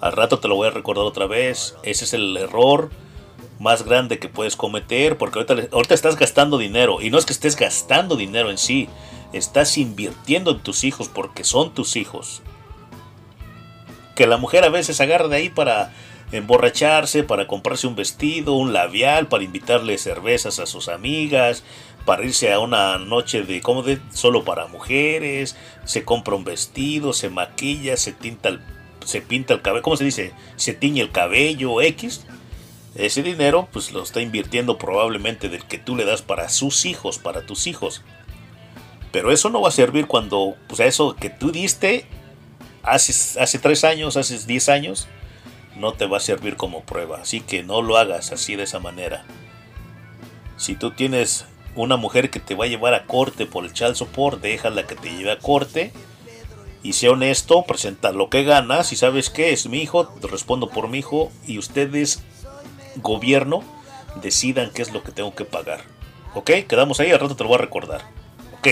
Al 0.00 0.12
rato 0.12 0.38
te 0.38 0.48
lo 0.48 0.56
voy 0.56 0.68
a 0.68 0.70
recordar 0.70 1.04
otra 1.04 1.26
vez. 1.26 1.76
Ese 1.82 2.06
es 2.06 2.14
el 2.14 2.36
error 2.36 2.90
más 3.58 3.84
grande 3.84 4.18
que 4.18 4.28
puedes 4.28 4.56
cometer 4.56 5.18
porque 5.18 5.38
ahorita, 5.38 5.68
ahorita 5.74 5.94
estás 5.94 6.16
gastando 6.16 6.56
dinero 6.56 7.02
y 7.02 7.10
no 7.10 7.18
es 7.18 7.26
que 7.26 7.32
estés 7.34 7.56
gastando 7.56 8.16
dinero 8.16 8.50
en 8.50 8.58
sí, 8.58 8.88
estás 9.32 9.78
invirtiendo 9.78 10.50
en 10.52 10.60
tus 10.60 10.84
hijos 10.84 11.08
porque 11.08 11.44
son 11.44 11.74
tus 11.74 11.96
hijos. 11.96 12.42
Que 14.14 14.26
la 14.26 14.36
mujer 14.36 14.64
a 14.64 14.68
veces 14.68 15.00
agarra 15.00 15.28
de 15.28 15.36
ahí 15.36 15.48
para 15.48 15.92
emborracharse, 16.32 17.22
para 17.24 17.46
comprarse 17.46 17.86
un 17.86 17.94
vestido, 17.94 18.54
un 18.54 18.72
labial, 18.72 19.28
para 19.28 19.44
invitarle 19.44 19.98
cervezas 19.98 20.58
a 20.58 20.66
sus 20.66 20.88
amigas, 20.88 21.62
para 22.04 22.24
irse 22.24 22.52
a 22.52 22.58
una 22.58 22.98
noche 22.98 23.42
de 23.42 23.60
como 23.60 23.82
de 23.82 24.00
solo 24.12 24.44
para 24.44 24.66
mujeres, 24.66 25.56
se 25.84 26.04
compra 26.04 26.34
un 26.34 26.44
vestido, 26.44 27.12
se 27.12 27.30
maquilla, 27.30 27.96
se 27.96 28.12
tinta 28.12 28.48
el, 28.48 28.60
se 29.04 29.20
pinta 29.20 29.54
el 29.54 29.62
cabello, 29.62 29.82
¿cómo 29.82 29.96
se 29.96 30.04
dice? 30.04 30.32
Se 30.56 30.72
tiñe 30.72 31.02
el 31.02 31.10
cabello 31.10 31.80
X. 31.80 32.24
Ese 32.94 33.22
dinero 33.22 33.68
pues 33.72 33.92
lo 33.92 34.02
está 34.02 34.20
invirtiendo 34.20 34.76
probablemente 34.78 35.48
del 35.48 35.64
que 35.64 35.78
tú 35.78 35.96
le 35.96 36.04
das 36.04 36.22
para 36.22 36.48
sus 36.48 36.84
hijos, 36.84 37.18
para 37.18 37.46
tus 37.46 37.66
hijos. 37.66 38.02
Pero 39.12 39.30
eso 39.30 39.50
no 39.50 39.60
va 39.60 39.68
a 39.68 39.72
servir 39.72 40.06
cuando, 40.06 40.56
pues 40.68 40.80
eso 40.80 41.14
que 41.14 41.30
tú 41.30 41.52
diste 41.52 42.06
hace, 42.82 43.40
hace 43.40 43.58
tres 43.58 43.84
años, 43.84 44.16
hace 44.16 44.38
10 44.38 44.68
años, 44.70 45.06
no 45.76 45.92
te 45.92 46.06
va 46.06 46.16
a 46.16 46.20
servir 46.20 46.56
como 46.56 46.82
prueba. 46.82 47.20
Así 47.20 47.40
que 47.40 47.62
no 47.62 47.82
lo 47.82 47.96
hagas 47.96 48.32
así 48.32 48.56
de 48.56 48.64
esa 48.64 48.78
manera. 48.78 49.24
Si 50.56 50.74
tú 50.74 50.92
tienes 50.92 51.44
una 51.74 51.96
mujer 51.96 52.30
que 52.30 52.40
te 52.40 52.54
va 52.54 52.64
a 52.64 52.68
llevar 52.68 52.94
a 52.94 53.06
corte 53.06 53.46
por 53.46 53.64
el 53.64 53.72
child 53.72 53.94
support, 53.94 54.40
déjala 54.40 54.86
que 54.86 54.94
te 54.94 55.10
lleve 55.10 55.32
a 55.32 55.38
corte. 55.38 55.92
Y 56.82 56.94
sea 56.94 57.12
honesto, 57.12 57.62
presenta 57.62 58.10
lo 58.10 58.28
que 58.28 58.42
ganas 58.42 58.92
y 58.92 58.96
sabes 58.96 59.30
qué 59.30 59.52
es 59.52 59.68
mi 59.68 59.78
hijo, 59.78 60.08
te 60.08 60.26
respondo 60.26 60.68
por 60.68 60.88
mi 60.88 60.98
hijo 60.98 61.30
y 61.46 61.58
ustedes, 61.58 62.24
gobierno, 62.96 63.62
decidan 64.20 64.72
qué 64.74 64.82
es 64.82 64.92
lo 64.92 65.04
que 65.04 65.12
tengo 65.12 65.32
que 65.32 65.44
pagar. 65.44 65.82
¿Ok? 66.34 66.50
Quedamos 66.68 66.98
ahí, 66.98 67.12
al 67.12 67.20
rato 67.20 67.36
te 67.36 67.44
lo 67.44 67.50
voy 67.50 67.58
a 67.58 67.60
recordar. 67.60 68.02
Ok. 68.58 68.68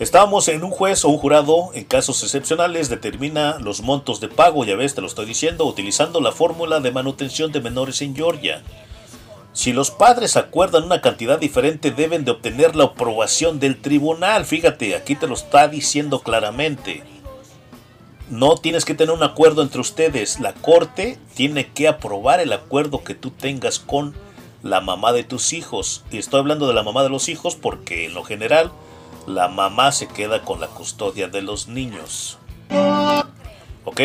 Estábamos 0.00 0.48
en 0.48 0.64
un 0.64 0.72
juez 0.72 1.04
o 1.04 1.08
un 1.08 1.18
jurado, 1.18 1.70
en 1.72 1.84
casos 1.84 2.20
excepcionales, 2.24 2.88
determina 2.88 3.58
los 3.60 3.80
montos 3.80 4.18
de 4.18 4.26
pago, 4.26 4.64
ya 4.64 4.74
ves, 4.74 4.96
te 4.96 5.00
lo 5.00 5.06
estoy 5.06 5.24
diciendo, 5.24 5.64
utilizando 5.66 6.20
la 6.20 6.32
fórmula 6.32 6.80
de 6.80 6.90
manutención 6.90 7.52
de 7.52 7.60
menores 7.60 8.02
en 8.02 8.16
Georgia. 8.16 8.60
Si 9.52 9.72
los 9.72 9.92
padres 9.92 10.36
acuerdan 10.36 10.82
una 10.82 11.00
cantidad 11.00 11.38
diferente, 11.38 11.92
deben 11.92 12.24
de 12.24 12.32
obtener 12.32 12.74
la 12.74 12.84
aprobación 12.84 13.60
del 13.60 13.80
tribunal. 13.80 14.44
Fíjate, 14.44 14.96
aquí 14.96 15.14
te 15.14 15.28
lo 15.28 15.34
está 15.34 15.68
diciendo 15.68 16.18
claramente. 16.18 17.04
No 18.28 18.56
tienes 18.56 18.84
que 18.84 18.94
tener 18.94 19.14
un 19.14 19.22
acuerdo 19.22 19.62
entre 19.62 19.80
ustedes. 19.80 20.40
La 20.40 20.54
corte 20.54 21.20
tiene 21.34 21.68
que 21.68 21.86
aprobar 21.86 22.40
el 22.40 22.52
acuerdo 22.52 23.04
que 23.04 23.14
tú 23.14 23.30
tengas 23.30 23.78
con 23.78 24.12
la 24.64 24.80
mamá 24.80 25.12
de 25.12 25.22
tus 25.22 25.52
hijos. 25.52 26.02
Y 26.10 26.18
estoy 26.18 26.40
hablando 26.40 26.66
de 26.66 26.74
la 26.74 26.82
mamá 26.82 27.04
de 27.04 27.10
los 27.10 27.28
hijos 27.28 27.54
porque 27.54 28.06
en 28.06 28.14
lo 28.14 28.24
general 28.24 28.72
la 29.26 29.48
mamá 29.48 29.92
se 29.92 30.08
queda 30.08 30.42
con 30.42 30.60
la 30.60 30.68
custodia 30.68 31.28
de 31.28 31.42
los 31.42 31.68
niños. 31.68 32.38
¿Ok? 33.84 34.00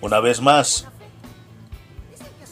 Una 0.00 0.20
vez 0.20 0.40
más, 0.40 0.86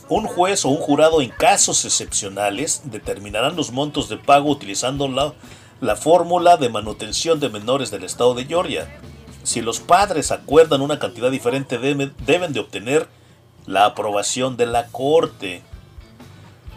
un 0.09 0.27
juez 0.27 0.65
o 0.65 0.69
un 0.71 0.79
jurado 0.79 1.21
en 1.21 1.31
casos 1.31 1.85
excepcionales 1.85 2.83
determinarán 2.85 3.57
los 3.57 3.73
montos 3.73 4.09
de 4.09 4.17
pago 4.17 4.51
utilizando 4.51 5.09
la, 5.09 5.35
la 5.81 5.97
fórmula 5.97 6.57
de 6.57 6.69
manutención 6.69 7.41
de 7.41 7.49
menores 7.49 7.91
del 7.91 8.05
estado 8.05 8.35
de 8.35 8.45
Georgia. 8.45 9.01
Si 9.43 9.61
los 9.61 9.81
padres 9.81 10.31
acuerdan 10.31 10.83
una 10.83 10.99
cantidad 10.99 11.31
diferente 11.31 11.79
deben, 11.79 12.53
de 12.53 12.61
obtener 12.61 13.09
la 13.67 13.87
aprobación 13.87 14.57
de 14.57 14.67
la 14.67 14.89
corte. 14.89 15.63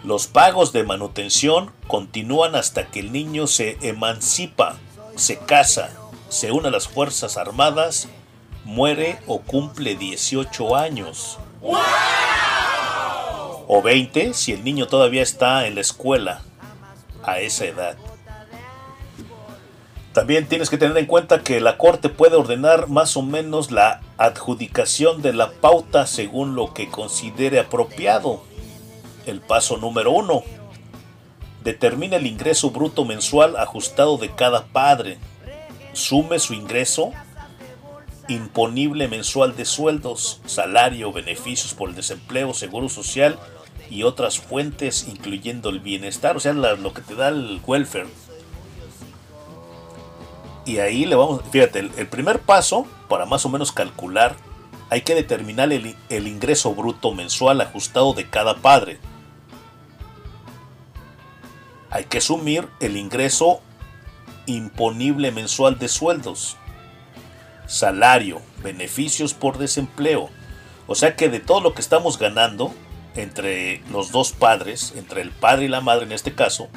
Los 0.04 0.26
pagos 0.26 0.74
de 0.74 0.84
manutención 0.84 1.72
continúan 1.86 2.56
hasta 2.56 2.88
que 2.88 3.02
el 3.02 3.12
niño 3.12 3.46
se 3.46 3.78
emancipa, 3.82 4.78
se 5.16 5.38
casa, 5.38 5.92
se 6.28 6.52
une 6.52 6.70
a 6.70 6.72
las 6.72 6.88
Fuerzas 6.88 7.38
Armadas, 7.38 8.08
muere 8.66 9.20
o 9.28 9.42
cumple 9.42 9.96
18 9.96 10.76
años. 10.76 11.38
O 13.68 13.82
20 13.84 14.34
si 14.34 14.54
el 14.54 14.64
niño 14.64 14.88
todavía 14.88 15.22
está 15.22 15.68
en 15.68 15.76
la 15.76 15.82
escuela 15.82 16.42
a 17.24 17.40
esa 17.40 17.66
edad. 17.66 17.96
También 20.14 20.48
tienes 20.48 20.70
que 20.70 20.78
tener 20.78 20.98
en 20.98 21.06
cuenta 21.06 21.42
que 21.42 21.62
la 21.62 21.78
corte 21.78 22.10
puede 22.10 22.36
ordenar 22.36 22.90
más 22.90 23.16
o 23.16 23.22
menos 23.22 23.72
la 23.72 24.02
adjudicación 24.18 25.22
de 25.22 25.32
la 25.32 25.52
pauta 25.52 26.06
según 26.06 26.56
lo 26.56 26.74
que 26.74 26.90
considere 26.90 27.60
apropiado. 27.60 28.44
El 29.26 29.42
paso 29.42 29.78
número 29.78 30.12
uno. 30.12 30.44
Determina 31.64 32.18
el 32.18 32.26
ingreso 32.26 32.72
bruto 32.72 33.06
mensual 33.06 33.56
ajustado 33.58 34.18
de 34.18 34.34
cada 34.34 34.66
padre. 34.66 35.20
Sume 35.94 36.40
su 36.40 36.54
ingreso 36.54 37.12
imponible 38.28 39.08
mensual 39.08 39.56
de 39.56 39.66
sueldos, 39.66 40.42
salario, 40.46 41.12
beneficios 41.12 41.74
por 41.74 41.90
el 41.90 41.96
desempleo, 41.96 42.54
seguro 42.54 42.90
social 42.90 43.38
y 43.90 44.04
otras 44.04 44.40
fuentes, 44.40 45.08
incluyendo 45.08 45.70
el 45.70 45.80
bienestar, 45.80 46.38
o 46.38 46.40
sea, 46.40 46.54
lo 46.54 46.94
que 46.94 47.02
te 47.02 47.16
da 47.16 47.30
el 47.30 47.60
welfare. 47.66 48.08
Y 50.66 50.78
ahí 50.78 51.06
le 51.06 51.16
vamos, 51.16 51.42
fíjate, 51.52 51.80
el, 51.80 52.08
primer 52.08 52.40
paso 52.40 52.86
para 53.10 53.26
más 53.26 53.46
o 53.46 53.50
menos 53.50 53.72
calcular, 53.72 54.36
hay 54.90 55.02
que 55.02 55.16
determinar 55.16 55.72
el 55.72 56.28
ingreso 56.28 56.74
bruto 56.74 57.14
mensual 57.14 57.62
ajustado 57.62 58.14
de 58.14 58.30
cada 58.30 58.56
padre. 58.56 59.00
Hay 61.92 62.06
que 62.06 62.22
sumir 62.22 62.70
el 62.80 62.96
ingreso 62.96 63.62
imponible 64.46 65.32
mensual 65.32 65.78
de 65.78 65.90
sueldos, 65.90 66.58
salario, 67.68 68.42
beneficios 68.64 69.34
por 69.34 69.58
desempleo. 69.58 70.30
O 70.88 70.96
sea 70.96 71.16
que 71.16 71.30
de 71.30 71.40
todo 71.42 71.62
lo 71.62 71.74
que 71.74 71.82
estamos 71.82 72.18
ganando 72.18 72.74
entre 73.16 73.84
los 73.92 74.12
dos 74.12 74.32
padres, 74.32 74.94
entre 74.96 75.22
el 75.22 75.32
padre 75.32 75.66
y 75.66 75.68
la 75.68 75.82
madre 75.82 76.06
en 76.06 76.14
este 76.14 76.34
caso, 76.34 76.70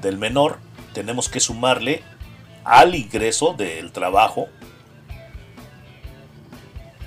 del 0.00 0.18
menor, 0.18 0.58
tenemos 0.92 1.28
que 1.28 1.40
sumarle 1.40 2.02
al 2.64 2.94
ingreso 2.96 3.54
del 3.54 3.92
trabajo, 3.92 4.48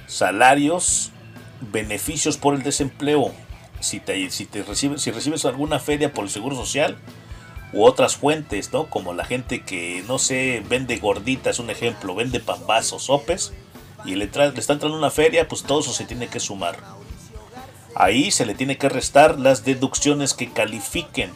salarios, 0.07 1.11
beneficios 1.59 2.37
por 2.37 2.55
el 2.55 2.63
desempleo, 2.63 3.33
si, 3.79 3.99
te, 3.99 4.13
recibes, 4.67 5.01
si 5.01 5.11
recibes 5.11 5.45
alguna 5.45 5.79
feria 5.79 6.13
por 6.13 6.25
el 6.25 6.29
seguro 6.29 6.55
social 6.55 6.97
u 7.73 7.83
otras 7.83 8.15
fuentes, 8.15 8.71
¿no? 8.71 8.87
Como 8.87 9.13
la 9.13 9.25
gente 9.25 9.63
que, 9.63 10.03
no 10.07 10.19
sé, 10.19 10.63
vende 10.67 10.97
gorditas, 10.97 11.59
un 11.59 11.69
ejemplo, 11.69 12.15
vende 12.15 12.39
pambazos, 12.39 13.03
sopes, 13.03 13.53
y 14.05 14.15
le, 14.15 14.27
le 14.27 14.59
está 14.59 14.73
entrando 14.73 14.97
una 14.97 15.11
feria, 15.11 15.47
pues 15.47 15.63
todo 15.63 15.79
eso 15.79 15.93
se 15.93 16.05
tiene 16.05 16.27
que 16.27 16.39
sumar. 16.39 16.77
Ahí 17.95 18.31
se 18.31 18.45
le 18.45 18.55
tiene 18.55 18.77
que 18.77 18.89
restar 18.89 19.39
las 19.39 19.63
deducciones 19.65 20.33
que 20.33 20.51
califiquen 20.51 21.31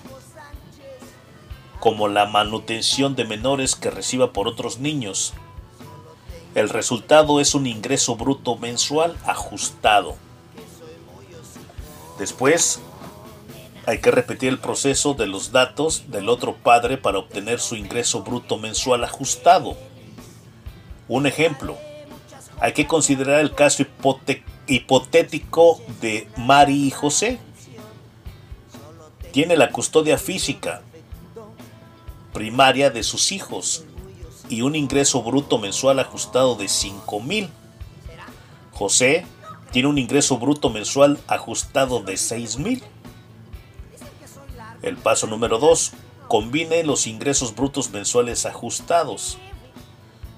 como 1.79 2.07
la 2.07 2.25
manutención 2.25 3.15
de 3.15 3.25
menores 3.25 3.75
que 3.75 3.89
reciba 3.89 4.33
por 4.33 4.47
otros 4.47 4.79
niños. 4.79 5.33
El 6.55 6.69
resultado 6.69 7.39
es 7.39 7.55
un 7.55 7.67
ingreso 7.67 8.15
bruto 8.15 8.57
mensual 8.57 9.15
ajustado. 9.25 10.15
Después 12.19 12.81
hay 13.85 13.99
que 13.99 14.11
repetir 14.11 14.49
el 14.49 14.59
proceso 14.59 15.13
de 15.13 15.25
los 15.25 15.53
datos 15.53 16.11
del 16.11 16.27
otro 16.27 16.55
padre 16.55 16.97
para 16.97 17.17
obtener 17.17 17.61
su 17.61 17.75
ingreso 17.75 18.21
bruto 18.23 18.57
mensual 18.57 19.05
ajustado. 19.05 19.77
Un 21.07 21.25
ejemplo, 21.25 21.77
hay 22.59 22.73
que 22.73 22.85
considerar 22.85 23.39
el 23.39 23.55
caso 23.55 23.83
hipotético 24.67 25.81
de 26.01 26.27
Mari 26.35 26.87
y 26.87 26.91
José. 26.91 27.39
Tiene 29.31 29.55
la 29.55 29.71
custodia 29.71 30.17
física 30.17 30.81
primaria 32.33 32.89
de 32.89 33.03
sus 33.03 33.31
hijos 33.31 33.85
y 34.49 34.61
un 34.61 34.75
ingreso 34.75 35.23
bruto 35.23 35.57
mensual 35.57 35.99
ajustado 35.99 36.55
de 36.55 36.67
5 36.67 37.19
mil. 37.21 37.49
José 38.73 39.25
tiene 39.71 39.87
un 39.87 39.97
ingreso 39.97 40.37
bruto 40.37 40.69
mensual 40.69 41.19
ajustado 41.27 42.01
de 42.01 42.17
6 42.17 42.57
mil. 42.57 42.83
El 44.81 44.97
paso 44.97 45.27
número 45.27 45.59
2. 45.59 45.91
Combine 46.27 46.83
los 46.83 47.07
ingresos 47.07 47.55
brutos 47.55 47.89
mensuales 47.91 48.45
ajustados. 48.45 49.37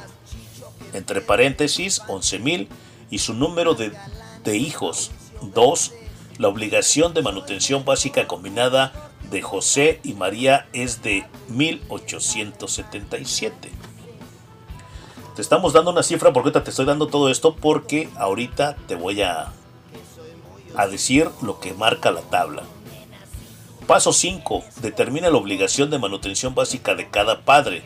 entre 0.92 1.20
paréntesis 1.20 2.00
11.000 2.02 2.68
y 3.10 3.18
su 3.18 3.34
número 3.34 3.74
de, 3.74 3.90
de 4.44 4.56
hijos 4.56 5.10
2, 5.42 5.92
la 6.38 6.46
obligación 6.48 7.14
de 7.14 7.22
manutención 7.22 7.84
básica 7.84 8.28
combinada 8.28 8.92
de 9.30 9.42
José 9.42 10.00
y 10.04 10.14
María 10.14 10.68
es 10.72 11.02
de 11.02 11.26
1877. 11.48 13.72
Te 15.34 15.42
estamos 15.42 15.72
dando 15.72 15.90
una 15.90 16.04
cifra 16.04 16.32
porque 16.32 16.50
ahorita 16.50 16.62
te 16.62 16.70
estoy 16.70 16.86
dando 16.86 17.08
todo 17.08 17.28
esto 17.28 17.56
porque 17.56 18.08
ahorita 18.16 18.76
te 18.86 18.94
voy 18.94 19.22
a, 19.22 19.52
a 20.76 20.86
decir 20.86 21.28
lo 21.42 21.58
que 21.58 21.74
marca 21.74 22.12
la 22.12 22.20
tabla. 22.20 22.62
Paso 23.86 24.14
5. 24.14 24.64
Determina 24.80 25.28
la 25.28 25.36
obligación 25.36 25.90
de 25.90 25.98
manutención 25.98 26.54
básica 26.54 26.94
de 26.94 27.10
cada 27.10 27.42
padre. 27.42 27.82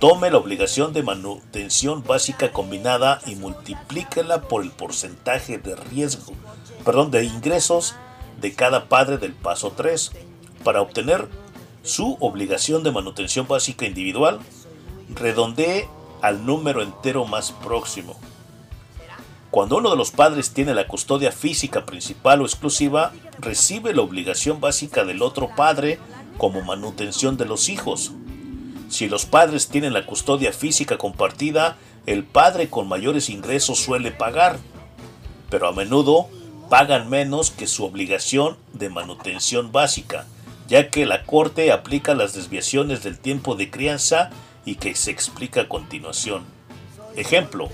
Tome 0.00 0.32
la 0.32 0.38
obligación 0.38 0.92
de 0.92 1.04
manutención 1.04 2.02
básica 2.02 2.50
combinada 2.50 3.20
y 3.24 3.36
multiplíquela 3.36 4.42
por 4.42 4.64
el 4.64 4.72
porcentaje 4.72 5.58
de 5.58 5.76
riesgo, 5.76 6.32
perdón, 6.84 7.12
de 7.12 7.24
ingresos 7.24 7.94
de 8.40 8.52
cada 8.54 8.88
padre 8.88 9.18
del 9.18 9.32
paso 9.32 9.72
3 9.76 10.10
para 10.64 10.82
obtener 10.82 11.28
su 11.84 12.16
obligación 12.18 12.82
de 12.82 12.90
manutención 12.90 13.46
básica 13.46 13.86
individual. 13.86 14.40
Redondee 15.14 15.88
al 16.20 16.44
número 16.46 16.82
entero 16.82 17.26
más 17.26 17.52
próximo. 17.52 18.18
Cuando 19.50 19.78
uno 19.78 19.90
de 19.90 19.96
los 19.96 20.10
padres 20.10 20.52
tiene 20.52 20.74
la 20.74 20.86
custodia 20.86 21.32
física 21.32 21.86
principal 21.86 22.42
o 22.42 22.44
exclusiva, 22.44 23.12
recibe 23.38 23.94
la 23.94 24.02
obligación 24.02 24.60
básica 24.60 25.04
del 25.04 25.22
otro 25.22 25.50
padre 25.56 25.98
como 26.36 26.60
manutención 26.62 27.38
de 27.38 27.46
los 27.46 27.70
hijos. 27.70 28.12
Si 28.90 29.08
los 29.08 29.24
padres 29.24 29.68
tienen 29.68 29.94
la 29.94 30.04
custodia 30.04 30.52
física 30.52 30.98
compartida, 30.98 31.78
el 32.04 32.24
padre 32.24 32.68
con 32.68 32.88
mayores 32.88 33.30
ingresos 33.30 33.78
suele 33.78 34.10
pagar, 34.10 34.58
pero 35.50 35.68
a 35.68 35.72
menudo 35.72 36.28
pagan 36.68 37.08
menos 37.08 37.50
que 37.50 37.66
su 37.66 37.84
obligación 37.84 38.58
de 38.74 38.90
manutención 38.90 39.72
básica, 39.72 40.26
ya 40.68 40.90
que 40.90 41.06
la 41.06 41.24
Corte 41.24 41.72
aplica 41.72 42.14
las 42.14 42.34
desviaciones 42.34 43.02
del 43.02 43.18
tiempo 43.18 43.54
de 43.54 43.70
crianza 43.70 44.28
y 44.66 44.74
que 44.74 44.94
se 44.94 45.10
explica 45.10 45.62
a 45.62 45.68
continuación. 45.68 46.44
Ejemplo, 47.16 47.70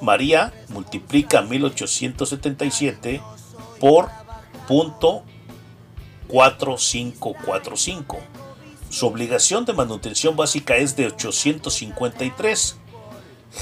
María 0.00 0.52
multiplica 0.68 1.42
1877 1.42 3.20
por 3.78 4.08
punto 4.66 5.22
4545. 6.28 8.18
Su 8.88 9.06
obligación 9.06 9.64
de 9.64 9.72
manutención 9.72 10.34
básica 10.36 10.76
es 10.76 10.96
de 10.96 11.06
853. 11.06 12.76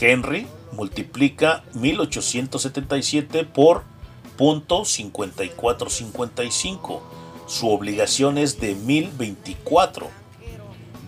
Henry 0.01 0.47
multiplica 0.73 1.65
1877 1.75 3.45
por 3.45 3.85
punto 4.37 4.85
5455. 4.85 7.03
Su 7.47 7.71
obligación 7.71 8.39
es 8.39 8.59
de 8.61 8.75
1024. 8.75 10.09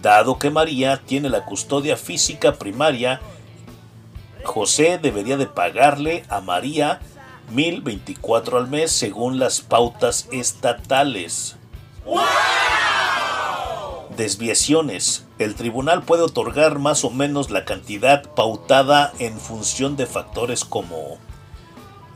Dado 0.03 0.39
que 0.39 0.51
María 0.51 1.03
tiene 1.05 1.29
la 1.29 1.45
custodia 1.45 1.97
física 1.97 2.59
primaria, 2.59 3.21
José 4.45 4.99
debería 4.99 5.37
de 5.37 5.47
pagarle 5.47 6.25
a 6.29 6.41
María 6.41 7.01
1024 7.51 8.59
al 8.59 8.69
mes 8.69 8.93
según 8.93 9.39
las 9.39 9.61
pautas 9.61 10.29
estatales. 10.33 11.57
Desviaciones. 14.17 15.27
El 15.39 15.55
tribunal 15.55 16.03
puede 16.03 16.23
otorgar 16.23 16.79
más 16.79 17.05
o 17.05 17.11
menos 17.11 17.51
la 17.51 17.65
cantidad 17.65 18.23
pautada 18.35 19.13
en 19.19 19.39
función 19.39 19.97
de 19.97 20.07
factores 20.07 20.65
como 20.65 21.19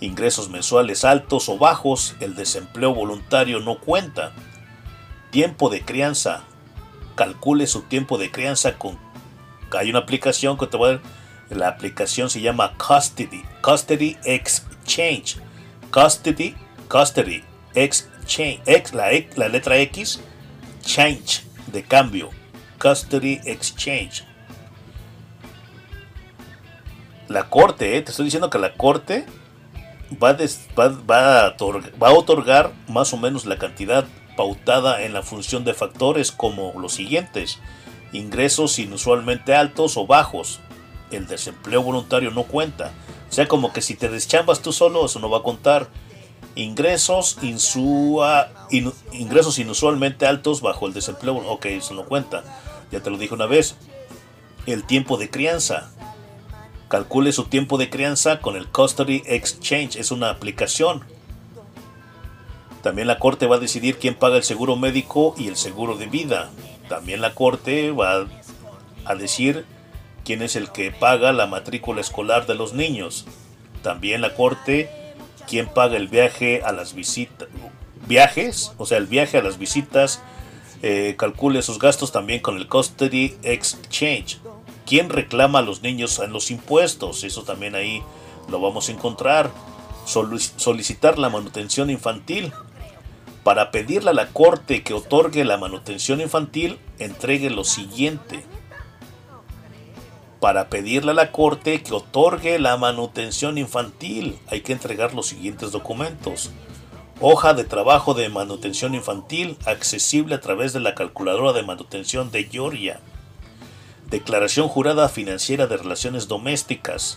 ingresos 0.01 0.51
mensuales 0.51 1.05
altos 1.05 1.49
o 1.49 1.57
bajos, 1.57 2.15
el 2.21 2.35
desempleo 2.35 2.95
voluntario 2.95 3.61
no 3.61 3.79
cuenta, 3.79 4.33
tiempo 5.31 5.71
de 5.71 5.83
crianza, 5.83 6.43
calcule 7.15 7.67
su 7.67 7.83
tiempo 7.83 8.19
de 8.19 8.31
crianza 8.31 8.77
con... 8.79 8.99
Hay 9.77 9.91
una 9.91 10.01
aplicación 10.01 10.57
que 10.57 10.67
te 10.67 10.77
voy 10.77 10.89
a 10.89 10.93
dar, 10.93 11.03
la 11.51 11.69
aplicación 11.69 12.31
se 12.31 12.41
llama 12.41 12.75
Custody, 12.77 13.43
Custody 13.61 14.17
Exchange, 14.25 15.39
Custody, 15.91 16.55
Custody 16.89 17.45
Exchange, 17.75 18.61
X, 18.67 18.95
la, 18.95 19.11
la 19.37 19.49
letra 19.49 19.77
X, 19.79 20.21
Change, 20.83 21.45
de 21.67 21.83
cambio, 21.83 22.31
Custody 22.79 23.41
Exchange. 23.45 24.25
La 27.29 27.49
corte, 27.49 27.97
eh, 27.97 28.03
te 28.03 28.11
estoy 28.11 28.27
diciendo 28.27 28.51
que 28.51 28.59
la 28.59 28.75
corte 28.75 29.25
va, 30.23 30.37
va, 30.37 31.47
a 31.47 31.57
va 32.03 32.09
a 32.09 32.13
otorgar 32.13 32.73
más 32.89 33.13
o 33.13 33.17
menos 33.17 33.47
la 33.47 33.59
cantidad 33.59 34.05
pautada 34.37 35.03
en 35.03 35.13
la 35.13 35.23
función 35.23 35.65
de 35.65 35.75
factores 35.75 36.33
como 36.33 36.73
los 36.79 36.95
siguientes. 36.95 37.59
Ingresos 38.13 38.79
inusualmente 38.79 39.55
altos 39.55 39.97
o 39.97 40.07
bajos. 40.07 40.61
El 41.15 41.27
desempleo 41.27 41.83
voluntario 41.83 42.31
no 42.31 42.45
cuenta. 42.45 42.93
O 43.29 43.33
sea, 43.33 43.49
como 43.49 43.73
que 43.73 43.83
si 43.83 43.95
te 43.95 44.09
deschambas 44.09 44.61
tú 44.61 44.73
solo, 44.73 45.07
eso 45.07 45.19
no 45.19 45.31
va 45.31 45.39
a 45.39 45.43
contar. 45.43 45.89
Ingresos, 46.57 47.39
insua, 47.43 48.49
ingresos 49.13 49.59
inusualmente 49.59 50.27
altos 50.27 50.61
bajo 50.61 50.87
el 50.87 50.93
desempleo. 50.93 51.37
Ok, 51.49 51.67
eso 51.67 51.95
no 51.95 52.05
cuenta. 52.05 52.45
Ya 52.93 53.01
te 53.01 53.11
lo 53.11 53.19
dije 53.19 53.35
una 53.35 53.47
vez. 53.47 53.77
El 54.67 54.85
tiempo 54.85 55.17
de 55.17 55.31
crianza. 55.31 55.91
Calcule 56.89 57.33
su 57.33 57.45
tiempo 57.45 57.77
de 57.77 57.91
crianza 57.91 58.41
con 58.41 58.57
el 58.57 58.69
Custody 58.69 59.23
Exchange. 59.27 59.97
Es 59.97 60.11
una 60.11 60.31
aplicación. 60.31 61.05
También 62.83 63.09
la 63.09 63.19
Corte 63.19 63.47
va 63.47 63.57
a 63.57 63.61
decidir 63.61 63.99
quién 63.99 64.15
paga 64.15 64.37
el 64.37 64.45
seguro 64.45 64.77
médico 64.77 65.35
y 65.39 65.49
el 65.49 65.57
seguro 65.57 65.97
de 65.97 66.07
vida. 66.07 66.51
También 66.89 67.21
la 67.21 67.35
Corte 67.35 67.91
va 67.91 68.27
a 69.07 69.15
decir 69.17 69.65
quién 70.25 70.43
es 70.43 70.57
el 70.57 70.71
que 70.71 70.91
paga 70.91 71.33
la 71.33 71.47
matrícula 71.47 72.01
escolar 72.01 72.47
de 72.47 72.55
los 72.55 72.73
niños. 72.73 73.27
También 73.83 74.21
la 74.21 74.35
Corte 74.35 74.91
quién 75.47 75.67
paga 75.67 75.97
el 75.97 76.09
viaje 76.09 76.63
a 76.65 76.73
las 76.73 76.95
visitas. 76.95 77.49
Viajes, 78.07 78.73
o 78.79 78.87
sea, 78.87 78.99
el 78.99 79.07
viaje 79.07 79.39
a 79.39 79.43
las 79.43 79.59
visitas. 79.59 80.23
Eh, 80.83 81.15
calcule 81.17 81.63
sus 81.63 81.79
gastos 81.79 82.13
también 82.13 82.41
con 82.41 82.57
el 82.57 82.69
Custody 82.69 83.37
Exchange. 83.43 84.39
¿Quién 84.85 85.09
reclama 85.09 85.61
a 85.61 85.63
los 85.63 85.83
niños 85.83 86.19
en 86.19 86.33
los 86.33 86.51
impuestos? 86.51 87.25
Eso 87.25 87.43
también 87.43 87.75
ahí 87.75 88.03
lo 88.51 88.61
vamos 88.61 88.89
a 88.89 88.93
encontrar. 88.93 89.51
Solicitar 90.05 91.19
la 91.19 91.31
manutención 91.31 91.89
infantil. 91.89 92.53
Para 93.43 93.71
pedirle 93.71 94.11
a 94.11 94.15
la 94.15 94.29
corte 94.29 94.83
que 94.83 94.95
otorgue 94.95 95.45
la 95.45 95.57
manutención 95.57 96.21
infantil, 96.21 96.79
entregue 96.99 97.51
lo 97.51 97.65
siguiente. 97.65 98.45
Para 100.45 100.69
pedirle 100.69 101.13
a 101.13 101.15
la 101.15 101.33
corte 101.33 101.83
que 101.83 101.95
otorgue 101.95 102.59
la 102.59 102.77
manutención 102.77 103.57
infantil, 103.57 104.39
hay 104.47 104.61
que 104.61 104.75
entregar 104.75 105.15
los 105.15 105.29
siguientes 105.29 105.73
documentos. 105.73 106.51
Hoja 107.19 107.55
de 107.55 107.65
trabajo 107.65 108.13
de 108.13 108.29
manutención 108.29 108.95
infantil 108.95 109.57
accesible 109.65 110.35
a 110.35 110.43
través 110.43 110.75
de 110.75 110.81
la 110.81 110.95
calculadora 110.95 111.55
de 111.55 111.63
manutención 111.63 112.31
de 112.31 112.45
Georgia 112.45 113.01
declaración 114.11 114.69
jurada 114.69 115.09
financiera 115.09 115.67
de 115.67 115.79
relaciones 115.79 116.29
domésticas, 116.29 117.17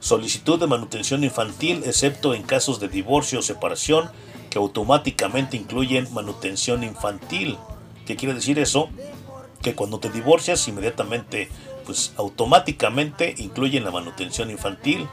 solicitud 0.00 0.58
de 0.58 0.66
manutención 0.66 1.24
infantil 1.24 1.82
excepto 1.84 2.32
en 2.32 2.42
casos 2.42 2.80
de 2.80 2.88
divorcio 2.88 3.40
o 3.40 3.42
separación 3.42 4.08
que 4.48 4.56
automáticamente 4.56 5.58
incluyen 5.58 6.10
manutención 6.14 6.84
infantil. 6.84 7.58
¿Qué 8.06 8.16
quiere 8.16 8.32
decir 8.32 8.58
eso? 8.58 8.88
Que 9.60 9.74
cuando 9.74 9.98
te 9.98 10.08
divorcias 10.08 10.66
inmediatamente, 10.68 11.50
pues 11.86 12.12
automáticamente 12.16 13.34
incluyen 13.38 13.84
la 13.84 13.92
manutención 13.92 14.50
infantil, 14.50 15.08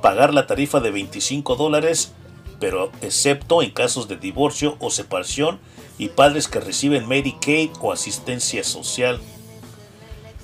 pagar 0.00 0.32
la 0.32 0.46
tarifa 0.46 0.80
de 0.80 0.90
25 0.90 1.56
dólares, 1.56 2.12
pero 2.60 2.90
excepto 3.02 3.62
en 3.62 3.72
casos 3.72 4.08
de 4.08 4.16
divorcio 4.16 4.76
o 4.78 4.90
separación 4.90 5.58
y 5.98 6.08
padres 6.08 6.48
que 6.48 6.60
reciben 6.60 7.08
Medicaid 7.08 7.70
o 7.80 7.92
asistencia 7.92 8.64
social. 8.64 9.20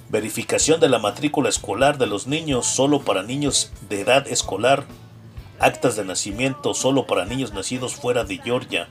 Verificación 0.09 0.81
de 0.81 0.89
la 0.89 0.99
matrícula 0.99 1.49
escolar 1.49 1.97
de 1.97 2.09
los 2.09 2.27
niños 2.27 2.67
solo 2.67 3.01
para 3.03 3.23
niños 3.23 3.71
de 3.89 4.01
edad 4.01 4.27
escolar, 4.27 4.85
actas 5.61 5.95
de 5.95 6.05
nacimiento 6.05 6.75
solo 6.75 7.07
para 7.07 7.27
niños 7.27 7.53
nacidos 7.53 7.95
fuera 7.95 8.25
de 8.25 8.39
Georgia, 8.39 8.89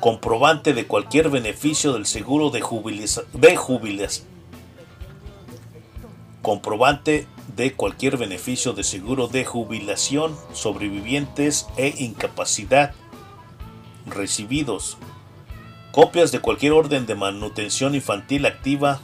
comprobante 0.00 0.72
de 0.72 0.86
cualquier 0.86 1.28
beneficio 1.30 1.92
del 1.92 2.06
seguro 2.06 2.50
de, 2.50 2.60
jubilación, 2.60 4.24
comprobante 6.44 7.26
de 7.56 7.72
cualquier 7.72 8.16
beneficio 8.16 8.74
de 8.74 8.84
seguro 8.84 9.26
de 9.26 9.44
jubilación, 9.44 10.36
sobrevivientes 10.52 11.66
e 11.76 11.92
incapacidad 11.98 12.94
recibidos, 14.06 14.98
copias 15.90 16.30
de 16.30 16.40
cualquier 16.40 16.72
orden 16.72 17.06
de 17.06 17.14
manutención 17.14 17.94
infantil 17.94 18.46
activa 18.46 19.00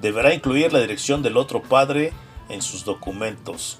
deberá 0.00 0.34
incluir 0.34 0.72
la 0.72 0.80
dirección 0.80 1.22
del 1.22 1.36
otro 1.36 1.62
padre 1.62 2.12
en 2.48 2.60
sus 2.60 2.84
documentos. 2.84 3.78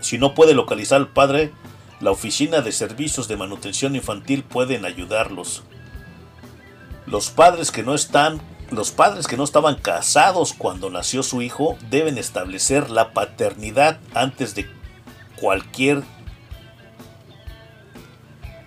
Si 0.00 0.16
no 0.16 0.34
puede 0.34 0.54
localizar 0.54 0.96
al 0.96 1.08
padre, 1.08 1.52
la 2.00 2.10
oficina 2.10 2.62
de 2.62 2.72
servicios 2.72 3.28
de 3.28 3.36
manutención 3.36 3.94
infantil 3.94 4.42
pueden 4.44 4.86
ayudarlos. 4.86 5.62
Los 7.06 7.30
padres 7.30 7.70
que 7.70 7.82
no 7.82 7.94
están 7.94 8.40
los 8.70 8.92
padres 8.92 9.26
que 9.26 9.36
no 9.36 9.44
estaban 9.44 9.76
casados 9.76 10.52
cuando 10.52 10.90
nació 10.90 11.22
su 11.22 11.42
hijo 11.42 11.76
deben 11.90 12.18
establecer 12.18 12.90
la 12.90 13.12
paternidad 13.12 13.98
antes 14.14 14.54
de 14.54 14.66
cualquier 15.40 16.02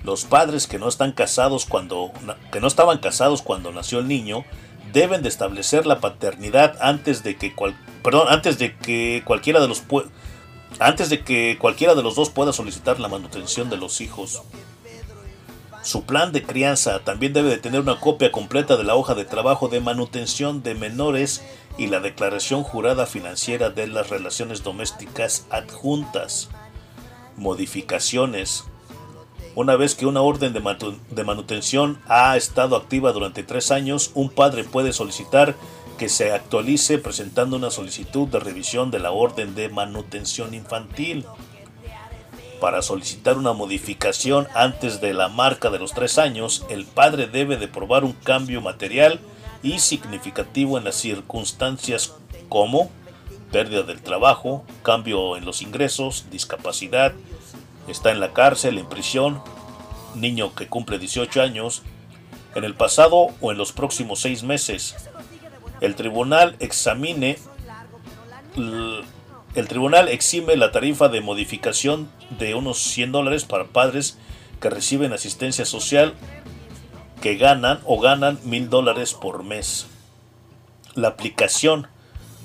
los 0.03 0.25
padres 0.25 0.67
que 0.67 0.79
no 0.79 0.89
están 0.89 1.13
casados 1.13 1.65
cuando 1.65 2.11
que 2.51 2.59
no 2.59 2.67
estaban 2.67 2.97
casados 2.97 3.41
cuando 3.41 3.71
nació 3.71 3.99
el 3.99 4.07
niño 4.07 4.43
deben 4.91 5.23
de 5.23 5.29
establecer 5.29 5.85
la 5.85 5.99
paternidad 5.99 6.77
antes 6.81 7.23
de 7.23 7.37
que 7.37 7.53
perdón, 8.03 8.27
antes 8.29 8.59
de 8.59 8.75
que 8.75 9.23
cualquiera 9.25 9.61
de 9.61 9.67
los 9.67 9.83
antes 10.79 11.09
de 11.09 11.23
que 11.23 11.57
cualquiera 11.59 11.95
de 11.95 12.03
los 12.03 12.15
dos 12.15 12.29
pueda 12.29 12.51
solicitar 12.51 12.99
la 12.99 13.07
manutención 13.07 13.69
de 13.69 13.77
los 13.77 14.01
hijos. 14.01 14.43
Su 15.83 16.03
plan 16.05 16.31
de 16.31 16.43
crianza 16.43 16.99
también 17.03 17.33
debe 17.33 17.49
de 17.49 17.57
tener 17.57 17.81
una 17.81 17.99
copia 17.99 18.31
completa 18.31 18.77
de 18.77 18.85
la 18.85 18.95
hoja 18.95 19.15
de 19.15 19.25
trabajo 19.25 19.67
de 19.67 19.81
manutención 19.81 20.63
de 20.63 20.75
menores 20.75 21.43
y 21.77 21.87
la 21.87 21.99
declaración 21.99 22.63
jurada 22.63 23.05
financiera 23.05 23.69
de 23.69 23.87
las 23.87 24.09
relaciones 24.09 24.63
domésticas 24.63 25.45
adjuntas. 25.49 26.49
Modificaciones. 27.35 28.63
Una 29.55 29.75
vez 29.75 29.93
que 29.93 30.05
una 30.05 30.21
orden 30.21 30.53
de 30.53 31.23
manutención 31.23 31.99
ha 32.07 32.37
estado 32.37 32.77
activa 32.77 33.11
durante 33.11 33.43
tres 33.43 33.69
años, 33.69 34.11
un 34.13 34.29
padre 34.29 34.63
puede 34.63 34.93
solicitar 34.93 35.53
que 35.97 36.07
se 36.07 36.31
actualice 36.31 36.97
presentando 36.97 37.57
una 37.57 37.71
solicitud 37.71 38.29
de 38.29 38.39
revisión 38.39 38.89
de 38.89 38.99
la 38.99 39.11
orden 39.11 39.53
de 39.53 39.67
manutención 39.67 40.53
infantil. 40.53 41.25
Para 42.63 42.81
solicitar 42.81 43.37
una 43.37 43.51
modificación 43.51 44.47
antes 44.55 45.01
de 45.01 45.13
la 45.13 45.27
marca 45.27 45.69
de 45.69 45.79
los 45.79 45.91
tres 45.91 46.17
años, 46.17 46.65
el 46.69 46.85
padre 46.85 47.27
debe 47.27 47.57
de 47.57 47.67
probar 47.67 48.05
un 48.05 48.13
cambio 48.13 48.61
material 48.61 49.19
y 49.61 49.79
significativo 49.79 50.77
en 50.77 50.85
las 50.85 50.95
circunstancias 50.95 52.13
como 52.47 52.89
pérdida 53.51 53.83
del 53.83 54.01
trabajo, 54.01 54.63
cambio 54.81 55.35
en 55.35 55.43
los 55.43 55.61
ingresos, 55.61 56.27
discapacidad, 56.31 57.11
está 57.89 58.11
en 58.11 58.21
la 58.21 58.31
cárcel, 58.31 58.77
en 58.77 58.87
prisión, 58.87 59.41
niño 60.15 60.55
que 60.55 60.69
cumple 60.69 60.99
18 60.99 61.41
años, 61.41 61.81
en 62.55 62.63
el 62.63 62.75
pasado 62.75 63.27
o 63.41 63.51
en 63.51 63.57
los 63.57 63.73
próximos 63.73 64.21
seis 64.21 64.41
meses. 64.41 64.95
El 65.81 65.95
tribunal 65.95 66.55
examine 66.61 67.37
el 69.55 69.67
tribunal 69.67 70.09
exime 70.09 70.55
la 70.55 70.71
tarifa 70.71 71.09
de 71.09 71.21
modificación 71.21 72.09
de 72.39 72.55
unos 72.55 72.79
100 72.79 73.11
dólares 73.11 73.45
para 73.45 73.65
padres 73.65 74.17
que 74.59 74.69
reciben 74.69 75.13
asistencia 75.13 75.65
social 75.65 76.15
que 77.21 77.35
ganan 77.35 77.79
o 77.85 77.99
ganan 77.99 78.39
mil 78.43 78.69
dólares 78.69 79.13
por 79.13 79.43
mes. 79.43 79.87
La 80.95 81.09
aplicación. 81.09 81.87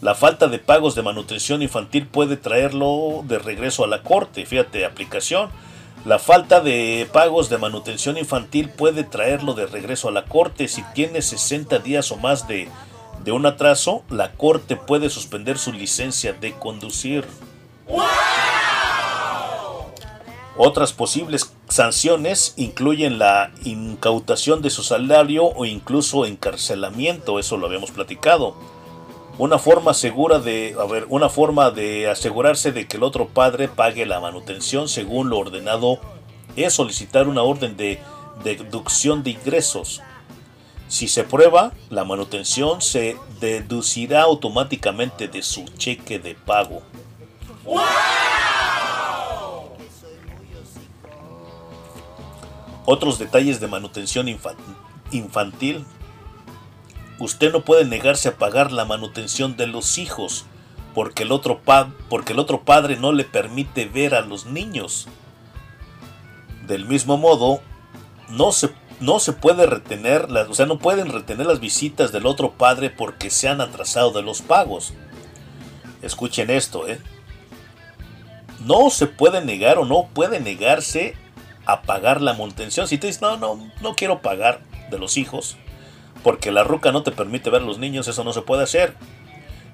La 0.00 0.14
falta 0.14 0.46
de 0.46 0.60
pagos 0.60 0.94
de 0.94 1.02
manutención 1.02 1.62
infantil 1.62 2.06
puede 2.06 2.36
traerlo 2.36 3.24
de 3.26 3.38
regreso 3.38 3.82
a 3.82 3.88
la 3.88 4.02
corte. 4.02 4.46
Fíjate, 4.46 4.84
aplicación. 4.84 5.50
La 6.04 6.20
falta 6.20 6.60
de 6.60 7.08
pagos 7.12 7.48
de 7.48 7.58
manutención 7.58 8.16
infantil 8.16 8.68
puede 8.68 9.02
traerlo 9.02 9.54
de 9.54 9.66
regreso 9.66 10.08
a 10.08 10.12
la 10.12 10.24
corte 10.26 10.68
si 10.68 10.82
tiene 10.94 11.22
60 11.22 11.80
días 11.80 12.12
o 12.12 12.16
más 12.16 12.46
de 12.46 12.68
de 13.28 13.32
un 13.32 13.44
atraso, 13.44 14.04
la 14.08 14.32
corte 14.32 14.74
puede 14.74 15.10
suspender 15.10 15.58
su 15.58 15.70
licencia 15.70 16.32
de 16.32 16.54
conducir. 16.54 17.26
Otras 20.56 20.94
posibles 20.94 21.52
sanciones 21.68 22.54
incluyen 22.56 23.18
la 23.18 23.52
incautación 23.64 24.62
de 24.62 24.70
su 24.70 24.82
salario 24.82 25.44
o 25.44 25.66
incluso 25.66 26.24
encarcelamiento, 26.24 27.38
eso 27.38 27.58
lo 27.58 27.66
habíamos 27.66 27.90
platicado. 27.90 28.56
Una 29.36 29.58
forma 29.58 29.92
segura 29.92 30.38
de, 30.38 30.74
a 30.80 30.86
ver, 30.86 31.04
una 31.10 31.28
forma 31.28 31.70
de 31.70 32.08
asegurarse 32.08 32.72
de 32.72 32.88
que 32.88 32.96
el 32.96 33.02
otro 33.02 33.28
padre 33.28 33.68
pague 33.68 34.06
la 34.06 34.20
manutención 34.20 34.88
según 34.88 35.28
lo 35.28 35.36
ordenado 35.36 36.00
es 36.56 36.72
solicitar 36.72 37.28
una 37.28 37.42
orden 37.42 37.76
de 37.76 38.00
deducción 38.42 39.22
de 39.22 39.32
ingresos. 39.32 40.00
Si 40.88 41.06
se 41.06 41.22
prueba, 41.22 41.72
la 41.90 42.04
manutención 42.04 42.80
se 42.80 43.16
deducirá 43.40 44.22
automáticamente 44.22 45.28
de 45.28 45.42
su 45.42 45.64
cheque 45.76 46.18
de 46.18 46.34
pago. 46.34 46.82
Otros 52.86 53.18
detalles 53.18 53.60
de 53.60 53.68
manutención 53.68 54.28
infantil. 55.10 55.84
Usted 57.18 57.52
no 57.52 57.64
puede 57.64 57.84
negarse 57.84 58.30
a 58.30 58.36
pagar 58.36 58.72
la 58.72 58.86
manutención 58.86 59.56
de 59.58 59.66
los 59.66 59.98
hijos 59.98 60.46
porque 60.94 61.24
el 61.24 61.32
otro, 61.32 61.60
porque 62.08 62.32
el 62.32 62.38
otro 62.38 62.62
padre 62.62 62.96
no 62.96 63.12
le 63.12 63.24
permite 63.24 63.84
ver 63.84 64.14
a 64.14 64.22
los 64.22 64.46
niños. 64.46 65.06
Del 66.66 66.86
mismo 66.86 67.18
modo, 67.18 67.60
no 68.30 68.52
se 68.52 68.70
no 69.00 69.20
se 69.20 69.32
puede 69.32 69.66
retener, 69.66 70.24
o 70.24 70.54
sea, 70.54 70.66
no 70.66 70.78
pueden 70.78 71.12
retener 71.12 71.46
las 71.46 71.60
visitas 71.60 72.12
del 72.12 72.26
otro 72.26 72.52
padre 72.52 72.90
porque 72.90 73.30
se 73.30 73.48
han 73.48 73.60
atrasado 73.60 74.10
de 74.10 74.22
los 74.22 74.42
pagos. 74.42 74.92
Escuchen 76.02 76.50
esto, 76.50 76.88
¿eh? 76.88 77.00
No 78.64 78.90
se 78.90 79.06
puede 79.06 79.44
negar 79.44 79.78
o 79.78 79.84
no 79.84 80.08
puede 80.12 80.40
negarse 80.40 81.14
a 81.64 81.82
pagar 81.82 82.20
la 82.20 82.32
manutención. 82.32 82.88
Si 82.88 82.98
te 82.98 83.06
dices, 83.06 83.22
no, 83.22 83.36
no, 83.36 83.70
no 83.80 83.94
quiero 83.94 84.20
pagar 84.20 84.60
de 84.90 84.98
los 84.98 85.16
hijos, 85.16 85.56
porque 86.24 86.50
la 86.50 86.64
ruca 86.64 86.90
no 86.90 87.02
te 87.02 87.12
permite 87.12 87.50
ver 87.50 87.62
a 87.62 87.66
los 87.66 87.78
niños, 87.78 88.08
eso 88.08 88.24
no 88.24 88.32
se 88.32 88.42
puede 88.42 88.64
hacer. 88.64 88.94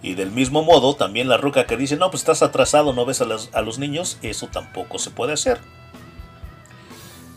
Y 0.03 0.15
del 0.15 0.31
mismo 0.31 0.63
modo, 0.63 0.97
también 0.97 1.31
la 1.31 1.39
ruca 1.39 1.67
que 1.67 1.79
dice, 1.79 1.97
no, 1.97 2.11
pues 2.11 2.23
estás 2.23 2.43
atrasado, 2.43 2.93
no 2.93 3.07
ves 3.07 3.23
a, 3.23 3.27
a 3.53 3.63
los 3.63 3.79
niños, 3.79 4.19
eso 4.21 4.49
tampoco 4.49 4.99
se 4.99 5.11
puede 5.11 5.33
hacer. 5.33 5.61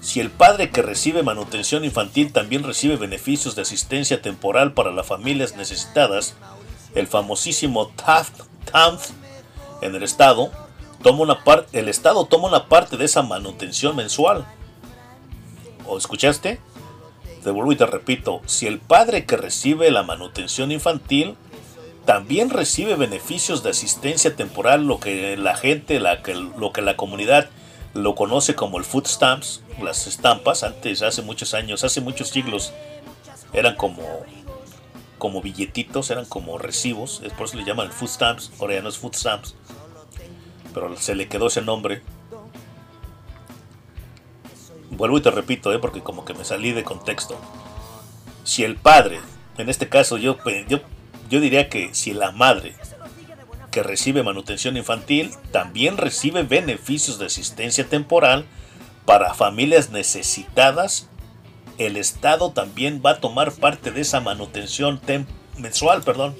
Si 0.01 0.19
el 0.19 0.29
padre 0.29 0.69
que 0.69 0.81
recibe 0.81 1.23
manutención 1.23 1.83
infantil 1.83 2.31
también 2.31 2.63
recibe 2.63 2.95
beneficios 2.95 3.55
de 3.55 3.63
asistencia 3.63 4.21
temporal 4.21 4.73
para 4.73 4.91
las 4.91 5.07
familias 5.07 5.55
necesitadas, 5.55 6.35
el 6.95 7.07
famosísimo 7.07 7.91
TAMF 7.95 9.09
en 9.81 9.95
el 9.95 10.03
Estado, 10.03 10.51
toma 11.01 11.21
una 11.21 11.43
parte, 11.43 11.79
el 11.79 11.89
Estado 11.89 12.25
toma 12.25 12.47
una 12.47 12.67
parte 12.67 12.97
de 12.97 13.05
esa 13.05 13.21
manutención 13.21 13.95
mensual. 13.95 14.45
¿O 15.85 15.97
escuchaste? 15.97 16.59
Te 17.43 17.51
y 17.51 17.75
te 17.75 17.85
repito, 17.85 18.41
si 18.45 18.67
el 18.67 18.79
padre 18.79 19.25
que 19.25 19.37
recibe 19.37 19.89
la 19.89 20.03
manutención 20.03 20.71
infantil 20.71 21.35
también 22.05 22.49
recibe 22.49 22.95
beneficios 22.95 23.63
de 23.63 23.69
asistencia 23.69 24.35
temporal, 24.35 24.85
lo 24.85 24.99
que 24.99 25.37
la 25.37 25.55
gente, 25.55 25.99
lo 25.99 26.73
que 26.73 26.81
la 26.81 26.97
comunidad 26.97 27.49
lo 27.93 28.15
conoce 28.15 28.55
como 28.55 28.77
el 28.77 28.83
food 28.83 29.07
stamps, 29.07 29.61
las 29.81 30.07
estampas, 30.07 30.63
antes, 30.63 31.01
hace 31.01 31.21
muchos 31.21 31.53
años, 31.53 31.83
hace 31.83 32.01
muchos 32.01 32.29
siglos, 32.29 32.73
eran 33.53 33.75
como, 33.75 34.03
como 35.17 35.41
billetitos, 35.41 36.09
eran 36.09 36.25
como 36.25 36.57
recibos, 36.57 37.21
es 37.23 37.33
por 37.33 37.47
eso 37.47 37.57
le 37.57 37.65
llaman 37.65 37.91
food 37.91 38.09
stamps, 38.09 38.51
ahora 38.59 38.75
ya 38.75 38.81
no 38.81 38.89
es 38.89 38.97
food 38.97 39.15
stamps, 39.15 39.55
pero 40.73 40.95
se 40.97 41.15
le 41.15 41.27
quedó 41.27 41.47
ese 41.47 41.61
nombre. 41.61 42.01
Vuelvo 44.91 45.17
y 45.17 45.21
te 45.21 45.31
repito, 45.31 45.73
¿eh? 45.73 45.79
porque 45.79 46.01
como 46.01 46.25
que 46.25 46.33
me 46.33 46.43
salí 46.43 46.71
de 46.71 46.83
contexto. 46.83 47.37
Si 48.43 48.63
el 48.63 48.77
padre, 48.77 49.19
en 49.57 49.69
este 49.69 49.89
caso 49.89 50.17
yo, 50.17 50.37
yo, 50.67 50.79
yo 51.29 51.39
diría 51.39 51.69
que 51.69 51.93
si 51.93 52.13
la 52.13 52.31
madre 52.31 52.75
que 53.71 53.83
recibe 53.83 54.23
manutención 54.23 54.77
infantil 54.77 55.31
también 55.51 55.97
recibe 55.97 56.43
beneficios 56.43 57.19
de 57.19 57.25
asistencia 57.27 57.87
temporal 57.87 58.45
para 59.07 59.33
familias 59.33 59.89
necesitadas. 59.89 61.07
El 61.77 61.95
Estado 61.95 62.51
también 62.51 63.01
va 63.03 63.11
a 63.11 63.19
tomar 63.21 63.53
parte 63.53 63.89
de 63.91 64.01
esa 64.01 64.19
manutención 64.19 64.99
mensual, 65.57 66.03
perdón. 66.03 66.35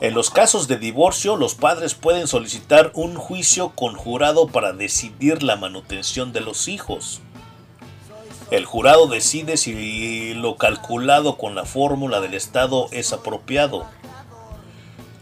En 0.00 0.14
los 0.14 0.30
casos 0.30 0.68
de 0.68 0.76
divorcio, 0.76 1.36
los 1.36 1.56
padres 1.56 1.94
pueden 1.94 2.28
solicitar 2.28 2.92
un 2.94 3.16
juicio 3.16 3.70
conjurado 3.70 4.46
para 4.46 4.72
decidir 4.72 5.42
la 5.42 5.56
manutención 5.56 6.32
de 6.32 6.42
los 6.42 6.68
hijos. 6.68 7.20
El 8.52 8.66
jurado 8.66 9.08
decide 9.08 9.56
si 9.56 10.32
lo 10.34 10.56
calculado 10.56 11.38
con 11.38 11.56
la 11.56 11.64
fórmula 11.64 12.20
del 12.20 12.34
Estado 12.34 12.86
es 12.92 13.12
apropiado. 13.12 13.84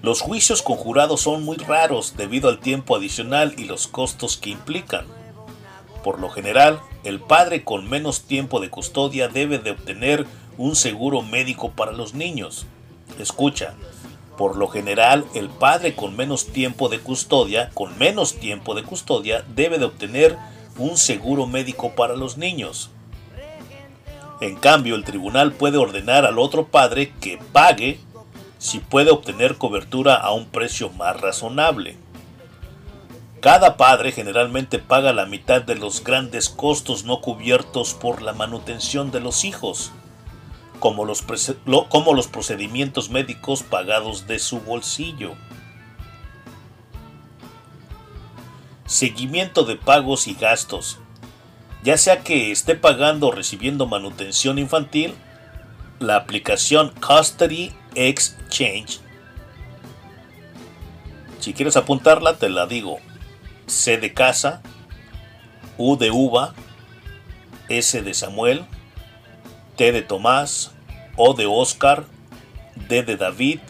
Los 0.02 0.20
juicios 0.20 0.62
conjurados 0.62 1.20
son 1.20 1.44
muy 1.44 1.56
raros 1.56 2.14
debido 2.16 2.48
al 2.48 2.58
tiempo 2.58 2.96
adicional 2.96 3.54
y 3.56 3.66
los 3.66 3.86
costos 3.86 4.36
que 4.36 4.50
implican. 4.50 5.06
Por 6.02 6.18
lo 6.18 6.28
general, 6.28 6.80
el 7.04 7.20
padre 7.20 7.62
con 7.62 7.88
menos 7.88 8.22
tiempo 8.22 8.58
de 8.58 8.68
custodia 8.68 9.28
debe 9.28 9.58
de 9.60 9.70
obtener 9.70 10.26
un 10.58 10.74
seguro 10.74 11.22
médico 11.22 11.70
para 11.70 11.92
los 11.92 12.14
niños. 12.14 12.66
Escucha, 13.20 13.74
por 14.36 14.56
lo 14.56 14.66
general, 14.66 15.24
el 15.36 15.48
padre 15.48 15.94
con 15.94 16.16
menos 16.16 16.48
tiempo 16.48 16.88
de 16.88 16.98
custodia, 16.98 17.70
con 17.72 17.96
menos 17.96 18.34
tiempo 18.40 18.74
de 18.74 18.82
custodia, 18.82 19.44
debe 19.54 19.78
de 19.78 19.84
obtener 19.84 20.36
un 20.78 20.96
seguro 20.96 21.46
médico 21.46 21.94
para 21.94 22.16
los 22.16 22.38
niños. 22.38 22.90
En 24.40 24.56
cambio, 24.56 24.96
el 24.96 25.04
tribunal 25.04 25.52
puede 25.52 25.78
ordenar 25.78 26.26
al 26.26 26.40
otro 26.40 26.66
padre 26.66 27.12
que 27.20 27.38
pague 27.52 28.00
si 28.62 28.78
puede 28.78 29.10
obtener 29.10 29.58
cobertura 29.58 30.14
a 30.14 30.30
un 30.30 30.46
precio 30.46 30.88
más 30.90 31.20
razonable. 31.20 31.96
Cada 33.40 33.76
padre 33.76 34.12
generalmente 34.12 34.78
paga 34.78 35.12
la 35.12 35.26
mitad 35.26 35.62
de 35.62 35.74
los 35.74 36.04
grandes 36.04 36.48
costos 36.48 37.02
no 37.02 37.20
cubiertos 37.20 37.92
por 37.92 38.22
la 38.22 38.34
manutención 38.34 39.10
de 39.10 39.18
los 39.18 39.44
hijos, 39.44 39.90
como 40.78 41.04
los, 41.04 41.24
como 41.88 42.14
los 42.14 42.28
procedimientos 42.28 43.10
médicos 43.10 43.64
pagados 43.64 44.28
de 44.28 44.38
su 44.38 44.60
bolsillo. 44.60 45.32
Seguimiento 48.86 49.64
de 49.64 49.74
pagos 49.74 50.28
y 50.28 50.34
gastos. 50.34 51.00
Ya 51.82 51.98
sea 51.98 52.20
que 52.22 52.52
esté 52.52 52.76
pagando 52.76 53.26
o 53.26 53.32
recibiendo 53.32 53.88
manutención 53.88 54.60
infantil, 54.60 55.16
la 55.98 56.14
aplicación 56.14 56.92
Custody 57.04 57.72
Exchange. 57.94 59.00
Si 61.40 61.52
quieres 61.54 61.76
apuntarla, 61.76 62.36
te 62.36 62.48
la 62.48 62.66
digo. 62.66 62.98
C 63.66 63.96
de 63.96 64.12
casa, 64.12 64.62
U 65.76 65.96
de 65.96 66.10
uva, 66.10 66.54
S 67.68 68.00
de 68.00 68.14
Samuel, 68.14 68.64
T 69.76 69.92
de 69.92 70.02
Tomás, 70.02 70.72
O 71.16 71.34
de 71.34 71.46
Oscar, 71.46 72.04
D 72.88 73.02
de 73.02 73.16
David, 73.16 73.60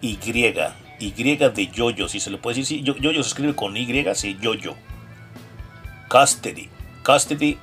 Y, 0.00 0.18
Y 0.98 1.10
de 1.12 1.70
Yoyo, 1.72 2.08
si 2.08 2.20
se 2.20 2.30
le 2.30 2.38
puede 2.38 2.58
decir, 2.58 2.78
sí, 2.78 2.82
Yoyo 2.82 3.22
se 3.22 3.28
escribe 3.28 3.54
con 3.54 3.76
Y, 3.76 4.04
sí, 4.14 4.36
Yoyo. 4.40 4.74
Custody, 6.08 6.68
Custody 7.04 7.58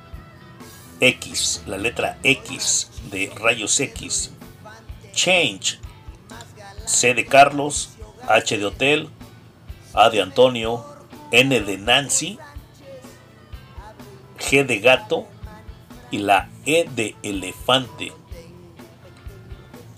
X, 1.00 1.62
la 1.66 1.78
letra 1.78 2.18
X 2.22 2.90
de 3.10 3.32
rayos 3.36 3.78
X. 3.80 4.32
Change. 5.12 5.78
C 6.86 7.14
de 7.14 7.24
Carlos, 7.24 7.90
H 8.28 8.58
de 8.58 8.66
Hotel, 8.66 9.08
A 9.94 10.10
de 10.10 10.20
Antonio, 10.20 10.84
N 11.30 11.60
de 11.60 11.78
Nancy, 11.78 12.38
G 14.38 14.66
de 14.66 14.80
Gato 14.80 15.26
y 16.10 16.18
la 16.18 16.48
E 16.66 16.88
de 16.94 17.14
Elefante. 17.22 18.12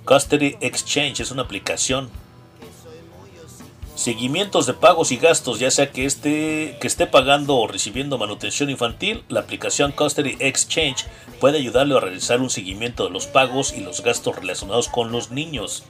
Custody 0.04 0.56
Exchange 0.60 1.20
es 1.20 1.30
una 1.30 1.42
aplicación. 1.42 2.10
Seguimientos 3.94 4.66
de 4.66 4.74
pagos 4.74 5.12
y 5.12 5.18
gastos, 5.18 5.60
ya 5.60 5.70
sea 5.70 5.92
que 5.92 6.04
esté, 6.04 6.76
que 6.80 6.88
esté 6.88 7.06
pagando 7.06 7.56
o 7.56 7.68
recibiendo 7.68 8.18
manutención 8.18 8.68
infantil, 8.68 9.22
la 9.28 9.40
aplicación 9.40 9.92
Custody 9.92 10.36
Exchange 10.40 11.06
puede 11.38 11.58
ayudarle 11.58 11.96
a 11.96 12.00
realizar 12.00 12.40
un 12.40 12.50
seguimiento 12.50 13.04
de 13.04 13.10
los 13.10 13.26
pagos 13.26 13.72
y 13.72 13.80
los 13.80 14.02
gastos 14.02 14.34
relacionados 14.34 14.88
con 14.88 15.12
los 15.12 15.30
niños. 15.30 15.84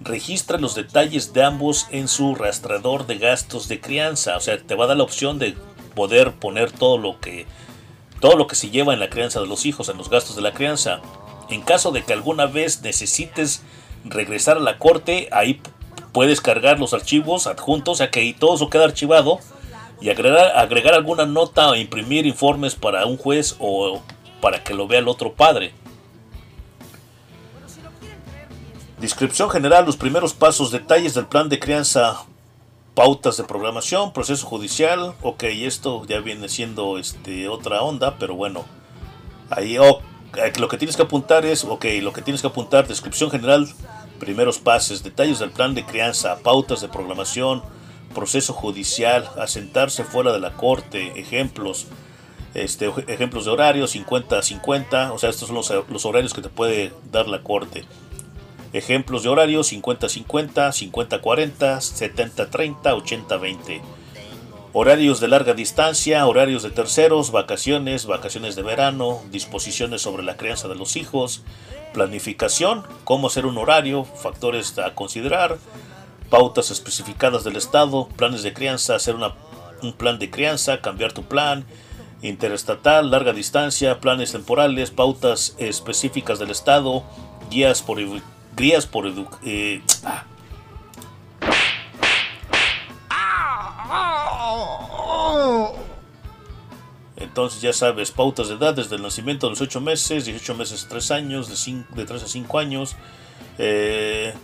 Registra 0.00 0.58
los 0.58 0.74
detalles 0.74 1.34
de 1.34 1.44
ambos 1.44 1.88
en 1.90 2.08
su 2.08 2.34
rastreador 2.34 3.06
de 3.06 3.18
gastos 3.18 3.68
de 3.68 3.82
crianza, 3.82 4.38
o 4.38 4.40
sea, 4.40 4.56
te 4.56 4.74
va 4.74 4.84
a 4.84 4.88
dar 4.88 4.96
la 4.96 5.04
opción 5.04 5.38
de 5.38 5.54
poder 5.94 6.32
poner 6.32 6.72
todo 6.72 6.96
lo 6.96 7.20
que 7.20 7.46
todo 8.20 8.36
lo 8.36 8.46
que 8.46 8.56
se 8.56 8.70
lleva 8.70 8.94
en 8.94 9.00
la 9.00 9.10
crianza 9.10 9.40
de 9.40 9.46
los 9.46 9.66
hijos, 9.66 9.90
en 9.90 9.98
los 9.98 10.08
gastos 10.08 10.36
de 10.36 10.42
la 10.42 10.54
crianza. 10.54 11.02
En 11.50 11.60
caso 11.60 11.92
de 11.92 12.02
que 12.02 12.14
alguna 12.14 12.46
vez 12.46 12.80
necesites 12.80 13.62
regresar 14.06 14.56
a 14.56 14.60
la 14.60 14.78
corte, 14.78 15.28
ahí 15.30 15.60
puedes 16.14 16.40
cargar 16.40 16.78
los 16.78 16.94
archivos 16.94 17.46
adjuntos, 17.46 17.92
o 17.92 17.96
sea 17.96 18.10
que 18.10 18.20
ahí 18.20 18.32
todo 18.32 18.54
eso 18.54 18.70
queda 18.70 18.84
archivado 18.84 19.40
y 20.00 20.08
agregar, 20.08 20.56
agregar 20.56 20.94
alguna 20.94 21.26
nota 21.26 21.68
o 21.68 21.74
imprimir 21.74 22.24
informes 22.24 22.76
para 22.76 23.04
un 23.04 23.18
juez 23.18 23.56
o 23.58 24.00
para 24.40 24.62
que 24.62 24.74
lo 24.74 24.86
vea 24.86 25.00
el 25.00 25.08
otro 25.08 25.34
padre. 25.34 25.74
Descripción 29.00 29.50
general, 29.50 29.84
los 29.84 29.96
primeros 29.96 30.32
pasos, 30.32 30.70
detalles 30.70 31.14
del 31.14 31.26
plan 31.26 31.48
de 31.48 31.58
crianza, 31.58 32.24
pautas 32.94 33.36
de 33.36 33.44
programación, 33.44 34.12
proceso 34.12 34.46
judicial. 34.46 35.14
Ok, 35.20 35.42
esto 35.42 36.06
ya 36.06 36.20
viene 36.20 36.48
siendo 36.48 36.96
este, 36.96 37.48
otra 37.48 37.82
onda, 37.82 38.16
pero 38.18 38.34
bueno. 38.34 38.64
Ahí 39.50 39.76
oh, 39.78 40.00
lo 40.58 40.68
que 40.68 40.78
tienes 40.78 40.96
que 40.96 41.02
apuntar 41.02 41.44
es, 41.44 41.64
ok, 41.64 41.84
lo 42.02 42.12
que 42.12 42.22
tienes 42.22 42.40
que 42.40 42.46
apuntar, 42.46 42.86
descripción 42.86 43.30
general, 43.30 43.68
primeros 44.24 44.58
pasos, 44.58 45.02
detalles 45.02 45.38
del 45.38 45.50
plan 45.50 45.74
de 45.74 45.84
crianza, 45.84 46.38
pautas 46.42 46.80
de 46.80 46.88
programación, 46.88 47.62
proceso 48.14 48.52
judicial, 48.52 49.28
asentarse 49.38 50.04
fuera 50.04 50.32
de 50.32 50.40
la 50.40 50.52
corte, 50.52 51.12
ejemplos, 51.20 51.86
este, 52.54 52.90
ejemplos 53.08 53.44
de 53.44 53.50
horarios, 53.50 53.94
50-50, 53.94 55.10
o 55.12 55.18
sea, 55.18 55.30
estos 55.30 55.48
son 55.48 55.56
los, 55.56 56.04
horarios 56.06 56.32
que 56.32 56.42
te 56.42 56.48
puede 56.48 56.92
dar 57.10 57.28
la 57.28 57.42
corte. 57.42 57.84
Ejemplos 58.72 59.22
de 59.22 59.28
horario 59.28 59.60
50-50, 59.60 60.90
50-40, 60.92 61.60
70-30, 61.60 62.82
80-20. 62.82 63.80
Horarios 64.76 65.20
de 65.20 65.28
larga 65.28 65.54
distancia, 65.54 66.26
horarios 66.26 66.64
de 66.64 66.70
terceros, 66.70 67.30
vacaciones, 67.30 68.06
vacaciones 68.06 68.56
de 68.56 68.62
verano, 68.64 69.22
disposiciones 69.30 70.02
sobre 70.02 70.24
la 70.24 70.36
crianza 70.36 70.66
de 70.66 70.74
los 70.74 70.96
hijos, 70.96 71.42
planificación, 71.92 72.82
cómo 73.04 73.28
hacer 73.28 73.46
un 73.46 73.56
horario, 73.56 74.04
factores 74.04 74.76
a 74.80 74.92
considerar, 74.96 75.58
pautas 76.28 76.72
especificadas 76.72 77.44
del 77.44 77.54
Estado, 77.54 78.08
planes 78.16 78.42
de 78.42 78.52
crianza, 78.52 78.96
hacer 78.96 79.14
un 79.14 79.92
plan 79.92 80.18
de 80.18 80.28
crianza, 80.28 80.80
cambiar 80.80 81.12
tu 81.12 81.22
plan, 81.22 81.64
interestatal, 82.20 83.12
larga 83.12 83.32
distancia, 83.32 84.00
planes 84.00 84.32
temporales, 84.32 84.90
pautas 84.90 85.54
específicas 85.58 86.40
del 86.40 86.50
Estado, 86.50 87.04
guías 87.48 87.80
por 87.80 88.00
guías 88.56 88.86
por 88.86 89.06
eh, 89.44 89.82
ah. 90.04 90.24
Entonces 97.16 97.60
ya 97.60 97.72
sabes, 97.72 98.10
pautas 98.10 98.48
de 98.48 98.54
edad 98.54 98.74
desde 98.74 98.96
el 98.96 99.02
nacimiento 99.02 99.46
de 99.46 99.50
los 99.50 99.60
8 99.60 99.80
meses, 99.80 100.24
18 100.24 100.54
meses 100.54 100.84
a 100.84 100.88
3 100.88 101.10
años, 101.12 101.48
de, 101.48 101.56
5, 101.56 101.94
de 101.94 102.04
3 102.04 102.22
a 102.22 102.28
5 102.28 102.58
años. 102.58 102.96
Eh, 103.58 104.34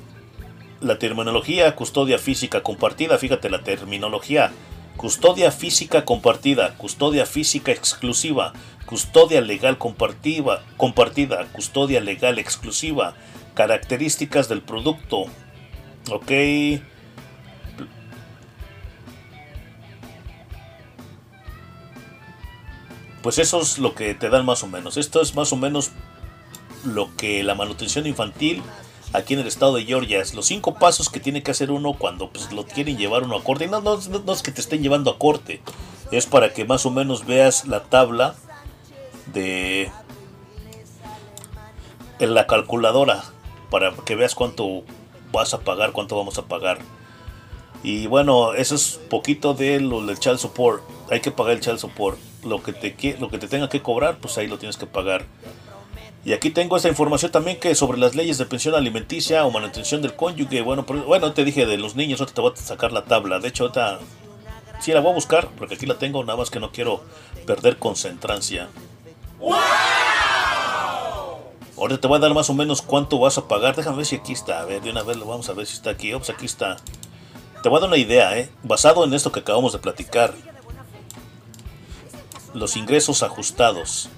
la 0.80 0.98
terminología, 0.98 1.74
custodia 1.74 2.18
física 2.18 2.62
compartida, 2.62 3.18
fíjate 3.18 3.50
la 3.50 3.62
terminología. 3.62 4.52
Custodia 4.96 5.50
física 5.50 6.04
compartida, 6.04 6.76
custodia 6.76 7.26
física 7.26 7.72
exclusiva, 7.72 8.52
custodia 8.86 9.40
legal 9.40 9.78
compartida, 9.78 10.62
compartida 10.76 11.46
custodia 11.52 12.00
legal 12.00 12.38
exclusiva, 12.38 13.14
características 13.54 14.48
del 14.48 14.62
producto. 14.62 15.24
Ok. 16.10 16.30
Pues 23.22 23.38
eso 23.38 23.60
es 23.60 23.78
lo 23.78 23.94
que 23.94 24.14
te 24.14 24.30
dan 24.30 24.46
más 24.46 24.62
o 24.62 24.66
menos. 24.66 24.96
Esto 24.96 25.20
es 25.20 25.34
más 25.34 25.52
o 25.52 25.56
menos 25.56 25.90
lo 26.84 27.14
que 27.16 27.42
la 27.42 27.54
manutención 27.54 28.06
infantil 28.06 28.62
aquí 29.12 29.34
en 29.34 29.40
el 29.40 29.46
estado 29.46 29.74
de 29.74 29.84
Georgia 29.84 30.20
es 30.20 30.34
los 30.34 30.46
cinco 30.46 30.74
pasos 30.74 31.08
que 31.08 31.20
tiene 31.20 31.42
que 31.42 31.50
hacer 31.50 31.70
uno 31.70 31.94
cuando 31.94 32.30
pues, 32.30 32.52
lo 32.52 32.66
quieren 32.66 32.96
llevar 32.96 33.24
uno 33.24 33.36
a 33.36 33.44
corte. 33.44 33.64
Y 33.64 33.68
no, 33.68 33.80
no, 33.80 33.96
no 33.96 34.32
es 34.32 34.42
que 34.42 34.52
te 34.52 34.60
estén 34.60 34.82
llevando 34.82 35.10
a 35.10 35.18
corte, 35.18 35.60
es 36.10 36.26
para 36.26 36.52
que 36.52 36.64
más 36.64 36.86
o 36.86 36.90
menos 36.90 37.26
veas 37.26 37.66
la 37.66 37.84
tabla 37.84 38.34
de 39.32 39.90
en 42.18 42.34
la 42.34 42.46
calculadora 42.46 43.24
para 43.70 43.94
que 44.04 44.14
veas 44.14 44.34
cuánto 44.34 44.82
vas 45.32 45.54
a 45.54 45.60
pagar, 45.60 45.92
cuánto 45.92 46.16
vamos 46.16 46.38
a 46.38 46.46
pagar. 46.46 46.78
Y 47.82 48.08
bueno, 48.08 48.52
eso 48.52 48.74
es 48.74 49.00
poquito 49.08 49.54
de 49.54 49.80
lo 49.80 50.04
del 50.04 50.18
child 50.18 50.38
support. 50.38 50.82
Hay 51.10 51.20
que 51.20 51.30
pagar 51.30 51.54
el 51.54 51.60
child 51.60 51.78
support. 51.78 52.18
Lo 52.44 52.62
que 52.62 52.72
te 52.72 53.16
lo 53.18 53.28
que 53.28 53.38
te 53.38 53.48
tenga 53.48 53.68
que 53.68 53.82
cobrar, 53.82 54.18
pues 54.18 54.38
ahí 54.38 54.46
lo 54.46 54.58
tienes 54.58 54.76
que 54.76 54.86
pagar. 54.86 55.26
Y 56.24 56.34
aquí 56.34 56.50
tengo 56.50 56.76
esta 56.76 56.88
información 56.88 57.32
también 57.32 57.58
que 57.58 57.74
sobre 57.74 57.98
las 57.98 58.14
leyes 58.14 58.36
de 58.36 58.44
pensión 58.44 58.74
alimenticia 58.74 59.44
o 59.46 59.50
manutención 59.50 60.02
del 60.02 60.14
cónyuge. 60.14 60.60
Bueno, 60.60 60.84
bueno, 60.84 61.32
te 61.32 61.44
dije 61.44 61.64
de 61.64 61.78
los 61.78 61.96
niños, 61.96 62.20
ahorita 62.20 62.34
te 62.34 62.40
voy 62.42 62.52
a 62.52 62.56
sacar 62.56 62.92
la 62.92 63.04
tabla. 63.04 63.38
De 63.38 63.48
hecho, 63.48 63.64
ahorita 63.64 64.00
sí 64.80 64.92
la 64.92 65.00
voy 65.00 65.12
a 65.12 65.14
buscar, 65.14 65.48
porque 65.56 65.74
aquí 65.74 65.86
la 65.86 65.94
tengo, 65.94 66.22
nada 66.24 66.38
más 66.38 66.50
que 66.50 66.60
no 66.60 66.72
quiero 66.72 67.02
perder 67.46 67.78
concentrancia. 67.78 68.68
Ahora 71.76 71.96
te 71.98 72.06
voy 72.06 72.18
a 72.18 72.20
dar 72.20 72.34
más 72.34 72.50
o 72.50 72.54
menos 72.54 72.82
cuánto 72.82 73.18
vas 73.18 73.38
a 73.38 73.48
pagar. 73.48 73.74
Déjame 73.74 73.98
ver 73.98 74.06
si 74.06 74.16
aquí 74.16 74.34
está. 74.34 74.60
A 74.60 74.64
ver, 74.66 74.82
de 74.82 74.90
una 74.90 75.02
vez 75.02 75.16
lo 75.16 75.24
vamos 75.24 75.48
a 75.48 75.54
ver 75.54 75.66
si 75.66 75.74
está 75.74 75.88
aquí. 75.88 76.12
Ops, 76.12 76.28
aquí 76.28 76.44
está. 76.44 76.76
Te 77.62 77.70
voy 77.70 77.78
a 77.78 77.80
dar 77.80 77.88
una 77.88 77.96
idea, 77.96 78.36
¿eh? 78.36 78.50
Basado 78.62 79.02
en 79.04 79.14
esto 79.14 79.32
que 79.32 79.40
acabamos 79.40 79.72
de 79.72 79.78
platicar. 79.78 80.34
Los 82.54 82.76
ingresos 82.76 83.22
ajustados. 83.22 84.08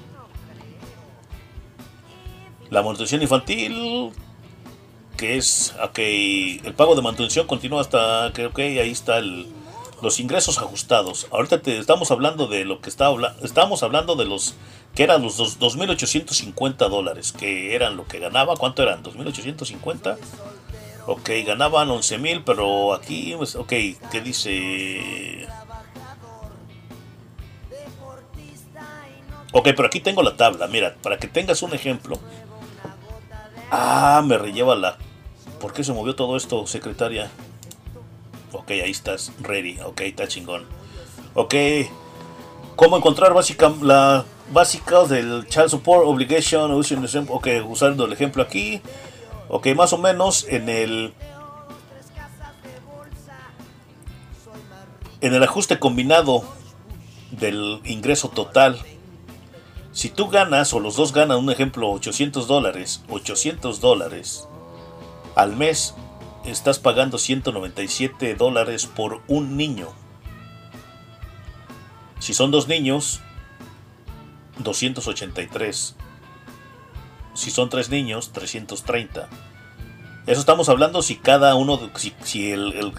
La 2.70 2.82
manutención 2.82 3.22
infantil. 3.22 4.12
Que 5.16 5.36
es. 5.36 5.74
Ok. 5.82 5.98
El 5.98 6.74
pago 6.74 6.94
de 6.94 7.02
manutención 7.02 7.46
continúa 7.46 7.80
hasta. 7.80 8.32
Que 8.34 8.46
ok, 8.46 8.58
ahí 8.58 8.90
está 8.90 9.18
el. 9.18 9.46
Los 10.00 10.18
ingresos 10.18 10.58
ajustados. 10.58 11.28
Ahorita 11.30 11.62
te 11.62 11.78
estamos 11.78 12.10
hablando 12.10 12.46
de 12.48 12.64
lo 12.64 12.80
que 12.80 12.88
está. 12.88 13.08
Estamos 13.42 13.82
hablando 13.82 14.16
de 14.16 14.24
los 14.24 14.54
que 14.94 15.04
eran 15.04 15.22
los 15.22 15.38
2.850 15.38 16.88
dólares, 16.88 17.32
que 17.32 17.74
eran 17.74 17.96
lo 17.96 18.06
que 18.06 18.18
ganaba. 18.18 18.56
¿Cuánto 18.56 18.82
eran? 18.82 19.02
¿2.850? 19.02 20.18
Ok, 21.06 21.30
ganaban 21.46 21.88
11.000, 21.88 22.42
pero 22.44 22.94
aquí, 22.94 23.34
pues, 23.36 23.56
ok, 23.56 23.68
¿qué 23.68 24.20
dice? 24.22 25.48
Ok, 29.52 29.68
pero 29.76 29.86
aquí 29.86 30.00
tengo 30.00 30.22
la 30.22 30.36
tabla, 30.36 30.66
mira, 30.66 30.96
para 31.02 31.18
que 31.18 31.28
tengas 31.28 31.62
un 31.62 31.74
ejemplo. 31.74 32.18
Ah, 33.70 34.22
me 34.24 34.38
relleva 34.38 34.74
la... 34.74 34.96
¿Por 35.60 35.72
qué 35.72 35.84
se 35.84 35.92
movió 35.92 36.14
todo 36.14 36.36
esto, 36.36 36.66
secretaria? 36.66 37.30
Ok, 38.52 38.70
ahí 38.70 38.90
estás, 38.90 39.32
ready. 39.40 39.78
Ok, 39.80 40.00
está 40.02 40.26
chingón. 40.26 40.64
Ok, 41.34 41.54
¿cómo 42.76 42.96
encontrar 42.96 43.32
básica 43.32 43.72
la 43.80 44.24
básicas 44.52 45.08
del 45.08 45.46
Child 45.48 45.70
Support 45.70 46.06
Obligation, 46.06 46.70
ok, 47.28 47.48
usando 47.66 48.04
el 48.04 48.12
ejemplo 48.12 48.42
aquí, 48.42 48.80
ok, 49.48 49.68
más 49.74 49.92
o 49.92 49.98
menos 49.98 50.46
en 50.48 50.68
el 50.68 51.14
en 55.20 55.34
el 55.34 55.42
ajuste 55.42 55.78
combinado 55.78 56.44
del 57.30 57.80
ingreso 57.84 58.28
total, 58.28 58.78
si 59.92 60.08
tú 60.08 60.28
ganas 60.28 60.72
o 60.72 60.80
los 60.80 60.96
dos 60.96 61.12
ganan, 61.12 61.38
un 61.38 61.50
ejemplo, 61.50 61.90
800 61.90 62.46
dólares, 62.46 63.02
800 63.08 63.80
dólares 63.80 64.48
al 65.36 65.56
mes, 65.56 65.94
estás 66.44 66.78
pagando 66.78 67.18
197 67.18 68.34
dólares 68.34 68.86
por 68.86 69.22
un 69.28 69.56
niño. 69.56 69.88
Si 72.18 72.34
son 72.34 72.50
dos 72.50 72.68
niños, 72.68 73.20
283. 74.58 75.96
Si 77.34 77.50
son 77.50 77.68
tres 77.68 77.88
niños, 77.90 78.32
330. 78.32 79.28
Eso 80.26 80.40
estamos 80.40 80.68
hablando 80.68 81.02
si 81.02 81.16
cada 81.16 81.54
uno, 81.54 81.80
si, 81.96 82.14
si 82.22 82.52
el, 82.52 82.72
el, 82.74 82.92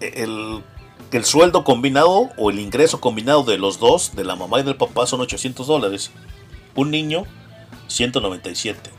el- 0.00 0.64
el 1.16 1.24
sueldo 1.24 1.64
combinado 1.64 2.30
o 2.36 2.50
el 2.50 2.58
ingreso 2.58 3.00
combinado 3.00 3.42
de 3.42 3.56
los 3.56 3.78
dos, 3.78 4.14
de 4.14 4.22
la 4.22 4.36
mamá 4.36 4.60
y 4.60 4.64
del 4.64 4.76
papá, 4.76 5.06
son 5.06 5.22
800 5.22 5.66
dólares. 5.66 6.10
Un 6.74 6.90
niño, 6.90 7.24
197. 7.88 8.90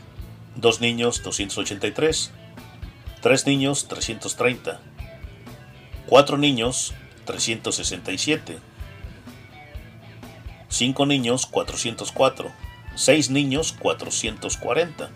Dos 0.56 0.80
niños, 0.80 1.22
283. 1.22 2.32
Tres 3.22 3.46
niños, 3.46 3.86
330. 3.86 4.80
Cuatro 6.06 6.38
niños, 6.38 6.92
367. 7.24 8.58
Cinco 10.68 11.06
niños, 11.06 11.46
404. 11.46 12.50
Seis 12.96 13.30
niños, 13.30 13.72
440. 13.78 15.10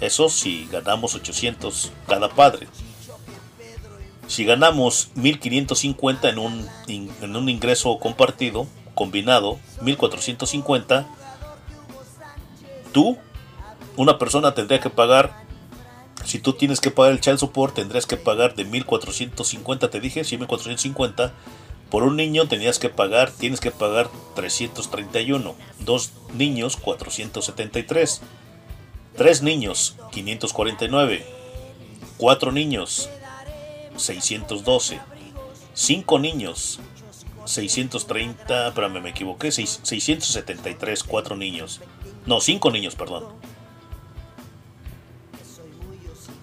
Eso 0.00 0.28
si 0.28 0.66
ganamos 0.72 1.14
800 1.14 1.92
cada 2.08 2.28
padre. 2.28 2.66
Si 4.30 4.44
ganamos 4.44 5.08
1550 5.16 6.28
en 6.28 6.38
un, 6.38 6.68
en 6.86 7.34
un 7.34 7.48
ingreso 7.48 7.98
compartido, 7.98 8.68
combinado, 8.94 9.58
1450, 9.82 11.04
tú, 12.92 13.18
una 13.96 14.18
persona 14.18 14.54
tendría 14.54 14.78
que 14.78 14.88
pagar, 14.88 15.44
si 16.24 16.38
tú 16.38 16.52
tienes 16.52 16.78
que 16.78 16.92
pagar 16.92 17.10
el 17.10 17.20
child 17.20 17.38
support, 17.38 17.74
tendrías 17.74 18.06
que 18.06 18.16
pagar 18.16 18.54
de 18.54 18.64
1450, 18.64 19.90
te 19.90 19.98
dije, 19.98 20.22
sí, 20.22 20.38
1450. 20.38 21.32
Por 21.90 22.04
un 22.04 22.14
niño 22.14 22.46
tenías 22.46 22.78
que 22.78 22.88
pagar, 22.88 23.32
tienes 23.32 23.58
que 23.58 23.72
pagar 23.72 24.10
331. 24.36 25.56
Dos 25.80 26.12
niños, 26.34 26.76
473. 26.76 28.20
Tres 29.16 29.42
niños, 29.42 29.96
549. 30.12 31.26
Cuatro 32.16 32.52
niños, 32.52 33.08
612. 34.00 35.00
Cinco 35.74 36.18
niños, 36.18 36.80
630. 37.44 38.68
Espérame, 38.68 39.00
me 39.00 39.10
equivoqué. 39.10 39.52
seis- 39.52 39.80
673, 39.82 41.04
cuatro 41.04 41.36
niños. 41.36 41.80
No, 42.26 42.40
cinco 42.40 42.70
niños, 42.70 42.94
perdón. 42.96 43.24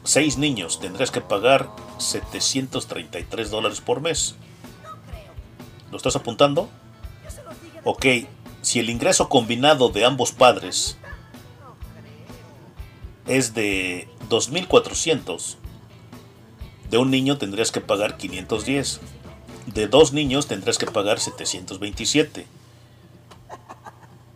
Seis 0.04 0.38
niños, 0.38 0.80
tendrías 0.80 1.12
que 1.12 1.20
pagar 1.20 1.70
733 1.98 3.52
dólares 3.52 3.82
por 3.82 4.00
mes. 4.02 4.36
¿Lo 5.92 5.98
estás 5.98 6.16
apuntando? 6.16 6.70
Ok, 7.84 8.06
si 8.62 8.80
el 8.80 8.90
ingreso 8.90 9.28
combinado 9.28 9.90
de 9.90 10.06
ambos 10.06 10.32
padres 10.32 10.98
es 13.26 13.54
de 13.54 14.08
2.400, 14.30 15.58
de 16.90 16.98
un 16.98 17.12
niño 17.12 17.38
tendrías 17.38 17.72
que 17.72 17.82
pagar 17.82 18.18
510. 18.18 19.00
De 19.68 19.88
dos 19.88 20.14
niños 20.14 20.48
tendrás 20.48 20.78
que 20.78 20.86
pagar 20.86 21.20
727. 21.20 22.48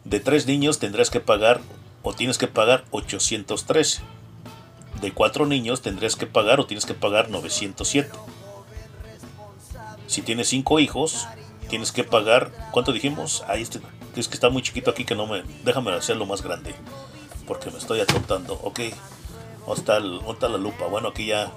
De 0.03 0.19
tres 0.19 0.45
niños 0.45 0.80
tendrás 0.80 1.10
que 1.10 1.22
pagar 1.22 1.61
o 2.03 2.14
tienes 2.14 2.38
que 2.38 2.48
pagar 2.48 2.84
813. 2.91 4.02
De 5.02 5.11
cuatro 5.14 5.45
niños 5.45 5.82
tendrás 5.82 6.15
que 6.15 6.28
pagar 6.28 6.60
o 6.60 6.65
tienes 6.65 6.86
que 6.86 6.94
pagar 6.94 7.30
907. 7.30 8.11
Si 10.07 10.22
tienes 10.22 10.49
cinco 10.49 10.80
hijos, 10.80 11.28
tienes 11.69 11.94
que 11.94 12.03
pagar. 12.03 12.52
¿Cuánto 12.72 12.91
dijimos? 12.91 13.45
Ahí 13.48 13.61
este, 13.61 13.80
es 14.15 14.28
que 14.28 14.34
está 14.34 14.49
muy 14.49 14.61
chiquito 14.61 14.91
aquí 14.91 15.06
que 15.06 15.15
no 15.15 15.26
me. 15.26 15.44
Déjame 15.64 15.91
hacerlo 15.94 16.26
más 16.26 16.41
grande. 16.41 16.76
Porque 17.48 17.72
me 17.72 17.78
estoy 17.78 18.02
atontando. 18.02 18.60
Ok. 18.61 18.82
¿Dónde 19.65 19.80
está, 19.80 19.99
la 20.49 20.57
lupa? 20.57 20.88
Bueno, 20.88 21.10
aquí 21.10 21.28
ya. 21.28 21.49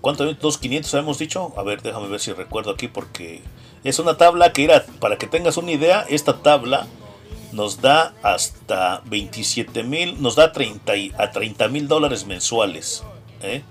¿Cuánto? 0.00 0.32
¿Dos 0.34 0.58
500 0.58 0.94
habíamos 0.94 1.18
dicho? 1.18 1.52
A 1.56 1.62
ver, 1.62 1.82
déjame 1.82 2.08
ver 2.08 2.20
si 2.20 2.32
recuerdo 2.32 2.70
aquí 2.70 2.88
porque 2.88 3.42
es 3.84 3.98
una 3.98 4.16
tabla 4.16 4.52
que 4.52 4.64
era, 4.64 4.84
para 4.98 5.18
que 5.18 5.26
tengas 5.26 5.56
una 5.56 5.72
idea, 5.72 6.06
esta 6.08 6.38
tabla 6.42 6.86
nos 7.52 7.80
da 7.82 8.14
hasta 8.22 9.02
27 9.06 9.82
mil, 9.82 10.22
nos 10.22 10.36
da 10.36 10.52
30 10.52 10.96
y- 10.96 11.12
a 11.18 11.30
30 11.32 11.68
mil 11.68 11.86
dólares 11.88 12.24
mensuales. 12.24 13.02
¿eh? 13.42 13.62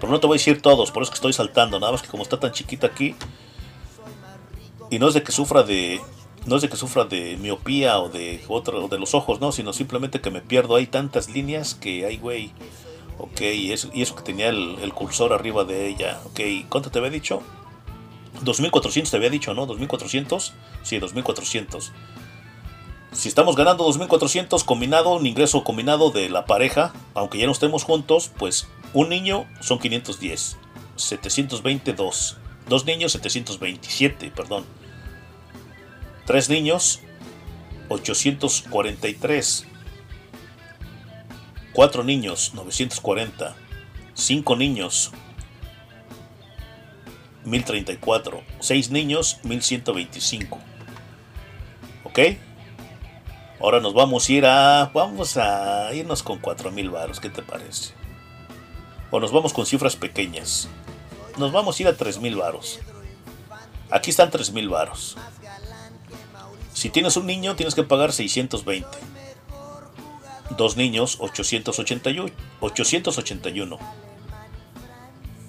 Pero 0.00 0.12
no 0.12 0.20
te 0.20 0.26
voy 0.26 0.36
a 0.36 0.38
decir 0.38 0.62
todos, 0.62 0.90
por 0.92 1.02
eso 1.02 1.10
que 1.10 1.16
estoy 1.16 1.32
saltando, 1.32 1.80
nada 1.80 1.92
más 1.92 2.02
que 2.02 2.08
como 2.08 2.22
está 2.22 2.38
tan 2.38 2.52
chiquita 2.52 2.88
aquí, 2.88 3.14
y 4.90 4.98
no 4.98 5.08
es 5.08 5.14
de 5.14 5.22
que 5.22 5.32
sufra 5.32 5.62
de, 5.62 6.00
no 6.46 6.56
es 6.56 6.62
de 6.62 6.68
que 6.68 6.76
sufra 6.76 7.04
de 7.04 7.36
miopía 7.38 7.98
o 7.98 8.08
de 8.08 8.44
otro, 8.48 8.84
o 8.84 8.88
de 8.88 8.98
los 8.98 9.14
ojos, 9.14 9.40
no, 9.40 9.50
sino 9.52 9.72
simplemente 9.72 10.20
que 10.20 10.30
me 10.30 10.42
pierdo, 10.42 10.76
hay 10.76 10.86
tantas 10.86 11.28
líneas 11.30 11.74
que 11.74 12.04
hay, 12.04 12.18
güey. 12.18 12.52
Ok, 13.18 13.40
y 13.40 13.72
eso, 13.72 13.90
que 13.90 14.22
tenía 14.22 14.48
el, 14.48 14.78
el 14.82 14.92
cursor 14.92 15.32
arriba 15.32 15.64
de 15.64 15.88
ella. 15.88 16.20
Ok, 16.24 16.40
¿cuánto 16.68 16.90
te 16.90 16.98
había 16.98 17.10
dicho? 17.10 17.42
2400 18.42 19.10
te 19.10 19.16
había 19.16 19.30
dicho, 19.30 19.54
¿no? 19.54 19.66
2400. 19.66 20.54
Sí, 20.82 20.98
2400. 20.98 21.92
Si 23.12 23.28
estamos 23.28 23.56
ganando 23.56 23.84
2400 23.84 24.64
combinado, 24.64 25.14
un 25.14 25.26
ingreso 25.26 25.64
combinado 25.64 26.10
de 26.10 26.30
la 26.30 26.46
pareja, 26.46 26.92
aunque 27.14 27.38
ya 27.38 27.46
no 27.46 27.52
estemos 27.52 27.84
juntos, 27.84 28.30
pues 28.38 28.68
un 28.94 29.10
niño 29.10 29.46
son 29.60 29.78
510. 29.78 30.56
722. 30.96 32.36
Dos 32.68 32.86
niños, 32.86 33.12
727, 33.12 34.32
perdón. 34.34 34.64
Tres 36.24 36.48
niños, 36.48 37.00
843. 37.88 39.66
Cuatro 41.72 42.04
niños, 42.04 42.52
940. 42.54 43.56
Cinco 44.14 44.56
niños, 44.56 45.10
1034. 47.44 48.42
Seis 48.60 48.90
niños, 48.90 49.38
1125. 49.42 50.58
¿Ok? 52.04 52.18
Ahora 53.60 53.80
nos 53.80 53.94
vamos 53.94 54.28
a 54.28 54.32
ir 54.32 54.44
a. 54.44 54.90
Vamos 54.92 55.36
a 55.36 55.94
irnos 55.94 56.22
con 56.22 56.38
4000 56.38 56.90
varos. 56.90 57.20
¿Qué 57.20 57.30
te 57.30 57.42
parece? 57.42 57.94
O 59.10 59.20
nos 59.20 59.32
vamos 59.32 59.52
con 59.52 59.66
cifras 59.66 59.96
pequeñas. 59.96 60.68
Nos 61.38 61.52
vamos 61.52 61.78
a 61.78 61.82
ir 61.82 61.88
a 61.88 61.96
3000 61.96 62.36
varos. 62.36 62.80
Aquí 63.90 64.10
están 64.10 64.30
3000 64.30 64.68
varos. 64.68 65.16
Si 66.74 66.90
tienes 66.90 67.16
un 67.16 67.26
niño, 67.26 67.54
tienes 67.56 67.74
que 67.74 67.82
pagar 67.82 68.12
620. 68.12 68.88
Dos 70.56 70.76
niños, 70.76 71.16
881. 71.20 72.30
881. 72.60 73.78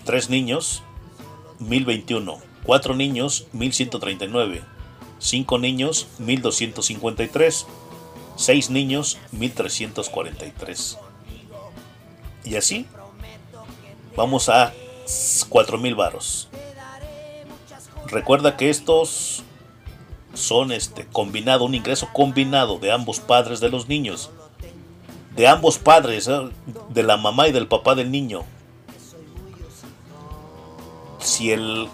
Tres 0.05 0.29
niños, 0.29 0.83
1021. 1.59 2.39
Cuatro 2.63 2.95
niños, 2.95 3.47
1139. 3.51 4.63
Cinco 5.19 5.57
niños, 5.59 6.07
1253. 6.19 7.65
Seis 8.35 8.69
niños, 8.69 9.17
1343. 9.31 10.97
Y 12.45 12.55
así, 12.55 12.85
vamos 14.15 14.49
a 14.49 14.73
4000 15.49 15.95
varos. 15.95 16.49
Recuerda 18.07 18.57
que 18.57 18.69
estos 18.69 19.43
son 20.33 20.71
este 20.71 21.05
combinado, 21.05 21.65
un 21.65 21.75
ingreso 21.75 22.09
combinado 22.13 22.79
de 22.79 22.91
ambos 22.91 23.19
padres 23.19 23.59
de 23.59 23.69
los 23.69 23.87
niños. 23.87 24.31
De 25.35 25.47
ambos 25.47 25.79
padres, 25.79 26.27
¿eh? 26.27 26.49
de 26.89 27.03
la 27.03 27.17
mamá 27.17 27.47
y 27.47 27.51
del 27.51 27.67
papá 27.67 27.95
del 27.95 28.11
niño. 28.11 28.43
Si 31.19 31.51
el, 31.51 31.87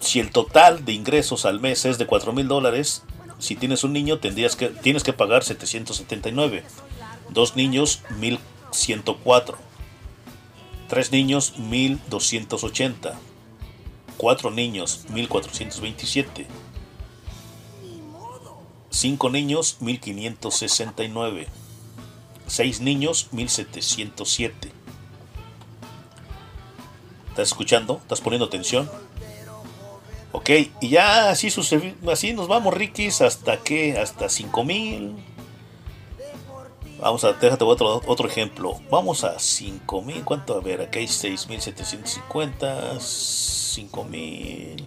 si 0.00 0.20
el 0.20 0.30
total 0.30 0.84
de 0.84 0.92
ingresos 0.92 1.46
al 1.46 1.60
mes 1.60 1.84
es 1.84 1.96
de 1.96 2.06
4 2.06 2.32
mil 2.32 2.48
dólares, 2.48 3.02
si 3.38 3.54
tienes 3.54 3.84
un 3.84 3.92
niño 3.92 4.18
tendrías 4.18 4.56
que, 4.56 4.68
tienes 4.68 5.02
que 5.02 5.12
pagar 5.12 5.44
779. 5.44 6.64
Dos 7.30 7.56
niños, 7.56 8.02
1104. 8.18 9.58
Tres 10.88 11.12
niños, 11.12 11.58
1280. 11.58 13.18
Cuatro 14.16 14.50
niños, 14.50 15.04
1427. 15.10 16.46
Cinco 18.90 19.28
niños, 19.28 19.76
1569. 19.80 21.48
Seis 22.46 22.80
niños, 22.80 23.28
1707. 23.32 24.72
¿Estás 27.30 27.48
escuchando? 27.48 27.98
¿Estás 28.02 28.20
poniendo 28.20 28.46
atención? 28.46 28.90
Ok, 30.32 30.50
y 30.80 30.88
ya 30.88 31.30
así, 31.30 31.50
sucede, 31.50 31.94
así 32.10 32.32
nos 32.32 32.48
vamos, 32.48 32.74
Rikis, 32.74 33.20
hasta 33.20 33.58
que, 33.62 33.98
hasta 33.98 34.28
5000. 34.28 35.16
Vamos 37.00 37.24
a, 37.24 37.32
déjate 37.32 37.64
otro, 37.64 38.00
otro 38.06 38.28
ejemplo. 38.28 38.80
Vamos 38.90 39.24
a 39.24 39.38
5000. 39.38 40.24
¿Cuánto? 40.24 40.56
A 40.56 40.60
ver, 40.60 40.80
aquí 40.80 41.00
hay 41.00 41.08
6750. 41.08 43.00
5000. 43.00 44.86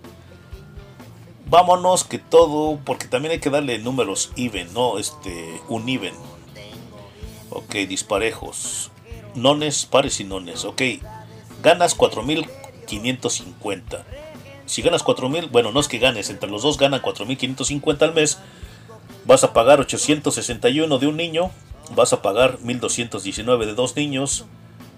Vámonos 1.45 2.03
que 2.03 2.19
todo, 2.19 2.79
porque 2.85 3.07
también 3.07 3.31
hay 3.33 3.39
que 3.39 3.49
darle 3.49 3.79
números 3.79 4.31
even, 4.35 4.71
no 4.73 4.99
este, 4.99 5.61
un 5.67 5.89
even. 5.89 6.13
Ok, 7.49 7.75
disparejos. 7.87 8.91
Nones, 9.35 9.85
pares 9.85 10.19
y 10.19 10.23
nones. 10.23 10.65
Ok, 10.65 10.81
ganas 11.63 11.97
4.550. 11.97 14.03
Si 14.65 14.81
ganas 14.81 15.03
4.000, 15.03 15.49
bueno, 15.51 15.71
no 15.71 15.79
es 15.79 15.87
que 15.87 15.97
ganes, 15.97 16.29
entre 16.29 16.49
los 16.49 16.61
dos 16.61 16.77
ganan 16.77 17.01
4.550 17.01 18.01
al 18.03 18.13
mes. 18.13 18.37
Vas 19.25 19.43
a 19.43 19.53
pagar 19.53 19.79
861 19.79 20.99
de 20.99 21.07
un 21.07 21.17
niño, 21.17 21.51
vas 21.95 22.13
a 22.13 22.21
pagar 22.21 22.59
1.219 22.59 23.65
de 23.65 23.73
dos 23.73 23.95
niños, 23.95 24.45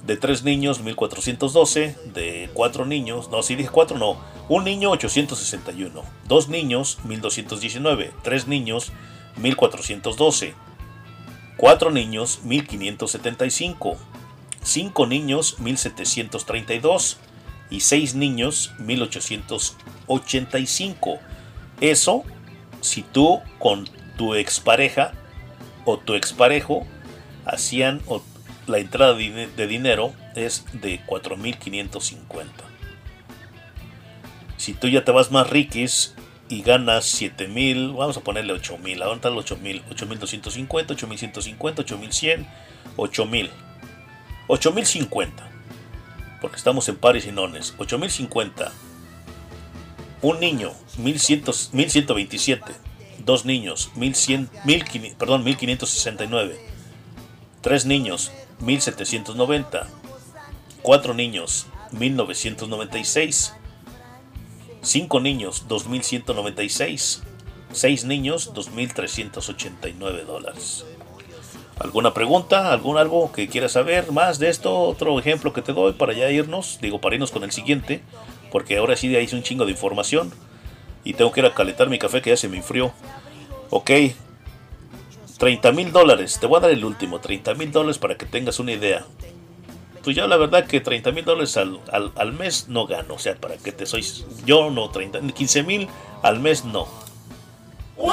de 0.06 0.18
tres 0.18 0.44
niños 0.44 0.84
1.412, 0.84 1.96
de 2.14 2.50
cuatro 2.54 2.86
niños, 2.86 3.30
no, 3.30 3.44
si 3.44 3.56
dije 3.56 3.70
cuatro, 3.70 3.98
no, 3.98 4.18
un 4.50 4.64
niño 4.64 4.90
861, 4.92 6.02
dos 6.28 6.50
niños 6.50 6.98
1.219, 7.06 8.12
tres 8.24 8.48
niños 8.48 8.92
1.412, 9.40 10.54
cuatro 11.58 11.92
niños 11.92 12.40
1.575, 12.46 13.98
cinco 14.64 15.08
niños 15.08 15.58
1.732 15.60 17.18
y 17.70 17.82
seis 17.82 18.16
niños 18.16 18.72
1885. 18.80 21.20
Eso 21.80 22.24
si 22.82 23.04
tú 23.04 23.40
con 23.60 23.88
tu 24.18 24.34
expareja 24.36 25.14
o 25.86 25.98
tu 25.98 26.16
exparejo 26.16 26.86
hacían 27.46 28.02
o 28.08 28.22
la 28.68 28.80
entrada 28.80 29.14
de 29.14 29.48
de 29.48 29.68
dinero 29.68 30.14
es 30.36 30.66
de 30.74 31.00
4.550. 31.06 32.46
Si 34.58 34.74
tú 34.74 34.88
ya 34.88 35.04
te 35.04 35.12
vas 35.12 35.32
más 35.32 35.50
riquis 35.50 36.14
y 36.52 36.62
ganas 36.64 37.20
7.000, 37.22 37.96
vamos 37.98 38.18
a 38.18 38.22
ponerle 38.22 38.54
8.000, 38.54 39.02
ahora 39.02 39.16
están 39.16 39.36
los 39.36 39.46
8.000, 39.46 39.84
8.250, 39.90 40.68
8.150, 40.68 41.58
8.100, 41.58 42.46
8.000, 42.98 43.50
8.050, 44.50 45.32
porque 46.42 46.58
estamos 46.58 46.90
en 46.90 46.98
pares 46.98 47.26
y 47.26 47.32
nones, 47.32 47.74
8.050, 47.78 48.70
un 50.22 50.40
niño, 50.42 50.74
1.100 50.98 51.72
1.127, 51.72 52.62
dos 53.20 53.46
niños, 53.46 53.90
1.100, 53.96 54.50
1.500, 54.66 55.16
perdón, 55.16 55.46
1.569, 55.46 56.58
tres 57.62 57.86
niños, 57.86 58.34
1790, 58.60 59.88
cuatro 60.82 61.14
niños, 61.14 61.68
1996, 61.94 63.54
cinco 64.82 65.20
niños, 65.20 65.66
2196, 65.68 67.24
seis 67.72 68.06
niños, 68.06 68.54
2389 68.54 70.24
dólares. 70.26 70.86
¿Alguna 71.80 72.14
pregunta? 72.14 72.72
¿Algún 72.72 72.98
algo 72.98 73.32
que 73.32 73.48
quieras 73.48 73.72
saber 73.72 74.12
más 74.12 74.38
de 74.38 74.50
esto? 74.50 74.80
Otro 74.82 75.18
ejemplo 75.20 75.52
que 75.52 75.64
te 75.64 75.74
doy 75.74 75.94
para 75.94 76.14
ya 76.14 76.30
irnos, 76.30 76.78
digo, 76.82 77.02
para 77.02 77.16
irnos 77.16 77.32
con 77.32 77.44
el 77.44 77.52
siguiente, 77.52 78.04
porque 78.52 78.78
ahora 78.78 78.96
sí 78.96 79.16
hice 79.16 79.36
un 79.36 79.44
chingo 79.44 79.66
de 79.66 79.72
información 79.72 80.32
y 81.04 81.14
tengo 81.14 81.32
que 81.32 81.40
ir 81.40 81.46
a 81.48 81.54
calentar 81.54 81.90
mi 81.90 81.98
café 81.98 82.22
que 82.22 82.30
ya 82.30 82.38
se 82.38 82.50
me 82.50 82.58
enfrió. 82.58 82.94
Ok, 83.72 83.90
30 85.40 85.72
mil 85.72 85.92
dólares. 85.92 86.38
Te 86.40 86.46
voy 86.46 86.58
a 86.58 86.62
dar 86.62 86.72
el 86.72 86.86
último, 86.86 87.20
30 87.20 87.56
mil 87.56 87.72
dólares 87.72 87.98
para 87.98 88.16
que 88.16 88.28
tengas 88.28 88.60
una 88.60 88.74
idea. 88.74 89.06
Pues 90.04 90.16
yo 90.16 90.28
la 90.28 90.38
verdad 90.38 90.66
que 90.66 90.82
30 90.82 91.12
mil 91.12 91.26
dólares 91.26 91.58
al, 91.58 91.80
al, 91.92 92.12
al, 92.16 92.34
mes 92.34 92.68
no 92.68 92.88
gano. 92.88 93.16
O 93.16 93.20
sea, 93.20 93.36
para 93.36 93.58
que 93.58 93.72
te 93.72 93.86
soy... 93.86 94.06
Yo 94.46 94.72
no, 94.72 94.90
30, 94.90 95.22
15 95.34 95.64
mil 95.64 95.88
al 96.24 96.40
mes 96.40 96.66
no. 96.66 96.88
¡Wow! 97.98 98.12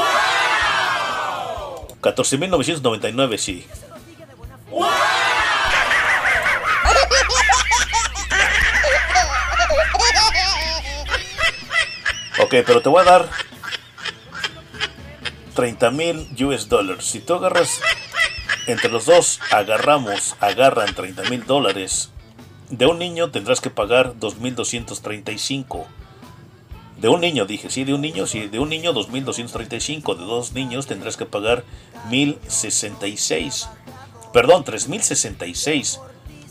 14.999 2.00 3.38
sí. 3.38 3.66
¡Wow! 4.70 4.88
Ok, 12.40 12.54
pero 12.64 12.80
te 12.80 12.88
voy 12.88 13.02
a 13.02 13.04
dar 13.04 13.28
30 15.54 15.90
mil 15.90 16.28
US 16.40 16.68
dólares. 16.68 17.04
Si 17.04 17.20
tú 17.20 17.34
agarras, 17.34 17.80
entre 18.68 18.90
los 18.90 19.06
dos 19.06 19.40
agarramos, 19.50 20.36
agarran 20.40 20.94
30 20.94 21.24
mil 21.30 21.44
dólares. 21.44 22.10
De 22.70 22.86
un 22.86 22.98
niño 22.98 23.30
tendrás 23.30 23.60
que 23.60 23.70
pagar 23.70 24.14
2.235. 24.14 25.86
De 27.00 27.08
un 27.08 27.20
niño, 27.20 27.46
dije, 27.46 27.70
sí, 27.70 27.84
de 27.84 27.94
un 27.94 28.00
niño, 28.00 28.26
sí, 28.26 28.46
de 28.46 28.58
un 28.58 28.68
niño 28.68 28.92
2.235. 28.92 30.16
De 30.16 30.24
dos 30.24 30.52
niños 30.52 30.86
tendrás 30.86 31.16
que 31.16 31.26
pagar 31.26 31.64
1.066. 32.10 33.68
Perdón, 34.32 34.64
3.066. 34.64 36.00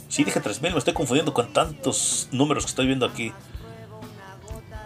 Sí, 0.10 0.24
dije 0.24 0.42
3.000, 0.42 0.72
me 0.72 0.78
estoy 0.78 0.94
confundiendo 0.94 1.34
con 1.34 1.54
tantos 1.54 2.28
números 2.32 2.66
que 2.66 2.70
estoy 2.70 2.88
viendo 2.88 3.06
aquí. 3.06 3.32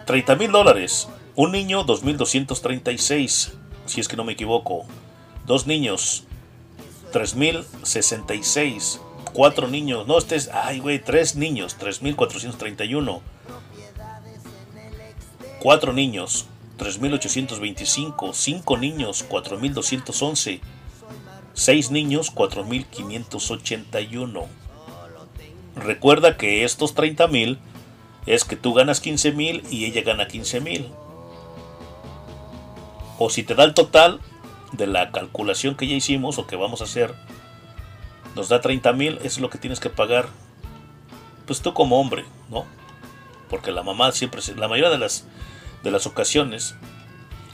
30 0.06 0.34
mil 0.36 0.52
dólares. 0.52 1.08
Un 1.34 1.52
niño 1.52 1.86
2.236 1.86 3.52
si 3.86 4.00
es 4.00 4.08
que 4.08 4.16
no 4.16 4.24
me 4.24 4.32
equivoco. 4.32 4.84
Dos 5.46 5.66
niños, 5.66 6.24
3066. 7.12 9.00
Cuatro 9.32 9.68
niños, 9.68 10.06
no, 10.06 10.18
este 10.18 10.36
es, 10.36 10.50
ay, 10.52 10.80
güey, 10.80 10.98
tres 10.98 11.36
niños, 11.36 11.76
3431. 11.76 13.22
Cuatro 15.60 15.92
niños, 15.92 16.46
3825. 16.78 18.32
Cinco 18.32 18.76
niños, 18.76 19.22
4211. 19.22 20.60
Seis 21.54 21.90
niños, 21.90 22.30
4581. 22.30 24.46
Recuerda 25.76 26.36
que 26.36 26.64
estos 26.64 26.94
30 26.94 27.28
mil 27.28 27.58
es 28.26 28.44
que 28.44 28.56
tú 28.56 28.74
ganas 28.74 29.00
15 29.00 29.32
mil 29.32 29.64
y 29.70 29.86
ella 29.86 30.02
gana 30.02 30.28
15 30.28 30.60
mil 30.60 30.92
o 33.18 33.30
si 33.30 33.42
te 33.42 33.54
da 33.54 33.64
el 33.64 33.74
total 33.74 34.20
de 34.72 34.86
la 34.86 35.12
calculación 35.12 35.76
que 35.76 35.86
ya 35.86 35.94
hicimos 35.94 36.38
o 36.38 36.46
que 36.46 36.56
vamos 36.56 36.80
a 36.80 36.84
hacer, 36.84 37.14
nos 38.34 38.48
da 38.48 38.60
30 38.60 38.92
mil, 38.92 39.18
es 39.22 39.38
lo 39.38 39.50
que 39.50 39.58
tienes 39.58 39.80
que 39.80 39.90
pagar, 39.90 40.28
pues 41.46 41.60
tú 41.60 41.74
como 41.74 42.00
hombre, 42.00 42.24
¿no? 42.50 42.64
Porque 43.50 43.72
la 43.72 43.82
mamá 43.82 44.12
siempre, 44.12 44.40
la 44.56 44.68
mayoría 44.68 44.90
de 44.90 44.98
las, 44.98 45.26
de 45.82 45.90
las 45.90 46.06
ocasiones, 46.06 46.74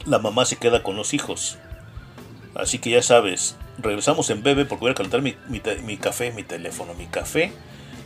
la 0.05 0.19
mamá 0.19 0.45
se 0.45 0.57
queda 0.57 0.83
con 0.83 0.95
los 0.95 1.13
hijos. 1.13 1.57
Así 2.55 2.79
que 2.79 2.91
ya 2.91 3.03
sabes, 3.03 3.57
regresamos 3.77 4.29
en 4.29 4.41
breve 4.41 4.65
porque 4.65 4.81
voy 4.81 4.91
a 4.91 4.95
calentar 4.95 5.21
mi, 5.21 5.35
mi, 5.49 5.61
mi 5.83 5.97
café, 5.97 6.31
mi 6.31 6.43
teléfono, 6.43 6.93
mi 6.93 7.07
café. 7.07 7.51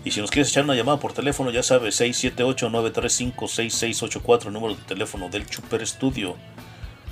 Y 0.06 0.12
si 0.12 0.20
nos 0.20 0.32
quieres 0.32 0.50
echar 0.50 0.66
una 0.66 0.76
llamada 0.76 1.00
por 1.00 1.14
teléfono, 1.14 1.50
ya 1.50 1.64
sabes, 1.64 2.02
678-935-6684, 2.02 4.52
número 4.52 4.76
de 4.76 4.82
teléfono 4.82 5.30
del 5.30 5.48
Chuper 5.48 5.88
Studio. 5.88 6.36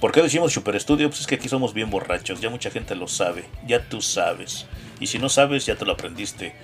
¿Por 0.02 0.12
qué 0.12 0.24
decimos 0.24 0.52
Super 0.52 0.80
Studio? 0.82 1.10
Pues 1.10 1.22
es 1.22 1.28
que 1.28 1.36
aquí 1.36 1.48
somos 1.48 1.76
bien 1.76 1.92
borrachos, 1.92 2.42
ya 2.42 2.50
mucha 2.50 2.72
gente 2.72 2.96
lo 2.96 3.08
sabe, 3.08 3.46
ya 3.68 3.88
tú 3.88 4.02
sabes. 4.02 4.66
Y 5.00 5.06
si 5.06 5.20
no 5.20 5.30
sabes, 5.30 5.68
ya 5.68 5.76
te 5.76 5.86
lo 5.86 5.92
aprendiste. 5.92 6.56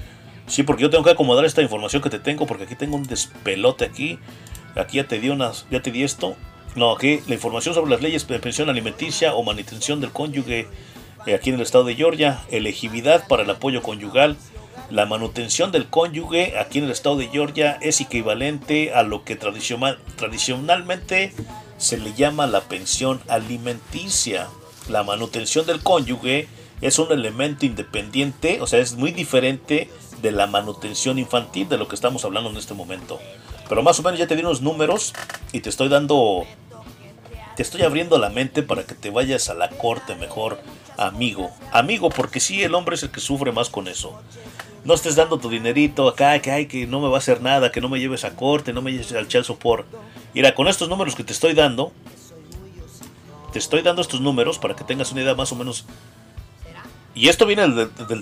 Sí, 0.48 0.64
porque 0.64 0.82
yo 0.82 0.90
tengo 0.90 1.04
que 1.04 1.12
acomodar 1.12 1.46
esta 1.46 1.62
información 1.62 2.02
que 2.02 2.10
te 2.10 2.18
tengo, 2.18 2.48
porque 2.48 2.64
aquí 2.64 2.76
tengo 2.76 2.96
un 2.96 3.04
despelote 3.04 3.86
aquí. 3.86 4.18
Aquí 4.76 4.98
ya 4.98 5.08
te 5.08 5.20
di 5.20 5.30
unas, 5.30 5.68
ya 5.70 5.84
te 5.84 5.92
di 5.92 6.02
esto. 6.02 6.36
No, 6.76 6.92
aquí 6.92 7.20
la 7.28 7.36
información 7.36 7.76
sobre 7.76 7.92
las 7.92 8.02
leyes 8.02 8.28
de 8.28 8.40
pensión 8.40 8.72
alimenticia 8.72 9.36
o 9.36 9.44
manutención 9.44 10.02
del 10.02 10.12
cónyuge 10.12 10.68
eh, 11.28 11.36
aquí 11.36 11.50
en 11.50 11.58
el 11.58 11.62
estado 11.62 11.84
de 11.84 11.94
Georgia, 11.94 12.42
elegibilidad 12.50 13.28
para 13.28 13.44
el 13.44 13.50
apoyo 13.52 13.84
conyugal. 13.84 14.36
La 14.90 15.06
manutención 15.06 15.72
del 15.72 15.86
cónyuge 15.86 16.58
aquí 16.58 16.80
en 16.80 16.86
el 16.86 16.92
estado 16.92 17.18
de 17.18 17.28
Georgia 17.28 17.78
es 17.82 18.02
equivalente 18.02 18.94
a 18.96 19.04
lo 19.04 19.24
que 19.24 19.36
tradicional, 19.36 20.00
tradicionalmente 20.16 21.34
se 21.78 21.98
le 21.98 22.14
llama 22.14 22.48
la 22.48 22.62
pensión 22.62 23.22
alimenticia. 23.28 24.48
La 24.90 25.04
manutención 25.04 25.66
del 25.66 25.84
cónyuge 25.84 26.48
es 26.82 27.00
un 27.00 27.12
elemento 27.12 27.66
independiente, 27.66 28.62
o 28.62 28.68
sea, 28.68 28.80
es 28.80 28.96
muy 28.96 29.12
diferente 29.12 29.90
de 30.22 30.32
la 30.32 30.48
manutención 30.48 31.20
infantil 31.20 31.70
de 31.70 31.78
lo 31.78 31.88
que 31.88 31.96
estamos 31.96 32.24
hablando 32.26 32.50
en 32.50 32.58
este 32.58 32.74
momento. 32.74 33.20
Pero 33.68 33.84
más 33.84 34.00
o 34.00 34.04
menos 34.04 34.20
ya 34.20 34.28
te 34.28 34.36
di 34.36 34.42
unos 34.42 34.62
números 34.62 35.14
y 35.52 35.60
te 35.60 35.70
estoy 35.70 35.90
dando, 35.90 36.46
te 37.56 37.64
estoy 37.64 37.82
abriendo 37.82 38.18
la 38.18 38.30
mente 38.30 38.64
para 38.64 38.84
que 38.84 38.96
te 38.96 39.10
vayas 39.10 39.50
a 39.50 39.54
la 39.54 39.70
corte 39.70 40.16
mejor, 40.16 40.60
amigo. 40.98 41.52
Amigo, 41.72 42.10
porque 42.10 42.40
sí, 42.40 42.64
el 42.64 42.76
hombre 42.76 42.96
es 42.96 43.04
el 43.04 43.12
que 43.12 43.20
sufre 43.20 43.52
más 43.52 43.70
con 43.70 43.88
eso. 43.88 44.20
No 44.88 44.94
estés 44.94 45.18
dando 45.18 45.38
tu 45.38 45.50
dinerito 45.50 46.08
acá, 46.08 46.40
que, 46.40 46.50
ay, 46.50 46.66
que 46.66 46.88
no 46.88 47.02
me 47.02 47.10
va 47.10 47.16
a 47.16 47.18
hacer 47.18 47.42
nada, 47.42 47.74
que 47.74 47.82
no 47.82 47.90
me 47.90 48.00
lleves 48.00 48.24
a 48.24 48.38
corte, 48.38 48.72
no 48.72 48.82
me 48.82 48.94
lleves 48.94 49.12
al 49.12 49.28
child 49.28 49.44
support. 49.44 49.86
Mira, 50.34 50.56
con 50.56 50.70
estos 50.70 50.88
números 50.88 51.14
que 51.14 51.26
te 51.26 51.34
estoy 51.34 51.54
dando, 51.54 51.92
te 53.52 53.60
estoy 53.60 53.82
dando 53.82 54.02
estos 54.02 54.22
números 54.22 54.60
para 54.60 54.78
que 54.78 54.86
tengas 54.86 55.12
una 55.12 55.24
idea 55.24 55.36
más 55.36 55.52
o 55.52 55.58
menos. 55.58 55.84
Y 57.14 57.28
esto 57.28 57.46
viene 57.46 57.64
del, 57.64 57.90
del, 58.08 58.22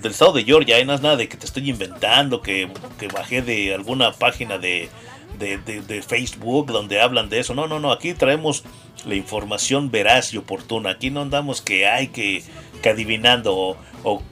del, 0.00 0.10
estado 0.10 0.32
de 0.32 0.44
Georgia, 0.44 0.78
¿eh? 0.78 0.86
no 0.86 0.94
es 0.94 1.02
nada 1.02 1.16
de 1.16 1.28
que 1.28 1.36
te 1.36 1.44
estoy 1.44 1.68
inventando, 1.68 2.40
que, 2.40 2.70
que 2.98 3.08
bajé 3.08 3.42
de 3.42 3.74
alguna 3.74 4.12
página 4.12 4.56
de, 4.56 4.88
de, 5.38 5.58
de, 5.58 6.02
Facebook 6.02 6.68
donde 6.72 6.98
hablan 6.98 7.28
de 7.28 7.40
eso. 7.40 7.54
No, 7.54 7.66
no, 7.66 7.78
no, 7.78 7.92
aquí 7.92 8.14
traemos 8.14 8.64
la 9.04 9.16
información 9.16 9.90
veraz 9.90 10.32
y 10.32 10.38
oportuna. 10.38 10.92
Aquí 10.92 11.10
no 11.10 11.20
andamos 11.20 11.60
que 11.60 11.86
hay 11.86 12.08
que, 12.08 12.42
que 12.80 12.88
adivinando 12.88 13.76
o, 14.08 14.22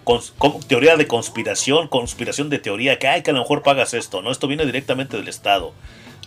teoría 0.68 0.96
de 0.96 1.08
conspiración, 1.08 1.88
conspiración 1.88 2.48
de 2.48 2.60
teoría, 2.60 3.00
que 3.00 3.08
hay 3.08 3.22
que 3.22 3.30
a 3.30 3.34
lo 3.34 3.40
mejor 3.40 3.62
pagas 3.62 3.92
esto, 3.92 4.22
¿no? 4.22 4.30
Esto 4.30 4.46
viene 4.46 4.64
directamente 4.64 5.16
del 5.16 5.26
Estado. 5.26 5.72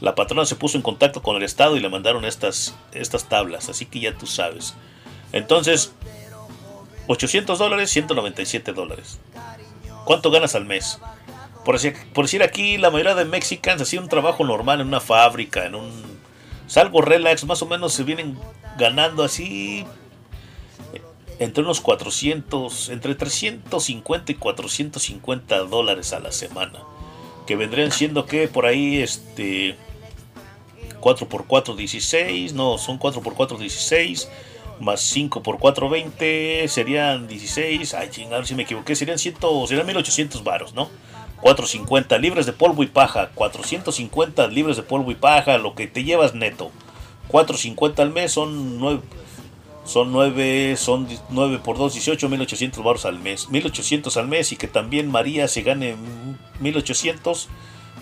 La 0.01 0.15
patrona 0.15 0.45
se 0.45 0.57
puso 0.57 0.75
en 0.75 0.83
contacto 0.83 1.23
con 1.23 1.37
el 1.37 1.43
Estado 1.43 1.77
y 1.77 1.79
le 1.79 1.87
mandaron 1.87 2.25
estas, 2.25 2.75
estas 2.91 3.29
tablas, 3.29 3.69
así 3.69 3.85
que 3.85 4.01
ya 4.01 4.13
tú 4.13 4.27
sabes. 4.27 4.75
Entonces, 5.31 5.93
800 7.07 7.57
dólares, 7.57 7.89
197 7.89 8.73
dólares. 8.73 9.17
¿Cuánto 10.03 10.29
ganas 10.29 10.53
al 10.53 10.65
mes? 10.65 10.99
Por 11.63 11.79
decir, 11.79 12.43
aquí, 12.43 12.77
la 12.77 12.91
mayoría 12.91 13.15
de 13.15 13.23
mexicanos 13.23 13.83
hacían 13.83 14.03
un 14.03 14.09
trabajo 14.09 14.43
normal 14.43 14.81
en 14.81 14.87
una 14.87 14.99
fábrica, 14.99 15.65
en 15.65 15.75
un... 15.75 16.17
Salvo 16.67 17.01
relax, 17.01 17.45
más 17.45 17.61
o 17.61 17.65
menos 17.65 17.93
se 17.93 18.03
vienen 18.03 18.37
ganando 18.77 19.23
así 19.23 19.85
entre 21.39 21.63
unos 21.63 21.81
400, 21.81 22.89
entre 22.89 23.15
350 23.15 24.31
y 24.31 24.35
450 24.35 25.59
dólares 25.59 26.13
a 26.13 26.19
la 26.19 26.31
semana. 26.31 26.79
Que 27.45 27.55
vendrían 27.55 27.91
siendo 27.91 28.25
que 28.25 28.47
por 28.47 28.65
ahí, 28.65 28.97
este, 28.97 29.75
4x4, 30.99 31.75
16, 31.75 32.53
no, 32.53 32.77
son 32.77 32.99
4x4, 32.99 33.57
16, 33.57 34.29
más 34.79 35.15
5x4, 35.15 35.89
20, 35.89 36.67
serían 36.67 37.27
16, 37.27 37.93
ay 37.93 38.09
chingado 38.09 38.45
si 38.45 38.55
me 38.55 38.63
equivoqué, 38.63 38.95
serían 38.95 39.17
100, 39.17 39.37
serían 39.67 39.85
1800 39.85 40.43
varos, 40.43 40.73
¿no? 40.73 40.89
450 41.41 42.17
libres 42.17 42.45
de 42.47 42.53
polvo 42.53 42.83
y 42.83 42.87
paja, 42.87 43.29
450 43.35 44.47
libres 44.47 44.75
de 44.75 44.83
polvo 44.83 45.11
y 45.11 45.15
paja, 45.15 45.57
lo 45.59 45.75
que 45.75 45.87
te 45.87 46.03
llevas 46.03 46.33
neto. 46.33 46.71
450 47.27 48.01
al 48.01 48.11
mes 48.11 48.31
son 48.31 48.79
9 48.79 49.01
son 49.87 50.11
9 50.11 50.75
son 50.77 51.07
9 51.29 51.59
por 51.63 51.77
2 51.77 51.93
18 51.93 52.29
1800 52.29 52.83
baros 52.83 53.05
al 53.05 53.19
mes 53.19 53.49
1800 53.49 54.17
al 54.17 54.27
mes 54.27 54.51
y 54.51 54.57
que 54.57 54.67
también 54.67 55.09
María 55.09 55.47
se 55.47 55.61
gane 55.61 55.95
1800 56.59 57.47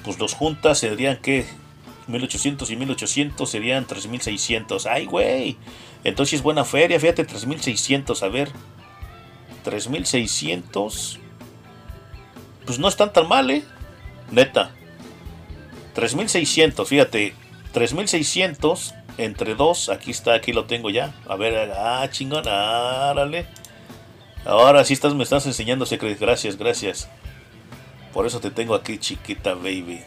pues 0.04 0.20
los 0.20 0.34
juntas 0.34 0.80
serían 0.80 1.18
que 1.18 1.46
1800 2.08 2.70
y 2.70 2.76
1800 2.76 3.50
serían 3.50 3.86
3600 3.86 4.86
ay 4.88 5.06
güey 5.06 5.58
entonces 6.04 6.34
es 6.34 6.42
buena 6.42 6.66
feria 6.66 7.00
fíjate 7.00 7.24
3600 7.24 8.24
a 8.24 8.28
ver 8.30 8.50
3600 9.64 11.20
pues 12.66 12.80
no 12.80 12.88
están 12.88 13.14
tan 13.14 13.28
mal 13.28 13.50
eh 13.52 13.64
neta 14.32 14.72
3600 15.94 16.88
fíjate 16.88 17.36
3600 17.74 18.96
entre 19.18 19.56
2, 19.56 19.90
aquí 19.90 20.12
está, 20.12 20.34
aquí 20.34 20.54
lo 20.54 20.66
tengo 20.66 20.90
ya. 20.90 21.14
A 21.28 21.36
ver, 21.36 21.72
ah, 21.76 22.08
chingón, 22.12 22.48
árale. 22.48 23.48
Ahora 24.46 24.84
sí 24.86 24.94
estás, 24.94 25.14
me 25.14 25.24
estás 25.24 25.46
enseñando 25.46 25.86
secretos. 25.86 26.20
Gracias, 26.20 26.58
gracias. 26.58 27.10
Por 28.14 28.26
eso 28.26 28.40
te 28.40 28.52
tengo 28.52 28.76
aquí, 28.76 28.98
chiquita 28.98 29.56
baby. 29.56 30.02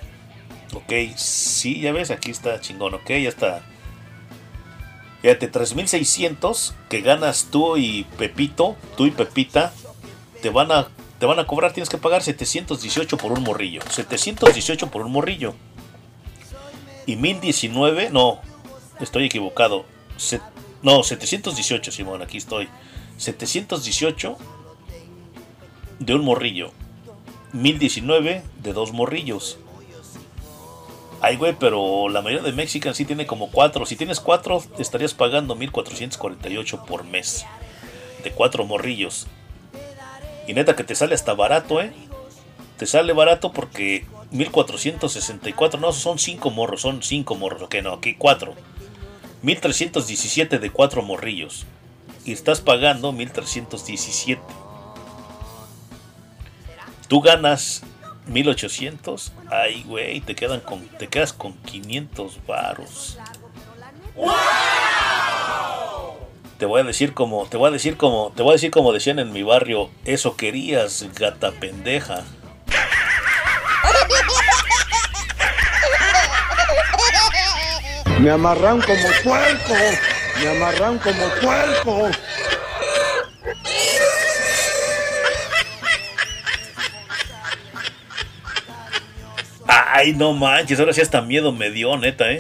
Ok, 0.75 1.17
sí, 1.17 1.81
ya 1.81 1.93
ves, 1.93 2.11
aquí 2.11 2.31
está 2.31 2.61
chingón, 2.61 2.95
ok, 2.95 3.09
ya 3.09 3.29
está. 3.29 3.63
Fíjate, 5.23 5.49
3600 5.49 6.75
que 6.89 7.01
ganas 7.01 7.49
tú 7.51 7.77
y 7.77 8.05
Pepito, 8.17 8.77
tú 8.97 9.07
y 9.07 9.11
Pepita, 9.11 9.73
te 10.41 10.51
van 10.51 10.71
a, 10.71 10.89
te 11.19 11.27
van 11.27 11.39
a 11.39 11.47
cobrar, 11.47 11.73
tienes 11.73 11.89
que 11.89 11.99
pagar 11.99 12.23
718 12.23 13.17
por 13.17 13.33
un 13.33 13.43
morrillo. 13.43 13.81
718 13.91 14.91
por 14.91 15.03
un 15.03 15.13
morrillo. 15.13 15.55
Y 17.07 17.17
1019, 17.17 18.11
no, 18.11 18.41
estoy 19.01 19.27
equivocado. 19.27 19.85
Se- 20.17 20.41
no, 20.83 21.03
718, 21.03 21.91
Simón, 21.93 22.23
aquí 22.23 22.37
estoy. 22.39 22.69
718 23.17 24.37
de 25.99 26.15
un 26.15 26.25
morrillo. 26.25 26.73
1019 27.53 28.43
de 28.63 28.73
dos 28.73 28.93
morrillos. 28.93 29.59
Ay, 31.21 31.37
güey, 31.37 31.57
pero 31.59 32.09
la 32.09 32.23
mayoría 32.23 32.45
de 32.47 32.53
Mexican 32.53 32.95
sí 32.95 33.05
tiene 33.05 33.27
como 33.27 33.51
cuatro. 33.51 33.85
Si 33.87 33.97
tienes 33.97 34.21
cuatro, 34.21 34.63
estarías 34.79 35.15
pagando 35.15 35.57
1448 35.57 36.85
por 36.85 37.05
mes. 37.05 37.45
De 38.23 38.31
cuatro 38.31 38.65
morrillos. 38.65 39.27
Y 40.47 40.55
neta 40.55 40.77
que 40.77 40.85
te 40.85 40.95
sale 40.95 41.15
hasta 41.15 41.35
barato, 41.35 41.81
¿eh? 41.81 41.93
Te 42.77 42.87
sale 42.87 43.13
barato 43.13 43.53
porque 43.53 44.07
1464, 44.31 45.81
no, 45.81 45.93
son 45.93 46.19
cinco 46.19 46.51
morros, 46.51 46.83
son 46.83 47.03
cinco 47.03 47.35
morros, 47.35 47.63
ok, 47.63 47.75
no, 47.83 47.95
aquí 47.95 48.15
cuatro. 48.15 48.55
1317 49.43 50.59
de 50.59 50.71
cuatro 50.71 51.03
morrillos. 51.03 51.67
Y 52.25 52.33
estás 52.33 52.61
pagando 52.61 53.13
1317. 53.13 54.43
Tú 57.09 57.21
ganas 57.21 57.83
1800. 58.27 59.33
Ay, 59.51 59.83
güey, 59.87 60.21
te 60.21 60.35
quedan 60.35 60.61
con 60.61 60.87
te 60.99 61.09
quedas 61.09 61.33
con 61.33 61.55
500 61.55 62.39
varos. 62.47 63.19
Te 66.59 66.67
voy 66.67 66.81
a 66.81 66.85
decir 66.85 67.15
como 67.15 67.47
te 67.47 67.57
voy 67.57 67.69
a 67.69 67.73
decir 67.73 67.97
como 67.97 68.33
te 68.35 68.43
voy 68.43 68.51
a 68.51 68.55
decir 68.55 68.71
como 68.71 68.93
decían 68.93 69.19
en 69.21 69.33
mi 69.33 69.43
barrio, 69.43 69.91
eso 70.05 70.37
querías, 70.37 71.07
gata 71.15 71.53
pendeja. 71.53 72.25
Me 78.21 78.31
amarran 78.31 78.81
como 78.83 79.09
puerco. 79.23 79.75
Me 80.41 80.49
amarran 80.49 80.99
como 80.99 81.29
puerco. 81.41 82.11
Ay, 89.69 90.13
no 90.15 90.33
manches, 90.33 90.81
ahora 90.81 90.93
sí 90.93 91.01
hasta 91.01 91.21
miedo 91.21 91.53
me 91.53 91.71
dio, 91.71 91.97
neta, 91.97 92.31
¿eh? 92.31 92.39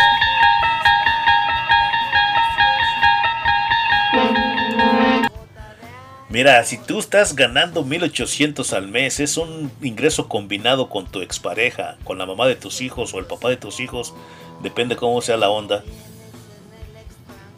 Mira, 6.29 6.63
si 6.65 6.79
tú 6.79 6.99
estás 6.99 7.35
ganando 7.35 7.85
1800 7.85 8.73
al 8.73 8.89
mes, 8.89 9.19
es 9.19 9.37
un 9.37 9.73
ingreso 9.83 10.29
combinado 10.29 10.89
con 10.89 11.07
tu 11.07 11.21
expareja, 11.21 11.97
con 12.05 12.19
la 12.19 12.27
mamá 12.27 12.47
de 12.47 12.55
tus 12.55 12.81
hijos 12.81 13.15
o 13.15 13.19
el 13.19 13.25
papá 13.25 13.49
de 13.49 13.57
tus 13.57 13.81
hijos, 13.81 14.15
depende 14.63 14.97
cómo 14.97 15.21
sea 15.21 15.37
la 15.37 15.51
onda. 15.51 15.85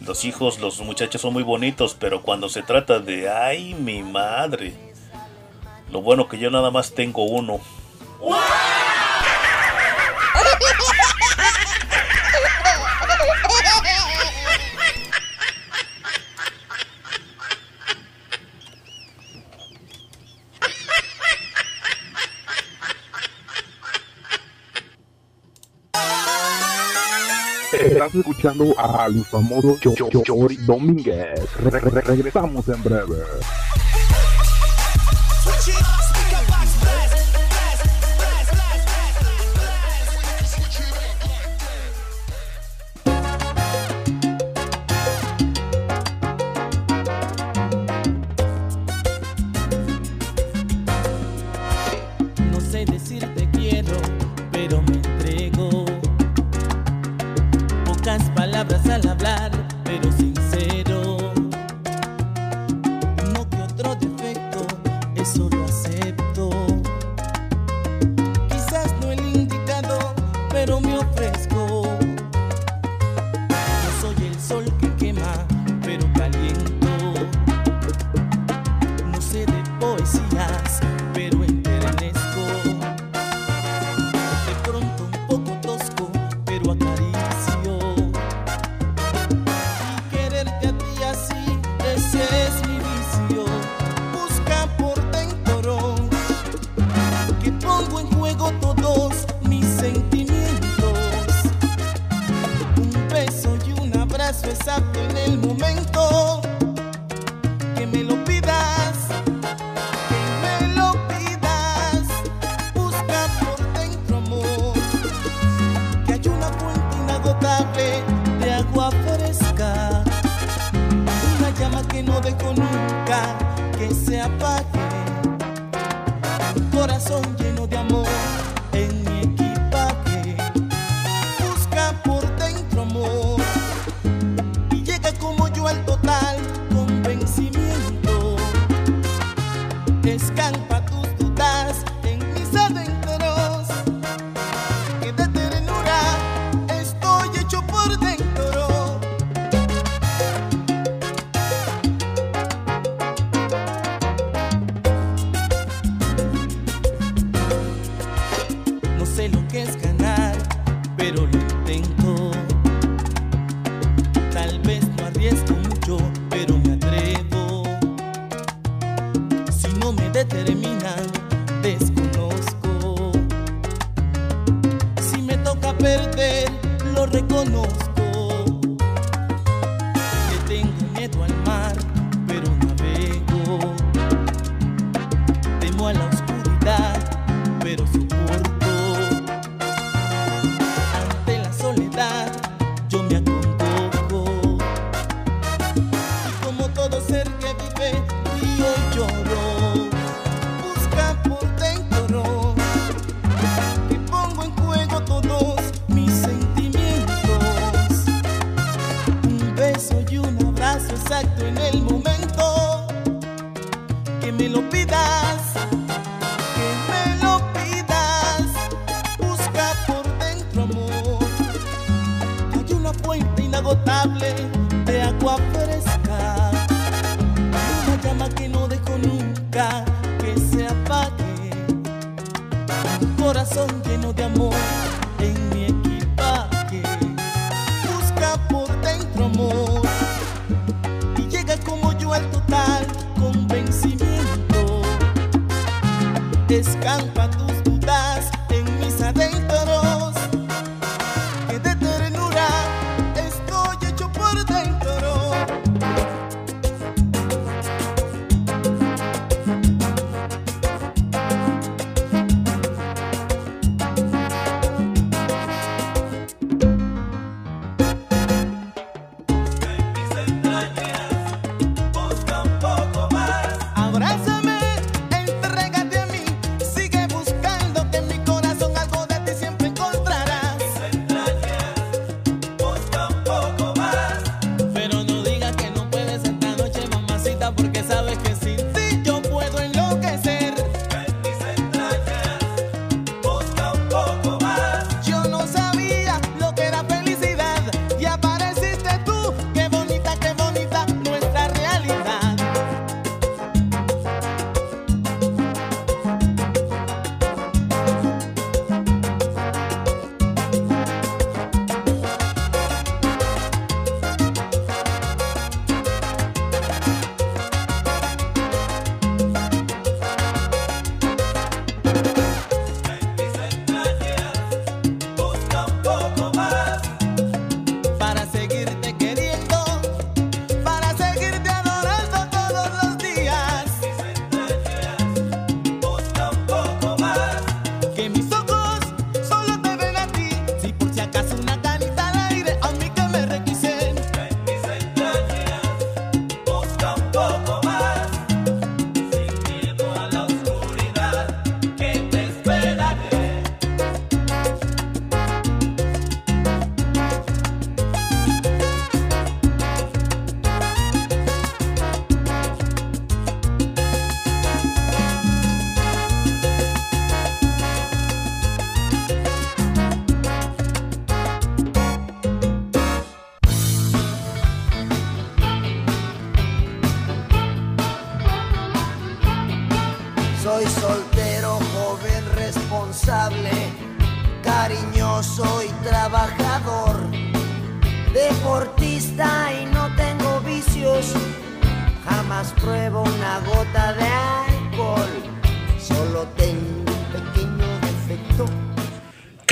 Los 0.00 0.24
hijos, 0.24 0.60
los 0.60 0.80
muchachos 0.80 1.20
son 1.20 1.32
muy 1.32 1.42
bonitos, 1.42 1.96
pero 1.98 2.22
cuando 2.22 2.48
se 2.48 2.62
trata 2.62 3.00
de, 3.00 3.28
ay, 3.28 3.74
mi 3.74 4.02
madre. 4.02 4.74
Lo 5.90 6.02
bueno 6.02 6.28
que 6.28 6.38
yo 6.38 6.50
nada 6.50 6.70
más 6.70 6.92
tengo 6.94 7.24
uno. 7.24 7.60
artista 8.20 8.77
Estás 28.08 28.20
escuchando 28.20 28.74
al 28.78 29.22
famoso 29.26 29.76
Chori 30.24 30.56
Domínguez. 30.64 31.54
Regresamos 31.60 32.66
en 32.68 32.82
breve. 32.82 33.16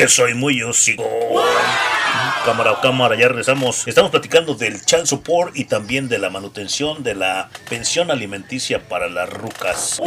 Soy 0.08 0.34
muy 0.34 0.62
hocico. 0.62 1.04
Cámara, 2.44 2.78
cámara, 2.80 3.16
ya 3.16 3.26
regresamos. 3.26 3.88
Estamos 3.88 4.12
platicando 4.12 4.54
del 4.54 4.84
child 4.84 5.06
support 5.06 5.56
y 5.56 5.64
también 5.64 6.08
de 6.08 6.18
la 6.18 6.30
manutención 6.30 7.02
de 7.02 7.16
la 7.16 7.50
pensión 7.68 8.12
alimenticia 8.12 8.88
para 8.88 9.08
las 9.08 9.28
rucas. 9.28 10.00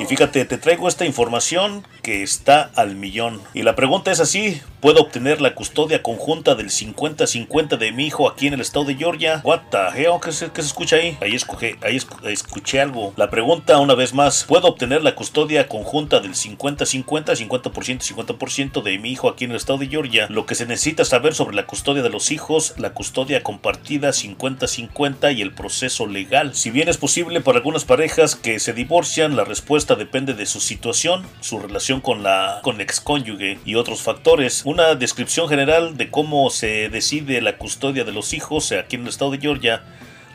Y 0.00 0.04
fíjate, 0.04 0.44
te 0.44 0.58
traigo 0.58 0.86
esta 0.86 1.04
información 1.06 1.84
que 2.02 2.22
está 2.22 2.70
al 2.76 2.94
millón. 2.94 3.40
Y 3.52 3.62
la 3.62 3.74
pregunta 3.74 4.12
es 4.12 4.20
así, 4.20 4.62
¿puedo 4.80 5.00
obtener 5.00 5.40
la 5.40 5.56
custodia 5.56 6.04
conjunta 6.04 6.54
del 6.54 6.68
50-50 6.68 7.78
de 7.78 7.90
mi 7.90 8.06
hijo 8.06 8.28
aquí 8.28 8.46
en 8.46 8.54
el 8.54 8.60
estado 8.60 8.84
de 8.84 8.94
Georgia? 8.94 9.40
What 9.42 9.62
the 9.70 10.00
hell? 10.00 10.20
¿Qué 10.22 10.30
se, 10.30 10.52
qué 10.52 10.62
se 10.62 10.68
escucha 10.68 10.96
ahí? 10.96 11.18
Ahí, 11.20 11.34
escoge, 11.34 11.78
ahí 11.82 11.96
escuché 12.32 12.80
algo. 12.80 13.12
La 13.16 13.30
pregunta 13.30 13.78
una 13.78 13.94
vez 13.94 14.14
más, 14.14 14.44
¿puedo 14.44 14.68
obtener 14.68 15.02
la 15.02 15.14
custodia 15.14 15.68
conjunta 15.68 16.20
del 16.20 16.34
50-50, 16.34 17.04
50%, 17.04 17.70
50% 17.72 18.82
de 18.82 18.98
mi 18.98 19.12
hijo 19.12 19.28
aquí 19.28 19.44
en 19.44 19.50
el 19.50 19.56
estado 19.56 19.78
de 19.78 19.88
Georgia? 19.88 20.26
Lo 20.30 20.46
que 20.46 20.54
se 20.54 20.66
necesita 20.66 21.04
saber 21.04 21.34
sobre 21.34 21.56
la 21.56 21.66
custodia 21.66 22.02
de 22.02 22.10
los 22.10 22.30
hijos, 22.30 22.74
la 22.78 22.94
custodia 22.94 23.42
compartida 23.42 24.10
50-50 24.10 25.36
y 25.36 25.42
el 25.42 25.52
proceso 25.52 26.06
legal. 26.06 26.54
Si 26.54 26.70
bien 26.70 26.88
es 26.88 26.96
posible 26.96 27.40
para 27.40 27.58
algunas 27.58 27.84
parejas 27.84 28.36
que 28.36 28.58
se 28.58 28.72
divorcian, 28.72 29.36
la 29.36 29.44
respuesta 29.44 29.94
depende 29.94 30.34
de 30.34 30.46
su 30.46 30.60
situación, 30.60 31.24
su 31.40 31.58
relación 31.58 32.00
con 32.00 32.22
la 32.22 32.60
con 32.62 32.80
excónyuge 32.80 33.58
y 33.64 33.74
otros 33.74 34.02
factores. 34.02 34.62
Una 34.64 34.94
descripción 34.94 35.48
general 35.48 35.96
de 35.96 36.10
cómo 36.10 36.50
se 36.50 36.88
decide 36.88 37.40
la 37.40 37.58
custodia 37.58 38.04
de 38.04 38.12
los 38.12 38.32
hijos 38.32 38.72
aquí 38.72 38.96
en 38.96 39.02
el 39.02 39.08
estado 39.08 39.30
de 39.30 39.38
Georgia 39.38 39.82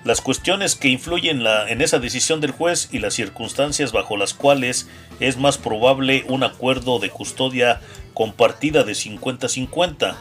las 0.03 0.21
cuestiones 0.21 0.75
que 0.75 0.89
influyen 0.89 1.43
en 1.45 1.81
esa 1.81 1.99
decisión 1.99 2.41
del 2.41 2.51
juez 2.51 2.89
y 2.91 2.99
las 2.99 3.13
circunstancias 3.13 3.91
bajo 3.91 4.17
las 4.17 4.33
cuales 4.33 4.87
es 5.19 5.37
más 5.37 5.57
probable 5.57 6.25
un 6.27 6.43
acuerdo 6.43 6.99
de 6.99 7.09
custodia 7.09 7.79
compartida 8.13 8.83
de 8.83 8.93
50-50. 8.93 10.15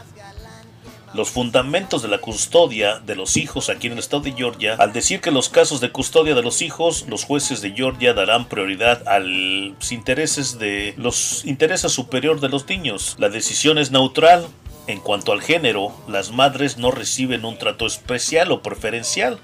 Los 1.15 1.29
fundamentos 1.29 2.01
de 2.01 2.09
la 2.09 2.19
custodia 2.19 2.99
de 3.01 3.17
los 3.17 3.37
hijos 3.37 3.69
aquí 3.69 3.89
en 3.89 3.95
el 3.95 3.99
estado 3.99 4.23
de 4.23 4.33
Georgia, 4.33 4.77
al 4.79 4.95
decir 4.95 5.21
que 5.21 5.31
los 5.31 5.51
casos 5.51 5.81
de 5.81 5.91
custodia 5.91 6.35
de 6.35 6.43
los 6.43 6.63
hijos, 6.63 7.05
los 7.07 7.25
jueces 7.25 7.61
de 7.61 7.73
Georgia 7.73 8.15
darán 8.15 8.49
prioridad 8.49 9.07
a 9.07 9.19
los 9.19 9.93
intereses 9.93 10.59
de 10.59 10.95
los 10.97 11.45
intereses 11.45 11.93
superior 11.93 12.41
de 12.41 12.49
los 12.49 12.67
niños. 12.67 13.17
La 13.19 13.29
decisión 13.29 13.77
es 13.79 13.91
neutral. 13.91 14.47
En 14.89 14.99
cuanto 15.01 15.31
al 15.33 15.43
género, 15.43 15.93
las 16.09 16.33
madres 16.33 16.77
no 16.77 16.91
reciben 16.91 17.45
un 17.45 17.57
trato 17.57 17.87
especial 17.87 18.51
o 18.51 18.63
preferencial. 18.63 19.39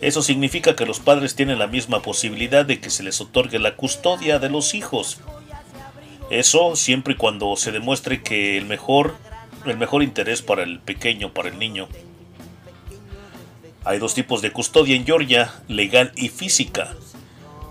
Eso 0.00 0.22
significa 0.22 0.76
que 0.76 0.86
los 0.86 1.00
padres 1.00 1.34
tienen 1.34 1.58
la 1.58 1.66
misma 1.66 2.02
posibilidad 2.02 2.64
de 2.66 2.80
que 2.80 2.90
se 2.90 3.02
les 3.02 3.20
otorgue 3.20 3.58
la 3.58 3.76
custodia 3.76 4.38
de 4.38 4.50
los 4.50 4.74
hijos. 4.74 5.20
Eso 6.30 6.76
siempre 6.76 7.14
y 7.14 7.16
cuando 7.16 7.54
se 7.56 7.72
demuestre 7.72 8.22
que 8.22 8.58
el 8.58 8.66
mejor, 8.66 9.14
el 9.66 9.76
mejor 9.76 10.02
interés 10.02 10.42
para 10.42 10.62
el 10.62 10.80
pequeño, 10.80 11.32
para 11.32 11.48
el 11.48 11.58
niño. 11.58 11.88
Hay 13.84 13.98
dos 13.98 14.14
tipos 14.14 14.42
de 14.42 14.50
custodia 14.50 14.96
en 14.96 15.06
Georgia, 15.06 15.54
legal 15.68 16.12
y 16.16 16.28
física. 16.28 16.94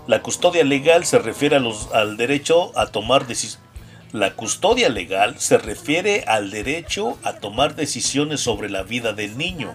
La 0.06 0.22
custodia 0.22 0.64
legal 0.64 1.04
se 1.04 1.18
refiere 1.18 1.56
a 1.56 1.60
los- 1.60 1.92
al 1.92 2.16
derecho 2.16 2.76
a 2.78 2.86
tomar 2.86 3.26
decisiones. 3.26 3.64
La 4.12 4.34
custodia 4.34 4.88
legal 4.88 5.40
se 5.40 5.58
refiere 5.58 6.24
al 6.28 6.52
derecho 6.52 7.18
a 7.24 7.34
tomar 7.34 7.74
decisiones 7.74 8.40
sobre 8.40 8.70
la 8.70 8.84
vida 8.84 9.12
del 9.12 9.36
niño 9.36 9.74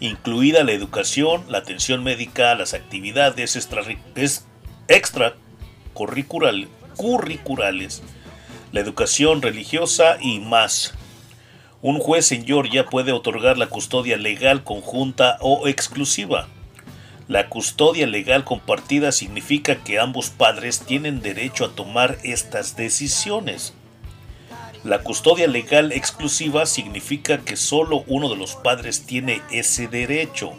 incluida 0.00 0.64
la 0.64 0.72
educación, 0.72 1.44
la 1.48 1.58
atención 1.58 2.02
médica, 2.04 2.54
las 2.54 2.74
actividades 2.74 3.56
extra, 3.56 3.82
es- 4.14 4.46
extracurricural- 4.88 6.68
curriculares, 6.96 8.02
la 8.72 8.80
educación 8.80 9.42
religiosa 9.42 10.18
y 10.20 10.40
más. 10.40 10.94
Un 11.82 11.98
juez 11.98 12.32
en 12.32 12.46
Georgia 12.46 12.86
puede 12.86 13.12
otorgar 13.12 13.58
la 13.58 13.68
custodia 13.68 14.16
legal 14.16 14.64
conjunta 14.64 15.36
o 15.40 15.68
exclusiva. 15.68 16.48
La 17.28 17.48
custodia 17.48 18.06
legal 18.06 18.44
compartida 18.44 19.12
significa 19.12 19.82
que 19.82 19.98
ambos 19.98 20.30
padres 20.30 20.80
tienen 20.80 21.20
derecho 21.20 21.64
a 21.64 21.70
tomar 21.74 22.18
estas 22.22 22.76
decisiones. 22.76 23.74
La 24.86 25.00
custodia 25.00 25.48
legal 25.48 25.90
exclusiva 25.90 26.64
significa 26.64 27.38
que 27.38 27.56
solo 27.56 28.04
uno 28.06 28.28
de 28.28 28.36
los 28.36 28.54
padres 28.54 29.04
tiene 29.04 29.42
ese 29.50 29.88
derecho. 29.88 30.52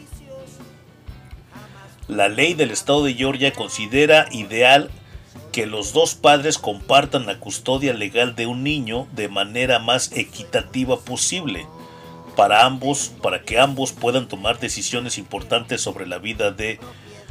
La 2.10 2.28
ley 2.28 2.54
del 2.54 2.72
estado 2.72 3.06
de 3.06 3.14
Georgia 3.14 3.54
considera 3.54 4.28
ideal 4.34 4.92
que 5.54 5.66
los 5.66 5.94
dos 5.94 6.16
padres 6.16 6.58
compartan 6.58 7.26
la 7.26 7.40
custodia 7.40 7.94
legal 7.94 8.36
de 8.36 8.48
un 8.48 8.64
niño 8.64 9.08
de 9.14 9.30
manera 9.30 9.80
más 9.80 10.12
equitativa 10.12 11.00
posible 11.00 11.66
para 12.36 12.66
ambos, 12.66 13.14
para 13.24 13.44
que 13.44 13.62
ambos 13.62 13.94
puedan 13.94 14.28
tomar 14.28 14.60
decisiones 14.60 15.18
importantes 15.18 15.80
sobre 15.80 16.06
la 16.06 16.18
vida 16.18 16.52
de 16.52 16.82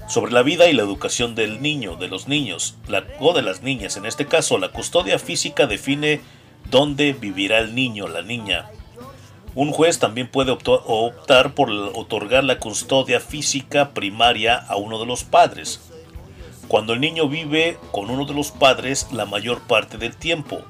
sobre 0.09 0.33
la 0.33 0.43
vida 0.43 0.67
y 0.69 0.73
la 0.73 0.85
educación 0.85 1.35
del 1.35 1.61
niño, 1.61 1.97
de 1.97 2.09
los 2.09 2.27
niños, 2.27 2.77
la, 2.89 3.05
o 3.19 3.35
de 3.35 3.43
las 3.43 3.63
niñas. 3.63 3.99
En 3.99 4.07
este 4.07 4.25
caso, 4.25 4.57
la 4.57 4.69
custodia 4.71 5.19
física 5.19 5.67
define 5.67 6.21
dónde 6.71 7.13
vivirá 7.13 7.59
el 7.59 7.75
niño, 7.75 8.09
la 8.09 8.23
niña. 8.23 8.71
Un 9.55 9.73
juez 9.73 9.99
también 9.99 10.29
puede 10.29 10.53
optar 10.53 11.55
por 11.55 11.71
otorgar 11.71 12.45
la 12.45 12.59
custodia 12.59 13.21
física 13.21 13.91
primaria 13.95 14.57
a 14.57 14.77
uno 14.77 14.99
de 14.99 15.07
los 15.07 15.25
padres. 15.25 15.81
Cuando 16.69 16.93
el 16.93 17.01
niño 17.01 17.29
vive 17.29 17.79
con 17.93 18.11
uno 18.11 18.27
de 18.27 18.35
los 18.35 18.51
padres 18.51 19.09
la 19.13 19.25
mayor 19.25 19.61
parte 19.63 19.99
del 19.99 20.17
tiempo, 20.17 20.63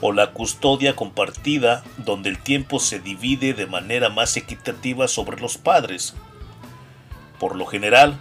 o 0.00 0.12
la 0.12 0.32
custodia 0.32 0.96
compartida 0.96 1.84
donde 1.98 2.30
el 2.30 2.38
tiempo 2.38 2.80
se 2.80 3.00
divide 3.00 3.52
de 3.52 3.66
manera 3.66 4.08
más 4.08 4.36
equitativa 4.36 5.08
sobre 5.08 5.40
los 5.40 5.58
padres. 5.58 6.14
Por 7.38 7.56
lo 7.56 7.66
general, 7.66 8.18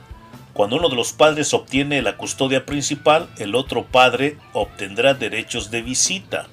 cuando 0.54 0.76
uno 0.76 0.90
de 0.90 0.96
los 0.96 1.14
padres 1.14 1.54
obtiene 1.54 2.02
la 2.02 2.18
custodia 2.18 2.66
principal, 2.66 3.30
el 3.38 3.56
otro 3.56 3.86
padre 3.86 4.38
obtendrá 4.54 5.14
derechos 5.14 5.72
de 5.72 5.82
visita. 5.82 6.48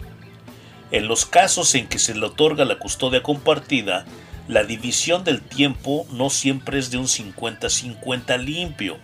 En 0.91 1.09
los 1.09 1.27
casos 1.27 1.75
en 1.75 1.89
que 1.89 1.99
se 1.99 2.15
le 2.15 2.27
otorga 2.27 2.65
la 2.65 2.79
custodia 2.79 3.23
compartida, 3.23 4.05
la 4.49 4.63
división 4.65 5.25
del 5.25 5.43
tiempo 5.43 6.07
no 6.13 6.31
siempre 6.31 6.79
es 6.79 6.91
de 6.91 6.99
un 6.99 7.07
50-50 7.07 8.39
limpio. 8.39 8.99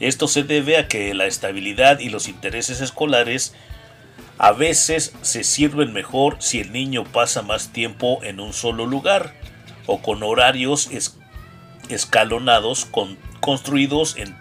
Esto 0.00 0.26
se 0.26 0.42
debe 0.42 0.78
a 0.78 0.88
que 0.88 1.12
la 1.14 1.26
estabilidad 1.26 1.98
y 2.00 2.08
los 2.08 2.28
intereses 2.28 2.80
escolares 2.80 3.54
a 4.38 4.52
veces 4.52 5.12
se 5.20 5.44
sirven 5.44 5.92
mejor 5.92 6.36
si 6.40 6.60
el 6.60 6.72
niño 6.72 7.04
pasa 7.04 7.42
más 7.42 7.72
tiempo 7.72 8.20
en 8.24 8.40
un 8.40 8.52
solo 8.54 8.86
lugar 8.86 9.34
o 9.86 10.00
con 10.00 10.22
horarios 10.22 10.88
es- 10.90 11.16
escalonados 11.88 12.86
con- 12.86 13.18
construidos 13.40 14.16
en, 14.16 14.34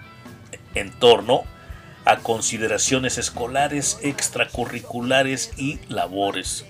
en 0.76 0.92
torno 1.00 1.44
a 1.44 1.61
consideraciones 2.24 3.18
escolares, 3.18 4.00
extracurriculares 4.02 5.52
y 5.58 5.80
labores. 5.88 6.66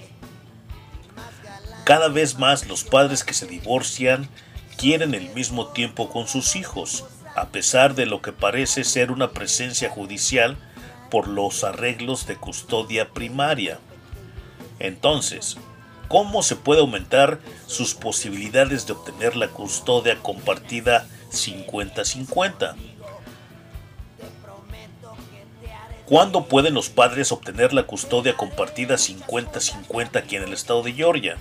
Cada 1.84 2.10
vez 2.10 2.38
más 2.38 2.68
los 2.68 2.84
padres 2.84 3.24
que 3.24 3.34
se 3.34 3.48
divorcian 3.48 4.30
quieren 4.77 5.14
el 5.14 5.30
mismo 5.34 5.68
tiempo 5.68 6.10
con 6.10 6.27
sus 6.27 6.56
hijos, 6.56 7.06
a 7.35 7.48
pesar 7.48 7.95
de 7.95 8.06
lo 8.06 8.22
que 8.22 8.32
parece 8.32 8.84
ser 8.84 9.11
una 9.11 9.32
presencia 9.32 9.90
judicial 9.90 10.58
por 11.10 11.27
los 11.27 11.64
arreglos 11.64 12.27
de 12.27 12.35
custodia 12.35 13.10
primaria. 13.10 13.80
Entonces, 14.80 15.58
¿cómo 16.08 16.43
se 16.43 16.56
puede 16.56 16.82
aumentar 16.82 17.40
sus 17.68 17.93
posibilidades 17.93 18.85
de 18.88 18.93
obtener 18.93 19.35
la 19.35 19.48
custodia 19.48 20.18
compartida 20.19 21.08
50-50? 21.32 22.91
¿Cuándo 26.11 26.43
pueden 26.43 26.73
los 26.73 26.90
padres 26.90 27.31
obtener 27.31 27.72
la 27.72 27.83
custodia 27.83 28.35
compartida 28.35 28.95
50-50 28.95 30.17
aquí 30.17 30.35
en 30.35 30.43
el 30.43 30.51
estado 30.51 30.83
de 30.83 30.91
Georgia? 30.91 31.38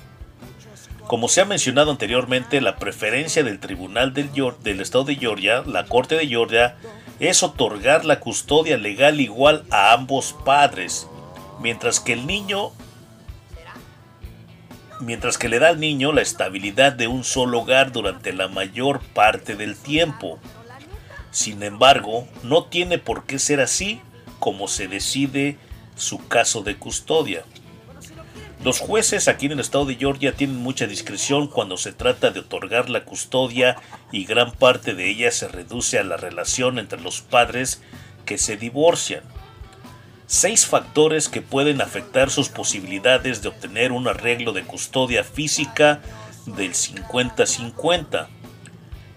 Como 1.09 1.27
se 1.27 1.41
ha 1.41 1.45
mencionado 1.45 1.91
anteriormente, 1.91 2.61
la 2.61 2.77
preferencia 2.77 3.43
del 3.43 3.59
Tribunal 3.59 4.15
del, 4.15 4.81
Estado 4.81 5.03
de 5.03 5.17
Georgia, 5.17 5.65
la 5.67 5.87
Corte 5.87 6.15
de 6.15 6.29
Georgia, 6.29 6.77
es 7.19 7.43
otorgar 7.43 8.05
la 8.05 8.21
custodia 8.21 8.79
legal 8.79 9.21
igual 9.21 9.65
a 9.73 9.93
ambos 9.93 10.37
padres, 10.45 11.09
mientras 11.61 11.99
que 11.99 12.13
el 12.13 12.29
niño 12.29 12.71
mientras 15.01 15.37
que 15.37 15.49
le 15.49 15.59
da 15.59 15.71
al 15.71 15.81
niño 15.81 16.13
la 16.13 16.23
estabilidad 16.23 16.93
de 16.93 17.09
un 17.09 17.25
solo 17.25 17.63
hogar 17.63 17.91
durante 17.91 18.33
la 18.33 18.47
mayor 18.47 19.01
parte 19.01 19.57
del 19.57 19.75
tiempo. 19.75 20.39
Sin 21.33 21.65
embargo, 21.65 22.29
no 22.45 22.67
tiene 22.67 22.99
por 22.99 23.25
qué 23.25 23.41
ser 23.41 23.61
así 23.61 24.01
como 24.41 24.67
se 24.67 24.89
decide 24.89 25.57
su 25.95 26.27
caso 26.27 26.63
de 26.63 26.77
custodia. 26.77 27.45
Los 28.65 28.79
jueces 28.79 29.27
aquí 29.29 29.47
en 29.47 29.53
el 29.53 29.61
estado 29.61 29.87
de 29.87 29.95
Georgia 29.95 30.33
tienen 30.33 30.57
mucha 30.57 30.87
discreción 30.87 31.47
cuando 31.47 31.79
se 31.79 31.93
trata 31.93 32.31
de 32.31 32.41
otorgar 32.41 32.91
la 32.91 33.05
custodia 33.05 33.77
y 34.13 34.25
gran 34.25 34.53
parte 34.53 34.95
de 34.95 35.09
ella 35.09 35.31
se 35.31 35.49
reduce 35.49 35.99
a 35.99 36.05
la 36.05 36.19
relación 36.19 36.79
entre 36.79 37.01
los 37.01 37.23
padres 37.23 37.81
que 38.27 38.37
se 38.37 38.59
divorcian. 38.59 39.23
Seis 40.27 40.67
factores 40.67 41.31
que 41.31 41.41
pueden 41.41 41.81
afectar 41.81 42.31
sus 42.31 42.51
posibilidades 42.51 43.41
de 43.41 43.49
obtener 43.49 43.93
un 43.93 44.07
arreglo 44.09 44.53
de 44.53 44.63
custodia 44.63 45.25
física 45.25 46.03
del 46.45 46.73
50-50. 46.73 48.29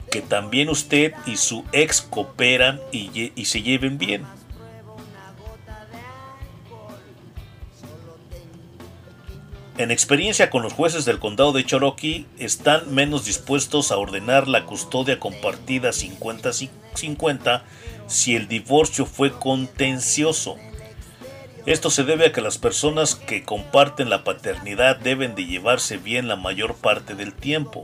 Que 0.10 0.22
también 0.22 0.69
usted 0.69 1.14
y 1.26 1.35
su 1.35 1.66
ex 1.74 2.02
cooperan 2.02 2.80
y, 2.92 3.34
y 3.35 3.45
se 3.45 3.61
lleven 3.61 3.98
bien. 3.98 4.26
En 9.76 9.90
experiencia 9.90 10.52
con 10.52 10.61
los 10.61 10.74
jueces 10.74 11.03
del 11.03 11.18
condado 11.18 11.52
de 11.52 11.66
Cherokee, 11.66 12.27
están 12.38 12.93
menos 12.93 13.26
dispuestos 13.26 13.92
a 13.92 13.98
ordenar 13.98 14.48
la 14.48 14.66
custodia 14.66 15.19
compartida 15.19 15.90
50-50 15.90 17.64
si 18.06 18.35
el 18.35 18.48
divorcio 18.48 19.08
fue 19.08 19.32
contencioso. 19.32 20.58
Esto 21.66 21.90
se 21.90 22.03
debe 22.03 22.27
a 22.27 22.32
que 22.32 22.42
las 22.42 22.60
personas 22.60 23.16
que 23.16 23.43
comparten 23.43 24.11
la 24.11 24.24
paternidad 24.24 24.98
deben 24.98 25.34
de 25.34 25.45
llevarse 25.45 25.98
bien 25.98 26.27
la 26.27 26.35
mayor 26.35 26.76
parte 26.76 27.16
del 27.16 27.34
tiempo, 27.34 27.84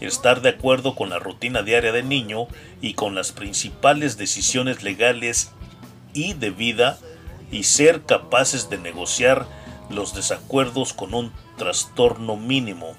estar 0.00 0.42
de 0.42 0.48
acuerdo 0.48 0.96
con 0.96 1.08
la 1.10 1.20
rutina 1.20 1.62
diaria 1.62 1.92
del 1.92 2.08
niño 2.08 2.48
y 2.80 2.94
con 2.94 3.14
las 3.14 3.30
principales 3.30 4.16
decisiones 4.16 4.82
legales 4.82 5.52
y 6.14 6.32
de 6.32 6.50
vida 6.50 6.98
y 7.52 7.62
ser 7.62 8.02
capaces 8.02 8.70
de 8.70 8.78
negociar 8.78 9.46
los 9.90 10.14
desacuerdos 10.14 10.92
con 10.92 11.14
un 11.14 11.32
trastorno 11.56 12.36
mínimo. 12.36 12.94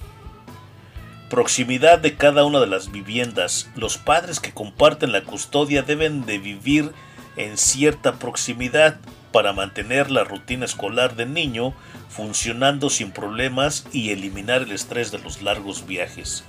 Proximidad 1.30 1.99
de 1.99 2.16
cada 2.16 2.45
una 2.45 2.59
de 2.59 2.67
las 2.67 2.91
viviendas. 2.91 3.69
Los 3.75 3.98
padres 3.98 4.40
que 4.40 4.53
comparten 4.53 5.11
la 5.11 5.24
custodia 5.24 5.82
deben 5.82 6.25
de 6.25 6.40
vivir 6.40 6.93
en 7.35 7.57
cierta 7.57 8.14
proximidad 8.16 8.98
para 9.32 9.53
mantener 9.53 10.09
la 10.09 10.24
rutina 10.24 10.66
escolar 10.66 11.16
del 11.16 11.33
niño 11.33 11.74
funcionando 12.09 12.90
sin 12.90 13.11
problemas 13.11 13.85
y 13.91 14.09
eliminar 14.09 14.64
el 14.64 14.72
estrés 14.72 15.11
de 15.11 15.19
los 15.19 15.41
largos 15.41 15.85
viajes. 15.85 16.43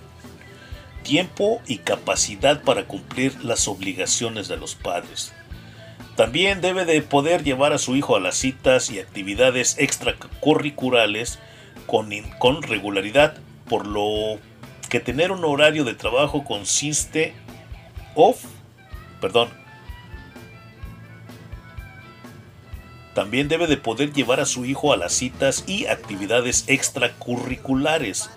Tiempo 1.02 1.60
y 1.67 1.78
capacidad 1.78 2.62
para 2.62 2.84
cumplir 2.84 3.44
las 3.44 3.68
obligaciones 3.68 4.49
de 4.49 4.57
los 4.57 4.75
padres. 4.75 5.33
También 6.19 6.61
debe 6.61 6.85
de 6.85 7.01
poder 7.01 7.45
llevar 7.45 7.73
a 7.73 7.79
su 7.79 7.95
hijo 7.95 8.17
a 8.17 8.21
las 8.21 8.35
citas 8.35 8.91
y 8.91 8.99
actividades 8.99 9.79
extracurriculares 9.79 11.39
con, 11.87 12.11
con 12.41 12.65
regularidad, 12.65 13.37
por 13.69 13.87
lo 13.87 14.41
que 14.89 14.99
tener 14.99 15.31
un 15.31 15.45
horario 15.45 15.85
de 15.85 15.95
trabajo 15.95 16.43
consiste 16.43 17.35
of, 18.17 18.43
perdón, 19.21 19.49
también 23.15 23.47
debe 23.47 23.69
de 23.69 23.77
poder 23.77 24.13
llevar 24.13 24.41
a 24.41 24.47
su 24.47 24.65
hijo 24.65 24.93
a 24.93 24.97
las 24.97 25.13
citas 25.13 25.63
y 25.69 25.87
actividades 25.87 26.65
extracurriculares 26.67 28.29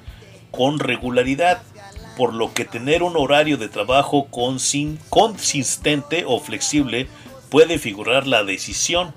con 0.52 0.78
regularidad, 0.78 1.64
por 2.16 2.36
lo 2.36 2.54
que 2.54 2.66
tener 2.66 3.02
un 3.02 3.18
horario 3.18 3.58
de 3.58 3.70
trabajo 3.70 4.28
consistente 4.30 6.26
o 6.28 6.40
flexible 6.40 7.08
puede 7.52 7.78
figurar 7.78 8.26
la 8.26 8.44
decisión. 8.44 9.14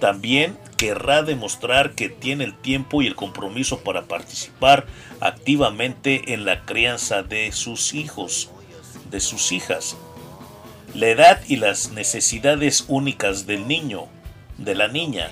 También 0.00 0.58
querrá 0.76 1.22
demostrar 1.22 1.94
que 1.94 2.10
tiene 2.10 2.44
el 2.44 2.58
tiempo 2.58 3.00
y 3.00 3.06
el 3.06 3.14
compromiso 3.14 3.80
para 3.80 4.02
participar 4.02 4.86
activamente 5.20 6.34
en 6.34 6.44
la 6.44 6.66
crianza 6.66 7.22
de 7.22 7.52
sus 7.52 7.94
hijos, 7.94 8.50
de 9.10 9.20
sus 9.20 9.52
hijas. 9.52 9.96
La 10.94 11.06
edad 11.06 11.40
y 11.46 11.56
las 11.56 11.92
necesidades 11.92 12.84
únicas 12.88 13.46
del 13.46 13.68
niño, 13.68 14.08
de 14.58 14.74
la 14.74 14.88
niña. 14.88 15.30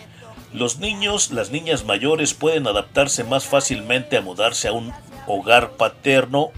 Los 0.52 0.78
niños, 0.78 1.32
las 1.32 1.50
niñas 1.50 1.84
mayores 1.84 2.34
pueden 2.34 2.66
adaptarse 2.68 3.24
más 3.24 3.46
fácilmente 3.46 4.16
a 4.16 4.22
mudarse 4.22 4.68
a 4.68 4.72
un 4.72 4.92
hogar 5.26 5.72
paterno, 5.72 6.52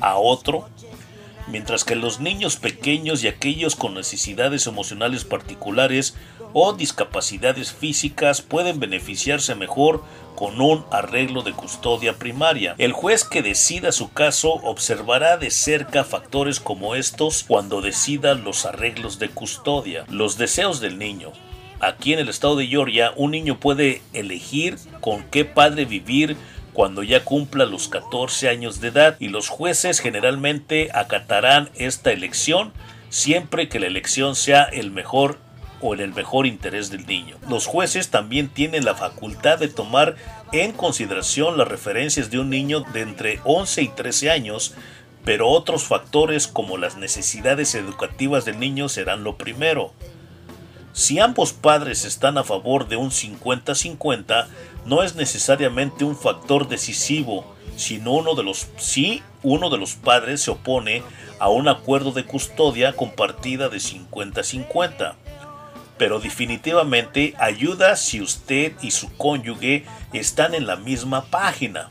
a 0.00 0.16
otro, 0.16 0.68
mientras 1.46 1.84
que 1.84 1.96
los 1.96 2.20
niños 2.20 2.56
pequeños 2.56 3.22
y 3.22 3.28
aquellos 3.28 3.76
con 3.76 3.94
necesidades 3.94 4.66
emocionales 4.66 5.24
particulares 5.24 6.14
o 6.52 6.72
discapacidades 6.72 7.72
físicas 7.72 8.42
pueden 8.42 8.80
beneficiarse 8.80 9.54
mejor 9.54 10.02
con 10.36 10.60
un 10.60 10.84
arreglo 10.90 11.42
de 11.42 11.52
custodia 11.52 12.14
primaria. 12.14 12.74
El 12.78 12.92
juez 12.92 13.24
que 13.24 13.42
decida 13.42 13.92
su 13.92 14.12
caso 14.12 14.54
observará 14.62 15.36
de 15.36 15.50
cerca 15.50 16.04
factores 16.04 16.60
como 16.60 16.94
estos 16.94 17.44
cuando 17.44 17.80
decida 17.80 18.34
los 18.34 18.66
arreglos 18.66 19.18
de 19.18 19.28
custodia. 19.28 20.04
Los 20.08 20.38
deseos 20.38 20.80
del 20.80 20.98
niño. 20.98 21.32
Aquí 21.80 22.12
en 22.12 22.20
el 22.20 22.28
estado 22.28 22.56
de 22.56 22.66
Georgia, 22.66 23.12
un 23.16 23.32
niño 23.32 23.60
puede 23.60 24.00
elegir 24.12 24.78
con 25.00 25.24
qué 25.24 25.44
padre 25.44 25.84
vivir 25.84 26.36
cuando 26.74 27.02
ya 27.02 27.24
cumpla 27.24 27.64
los 27.64 27.88
14 27.88 28.48
años 28.50 28.80
de 28.80 28.88
edad 28.88 29.16
y 29.20 29.28
los 29.28 29.48
jueces 29.48 30.00
generalmente 30.00 30.90
acatarán 30.92 31.70
esta 31.76 32.12
elección 32.12 32.72
siempre 33.08 33.68
que 33.68 33.78
la 33.78 33.86
elección 33.86 34.34
sea 34.34 34.64
el 34.64 34.90
mejor 34.90 35.38
o 35.80 35.94
en 35.94 36.00
el 36.00 36.12
mejor 36.12 36.46
interés 36.46 36.90
del 36.90 37.06
niño. 37.06 37.36
Los 37.48 37.66
jueces 37.66 38.08
también 38.08 38.48
tienen 38.48 38.84
la 38.84 38.96
facultad 38.96 39.58
de 39.58 39.68
tomar 39.68 40.16
en 40.50 40.72
consideración 40.72 41.56
las 41.56 41.68
referencias 41.68 42.30
de 42.30 42.40
un 42.40 42.50
niño 42.50 42.80
de 42.92 43.02
entre 43.02 43.40
11 43.44 43.82
y 43.82 43.88
13 43.88 44.30
años, 44.32 44.74
pero 45.24 45.48
otros 45.48 45.84
factores 45.84 46.48
como 46.48 46.76
las 46.76 46.96
necesidades 46.96 47.74
educativas 47.76 48.44
del 48.44 48.58
niño 48.58 48.88
serán 48.88 49.22
lo 49.22 49.36
primero. 49.36 49.92
Si 50.92 51.18
ambos 51.18 51.52
padres 51.52 52.04
están 52.04 52.38
a 52.38 52.44
favor 52.44 52.88
de 52.88 52.96
un 52.96 53.10
50-50, 53.10 54.46
no 54.84 55.02
es 55.02 55.14
necesariamente 55.14 56.04
un 56.04 56.16
factor 56.16 56.68
decisivo, 56.68 57.54
sino 57.76 58.12
uno 58.12 58.34
de 58.34 58.42
los 58.42 58.68
si 58.76 59.22
uno 59.42 59.70
de 59.70 59.78
los 59.78 59.94
padres 59.94 60.42
se 60.42 60.50
opone 60.50 61.02
a 61.38 61.48
un 61.48 61.68
acuerdo 61.68 62.12
de 62.12 62.24
custodia 62.24 62.94
compartida 62.94 63.68
de 63.68 63.78
50-50. 63.78 65.14
Pero 65.98 66.18
definitivamente 66.18 67.34
ayuda 67.38 67.96
si 67.96 68.20
usted 68.20 68.72
y 68.82 68.90
su 68.90 69.16
cónyuge 69.16 69.84
están 70.12 70.54
en 70.54 70.66
la 70.66 70.76
misma 70.76 71.26
página. 71.26 71.88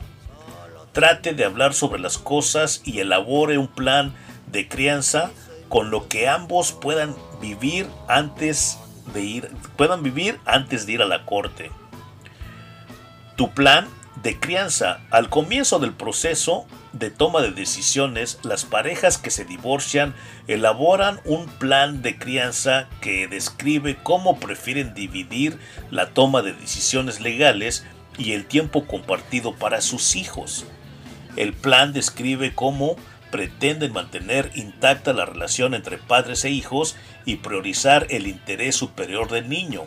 Trate 0.92 1.32
de 1.32 1.44
hablar 1.44 1.74
sobre 1.74 2.00
las 2.00 2.18
cosas 2.18 2.82
y 2.84 3.00
elabore 3.00 3.58
un 3.58 3.68
plan 3.68 4.14
de 4.46 4.68
crianza 4.68 5.30
con 5.68 5.90
lo 5.90 6.08
que 6.08 6.28
ambos 6.28 6.72
puedan 6.72 7.16
vivir 7.40 7.88
antes 8.08 8.78
de 9.12 9.22
ir, 9.22 9.50
puedan 9.76 10.02
vivir 10.02 10.38
antes 10.44 10.86
de 10.86 10.92
ir 10.92 11.02
a 11.02 11.06
la 11.06 11.24
corte. 11.24 11.70
Tu 13.36 13.50
plan 13.50 13.88
de 14.22 14.38
crianza. 14.38 15.00
Al 15.10 15.28
comienzo 15.28 15.80
del 15.80 15.92
proceso 15.92 16.66
de 16.92 17.10
toma 17.10 17.42
de 17.42 17.50
decisiones, 17.50 18.38
las 18.44 18.64
parejas 18.64 19.18
que 19.18 19.30
se 19.30 19.44
divorcian 19.44 20.14
elaboran 20.46 21.20
un 21.24 21.46
plan 21.46 22.00
de 22.00 22.16
crianza 22.16 22.88
que 23.00 23.26
describe 23.26 23.96
cómo 24.02 24.38
prefieren 24.38 24.94
dividir 24.94 25.58
la 25.90 26.10
toma 26.10 26.42
de 26.42 26.52
decisiones 26.52 27.20
legales 27.20 27.84
y 28.16 28.32
el 28.32 28.46
tiempo 28.46 28.86
compartido 28.86 29.54
para 29.56 29.80
sus 29.80 30.14
hijos. 30.14 30.64
El 31.34 31.52
plan 31.52 31.92
describe 31.92 32.54
cómo 32.54 32.94
pretenden 33.32 33.92
mantener 33.92 34.52
intacta 34.54 35.12
la 35.12 35.26
relación 35.26 35.74
entre 35.74 35.98
padres 35.98 36.44
e 36.44 36.50
hijos 36.50 36.94
y 37.24 37.36
priorizar 37.36 38.06
el 38.10 38.28
interés 38.28 38.76
superior 38.76 39.28
del 39.28 39.48
niño. 39.48 39.86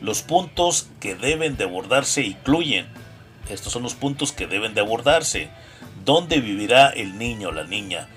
Los 0.00 0.22
puntos 0.22 0.88
que 1.00 1.14
deben 1.14 1.56
de 1.56 1.64
abordarse 1.64 2.22
incluyen, 2.22 2.88
estos 3.48 3.72
son 3.72 3.82
los 3.82 3.94
puntos 3.94 4.32
que 4.32 4.46
deben 4.46 4.74
de 4.74 4.80
abordarse, 4.80 5.50
dónde 6.04 6.40
vivirá 6.40 6.88
el 6.90 7.18
niño 7.18 7.48
o 7.48 7.52
la 7.52 7.64
niña, 7.64 8.08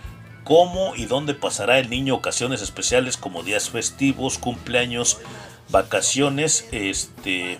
cómo 0.43 0.95
y 0.95 1.05
dónde 1.05 1.33
pasará 1.33 1.79
el 1.79 1.89
niño 1.89 2.15
ocasiones 2.15 2.61
especiales 2.61 3.17
como 3.17 3.43
días 3.43 3.69
festivos, 3.69 4.37
cumpleaños, 4.37 5.19
vacaciones, 5.69 6.67
este 6.71 7.59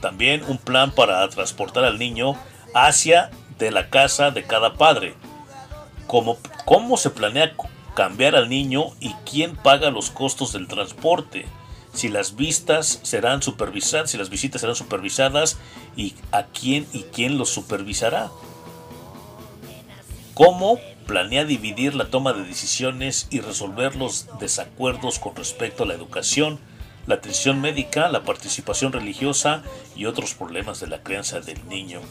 también 0.00 0.44
un 0.46 0.58
plan 0.58 0.92
para 0.92 1.26
transportar 1.28 1.84
al 1.84 1.98
niño 1.98 2.36
hacia 2.74 3.30
de 3.58 3.70
la 3.70 3.88
casa 3.88 4.30
de 4.30 4.44
cada 4.44 4.74
padre. 4.74 5.14
Cómo, 6.06 6.38
cómo 6.64 6.96
se 6.96 7.10
planea 7.10 7.54
cambiar 7.94 8.36
al 8.36 8.48
niño 8.48 8.88
y 9.00 9.14
quién 9.28 9.56
paga 9.56 9.90
los 9.90 10.10
costos 10.10 10.52
del 10.52 10.68
transporte. 10.68 11.46
Si 11.96 12.10
las 12.10 12.36
vistas 12.36 13.00
serán 13.04 13.40
supervisadas, 13.40 14.10
si 14.10 14.18
las 14.18 14.28
visitas 14.28 14.60
serán 14.60 14.76
supervisadas 14.76 15.56
y 15.96 16.14
a 16.30 16.44
quién 16.44 16.86
y 16.92 17.04
quién 17.04 17.38
los 17.38 17.48
supervisará. 17.48 18.30
Cómo 20.34 20.78
planea 21.06 21.46
dividir 21.46 21.94
la 21.94 22.10
toma 22.10 22.34
de 22.34 22.44
decisiones 22.44 23.28
y 23.30 23.40
resolver 23.40 23.96
los 23.96 24.26
desacuerdos 24.38 25.18
con 25.18 25.36
respecto 25.36 25.84
a 25.84 25.86
la 25.86 25.94
educación, 25.94 26.60
la 27.06 27.14
atención 27.14 27.62
médica, 27.62 28.10
la 28.10 28.24
participación 28.24 28.92
religiosa 28.92 29.62
y 29.96 30.04
otros 30.04 30.34
problemas 30.34 30.80
de 30.80 30.88
la 30.88 31.02
crianza 31.02 31.40
del 31.40 31.66
niño. 31.66 32.02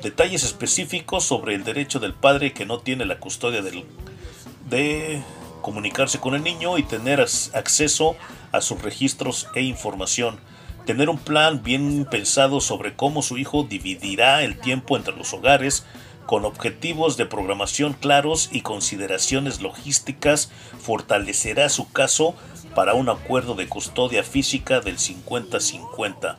Detalles 0.00 0.44
específicos 0.44 1.24
sobre 1.24 1.54
el 1.54 1.62
derecho 1.62 2.00
del 2.00 2.14
padre 2.14 2.54
que 2.54 2.64
no 2.64 2.78
tiene 2.78 3.04
la 3.04 3.18
custodia 3.18 3.60
del, 3.60 3.84
de 4.70 5.22
comunicarse 5.64 6.20
con 6.20 6.34
el 6.34 6.44
niño 6.44 6.76
y 6.76 6.82
tener 6.82 7.20
acceso 7.20 8.16
a 8.52 8.60
sus 8.60 8.82
registros 8.82 9.48
e 9.54 9.62
información. 9.62 10.38
Tener 10.84 11.08
un 11.08 11.16
plan 11.16 11.62
bien 11.62 12.06
pensado 12.08 12.60
sobre 12.60 12.94
cómo 12.94 13.22
su 13.22 13.38
hijo 13.38 13.64
dividirá 13.64 14.42
el 14.42 14.60
tiempo 14.60 14.98
entre 14.98 15.16
los 15.16 15.32
hogares, 15.32 15.86
con 16.26 16.44
objetivos 16.44 17.16
de 17.16 17.24
programación 17.24 17.94
claros 17.94 18.50
y 18.52 18.60
consideraciones 18.60 19.62
logísticas, 19.62 20.50
fortalecerá 20.78 21.70
su 21.70 21.90
caso 21.90 22.34
para 22.74 22.92
un 22.92 23.08
acuerdo 23.08 23.54
de 23.54 23.66
custodia 23.66 24.22
física 24.22 24.80
del 24.80 24.98
50-50. 24.98 26.36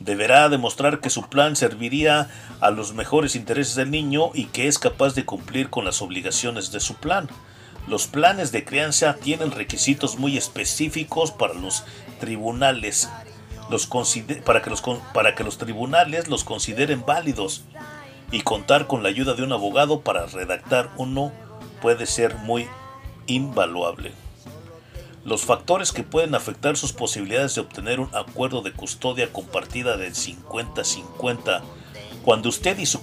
Deberá 0.00 0.48
demostrar 0.48 1.00
que 1.00 1.10
su 1.10 1.28
plan 1.28 1.56
serviría 1.56 2.30
a 2.60 2.70
los 2.70 2.94
mejores 2.94 3.36
intereses 3.36 3.74
del 3.74 3.90
niño 3.90 4.30
y 4.32 4.46
que 4.46 4.66
es 4.66 4.78
capaz 4.78 5.14
de 5.14 5.26
cumplir 5.26 5.68
con 5.68 5.84
las 5.84 6.00
obligaciones 6.00 6.72
de 6.72 6.80
su 6.80 6.94
plan. 6.94 7.28
Los 7.86 8.08
planes 8.08 8.50
de 8.50 8.64
crianza 8.64 9.14
tienen 9.14 9.52
requisitos 9.52 10.18
muy 10.18 10.36
específicos 10.36 11.30
para 11.30 11.54
los 11.54 11.84
tribunales, 12.18 13.08
los 13.70 13.88
para, 14.44 14.62
que 14.62 14.70
los, 14.70 14.82
para 15.14 15.34
que 15.36 15.44
los 15.44 15.58
tribunales 15.58 16.26
los 16.26 16.42
consideren 16.42 17.04
válidos 17.06 17.64
y 18.32 18.40
contar 18.40 18.88
con 18.88 19.04
la 19.04 19.08
ayuda 19.08 19.34
de 19.34 19.44
un 19.44 19.52
abogado 19.52 20.00
para 20.00 20.26
redactar 20.26 20.90
uno 20.96 21.32
puede 21.80 22.06
ser 22.06 22.34
muy 22.36 22.66
invaluable. 23.26 24.12
Los 25.24 25.42
factores 25.42 25.92
que 25.92 26.02
pueden 26.02 26.34
afectar 26.34 26.76
sus 26.76 26.92
posibilidades 26.92 27.54
de 27.54 27.60
obtener 27.60 28.00
un 28.00 28.14
acuerdo 28.14 28.62
de 28.62 28.72
custodia 28.72 29.32
compartida 29.32 29.96
del 29.96 30.14
50-50 30.14 31.62
cuando 32.24 32.48
usted 32.48 32.78
y 32.78 32.86
su 32.86 33.00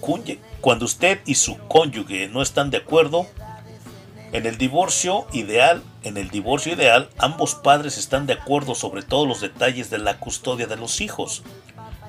cuando 0.60 0.84
usted 0.84 1.22
y 1.26 1.36
su 1.36 1.58
cónyuge 1.70 2.28
no 2.28 2.42
están 2.42 2.70
de 2.70 2.78
acuerdo 2.78 3.26
en 4.34 4.48
el 4.48 4.58
divorcio 4.58 5.28
ideal, 5.32 5.84
en 6.02 6.18
el 6.18 6.30
divorcio 6.32 6.74
ideal, 6.74 7.08
ambos 7.20 7.54
padres 7.54 8.00
están 8.00 8.26
de 8.26 8.34
acuerdo 8.34 8.74
sobre 8.74 9.04
todos 9.04 9.28
los 9.28 9.42
detalles 9.42 9.92
de 9.92 10.00
la 10.00 10.18
custodia 10.18 10.66
de 10.66 10.76
los 10.76 11.02
hijos. 11.02 11.44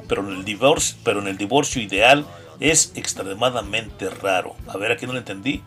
Pero 0.09 0.23
en 0.23 1.27
el 1.27 1.37
divorcio, 1.39 1.83
ideal 1.83 2.27
es 2.61 2.93
extremadamente 2.95 4.09
raro. 4.09 4.57
A 4.69 4.79
ver, 4.79 4.91
aquí 4.91 5.07
no 5.07 5.13
lo 5.13 5.19
entendí. 5.19 5.63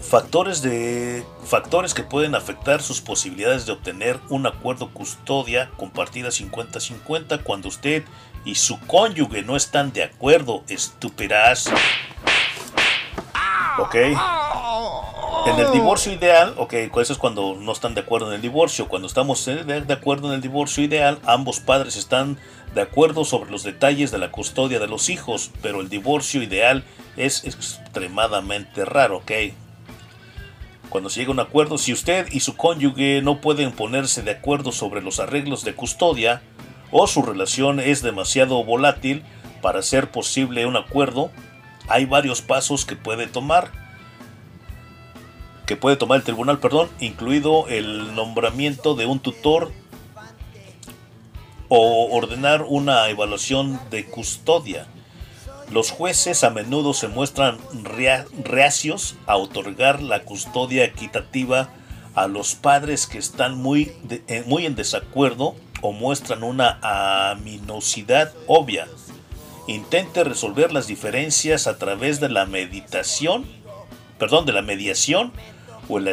Factores, 0.00 0.62
de, 0.62 1.24
factores 1.44 1.92
que 1.92 2.04
pueden 2.04 2.36
afectar 2.36 2.80
sus 2.80 3.00
posibilidades 3.00 3.66
de 3.66 3.72
obtener 3.72 4.20
un 4.28 4.46
acuerdo 4.46 4.90
custodia 4.92 5.70
compartida 5.76 6.28
50-50 6.28 7.42
cuando 7.42 7.68
usted 7.68 8.04
y 8.44 8.54
su 8.54 8.78
cónyuge 8.80 9.42
no 9.42 9.56
están 9.56 9.92
de 9.92 10.04
acuerdo, 10.04 10.62
estúpidas. 10.68 11.70
Ok. 13.78 13.96
En 15.46 15.58
el 15.58 15.72
divorcio 15.72 16.12
ideal, 16.12 16.54
ok, 16.56 16.72
eso 16.72 17.12
es 17.12 17.18
cuando 17.18 17.54
no 17.54 17.72
están 17.72 17.94
de 17.94 18.00
acuerdo 18.00 18.28
en 18.28 18.34
el 18.34 18.40
divorcio. 18.40 18.88
Cuando 18.88 19.06
estamos 19.06 19.44
de 19.44 19.92
acuerdo 19.92 20.28
en 20.28 20.34
el 20.34 20.40
divorcio 20.40 20.82
ideal, 20.82 21.18
ambos 21.26 21.60
padres 21.60 21.96
están 21.96 22.38
de 22.74 22.80
acuerdo 22.80 23.24
sobre 23.24 23.50
los 23.50 23.62
detalles 23.62 24.10
de 24.10 24.18
la 24.18 24.30
custodia 24.30 24.80
de 24.80 24.86
los 24.86 25.10
hijos, 25.10 25.50
pero 25.60 25.80
el 25.80 25.88
divorcio 25.88 26.42
ideal 26.42 26.84
es 27.16 27.44
extremadamente 27.44 28.84
raro, 28.84 29.18
ok. 29.18 29.32
Cuando 30.88 31.10
se 31.10 31.20
llega 31.20 31.30
a 31.30 31.32
un 31.32 31.40
acuerdo, 31.40 31.76
si 31.76 31.92
usted 31.92 32.26
y 32.30 32.40
su 32.40 32.56
cónyuge 32.56 33.20
no 33.22 33.40
pueden 33.40 33.72
ponerse 33.72 34.22
de 34.22 34.30
acuerdo 34.30 34.72
sobre 34.72 35.02
los 35.02 35.20
arreglos 35.20 35.64
de 35.64 35.74
custodia, 35.74 36.42
o 36.90 37.06
su 37.06 37.22
relación 37.22 37.80
es 37.80 38.02
demasiado 38.02 38.62
volátil 38.64 39.24
para 39.60 39.80
hacer 39.80 40.10
posible 40.10 40.66
un 40.66 40.76
acuerdo, 40.76 41.30
hay 41.88 42.06
varios 42.06 42.42
pasos 42.42 42.84
que 42.84 42.96
puede 42.96 43.26
tomar 43.26 43.70
que 45.66 45.76
puede 45.76 45.96
tomar 45.96 46.18
el 46.18 46.24
tribunal, 46.24 46.58
perdón, 46.58 46.90
incluido 47.00 47.68
el 47.68 48.14
nombramiento 48.14 48.94
de 48.94 49.06
un 49.06 49.18
tutor 49.18 49.72
o 51.68 52.14
ordenar 52.14 52.66
una 52.68 53.08
evaluación 53.08 53.80
de 53.90 54.04
custodia. 54.04 54.86
Los 55.70 55.90
jueces 55.90 56.44
a 56.44 56.50
menudo 56.50 56.92
se 56.92 57.08
muestran 57.08 57.58
reacios 58.44 59.16
a 59.26 59.36
otorgar 59.36 60.02
la 60.02 60.20
custodia 60.24 60.84
equitativa 60.84 61.70
a 62.14 62.26
los 62.26 62.54
padres 62.54 63.06
que 63.06 63.16
están 63.16 63.56
muy, 63.56 63.92
eh, 64.28 64.44
muy 64.46 64.66
en 64.66 64.76
desacuerdo 64.76 65.56
o 65.80 65.92
muestran 65.92 66.42
una 66.42 66.78
aminosidad 67.30 68.32
obvia 68.46 68.86
intente 69.66 70.24
resolver 70.24 70.72
las 70.72 70.86
diferencias 70.86 71.66
a 71.66 71.78
través 71.78 72.20
de 72.20 72.28
la 72.28 72.46
meditación, 72.46 73.46
perdón, 74.18 74.46
de 74.46 74.52
la 74.52 74.62
mediación 74.62 75.32
o 75.88 75.98
el, 75.98 76.12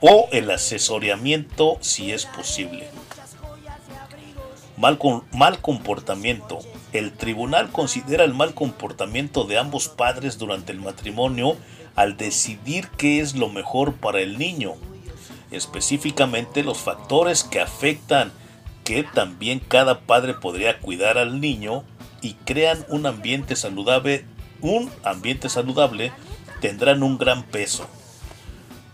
o 0.00 0.28
el 0.32 0.50
asesoramiento 0.50 1.78
si 1.80 2.12
es 2.12 2.26
posible. 2.26 2.88
Mal, 4.76 4.98
mal 5.32 5.60
comportamiento. 5.60 6.58
El 6.92 7.12
tribunal 7.12 7.70
considera 7.70 8.24
el 8.24 8.34
mal 8.34 8.54
comportamiento 8.54 9.44
de 9.44 9.58
ambos 9.58 9.88
padres 9.88 10.38
durante 10.38 10.72
el 10.72 10.80
matrimonio 10.80 11.56
al 11.94 12.16
decidir 12.16 12.88
qué 12.96 13.20
es 13.20 13.34
lo 13.34 13.48
mejor 13.48 13.94
para 13.94 14.20
el 14.20 14.38
niño. 14.38 14.74
Específicamente 15.50 16.62
los 16.62 16.78
factores 16.78 17.42
que 17.42 17.60
afectan 17.60 18.32
que 18.84 19.02
también 19.02 19.60
cada 19.60 20.00
padre 20.00 20.34
podría 20.34 20.78
cuidar 20.78 21.18
al 21.18 21.40
niño 21.40 21.84
y 22.20 22.34
crean 22.44 22.84
un 22.88 23.06
ambiente 23.06 23.56
saludable, 23.56 24.24
un 24.60 24.90
ambiente 25.04 25.48
saludable 25.48 26.12
tendrán 26.60 27.02
un 27.02 27.18
gran 27.18 27.42
peso. 27.44 27.86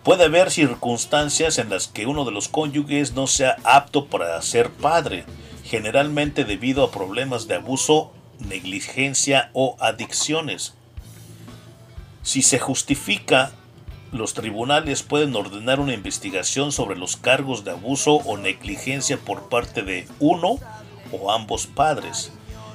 Puede 0.02 0.24
haber 0.24 0.50
circunstancias 0.50 1.58
en 1.58 1.70
las 1.70 1.86
que 1.86 2.06
uno 2.06 2.24
de 2.24 2.32
los 2.32 2.48
cónyuges 2.48 3.12
no 3.12 3.26
sea 3.26 3.56
apto 3.62 4.06
para 4.06 4.40
ser 4.42 4.70
padre, 4.70 5.24
generalmente 5.64 6.44
debido 6.44 6.82
a 6.82 6.90
problemas 6.90 7.46
de 7.46 7.54
abuso, 7.54 8.12
negligencia 8.40 9.50
o 9.52 9.76
adicciones. 9.78 10.74
Si 12.22 12.42
se 12.42 12.58
justifica, 12.58 13.52
los 14.10 14.34
tribunales 14.34 15.02
pueden 15.02 15.34
ordenar 15.34 15.80
una 15.80 15.94
investigación 15.94 16.72
sobre 16.72 16.98
los 16.98 17.16
cargos 17.16 17.64
de 17.64 17.70
abuso 17.70 18.16
o 18.16 18.36
negligencia 18.36 19.16
por 19.16 19.48
parte 19.48 19.82
de 19.82 20.06
uno 20.18 20.58
o 21.12 21.30
ambos 21.32 21.66
padres. 21.66 22.32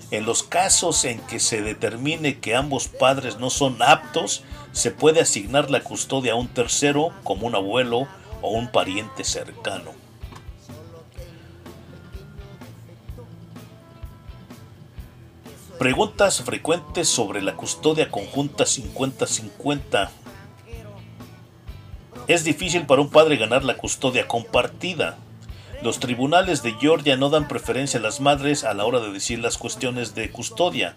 En 0.10 0.26
los 0.26 0.44
casos 0.44 1.04
en 1.04 1.20
que 1.22 1.40
se 1.40 1.62
determine 1.62 2.40
que 2.40 2.56
ambos 2.56 2.88
padres 2.88 3.40
no 3.40 3.50
son 3.50 3.82
aptos, 3.82 4.44
se 4.72 4.92
puede 4.92 5.20
asignar 5.20 5.70
la 5.70 5.82
custodia 5.82 6.34
a 6.34 6.36
un 6.36 6.48
tercero 6.48 7.12
como 7.24 7.46
un 7.46 7.56
abuelo 7.56 8.08
o 8.42 8.52
un 8.52 8.72
pariente 8.72 9.26
cercano. 9.26 9.92
Preguntas 15.78 16.42
frecuentes 16.42 17.10
sobre 17.10 17.42
la 17.42 17.56
custodia 17.56 18.10
conjunta 18.10 18.64
50-50. 18.64 20.10
Es 22.28 22.44
difícil 22.44 22.86
para 22.86 23.02
un 23.02 23.10
padre 23.10 23.36
ganar 23.36 23.64
la 23.64 23.78
custodia 23.78 24.28
compartida. 24.28 25.18
Los 25.82 26.00
tribunales 26.00 26.64
de 26.64 26.74
Georgia 26.74 27.18
no 27.18 27.30
dan 27.30 27.48
preferencia 27.48 28.00
a 28.00 28.04
las 28.04 28.20
madres 28.20 28.64
a 28.64 28.74
la 28.74 28.86
hora 28.86 29.00
de 29.00 29.12
decir 29.12 29.40
las 29.40 29.60
cuestiones 29.60 30.16
de 30.16 30.32
custodia, 30.32 30.96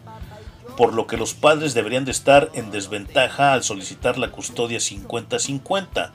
por 0.76 0.94
lo 0.94 1.06
que 1.06 1.18
los 1.18 1.34
padres 1.34 1.74
deberían 1.74 2.06
de 2.06 2.12
estar 2.12 2.50
en 2.54 2.70
desventaja 2.70 3.52
al 3.52 3.62
solicitar 3.62 4.16
la 4.16 4.30
custodia 4.30 4.78
50-50. 4.78 6.12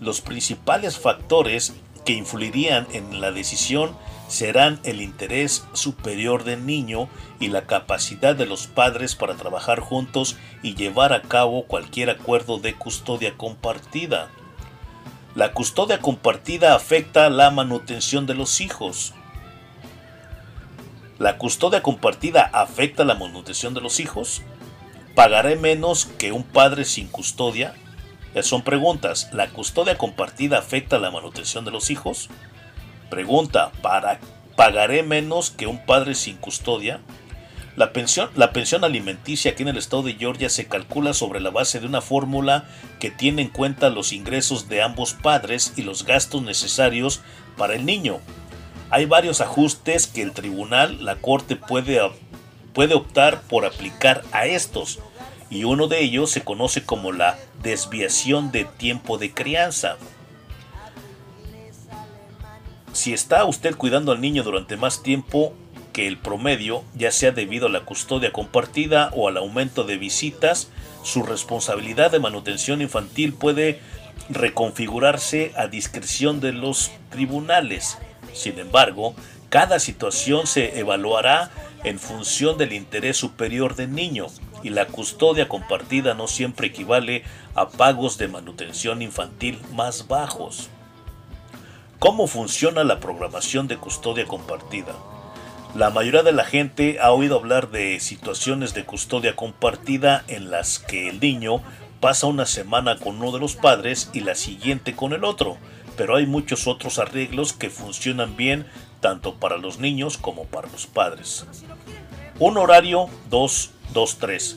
Los 0.00 0.20
principales 0.20 0.98
factores 0.98 1.74
que 2.04 2.14
influirían 2.14 2.88
en 2.92 3.20
la 3.20 3.30
decisión 3.30 3.96
serán 4.26 4.80
el 4.82 5.00
interés 5.00 5.64
superior 5.72 6.42
del 6.42 6.66
niño 6.66 7.08
y 7.38 7.48
la 7.48 7.66
capacidad 7.66 8.34
de 8.34 8.46
los 8.46 8.66
padres 8.66 9.14
para 9.14 9.34
trabajar 9.34 9.78
juntos 9.78 10.36
y 10.62 10.74
llevar 10.74 11.12
a 11.12 11.22
cabo 11.22 11.66
cualquier 11.66 12.10
acuerdo 12.10 12.58
de 12.58 12.74
custodia 12.74 13.36
compartida. 13.36 14.30
La 15.38 15.52
custodia 15.52 16.00
compartida 16.00 16.74
afecta 16.74 17.30
la 17.30 17.52
manutención 17.52 18.26
de 18.26 18.34
los 18.34 18.60
hijos. 18.60 19.14
¿La 21.20 21.38
custodia 21.38 21.80
compartida 21.80 22.50
afecta 22.52 23.04
la 23.04 23.14
manutención 23.14 23.72
de 23.72 23.80
los 23.80 24.00
hijos? 24.00 24.42
¿Pagaré 25.14 25.54
menos 25.54 26.06
que 26.06 26.32
un 26.32 26.42
padre 26.42 26.84
sin 26.84 27.06
custodia? 27.06 27.76
son 28.42 28.62
preguntas. 28.62 29.30
¿La 29.32 29.46
custodia 29.50 29.96
compartida 29.96 30.58
afecta 30.58 30.98
la 30.98 31.12
manutención 31.12 31.64
de 31.64 31.70
los 31.70 31.90
hijos? 31.90 32.30
Pregunta. 33.08 33.70
¿para, 33.80 34.18
¿Pagaré 34.56 35.04
menos 35.04 35.50
que 35.50 35.68
un 35.68 35.86
padre 35.86 36.16
sin 36.16 36.36
custodia? 36.38 37.00
La 37.78 37.92
pensión, 37.92 38.82
alimenticia 38.82 39.52
aquí 39.52 39.62
en 39.62 39.68
el 39.68 39.76
estado 39.76 40.02
de 40.02 40.14
Georgia 40.14 40.48
se 40.50 40.66
calcula 40.66 41.14
sobre 41.14 41.38
la 41.38 41.50
base 41.50 41.78
de 41.78 41.86
una 41.86 42.00
fórmula 42.00 42.68
que 42.98 43.12
tiene 43.12 43.42
en 43.42 43.50
cuenta 43.50 43.88
los 43.88 44.12
ingresos 44.12 44.68
de 44.68 44.82
ambos 44.82 45.14
padres 45.14 45.74
y 45.76 45.82
los 45.82 46.04
gastos 46.04 46.42
necesarios 46.42 47.20
para 47.56 47.76
el 47.76 47.86
niño. 47.86 48.18
Hay 48.90 49.04
varios 49.04 49.40
ajustes 49.40 50.08
que 50.08 50.22
el 50.22 50.32
tribunal, 50.32 51.04
la 51.04 51.20
corte 51.20 51.54
puede, 51.54 52.00
puede 52.72 52.94
optar 52.94 53.42
por 53.42 53.64
aplicar 53.64 54.24
a 54.32 54.46
estos 54.46 54.98
y 55.48 55.62
uno 55.62 55.86
de 55.86 56.02
ellos 56.02 56.32
se 56.32 56.42
conoce 56.42 56.82
como 56.82 57.12
la 57.12 57.38
desviación 57.62 58.50
de 58.50 58.64
tiempo 58.64 59.18
de 59.18 59.32
crianza. 59.32 59.98
Si 62.92 63.12
está 63.12 63.44
usted 63.44 63.76
cuidando 63.76 64.10
al 64.10 64.20
niño 64.20 64.42
durante 64.42 64.76
más 64.76 65.04
tiempo 65.04 65.54
que 65.98 66.06
el 66.06 66.16
promedio, 66.16 66.84
ya 66.94 67.10
sea 67.10 67.32
debido 67.32 67.66
a 67.66 67.70
la 67.70 67.80
custodia 67.80 68.32
compartida 68.32 69.10
o 69.16 69.26
al 69.26 69.36
aumento 69.36 69.82
de 69.82 69.98
visitas, 69.98 70.70
su 71.02 71.24
responsabilidad 71.24 72.12
de 72.12 72.20
manutención 72.20 72.80
infantil 72.80 73.32
puede 73.32 73.80
reconfigurarse 74.30 75.50
a 75.56 75.66
discreción 75.66 76.38
de 76.38 76.52
los 76.52 76.92
tribunales. 77.10 77.98
Sin 78.32 78.60
embargo, 78.60 79.16
cada 79.48 79.80
situación 79.80 80.46
se 80.46 80.78
evaluará 80.78 81.50
en 81.82 81.98
función 81.98 82.58
del 82.58 82.74
interés 82.74 83.16
superior 83.16 83.74
del 83.74 83.92
niño 83.92 84.28
y 84.62 84.70
la 84.70 84.86
custodia 84.86 85.48
compartida 85.48 86.14
no 86.14 86.28
siempre 86.28 86.68
equivale 86.68 87.24
a 87.56 87.70
pagos 87.70 88.18
de 88.18 88.28
manutención 88.28 89.02
infantil 89.02 89.58
más 89.72 90.06
bajos. 90.06 90.68
¿Cómo 91.98 92.28
funciona 92.28 92.84
la 92.84 93.00
programación 93.00 93.66
de 93.66 93.78
custodia 93.78 94.26
compartida? 94.26 94.94
La 95.78 95.90
mayoría 95.90 96.24
de 96.24 96.32
la 96.32 96.44
gente 96.44 96.98
ha 97.00 97.12
oído 97.12 97.36
hablar 97.36 97.70
de 97.70 98.00
situaciones 98.00 98.74
de 98.74 98.84
custodia 98.84 99.36
compartida 99.36 100.24
en 100.26 100.50
las 100.50 100.80
que 100.80 101.08
el 101.08 101.20
niño 101.20 101.62
pasa 102.00 102.26
una 102.26 102.46
semana 102.46 102.96
con 102.96 103.18
uno 103.18 103.30
de 103.30 103.38
los 103.38 103.54
padres 103.54 104.10
y 104.12 104.22
la 104.22 104.34
siguiente 104.34 104.96
con 104.96 105.12
el 105.12 105.22
otro, 105.22 105.56
pero 105.96 106.16
hay 106.16 106.26
muchos 106.26 106.66
otros 106.66 106.98
arreglos 106.98 107.52
que 107.52 107.70
funcionan 107.70 108.36
bien 108.36 108.66
tanto 108.98 109.36
para 109.36 109.56
los 109.56 109.78
niños 109.78 110.18
como 110.18 110.46
para 110.46 110.66
los 110.66 110.88
padres. 110.88 111.46
Un 112.40 112.56
horario 112.56 113.08
2-2-3. 113.30 114.56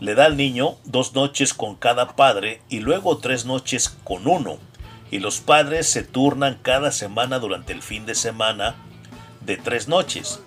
Le 0.00 0.16
da 0.16 0.24
al 0.24 0.36
niño 0.36 0.74
dos 0.84 1.14
noches 1.14 1.54
con 1.54 1.76
cada 1.76 2.16
padre 2.16 2.62
y 2.68 2.80
luego 2.80 3.18
tres 3.18 3.44
noches 3.44 3.96
con 4.02 4.26
uno, 4.26 4.58
y 5.12 5.20
los 5.20 5.38
padres 5.38 5.86
se 5.88 6.02
turnan 6.02 6.58
cada 6.60 6.90
semana 6.90 7.38
durante 7.38 7.72
el 7.72 7.80
fin 7.80 8.06
de 8.06 8.16
semana 8.16 8.74
de 9.40 9.56
tres 9.56 9.86
noches. 9.86 10.40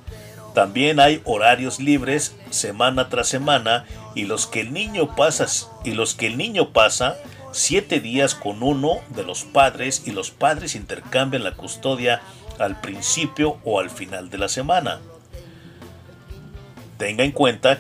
También 0.53 0.99
hay 0.99 1.21
horarios 1.23 1.79
libres 1.79 2.35
semana 2.49 3.09
tras 3.09 3.27
semana 3.27 3.85
y 4.15 4.25
los 4.25 4.47
que 4.47 4.61
el 4.61 4.73
niño 4.73 5.15
pasa 5.15 5.47
y 5.85 5.91
los 5.91 6.13
que 6.13 6.27
el 6.27 6.37
niño 6.37 6.73
pasa 6.73 7.15
siete 7.51 7.99
días 7.99 8.35
con 8.35 8.63
uno 8.63 8.99
de 9.09 9.23
los 9.23 9.43
padres 9.43 10.03
y 10.05 10.11
los 10.11 10.31
padres 10.31 10.75
intercambian 10.75 11.43
la 11.43 11.53
custodia 11.53 12.21
al 12.59 12.79
principio 12.81 13.59
o 13.63 13.79
al 13.79 13.89
final 13.89 14.29
de 14.29 14.37
la 14.37 14.49
semana. 14.49 14.99
Tenga 16.97 17.23
en 17.23 17.31
cuenta 17.31 17.79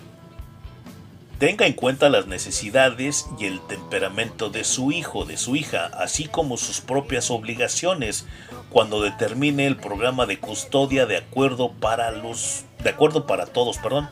Tenga 1.41 1.65
en 1.65 1.73
cuenta 1.73 2.09
las 2.09 2.27
necesidades 2.27 3.27
y 3.39 3.45
el 3.45 3.61
temperamento 3.61 4.51
de 4.51 4.63
su 4.63 4.91
hijo, 4.91 5.25
de 5.25 5.37
su 5.37 5.55
hija, 5.55 5.87
así 5.87 6.25
como 6.25 6.55
sus 6.55 6.81
propias 6.81 7.31
obligaciones 7.31 8.27
cuando 8.69 9.01
determine 9.01 9.65
el 9.65 9.75
programa 9.75 10.27
de 10.27 10.37
custodia 10.37 11.07
de 11.07 11.17
acuerdo 11.17 11.71
para 11.71 12.11
los 12.11 12.65
de 12.83 12.91
acuerdo 12.91 13.25
para 13.25 13.47
todos, 13.47 13.79
perdón. 13.79 14.07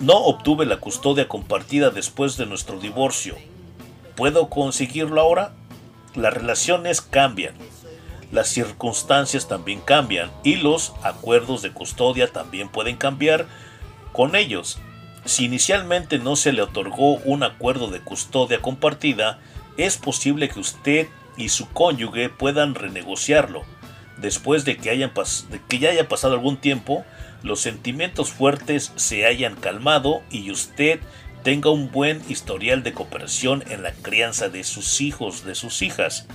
No 0.00 0.16
obtuve 0.16 0.66
la 0.66 0.78
custodia 0.78 1.28
compartida 1.28 1.90
después 1.90 2.36
de 2.36 2.46
nuestro 2.46 2.80
divorcio. 2.80 3.36
¿Puedo 4.16 4.50
conseguirlo 4.50 5.20
ahora? 5.20 5.52
Las 6.16 6.34
relaciones 6.34 7.02
cambian. 7.02 7.54
Las 8.32 8.48
circunstancias 8.48 9.46
también 9.46 9.80
cambian 9.80 10.32
y 10.42 10.56
los 10.56 10.92
acuerdos 11.04 11.62
de 11.62 11.70
custodia 11.70 12.32
también 12.32 12.68
pueden 12.68 12.96
cambiar 12.96 13.46
con 14.14 14.36
ellos. 14.36 14.78
Si 15.26 15.44
inicialmente 15.44 16.18
no 16.18 16.36
se 16.36 16.52
le 16.52 16.62
otorgó 16.62 17.16
un 17.16 17.42
acuerdo 17.42 17.88
de 17.88 18.00
custodia 18.00 18.62
compartida, 18.62 19.40
es 19.76 19.96
posible 19.96 20.48
que 20.48 20.60
usted 20.60 21.08
y 21.36 21.48
su 21.48 21.68
cónyuge 21.68 22.28
puedan 22.28 22.76
renegociarlo. 22.76 23.64
Después 24.16 24.64
de 24.64 24.76
que, 24.76 24.90
hayan 24.90 25.12
que 25.68 25.78
ya 25.80 25.90
haya 25.90 26.08
pasado 26.08 26.34
algún 26.34 26.58
tiempo, 26.58 27.04
los 27.42 27.60
sentimientos 27.60 28.30
fuertes 28.30 28.92
se 28.94 29.26
hayan 29.26 29.56
calmado 29.56 30.22
y 30.30 30.52
usted 30.52 31.00
tenga 31.42 31.70
un 31.70 31.90
buen 31.90 32.22
historial 32.28 32.84
de 32.84 32.92
cooperación 32.92 33.64
en 33.68 33.82
la 33.82 33.92
crianza 33.92 34.48
de 34.48 34.62
sus 34.62 35.00
hijos, 35.00 35.44
de 35.44 35.56
sus 35.56 35.82
hijas. 35.82 36.28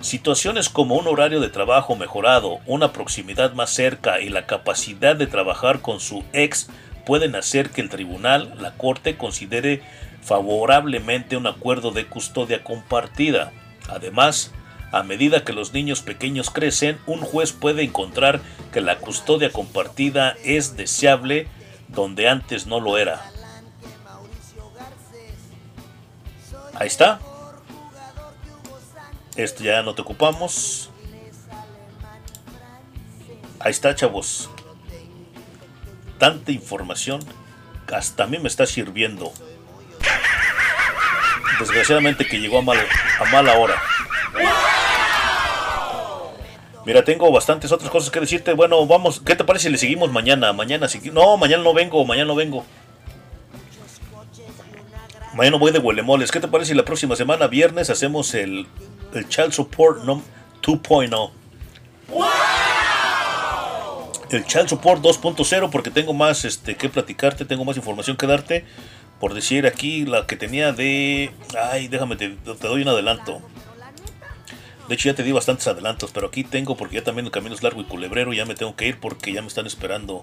Situaciones 0.00 0.68
como 0.68 0.96
un 0.96 1.08
horario 1.08 1.40
de 1.40 1.48
trabajo 1.48 1.96
mejorado, 1.96 2.60
una 2.66 2.92
proximidad 2.92 3.54
más 3.54 3.70
cerca 3.70 4.20
y 4.20 4.28
la 4.28 4.46
capacidad 4.46 5.16
de 5.16 5.26
trabajar 5.26 5.80
con 5.80 6.00
su 6.00 6.22
ex 6.32 6.68
pueden 7.06 7.34
hacer 7.34 7.70
que 7.70 7.80
el 7.80 7.88
tribunal, 7.88 8.54
la 8.60 8.74
corte, 8.76 9.16
considere 9.16 9.82
favorablemente 10.22 11.36
un 11.36 11.46
acuerdo 11.46 11.92
de 11.92 12.06
custodia 12.06 12.62
compartida. 12.62 13.52
Además, 13.88 14.52
a 14.92 15.02
medida 15.02 15.44
que 15.44 15.52
los 15.52 15.72
niños 15.72 16.02
pequeños 16.02 16.50
crecen, 16.50 16.98
un 17.06 17.20
juez 17.20 17.52
puede 17.52 17.82
encontrar 17.82 18.40
que 18.72 18.80
la 18.80 18.98
custodia 18.98 19.50
compartida 19.50 20.36
es 20.44 20.76
deseable 20.76 21.48
donde 21.88 22.28
antes 22.28 22.66
no 22.66 22.80
lo 22.80 22.98
era. 22.98 23.30
Ahí 26.74 26.88
está. 26.88 27.20
Esto 29.36 29.62
ya 29.62 29.82
no 29.82 29.94
te 29.94 30.02
ocupamos. 30.02 30.90
Ahí 33.60 33.70
está, 33.70 33.94
chavos. 33.94 34.48
Tanta 36.18 36.52
información 36.52 37.20
hasta 37.92 38.24
a 38.24 38.26
mí 38.26 38.38
me 38.38 38.48
está 38.48 38.66
sirviendo. 38.66 39.32
Desgraciadamente 41.60 42.26
que 42.26 42.40
llegó 42.40 42.58
a, 42.58 42.62
mal, 42.62 42.78
a 42.78 43.24
mala 43.30 43.58
hora. 43.58 43.80
Mira, 46.84 47.04
tengo 47.04 47.30
bastantes 47.32 47.72
otras 47.72 47.90
cosas 47.90 48.10
que 48.10 48.20
decirte. 48.20 48.52
Bueno, 48.52 48.86
vamos, 48.86 49.20
¿qué 49.20 49.34
te 49.34 49.44
parece 49.44 49.64
si 49.64 49.72
le 49.72 49.78
seguimos 49.78 50.12
mañana? 50.12 50.52
Mañana 50.52 50.88
si 50.88 51.10
No, 51.10 51.36
mañana 51.36 51.62
no 51.62 51.74
vengo, 51.74 52.04
mañana 52.04 52.28
no 52.28 52.34
vengo. 52.34 52.64
Mañana 55.34 55.58
voy 55.58 55.72
de 55.72 55.78
huelemoles. 55.78 56.30
¿Qué 56.30 56.40
te 56.40 56.48
parece 56.48 56.70
si 56.70 56.76
la 56.76 56.84
próxima 56.84 57.16
semana, 57.16 57.46
viernes, 57.46 57.90
hacemos 57.90 58.32
el 58.34 58.66
el 59.16 59.28
Child 59.28 59.52
Support 59.52 60.04
no, 60.04 60.22
2.0. 60.62 61.30
El 64.30 64.44
Child 64.44 64.68
Support 64.68 65.02
2.0 65.02 65.70
porque 65.70 65.90
tengo 65.90 66.12
más 66.12 66.44
este, 66.44 66.76
que 66.76 66.88
platicarte, 66.88 67.44
tengo 67.44 67.64
más 67.64 67.76
información 67.76 68.16
que 68.16 68.26
darte. 68.26 68.64
Por 69.20 69.32
decir 69.32 69.66
aquí 69.66 70.04
la 70.04 70.26
que 70.26 70.36
tenía 70.36 70.72
de... 70.72 71.30
Ay, 71.70 71.88
déjame, 71.88 72.16
te, 72.16 72.36
doy 72.60 72.82
un 72.82 72.88
adelanto. 72.88 73.40
De 74.88 74.94
hecho 74.94 75.08
ya 75.08 75.14
te 75.14 75.22
di 75.22 75.32
bastantes 75.32 75.66
adelantos, 75.66 76.10
pero 76.12 76.28
aquí 76.28 76.44
tengo 76.44 76.76
porque 76.76 76.96
ya 76.96 77.04
también 77.04 77.26
el 77.26 77.32
camino 77.32 77.54
es 77.54 77.62
largo 77.62 77.80
y 77.80 77.84
culebrero, 77.84 78.32
ya 78.32 78.44
me 78.44 78.54
tengo 78.54 78.76
que 78.76 78.86
ir 78.86 79.00
porque 79.00 79.32
ya 79.32 79.40
me 79.40 79.48
están 79.48 79.66
esperando. 79.66 80.22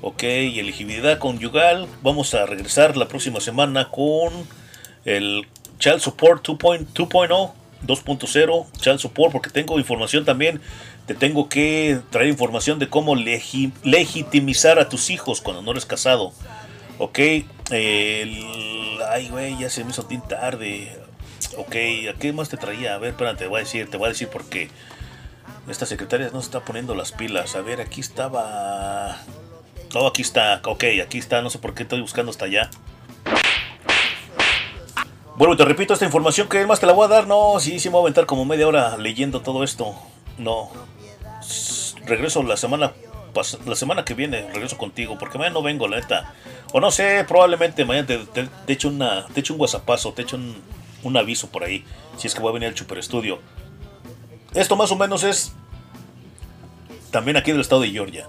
Ok, 0.00 0.22
elegibilidad 0.22 1.18
conyugal. 1.18 1.86
Vamos 2.02 2.34
a 2.34 2.46
regresar 2.46 2.96
la 2.96 3.06
próxima 3.06 3.40
semana 3.40 3.90
con 3.90 4.32
el 5.04 5.46
Child 5.78 6.00
Support 6.00 6.48
2.0 6.48 7.52
2.0, 7.86 8.66
Child 8.78 8.98
Support, 8.98 9.32
porque 9.32 9.50
tengo 9.50 9.78
información 9.78 10.24
también. 10.24 10.60
Te 11.06 11.14
tengo 11.14 11.48
que 11.48 12.00
traer 12.10 12.28
información 12.28 12.78
de 12.78 12.88
cómo 12.88 13.14
legitimizar 13.16 14.78
a 14.78 14.88
tus 14.88 15.10
hijos 15.10 15.40
cuando 15.40 15.62
no 15.62 15.72
eres 15.72 15.86
casado. 15.86 16.32
Ok, 16.98 17.18
ay, 17.70 19.28
güey, 19.30 19.58
ya 19.58 19.68
se 19.68 19.84
me 19.84 19.90
hizo 19.90 20.04
tan 20.04 20.26
tarde. 20.28 20.96
Ok, 21.56 21.74
¿a 22.10 22.18
qué 22.18 22.32
más 22.32 22.48
te 22.48 22.56
traía? 22.56 22.94
A 22.94 22.98
ver, 22.98 23.10
espérate, 23.10 23.44
te 23.44 23.46
voy 23.48 23.60
a 23.60 23.64
decir, 23.64 23.90
te 23.90 23.96
voy 23.96 24.06
a 24.06 24.08
decir 24.10 24.28
porque 24.28 24.70
esta 25.68 25.86
secretaria 25.86 26.30
no 26.32 26.40
se 26.40 26.46
está 26.46 26.60
poniendo 26.60 26.94
las 26.94 27.12
pilas. 27.12 27.56
A 27.56 27.62
ver, 27.62 27.80
aquí 27.80 28.00
estaba. 28.00 29.18
Oh, 29.94 30.06
aquí 30.06 30.22
está, 30.22 30.60
ok, 30.64 30.84
aquí 31.04 31.18
está, 31.18 31.42
no 31.42 31.50
sé 31.50 31.58
por 31.58 31.74
qué 31.74 31.82
estoy 31.82 32.00
buscando 32.00 32.30
hasta 32.30 32.46
allá. 32.46 32.70
Bueno, 35.42 35.56
te 35.56 35.64
repito, 35.64 35.92
esta 35.92 36.04
información 36.04 36.48
que 36.48 36.64
más 36.66 36.78
te 36.78 36.86
la 36.86 36.92
voy 36.92 37.06
a 37.06 37.08
dar, 37.08 37.26
no, 37.26 37.58
sí, 37.58 37.80
sí 37.80 37.88
me 37.88 37.94
voy 37.94 38.02
a 38.02 38.02
aventar 38.02 38.26
como 38.26 38.44
media 38.44 38.68
hora 38.68 38.96
leyendo 38.96 39.40
todo 39.40 39.64
esto. 39.64 39.92
No. 40.38 40.70
Regreso 42.06 42.44
la 42.44 42.56
semana 42.56 42.92
la 43.66 43.74
semana 43.74 44.04
que 44.04 44.14
viene 44.14 44.48
regreso 44.52 44.78
contigo, 44.78 45.18
porque 45.18 45.38
mañana 45.38 45.54
no 45.54 45.62
vengo, 45.62 45.88
la 45.88 45.96
neta. 45.96 46.32
O 46.72 46.78
no 46.78 46.92
sé, 46.92 47.24
probablemente 47.26 47.84
mañana 47.84 48.06
te, 48.06 48.48
echo, 48.68 48.88
una, 48.88 49.26
te 49.34 49.40
echo 49.40 49.54
un 49.54 49.60
whatsappazo, 49.60 50.12
te 50.12 50.22
echo 50.22 50.36
un, 50.36 50.62
un, 51.02 51.16
aviso 51.16 51.48
por 51.48 51.64
ahí, 51.64 51.84
si 52.16 52.28
es 52.28 52.36
que 52.36 52.40
voy 52.40 52.50
a 52.50 52.52
venir 52.52 52.68
al 52.68 52.76
Super 52.76 52.98
Estudio. 52.98 53.40
Esto 54.54 54.76
más 54.76 54.92
o 54.92 54.96
menos 54.96 55.24
es 55.24 55.54
también 57.10 57.36
aquí 57.36 57.50
del 57.50 57.62
estado 57.62 57.80
de 57.80 57.90
Georgia. 57.90 58.28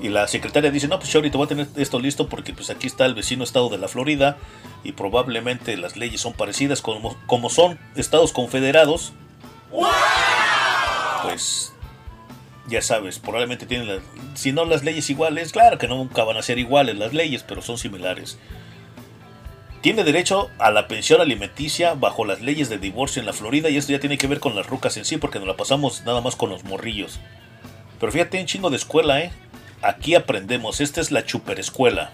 Y 0.00 0.10
la 0.10 0.28
secretaria 0.28 0.70
dice, 0.70 0.86
no, 0.86 0.98
pues 0.98 1.10
Chori, 1.10 1.30
te 1.30 1.36
voy 1.36 1.46
a 1.46 1.48
tener 1.48 1.66
esto 1.76 1.98
listo 1.98 2.28
porque 2.28 2.52
pues 2.52 2.70
aquí 2.70 2.86
está 2.86 3.04
el 3.04 3.14
vecino 3.14 3.42
estado 3.42 3.68
de 3.68 3.78
la 3.78 3.88
Florida 3.88 4.36
y 4.84 4.92
probablemente 4.92 5.76
las 5.76 5.96
leyes 5.96 6.20
son 6.20 6.34
parecidas 6.34 6.82
como, 6.82 7.16
como 7.26 7.50
son 7.50 7.78
estados 7.96 8.32
confederados. 8.32 9.12
Pues 11.22 11.72
ya 12.68 12.80
sabes, 12.80 13.18
probablemente 13.18 13.66
tienen 13.66 13.88
las, 13.88 14.02
si 14.34 14.52
no 14.52 14.64
las 14.64 14.84
leyes 14.84 15.10
iguales, 15.10 15.52
claro 15.52 15.78
que 15.78 15.88
nunca 15.88 16.22
van 16.22 16.36
a 16.36 16.42
ser 16.42 16.58
iguales 16.58 16.96
las 16.96 17.12
leyes, 17.12 17.42
pero 17.42 17.60
son 17.60 17.78
similares. 17.78 18.38
Tiene 19.80 20.04
derecho 20.04 20.50
a 20.58 20.70
la 20.70 20.86
pensión 20.86 21.20
alimenticia 21.20 21.94
bajo 21.94 22.24
las 22.24 22.40
leyes 22.40 22.68
de 22.68 22.78
divorcio 22.78 23.20
en 23.20 23.26
la 23.26 23.32
Florida 23.32 23.70
y 23.70 23.76
esto 23.76 23.92
ya 23.92 24.00
tiene 24.00 24.18
que 24.18 24.26
ver 24.26 24.40
con 24.40 24.54
las 24.54 24.66
rucas 24.66 24.96
en 24.96 25.04
sí 25.04 25.16
porque 25.16 25.38
nos 25.38 25.48
la 25.48 25.56
pasamos 25.56 26.02
nada 26.04 26.20
más 26.20 26.36
con 26.36 26.50
los 26.50 26.64
morrillos. 26.64 27.18
Pero 27.98 28.12
fíjate, 28.12 28.40
un 28.40 28.46
chingo 28.46 28.70
de 28.70 28.76
escuela, 28.76 29.20
¿eh? 29.20 29.32
Aquí 29.82 30.14
aprendemos, 30.14 30.80
esta 30.80 31.00
es 31.00 31.10
la 31.10 31.24
escuela. 31.56 32.12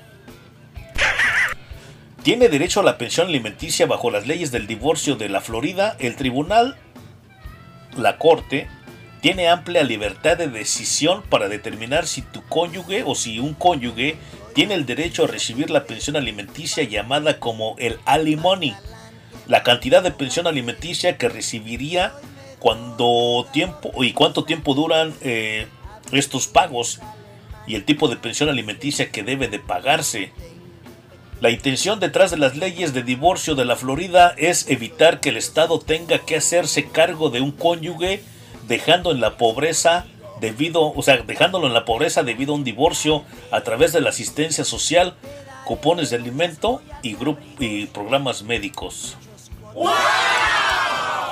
Tiene 2.23 2.49
derecho 2.49 2.81
a 2.81 2.85
la 2.85 2.99
pensión 2.99 3.29
alimenticia 3.29 3.87
bajo 3.87 4.11
las 4.11 4.27
leyes 4.27 4.51
del 4.51 4.67
divorcio 4.67 5.17
de 5.17 5.29
la 5.29 5.41
Florida. 5.41 5.97
El 5.99 6.17
tribunal, 6.17 6.77
la 7.97 8.19
corte, 8.19 8.69
tiene 9.21 9.49
amplia 9.49 9.83
libertad 9.83 10.37
de 10.37 10.49
decisión 10.49 11.23
para 11.23 11.49
determinar 11.49 12.07
si 12.07 12.23
tu 12.23 12.43
cónyuge 12.49 13.03
o 13.05 13.15
si 13.15 13.39
un 13.39 13.55
cónyuge 13.55 14.17
tiene 14.55 14.75
el 14.75 14.87
derecho 14.87 15.25
a 15.25 15.27
recibir 15.27 15.71
la 15.71 15.85
pensión 15.85 16.17
alimenticia 16.17 16.85
llamada 16.85 17.41
como 17.41 17.77
el 17.79 17.99
alimony. 18.05 18.75
La 19.47 19.63
cantidad 19.63 20.03
de 20.03 20.11
pensión 20.11 20.47
alimenticia 20.47 21.19
que 21.19 21.29
recibiría 21.29 22.13
cuando 22.59 23.47
tiempo 23.53 24.03
y 24.03 24.13
cuánto 24.13 24.45
tiempo 24.45 24.75
duran 24.75 25.15
eh, 25.21 25.67
estos 26.13 26.47
pagos 26.47 27.01
y 27.67 27.75
el 27.75 27.85
tipo 27.85 28.09
de 28.09 28.17
pensión 28.17 28.49
alimenticia 28.49 29.11
que 29.11 29.23
debe 29.23 29.49
de 29.49 29.59
pagarse. 29.59 30.33
La 31.41 31.51
intención 31.51 32.01
detrás 32.01 32.31
de 32.31 32.37
las 32.37 32.57
leyes 32.57 32.95
de 32.95 33.03
divorcio 33.03 33.55
de 33.55 33.65
la 33.65 33.77
Florida 33.77 34.35
es 34.37 34.69
evitar 34.71 35.21
que 35.21 35.31
el 35.31 35.37
Estado 35.37 35.79
tenga 35.79 36.19
que 36.21 36.37
hacerse 36.37 36.87
cargo 36.89 37.31
de 37.31 37.41
un 37.41 37.53
cónyuge 37.53 38.23
dejando 38.67 39.11
en 39.11 39.21
la 39.21 39.37
pobreza 39.37 40.07
debido, 40.41 40.93
o 40.93 41.03
sea, 41.03 41.19
dejándolo 41.19 41.67
en 41.67 41.75
la 41.75 41.85
pobreza 41.85 42.23
debido 42.23 42.53
a 42.53 42.57
un 42.57 42.65
divorcio 42.65 43.25
a 43.51 43.61
través 43.63 43.93
de 43.93 44.01
la 44.01 44.11
asistencia 44.11 44.65
social, 44.65 45.17
cupones 45.65 46.11
de 46.11 46.17
alimento 46.17 46.83
y, 47.03 47.17
y 47.59 47.87
programas 47.87 48.43
médicos. 48.43 49.17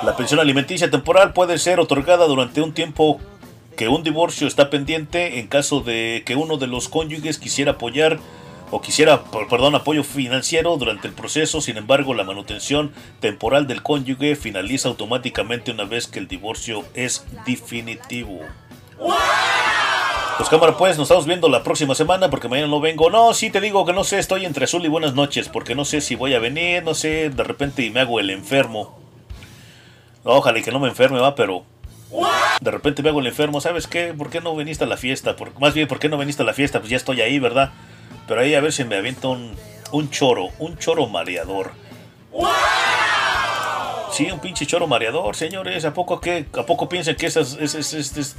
La 0.03 0.15
pensión 0.17 0.39
alimenticia 0.39 0.91
temporal 0.91 1.33
puede 1.33 1.57
ser 1.57 1.79
otorgada 1.79 2.25
durante 2.27 2.61
un 2.61 2.73
tiempo 2.73 3.19
que 3.75 3.87
un 3.87 4.03
divorcio 4.03 4.47
está 4.47 4.69
pendiente 4.69 5.39
en 5.39 5.47
caso 5.47 5.81
de 5.81 6.23
que 6.25 6.35
uno 6.35 6.57
de 6.57 6.67
los 6.67 6.89
cónyuges 6.89 7.37
quisiera 7.37 7.73
apoyar 7.73 8.19
o 8.71 8.81
quisiera, 8.81 9.23
perdón, 9.49 9.75
apoyo 9.75 10.03
financiero 10.03 10.75
durante 10.77 11.07
el 11.07 11.13
proceso, 11.13 11.61
sin 11.61 11.77
embargo 11.77 12.13
la 12.13 12.23
manutención 12.23 12.91
temporal 13.19 13.67
del 13.67 13.83
cónyuge 13.83 14.35
finaliza 14.35 14.89
automáticamente 14.89 15.71
una 15.71 15.85
vez 15.85 16.07
que 16.07 16.17
el 16.19 16.27
divorcio 16.27 16.83
es 16.95 17.25
definitivo. 17.45 18.39
Pues 20.37 20.49
cámara 20.49 20.75
pues, 20.75 20.97
nos 20.97 21.05
estamos 21.05 21.27
viendo 21.27 21.47
la 21.49 21.61
próxima 21.61 21.93
semana 21.93 22.31
porque 22.31 22.47
mañana 22.47 22.67
no 22.67 22.79
vengo. 22.79 23.11
No, 23.11 23.35
sí 23.35 23.51
te 23.51 23.61
digo 23.61 23.85
que 23.85 23.93
no 23.93 24.03
sé, 24.03 24.17
estoy 24.17 24.45
entre 24.45 24.65
azul 24.65 24.83
y 24.83 24.87
buenas 24.87 25.13
noches 25.13 25.49
porque 25.49 25.75
no 25.75 25.85
sé 25.85 26.01
si 26.01 26.15
voy 26.15 26.33
a 26.33 26.39
venir, 26.39 26.83
no 26.83 26.95
sé, 26.95 27.29
de 27.29 27.43
repente 27.43 27.87
me 27.91 27.99
hago 27.99 28.19
el 28.19 28.31
enfermo. 28.31 28.97
Ojalá 30.23 30.57
y 30.57 30.63
que 30.63 30.71
no 30.71 30.79
me 30.79 30.87
enferme, 30.87 31.19
va, 31.19 31.35
pero 31.35 31.63
de 32.61 32.71
repente 32.71 33.03
me 33.03 33.09
hago 33.09 33.19
el 33.19 33.27
enfermo, 33.27 33.61
¿sabes 33.61 33.87
qué? 33.87 34.13
¿Por 34.13 34.29
qué 34.29 34.41
no 34.41 34.55
viniste 34.55 34.83
a 34.83 34.87
la 34.87 34.97
fiesta? 34.97 35.35
Por, 35.35 35.59
más 35.59 35.73
bien, 35.73 35.87
¿por 35.87 35.99
qué 35.99 36.09
no 36.09 36.17
viniste 36.17 36.43
a 36.43 36.45
la 36.45 36.53
fiesta? 36.53 36.79
Pues 36.79 36.89
ya 36.89 36.97
estoy 36.97 37.21
ahí, 37.21 37.39
¿verdad? 37.39 37.71
Pero 38.27 38.41
ahí 38.41 38.55
a 38.55 38.61
ver 38.61 38.71
si 38.71 38.83
me 38.83 38.95
aviento 38.95 39.31
un, 39.31 39.55
un 39.91 40.09
choro, 40.09 40.49
un 40.59 40.77
choro 40.77 41.07
mareador. 41.07 41.71
Sí, 44.11 44.29
un 44.31 44.39
pinche 44.39 44.65
choro 44.65 44.87
mareador, 44.87 45.35
señores. 45.35 45.85
¿A 45.85 45.93
poco, 45.93 46.19
qué, 46.19 46.45
a 46.57 46.65
poco 46.65 46.87
piensan 46.87 47.15
que 47.15 47.25
esa 47.25 47.41
es, 47.41 48.35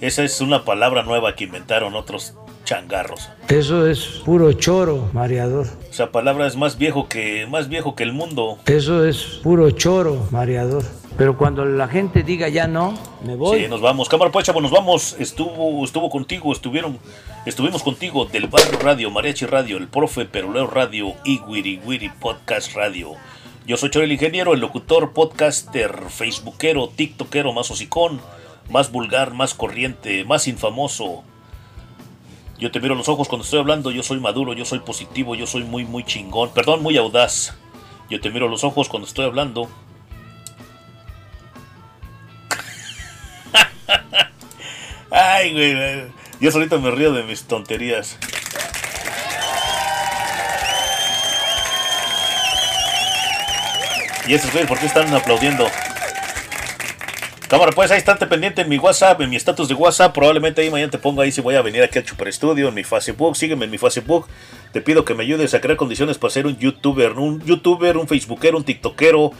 esa 0.00 0.22
es 0.22 0.40
una 0.40 0.64
palabra 0.64 1.02
nueva 1.02 1.34
que 1.34 1.44
inventaron 1.44 1.94
otros 1.94 2.34
changarros? 2.64 3.30
Eso 3.48 3.86
es 3.86 4.22
puro 4.24 4.52
choro 4.52 5.08
mareador. 5.14 5.68
Esa 5.90 6.12
palabra 6.12 6.46
es 6.46 6.56
más 6.56 6.76
viejo 6.76 7.08
que, 7.08 7.46
más 7.46 7.68
viejo 7.68 7.94
que 7.94 8.02
el 8.02 8.12
mundo. 8.12 8.58
Eso 8.66 9.06
es 9.06 9.40
puro 9.42 9.70
choro 9.70 10.26
mareador. 10.30 10.84
Pero 11.16 11.38
cuando 11.38 11.64
la 11.64 11.88
gente 11.88 12.22
diga 12.22 12.48
ya 12.50 12.66
no, 12.66 12.94
me 13.24 13.36
voy. 13.36 13.62
Sí, 13.62 13.68
nos 13.68 13.80
vamos. 13.80 14.08
Cámara 14.08 14.30
pues, 14.30 14.44
chavo, 14.44 14.60
nos 14.60 14.70
vamos. 14.70 15.16
Estuvo, 15.18 15.82
estuvo 15.82 16.10
contigo, 16.10 16.52
estuvieron, 16.52 16.98
estuvimos 17.46 17.82
contigo 17.82 18.26
del 18.26 18.48
Barrio 18.48 18.78
Radio, 18.78 19.10
Mariachi 19.10 19.46
Radio, 19.46 19.78
el 19.78 19.88
Profe 19.88 20.26
Peruleo 20.26 20.66
Radio 20.66 21.14
y 21.24 21.38
Wiri 21.38 21.80
Wiri 21.86 22.10
Podcast 22.10 22.74
Radio. 22.74 23.12
Yo 23.66 23.78
soy 23.78 23.90
Chori 23.90 24.04
el 24.04 24.12
Ingeniero, 24.12 24.52
el 24.52 24.60
locutor, 24.60 25.12
podcaster, 25.14 25.90
facebookero, 26.10 26.88
tiktokero, 26.88 27.54
más 27.54 27.70
hocicón, 27.70 28.20
más 28.68 28.92
vulgar, 28.92 29.32
más 29.32 29.54
corriente, 29.54 30.22
más 30.24 30.46
infamoso. 30.46 31.24
Yo 32.58 32.70
te 32.70 32.78
miro 32.78 32.94
los 32.94 33.08
ojos 33.08 33.26
cuando 33.26 33.44
estoy 33.44 33.60
hablando, 33.60 33.90
yo 33.90 34.02
soy 34.02 34.20
maduro, 34.20 34.52
yo 34.52 34.66
soy 34.66 34.80
positivo, 34.80 35.34
yo 35.34 35.46
soy 35.46 35.64
muy, 35.64 35.84
muy 35.84 36.04
chingón, 36.04 36.50
perdón, 36.50 36.82
muy 36.82 36.96
audaz. 36.98 37.56
Yo 38.10 38.20
te 38.20 38.30
miro 38.30 38.48
los 38.48 38.64
ojos 38.64 38.88
cuando 38.88 39.08
estoy 39.08 39.24
hablando, 39.24 39.68
Ay, 45.10 45.52
güey. 45.52 46.04
Yo 46.40 46.50
solito 46.50 46.80
me 46.80 46.90
río 46.90 47.12
de 47.12 47.22
mis 47.22 47.44
tonterías. 47.44 48.18
Y 54.26 54.34
estos 54.34 54.50
güeyes, 54.50 54.68
¿por 54.68 54.78
qué 54.78 54.86
están 54.86 55.12
aplaudiendo? 55.14 55.68
Cámara, 57.48 57.70
pues 57.70 57.92
ahí 57.92 57.98
estate 57.98 58.26
pendiente 58.26 58.62
en 58.62 58.68
mi 58.68 58.76
WhatsApp, 58.76 59.20
en 59.20 59.30
mi 59.30 59.36
estatus 59.36 59.68
de 59.68 59.74
WhatsApp. 59.74 60.12
Probablemente 60.12 60.62
ahí 60.62 60.70
mañana 60.70 60.90
te 60.90 60.98
pongo 60.98 61.22
ahí 61.22 61.30
si 61.30 61.40
voy 61.40 61.54
a 61.54 61.62
venir 61.62 61.84
aquí 61.84 62.00
al 62.00 62.06
Super 62.06 62.32
Studio, 62.32 62.68
en 62.68 62.74
mi 62.74 62.82
Facebook. 62.82 63.36
Sígueme 63.36 63.66
en 63.66 63.70
mi 63.70 63.78
Facebook. 63.78 64.26
Te 64.72 64.80
pido 64.80 65.04
que 65.04 65.14
me 65.14 65.22
ayudes 65.22 65.54
a 65.54 65.60
crear 65.60 65.76
condiciones 65.76 66.18
para 66.18 66.32
ser 66.32 66.48
un 66.48 66.58
youtuber, 66.58 67.12
un 67.12 67.40
youtuber, 67.44 67.96
un 67.98 68.08
facebookero, 68.08 68.58
un 68.58 68.64
tiktokero 68.64 69.30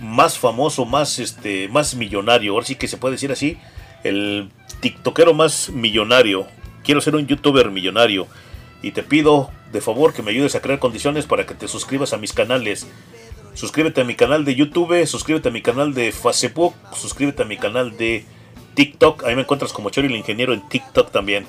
más 0.00 0.36
famoso, 0.36 0.84
más 0.86 1.20
este, 1.20 1.68
más 1.68 1.94
millonario. 1.94 2.54
Ahora 2.54 2.66
sí 2.66 2.74
que 2.74 2.88
se 2.88 2.96
puede 2.96 3.12
decir 3.12 3.30
así 3.30 3.58
el 4.04 4.50
tiktokero 4.80 5.34
más 5.34 5.70
millonario. 5.70 6.46
Quiero 6.84 7.00
ser 7.00 7.16
un 7.16 7.26
youtuber 7.26 7.70
millonario. 7.70 8.26
Y 8.82 8.92
te 8.92 9.02
pido 9.02 9.50
de 9.72 9.80
favor 9.80 10.12
que 10.12 10.22
me 10.22 10.32
ayudes 10.32 10.54
a 10.54 10.60
crear 10.60 10.78
condiciones 10.78 11.26
para 11.26 11.46
que 11.46 11.54
te 11.54 11.68
suscribas 11.68 12.12
a 12.12 12.18
mis 12.18 12.32
canales. 12.32 12.86
Suscríbete 13.54 14.00
a 14.00 14.04
mi 14.04 14.14
canal 14.14 14.44
de 14.44 14.54
YouTube, 14.54 15.06
suscríbete 15.06 15.50
a 15.50 15.52
mi 15.52 15.62
canal 15.62 15.94
de 15.94 16.10
Facebook, 16.10 16.74
suscríbete 16.94 17.42
a 17.42 17.46
mi 17.46 17.56
canal 17.56 17.96
de 17.96 18.24
TikTok. 18.74 19.24
Ahí 19.24 19.34
me 19.36 19.42
encuentras 19.42 19.72
como 19.72 19.90
Chori 19.90 20.08
el 20.08 20.16
Ingeniero 20.16 20.52
en 20.52 20.68
TikTok 20.68 21.10
también. 21.10 21.46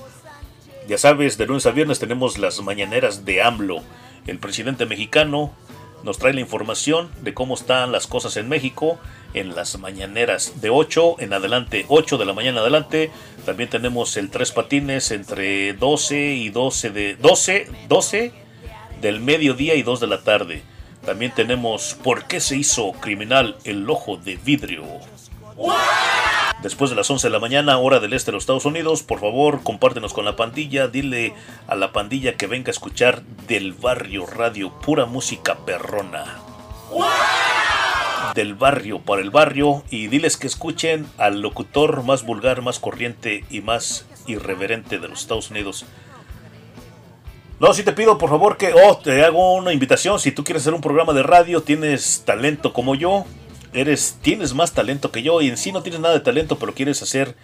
Ya 0.88 0.98
sabes, 0.98 1.38
de 1.38 1.46
lunes 1.46 1.66
a 1.66 1.72
viernes 1.72 2.00
tenemos 2.00 2.38
las 2.38 2.62
mañaneras 2.62 3.26
de 3.26 3.42
AMLO. 3.42 3.82
El 4.28 4.38
presidente 4.38 4.86
mexicano 4.86 5.54
nos 6.04 6.18
trae 6.18 6.34
la 6.34 6.42
información 6.42 7.10
de 7.22 7.34
cómo 7.34 7.56
están 7.56 7.92
las 7.94 8.08
cosas 8.08 8.36
en 8.36 8.50
México 8.50 9.00
en 9.34 9.56
las 9.56 9.78
mañaneras 9.78 10.62
de 10.62 10.70
8 10.70 11.18
en 11.20 11.34
adelante, 11.34 11.86
8 11.88 12.18
de 12.18 12.26
la 12.26 12.34
mañana 12.34 12.62
adelante. 12.62 13.12
También 13.46 13.70
tenemos 13.70 14.16
el 14.18 14.30
tres 14.30 14.52
patines 14.52 15.12
entre 15.12 15.74
12 15.74 16.34
y 16.34 16.50
12 16.50 16.90
de 16.92 17.16
12, 17.16 17.68
12 17.88 18.32
del 19.02 19.20
mediodía 19.20 19.76
y 19.76 19.84
2 19.84 20.00
de 20.00 20.08
la 20.08 20.24
tarde. 20.24 20.64
También 21.06 21.34
tenemos 21.34 21.98
¿Por 22.04 22.26
qué 22.26 22.40
se 22.40 22.56
hizo 22.56 22.92
criminal 22.94 23.58
el 23.66 23.90
ojo 23.90 24.18
de 24.18 24.38
vidrio? 24.38 24.84
Después 26.62 26.90
de 26.90 26.96
las 26.96 27.10
11 27.10 27.28
de 27.28 27.32
la 27.32 27.40
mañana, 27.40 27.78
hora 27.78 28.00
del 28.00 28.14
este 28.14 28.32
de 28.32 28.36
los 28.36 28.44
Estados 28.44 28.66
Unidos, 28.66 29.04
por 29.04 29.20
favor, 29.20 29.64
compártenos 29.64 30.14
con 30.14 30.24
la 30.24 30.38
pandilla. 30.38 30.88
Dile 30.88 31.34
a 31.68 31.76
la 31.76 31.92
pandilla 31.92 32.36
que 32.36 32.48
venga 32.48 32.70
a 32.70 32.72
escuchar 32.72 33.22
del 33.48 33.74
barrio 33.74 34.26
radio, 34.26 34.72
pura 34.80 35.06
música 35.06 35.58
perrona 35.66 36.40
del 38.34 38.56
barrio 38.56 39.00
para 39.00 39.22
el 39.22 39.30
barrio 39.30 39.84
y 39.90 40.08
diles 40.08 40.38
que 40.38 40.48
escuchen 40.48 41.06
al 41.18 41.42
locutor 41.42 42.04
más 42.04 42.26
vulgar, 42.26 42.62
más 42.62 42.80
corriente 42.80 43.46
y 43.50 43.62
más 43.62 44.06
irreverente 44.28 45.00
de 45.00 45.08
los 45.08 45.22
Estados 45.22 45.52
Unidos. 45.52 45.86
No, 47.60 47.74
si 47.74 47.84
te 47.84 47.94
pido 47.94 48.18
por 48.18 48.30
favor 48.30 48.58
que, 48.58 48.74
oh, 48.74 48.98
te 48.98 49.24
hago 49.24 49.54
una 49.56 49.72
invitación. 49.72 50.20
Si 50.20 50.32
tú 50.32 50.44
quieres 50.44 50.64
hacer 50.64 50.74
un 50.74 50.82
programa 50.82 51.14
de 51.14 51.24
radio, 51.24 51.62
tienes 51.62 52.24
talento 52.26 52.74
como 52.74 52.96
yo, 52.96 53.26
eres, 53.74 54.18
tienes 54.22 54.54
más 54.54 54.74
talento 54.74 55.12
que 55.12 55.24
yo 55.24 55.42
y 55.42 55.50
en 55.50 55.58
sí 55.58 55.72
no 55.72 55.84
tienes 55.84 56.02
nada 56.02 56.14
de 56.14 56.20
talento, 56.20 56.58
pero 56.60 56.74
quieres 56.74 57.02
hacer 57.02 57.36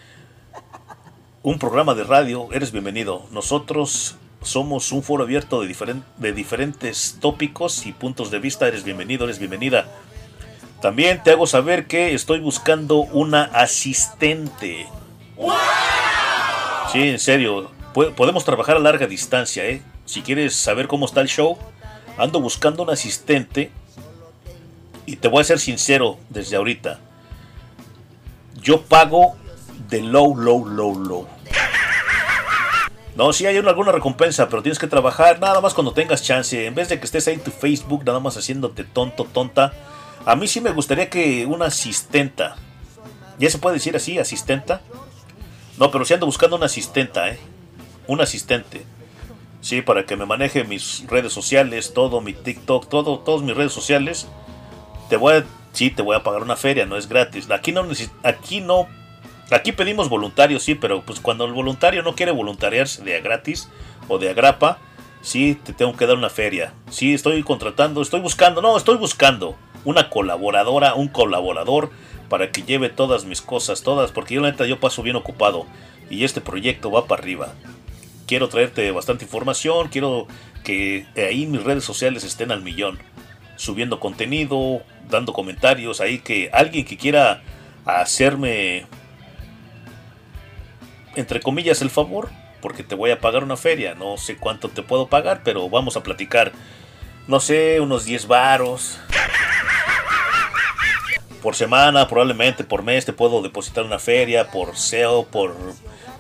un 1.42 1.58
programa 1.58 1.96
de 1.96 2.04
radio, 2.04 2.50
eres 2.52 2.72
bienvenido. 2.72 3.28
Nosotros 3.32 4.18
somos 4.42 4.92
un 4.92 5.04
foro 5.04 5.24
abierto 5.24 5.62
de, 5.62 6.02
de 6.18 6.34
diferentes 6.34 7.18
tópicos 7.22 7.86
y 7.86 7.94
puntos 7.94 8.32
de 8.32 8.40
vista. 8.40 8.68
Eres 8.68 8.84
bienvenido, 8.84 9.26
eres 9.26 9.40
bienvenida. 9.40 9.88
También 10.82 11.22
te 11.24 11.32
hago 11.32 11.46
saber 11.46 11.88
que 11.88 12.14
estoy 12.14 12.40
buscando 12.40 12.98
una 13.00 13.44
asistente. 13.44 14.88
Sí, 16.92 17.10
en 17.10 17.20
serio. 17.20 17.72
podemos 17.94 18.46
trabajar 18.46 18.78
a 18.78 18.80
larga 18.80 19.08
distancia, 19.08 19.66
¿eh? 19.66 19.82
Si 20.06 20.22
quieres 20.22 20.56
saber 20.56 20.88
cómo 20.88 21.06
está 21.06 21.22
el 21.22 21.28
show, 21.28 21.58
ando 22.18 22.40
buscando 22.40 22.84
un 22.84 22.90
asistente. 22.92 23.72
Y 25.06 25.18
te 25.18 25.28
voy 25.28 25.42
a 25.42 25.44
ser 25.44 25.60
sincero 25.60 26.18
desde 26.30 26.56
ahorita. 26.56 27.00
Yo 28.62 28.82
pago 28.84 29.36
de 29.90 30.02
low, 30.02 30.36
low, 30.38 30.66
low, 30.66 31.00
low. 31.00 31.28
No, 33.16 33.34
sí 33.34 33.46
hay 33.46 33.58
una- 33.58 33.70
alguna 33.72 33.92
recompensa, 33.92 34.48
pero 34.48 34.62
tienes 34.62 34.80
que 34.80 34.88
trabajar 34.88 35.40
nada 35.42 35.60
más 35.62 35.74
cuando 35.74 35.92
tengas 35.94 36.24
chance. 36.24 36.66
En 36.66 36.76
vez 36.76 36.88
de 36.90 37.00
que 37.00 37.06
estés 37.06 37.28
ahí 37.28 37.34
en 37.34 37.42
tu 37.44 37.52
Facebook 37.52 38.04
nada 38.06 38.20
más 38.20 38.38
haciéndote 38.38 38.84
tonto, 38.86 39.26
tonta. 39.26 39.74
A 40.26 40.36
mí 40.36 40.48
sí 40.48 40.62
me 40.62 40.72
gustaría 40.72 41.10
que 41.10 41.46
una 41.46 41.66
asistenta. 41.66 42.56
¿Ya 43.38 43.50
se 43.50 43.58
puede 43.58 43.76
decir 43.76 43.96
así, 43.96 44.20
asistenta? 44.20 44.82
No, 45.78 45.92
pero 45.92 46.04
sí 46.04 46.14
ando 46.14 46.26
buscando 46.26 46.58
una 46.58 46.66
asistenta, 46.66 47.30
¿eh? 47.30 47.40
Un 48.06 48.22
asistente. 48.22 48.86
Sí, 49.62 49.82
para 49.82 50.06
que 50.06 50.18
me 50.18 50.26
maneje 50.26 50.64
mis 50.66 51.06
redes 51.08 51.32
sociales, 51.32 51.94
todo, 51.94 52.22
mi 52.22 52.34
TikTok, 52.34 52.90
todo, 52.90 53.20
todas 53.20 53.42
mis 53.42 53.56
redes 53.56 53.72
sociales. 53.72 54.28
Te 55.10 55.16
voy 55.16 55.36
a, 55.36 55.46
sí, 55.72 55.90
te 55.90 56.02
voy 56.02 56.16
a 56.16 56.24
pagar 56.24 56.44
una 56.44 56.58
feria, 56.58 56.86
no 56.86 56.98
es 56.98 57.08
gratis. 57.08 57.50
Aquí 57.50 57.72
no, 57.72 57.86
aquí 58.24 58.62
no, 58.62 58.88
aquí 59.52 59.72
pedimos 59.72 60.10
voluntarios, 60.10 60.64
sí, 60.64 60.76
pero 60.76 61.02
pues 61.02 61.20
cuando 61.20 61.46
el 61.46 61.54
voluntario 61.54 62.04
no 62.04 62.16
quiere 62.16 62.32
voluntariarse 62.34 63.04
de 63.04 63.16
a 63.16 63.22
gratis 63.22 63.70
o 64.10 64.18
de 64.18 64.30
agrapa, 64.30 64.80
sí, 65.22 65.58
te 65.64 65.72
tengo 65.72 65.96
que 65.96 66.06
dar 66.06 66.18
una 66.18 66.30
feria. 66.30 66.74
Sí, 66.90 67.14
estoy 67.14 67.42
contratando, 67.44 68.02
estoy 68.02 68.20
buscando, 68.20 68.62
no, 68.62 68.78
estoy 68.78 68.98
buscando 68.98 69.56
una 69.86 70.10
colaboradora, 70.10 70.94
un 70.94 71.08
colaborador 71.08 71.92
para 72.30 72.52
que 72.52 72.62
lleve 72.64 72.90
todas 72.90 73.26
mis 73.26 73.42
cosas, 73.42 73.82
todas, 73.82 74.12
porque 74.12 74.36
yo 74.36 74.42
la 74.42 74.52
neta 74.52 74.66
yo 74.66 74.80
paso 74.80 75.02
bien 75.02 75.16
ocupado 75.16 75.66
y 76.10 76.24
este 76.24 76.42
proyecto 76.42 76.92
va 76.92 77.06
para 77.06 77.22
arriba. 77.22 77.54
Quiero 78.28 78.50
traerte 78.50 78.92
bastante 78.92 79.26
información, 79.26 79.90
quiero 79.90 80.28
que 80.64 81.08
ahí 81.18 81.48
mis 81.48 81.64
redes 81.64 81.84
sociales 81.84 82.24
estén 82.24 82.52
al 82.52 82.62
millón, 82.62 83.00
subiendo 83.56 84.00
contenido, 84.00 84.84
dando 85.10 85.34
comentarios, 85.34 86.02
ahí 86.02 86.20
que 86.20 86.50
alguien 86.54 86.86
que 86.86 86.98
quiera 86.98 87.42
hacerme 87.86 88.86
entre 91.16 91.42
comillas 91.42 91.82
el 91.82 91.90
favor, 91.90 92.30
porque 92.62 92.84
te 92.84 92.96
voy 92.96 93.12
a 93.12 93.20
pagar 93.20 93.44
una 93.44 93.58
feria, 93.58 93.96
no 93.96 94.18
sé 94.18 94.38
cuánto 94.38 94.70
te 94.70 94.84
puedo 94.84 95.08
pagar, 95.08 95.42
pero 95.44 95.70
vamos 95.70 95.98
a 95.98 96.04
platicar, 96.04 96.52
no 97.30 97.40
sé, 97.40 97.80
unos 97.80 98.06
10 98.06 98.28
varos 98.28 98.98
por 101.44 101.56
semana, 101.56 102.08
probablemente 102.08 102.64
por 102.64 102.82
mes 102.82 103.06
te 103.06 103.14
puedo 103.14 103.44
depositar 103.44 103.84
una 103.84 104.00
feria, 104.00 104.50
por 104.50 104.76
SEO, 104.76 105.28
por 105.28 105.56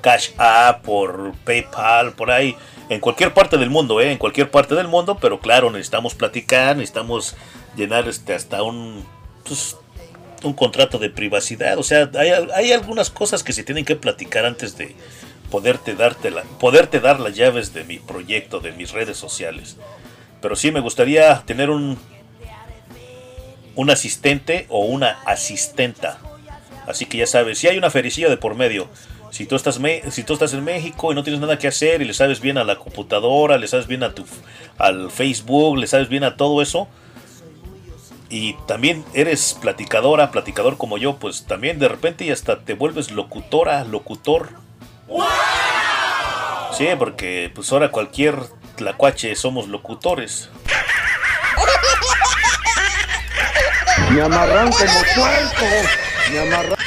Cash 0.01 0.29
App, 0.38 0.83
por 0.83 1.33
PayPal, 1.45 2.13
por 2.13 2.29
ahí, 2.29 2.55
en 2.89 2.99
cualquier 2.99 3.33
parte 3.33 3.57
del 3.57 3.71
mundo, 3.71 3.99
¿eh? 3.99 4.11
en 4.11 4.19
cualquier 4.19 4.51
parte 4.51 4.75
del 4.75 4.88
mundo, 4.88 5.17
pero 5.19 5.39
claro, 5.39 5.71
necesitamos 5.71 6.13
platicar, 6.13 6.77
necesitamos 6.77 7.35
llenar 7.75 8.07
este 8.07 8.35
hasta 8.35 8.61
un 8.61 9.03
pues, 9.45 9.77
un 10.43 10.53
contrato 10.53 10.99
de 10.99 11.09
privacidad, 11.09 11.79
o 11.79 11.83
sea, 11.83 12.07
hay, 12.19 12.29
hay 12.53 12.71
algunas 12.71 13.09
cosas 13.09 13.41
que 13.41 13.51
se 13.51 13.63
tienen 13.63 13.83
que 13.83 13.95
platicar 13.95 14.45
antes 14.45 14.77
de 14.77 14.95
poderte 15.49 15.95
darte 15.95 16.29
la, 16.29 16.43
poderte 16.43 16.99
dar 16.99 17.19
las 17.19 17.35
llaves 17.35 17.73
de 17.73 17.83
mi 17.83 17.97
proyecto, 17.97 18.59
de 18.59 18.73
mis 18.73 18.91
redes 18.91 19.17
sociales. 19.17 19.75
Pero 20.42 20.56
sí 20.56 20.72
me 20.72 20.80
gustaría 20.80 21.42
tener 21.45 21.69
un 21.69 21.98
un 23.76 23.90
asistente 23.90 24.66
o 24.69 24.85
una 24.85 25.19
asistenta. 25.26 26.18
Así 26.88 27.06
que 27.06 27.18
ya 27.19 27.27
sabes, 27.27 27.59
si 27.59 27.68
hay 27.68 27.77
una 27.77 27.90
fericilla 27.90 28.27
de 28.30 28.35
por 28.35 28.56
medio, 28.56 28.88
si 29.32 29.45
tú 29.45 29.56
estás 29.56 29.80
me- 29.80 30.01
si 30.11 30.24
tú 30.24 30.34
estás 30.34 30.53
en 30.53 30.64
México 30.66 31.11
y 31.11 31.16
no 31.16 31.24
tienes 31.24 31.40
nada 31.40 31.58
que 31.58 31.68
hacer 31.68 32.01
y 32.01 32.06
le 32.06 32.14
sabes 32.14 32.42
bien 32.42 32.58
a 32.58 32.64
la 32.66 32.76
computadora, 32.77 33.58
le 33.58 33.68
sabes 33.68 33.88
bien 33.88 34.03
a 34.03 34.14
tu 34.14 34.26
al 34.77 35.11
Facebook, 35.11 35.77
le 35.77 35.88
sabes 35.88 36.09
bien 36.09 36.24
a 36.26 36.35
todo 36.35 36.61
eso 36.61 36.88
y 38.30 38.53
también 38.68 39.06
eres 39.14 39.58
platicadora, 39.61 40.30
platicador 40.32 40.77
como 40.77 40.98
yo, 40.98 41.18
pues 41.18 41.45
también 41.45 41.80
de 41.80 41.88
repente 41.88 42.26
y 42.26 42.32
hasta 42.32 42.59
te 42.59 42.74
vuelves 42.74 43.11
locutora, 43.11 43.84
locutor. 43.85 44.50
Sí, 46.77 46.88
porque 46.98 47.51
pues 47.53 47.72
ahora 47.72 47.92
cualquier 47.92 48.35
tlacuache 48.80 49.35
somos 49.35 49.67
locutores. 49.67 50.49
Me 54.11 54.22
amarran 54.22 54.72
como 54.72 55.01
puerco. 55.16 55.66
Me 56.32 56.40
amarran. 56.40 56.77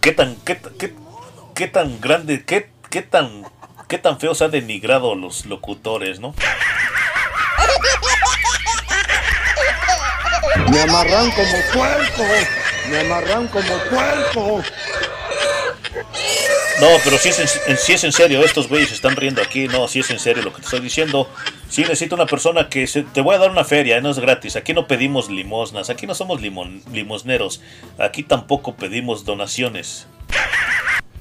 ¿Qué 0.00 0.12
tan, 0.12 0.36
qué, 0.36 0.60
qué, 0.78 0.94
qué 1.54 1.66
tan 1.66 2.00
grande, 2.00 2.44
qué, 2.44 2.70
qué 2.90 3.02
tan, 3.02 3.42
qué 3.88 3.98
tan 3.98 4.20
feo 4.20 4.36
se 4.36 4.44
han 4.44 4.52
denigrado 4.52 5.16
los 5.16 5.46
locutores, 5.46 6.20
no? 6.20 6.32
Me 10.70 10.80
amarran 10.82 11.30
como 11.32 11.58
puerco. 11.74 12.24
Me 12.88 13.00
amarran 13.00 13.48
como 13.48 13.78
puerco. 13.90 14.62
No, 16.80 16.88
pero 17.04 17.16
si 17.16 17.30
es, 17.30 17.60
en, 17.66 17.76
si 17.78 17.92
es 17.94 18.04
en 18.04 18.12
serio, 18.12 18.44
estos 18.44 18.68
güeyes 18.68 18.92
están 18.92 19.16
riendo 19.16 19.40
aquí, 19.40 19.66
no, 19.66 19.88
si 19.88 20.00
es 20.00 20.10
en 20.10 20.18
serio 20.18 20.42
lo 20.42 20.50
que 20.52 20.58
te 20.60 20.64
estoy 20.66 20.80
diciendo. 20.80 21.28
Sí 21.70 21.80
necesito 21.82 22.14
una 22.14 22.26
persona 22.26 22.68
que 22.68 22.86
se, 22.86 23.02
te 23.02 23.22
voy 23.22 23.34
a 23.34 23.38
dar 23.38 23.50
una 23.50 23.64
feria, 23.64 24.00
no 24.02 24.10
es 24.10 24.18
gratis. 24.18 24.56
Aquí 24.56 24.74
no 24.74 24.86
pedimos 24.86 25.30
limosnas, 25.30 25.88
aquí 25.88 26.06
no 26.06 26.14
somos 26.14 26.40
limon- 26.42 26.84
limosneros, 26.92 27.62
aquí 27.98 28.22
tampoco 28.22 28.74
pedimos 28.76 29.24
donaciones. 29.24 30.06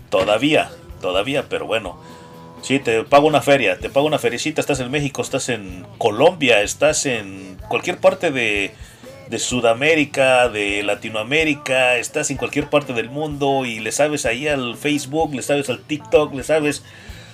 Todavía, 0.09 0.69
todavía, 1.01 1.45
pero 1.50 1.66
bueno. 1.66 2.00
Sí, 2.61 2.80
te 2.80 3.03
pago 3.03 3.27
una 3.27 3.42
feria, 3.42 3.77
te 3.77 3.90
pago 3.90 4.08
una 4.08 4.17
feriecita, 4.17 4.59
estás 4.59 4.80
en 4.80 4.90
México, 4.90 5.22
estás 5.22 5.50
en 5.50 5.85
Colombia, 6.00 6.61
estás 6.61 7.06
en 7.06 7.58
cualquier 7.69 8.00
parte 8.00 8.32
de, 8.32 8.74
de 9.30 9.40
Sudamérica, 9.40 10.50
de 10.50 10.84
Latinoamérica, 10.84 11.98
estás 11.98 12.30
en 12.32 12.38
cualquier 12.38 12.70
parte 12.70 12.94
del 12.94 13.10
mundo 13.10 13.66
y 13.66 13.80
le 13.80 13.92
sabes 13.92 14.26
ahí 14.26 14.48
al 14.48 14.76
Facebook, 14.78 15.34
le 15.34 15.42
sabes 15.42 15.70
al 15.70 15.82
TikTok, 15.82 16.34
le 16.34 16.44
sabes... 16.44 16.84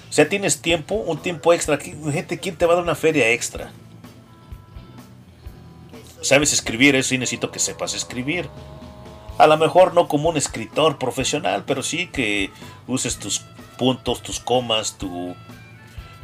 O 0.09 0.13
sea, 0.13 0.27
tienes 0.27 0.61
tiempo, 0.61 0.95
un 0.95 1.21
tiempo 1.21 1.53
extra. 1.53 1.79
¿Qui- 1.79 2.11
Gente, 2.11 2.37
¿quién 2.39 2.57
te 2.57 2.65
va 2.65 2.73
a 2.73 2.75
dar 2.75 2.83
una 2.83 2.95
feria 2.95 3.29
extra? 3.31 3.71
¿Sabes 6.21 6.53
escribir? 6.53 6.95
Eso 6.95 7.09
sí 7.09 7.17
necesito 7.17 7.49
que 7.51 7.59
sepas 7.59 7.93
escribir. 7.93 8.49
A 9.37 9.47
lo 9.47 9.57
mejor 9.57 9.93
no 9.93 10.07
como 10.07 10.29
un 10.29 10.37
escritor 10.37 10.97
profesional, 10.97 11.63
pero 11.65 11.81
sí 11.81 12.07
que 12.07 12.51
uses 12.87 13.17
tus 13.17 13.39
puntos, 13.77 14.21
tus 14.21 14.39
comas, 14.39 14.97
tu... 14.97 15.33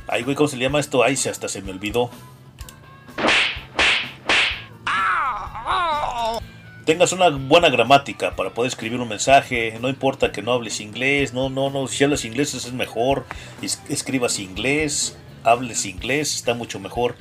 Ay, 0.07 0.23
güey, 0.23 0.35
¿cómo 0.35 0.47
se 0.49 0.57
le 0.57 0.63
llama 0.63 0.79
esto? 0.79 1.03
Ay, 1.03 1.15
se 1.15 1.29
hasta 1.29 1.47
se 1.47 1.61
me 1.61 1.71
olvidó. 1.71 2.11
Tengas 6.87 7.11
una 7.11 7.29
buena 7.29 7.69
gramática 7.69 8.35
para 8.35 8.51
poder 8.51 8.69
escribir 8.69 8.99
un 8.99 9.09
mensaje. 9.09 9.77
No 9.81 9.89
importa 9.89 10.31
que 10.31 10.41
no 10.41 10.53
hables 10.53 10.79
inglés. 10.79 11.33
No, 11.33 11.49
no, 11.49 11.69
no. 11.69 11.87
Si 11.87 12.03
hablas 12.03 12.23
inglés 12.25 12.53
es 12.55 12.71
mejor. 12.71 13.25
Es- 13.61 13.83
Escribas 13.89 14.39
inglés. 14.39 15.17
Hables 15.43 15.85
inglés. 15.85 16.33
Está 16.33 16.53
mucho 16.53 16.79
mejor. 16.79 17.15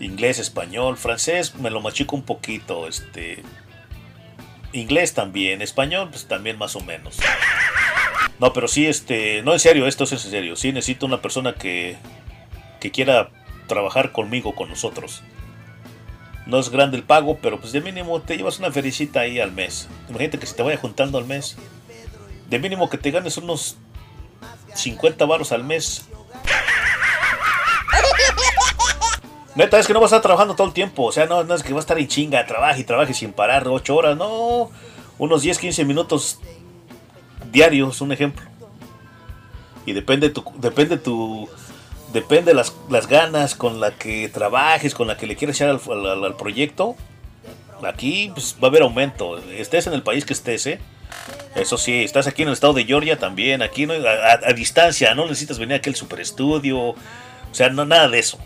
Inglés, 0.00 0.38
español, 0.38 0.96
francés. 0.96 1.54
Me 1.56 1.70
lo 1.70 1.82
machico 1.82 2.16
un 2.16 2.22
poquito. 2.22 2.88
Este. 2.88 3.42
Inglés 4.72 5.12
también. 5.12 5.60
Español, 5.60 6.08
pues 6.10 6.26
también 6.26 6.56
más 6.58 6.74
o 6.74 6.80
menos. 6.80 7.18
No, 8.40 8.54
pero 8.54 8.68
sí, 8.68 8.86
este. 8.86 9.42
No, 9.42 9.52
en 9.52 9.60
serio, 9.60 9.86
esto 9.86 10.04
es 10.04 10.12
en 10.12 10.18
serio. 10.18 10.56
Sí, 10.56 10.72
necesito 10.72 11.04
una 11.04 11.20
persona 11.20 11.52
que. 11.54 11.96
que 12.80 12.90
quiera 12.90 13.28
trabajar 13.66 14.12
conmigo, 14.12 14.54
con 14.54 14.70
nosotros. 14.70 15.22
No 16.46 16.58
es 16.58 16.68
grande 16.68 16.96
el 16.96 17.04
pago, 17.04 17.38
pero 17.40 17.58
pues 17.58 17.72
de 17.72 17.80
mínimo 17.80 18.20
te 18.20 18.36
llevas 18.36 18.58
una 18.58 18.70
felicita 18.70 19.20
ahí 19.20 19.40
al 19.40 19.52
mes. 19.52 19.88
Imagínate 20.08 20.38
que 20.38 20.46
se 20.46 20.54
te 20.54 20.62
vaya 20.62 20.76
juntando 20.76 21.16
al 21.16 21.24
mes. 21.24 21.56
De 22.50 22.58
mínimo 22.58 22.90
que 22.90 22.98
te 22.98 23.10
ganes 23.10 23.38
unos 23.38 23.76
50 24.74 25.24
varos 25.24 25.52
al 25.52 25.64
mes. 25.64 26.06
Neta, 29.54 29.78
es 29.78 29.86
que 29.86 29.94
no 29.94 30.00
vas 30.00 30.12
a 30.12 30.16
estar 30.16 30.22
trabajando 30.22 30.54
todo 30.54 30.66
el 30.66 30.74
tiempo. 30.74 31.04
O 31.04 31.12
sea, 31.12 31.26
no, 31.26 31.44
no 31.44 31.54
es 31.54 31.62
que 31.62 31.72
vas 31.72 31.82
a 31.82 31.86
estar 31.86 31.98
en 31.98 32.08
chinga, 32.08 32.44
trabaje 32.44 32.80
y 32.80 32.84
trabaje 32.84 33.14
sin 33.14 33.32
parar 33.32 33.66
8 33.66 33.96
horas. 33.96 34.16
No, 34.16 34.70
unos 35.16 35.42
10, 35.42 35.58
15 35.58 35.84
minutos 35.84 36.40
diarios, 37.50 38.00
un 38.00 38.12
ejemplo. 38.12 38.44
Y 39.86 39.92
depende 39.92 40.30
tu, 40.30 40.44
depende 40.56 40.98
tu, 40.98 41.48
depende 42.14 42.54
las, 42.54 42.72
las 42.88 43.08
ganas 43.08 43.54
con 43.54 43.80
la 43.80 43.90
que 43.90 44.30
trabajes, 44.30 44.94
con 44.94 45.06
la 45.08 45.18
que 45.18 45.26
le 45.26 45.36
quieres 45.36 45.56
echar 45.56 45.68
al, 45.68 46.36
proyecto. 46.36 46.96
Aquí 47.84 48.30
pues, 48.32 48.56
va 48.62 48.68
a 48.68 48.70
haber 48.70 48.82
aumento. 48.82 49.36
Estés 49.50 49.86
en 49.88 49.92
el 49.92 50.02
país 50.02 50.24
que 50.24 50.32
estés, 50.32 50.66
¿eh? 50.66 50.78
Eso 51.54 51.76
sí, 51.76 52.02
estás 52.02 52.26
aquí 52.26 52.42
en 52.42 52.48
el 52.48 52.54
estado 52.54 52.72
de 52.72 52.84
Georgia 52.84 53.18
también, 53.18 53.62
aquí 53.62 53.86
no, 53.86 53.92
a, 53.94 54.48
a- 54.48 54.52
distancia, 54.52 55.14
no 55.14 55.24
necesitas 55.26 55.58
venir 55.58 55.76
aquí 55.76 55.90
al 55.90 55.94
super 55.96 56.18
estudio, 56.20 56.78
o 56.80 56.96
sea, 57.52 57.68
no 57.68 57.84
nada 57.84 58.08
de 58.08 58.18
eso. 58.18 58.38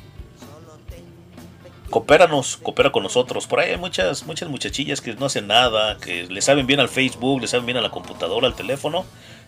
Coopéranos, 1.89 2.59
coopera 2.59 2.93
con 2.93 3.03
nosotros. 3.03 3.47
Por 3.47 3.61
ahí 3.61 3.71
hay 3.71 3.79
muchas, 3.79 4.27
muchas 4.27 4.49
muchachillas 4.51 5.01
que 5.01 5.15
no 5.15 5.27
hacen 5.27 5.47
nada, 5.47 5.97
que 5.99 6.25
le 6.25 6.43
saben 6.43 6.67
bien 6.67 6.81
al 6.81 6.89
Facebook, 6.91 7.41
le 7.41 7.47
saben 7.47 7.65
bien 7.65 7.79
a 7.79 7.81
la 7.81 7.91
computadora, 7.91 8.47
al 8.47 8.55
teléfono. 8.55 9.07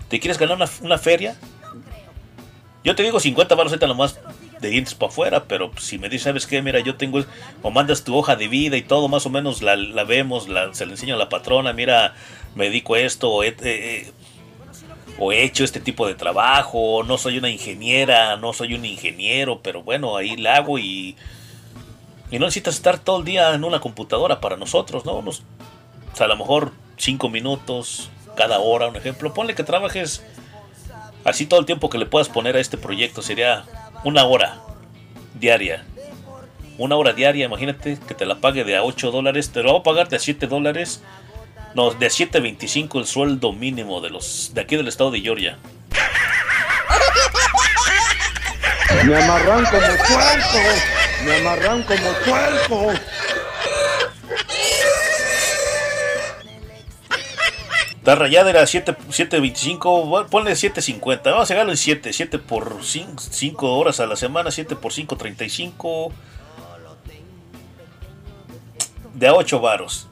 ¿Te 0.09 0.21
quieres 0.21 0.39
ganar 0.39 0.57
una, 0.57 0.69
una 0.81 0.97
feria? 0.97 1.37
Yo 2.83 2.95
te 2.95 3.03
digo 3.03 3.21
50 3.21 3.55
baros 3.55 3.73
ahorita 3.73 3.87
nomás 3.87 4.19
de 4.61 4.69
dientes 4.69 4.95
para 4.95 5.11
afuera, 5.11 5.45
pero 5.45 5.71
si 5.79 5.99
me 5.99 6.09
dices, 6.09 6.25
¿sabes 6.25 6.47
qué? 6.47 6.63
Mira, 6.63 6.81
yo 6.81 6.97
tengo, 6.97 7.23
o 7.63 7.71
mandas 7.71 8.05
tu 8.05 8.17
hoja 8.17 8.37
de 8.37 8.49
vida 8.49 8.77
y 8.77 8.83
todo, 8.83 9.09
más 9.09 9.27
o 9.27 9.31
menos 9.31 9.63
la, 9.63 9.77
la 9.77 10.05
vemos, 10.05 10.47
se 10.73 10.87
le 10.87 10.93
enseña 10.93 11.15
a 11.15 11.19
la 11.19 11.29
patrona, 11.29 11.73
mira, 11.73 12.15
me 12.55 12.67
dedico 12.67 12.97
esto, 12.97 13.31
o 13.31 13.43
he, 13.43 13.55
eh, 13.63 14.13
o 15.19 15.33
he 15.33 15.43
hecho 15.43 15.65
este 15.65 15.81
tipo 15.81 16.07
de 16.07 16.15
trabajo, 16.15 17.03
no 17.05 17.19
soy 17.19 17.39
una 17.39 17.51
ingeniera, 17.51 18.37
no 18.37 18.53
soy 18.53 18.75
un 18.75 18.85
ingeniero, 18.85 19.61
pero 19.63 19.83
bueno, 19.83 20.17
ahí 20.17 20.37
la 20.37 20.57
hago 20.57 20.79
y, 20.79 21.17
y 22.31 22.39
no 22.39 22.47
necesitas 22.47 22.77
estar 22.77 22.99
todo 22.99 23.19
el 23.19 23.25
día 23.25 23.55
en 23.55 23.65
una 23.65 23.81
computadora 23.81 24.41
para 24.41 24.57
nosotros, 24.57 25.05
¿no? 25.05 25.19
O 25.19 25.33
sea, 26.15 26.27
a 26.27 26.29
lo 26.29 26.37
mejor 26.37 26.73
5 26.97 27.29
minutos 27.29 28.11
cada 28.37 28.61
hora, 28.61 28.89
un 28.89 28.97
ejemplo. 28.97 29.35
Ponle 29.35 29.55
que 29.55 29.65
trabajes 29.65 30.23
así 31.25 31.47
todo 31.47 31.61
el 31.61 31.67
tiempo 31.67 31.91
que 31.91 31.99
le 31.99 32.07
puedas 32.07 32.29
poner 32.29 32.57
a 32.57 32.61
este 32.61 32.79
proyecto, 32.79 33.23
sería 33.23 33.65
una 34.05 34.25
hora 34.25 34.61
diaria. 35.35 35.85
Una 36.79 36.97
hora 36.97 37.13
diaria, 37.13 37.47
imagínate 37.47 37.99
que 38.07 38.15
te 38.15 38.25
la 38.25 38.37
pague 38.37 38.65
de 38.65 38.77
a 38.77 38.83
8 38.83 39.11
dólares, 39.11 39.51
te 39.51 39.63
lo 39.63 39.73
voy 39.73 39.81
a 39.81 39.83
pagar 39.83 40.09
de 40.09 40.17
a 40.17 40.19
7 40.19 40.47
dólares. 40.47 41.03
No, 41.75 41.91
de 41.91 42.09
7.25 42.09 42.99
el 42.99 43.07
sueldo 43.07 43.53
mínimo 43.53 44.01
de 44.01 44.11
los 44.11 44.53
de 44.55 44.63
aquí 44.63 44.77
del 44.77 44.89
estado 44.89 45.11
de 45.11 45.21
Georgia. 45.21 45.59
Me 49.05 49.17
amarran 49.17 49.65
como 49.67 49.81
puerco. 49.81 50.59
Me 51.25 51.37
amarran 51.37 51.83
como 51.85 52.13
puerco. 52.25 52.93
La 58.05 58.15
rayada 58.15 58.49
era 58.49 58.63
7.25, 58.63 60.27
ponle 60.29 60.53
7.50, 60.53 61.23
vamos 61.25 61.51
a 61.51 61.55
llegarlo 61.55 61.73
en 61.73 61.77
7, 61.77 62.15
7 62.15 62.39
por 62.39 62.79
5, 62.83 63.79
horas 63.79 64.01
a 64.01 64.07
la 64.07 64.17
semana, 64.17 64.51
7 64.51 64.75
por 64.77 64.95
5, 64.95 65.17
35, 65.19 66.11
de 69.13 69.29
a 69.29 69.35
8 69.35 69.61
varos. 69.61 70.07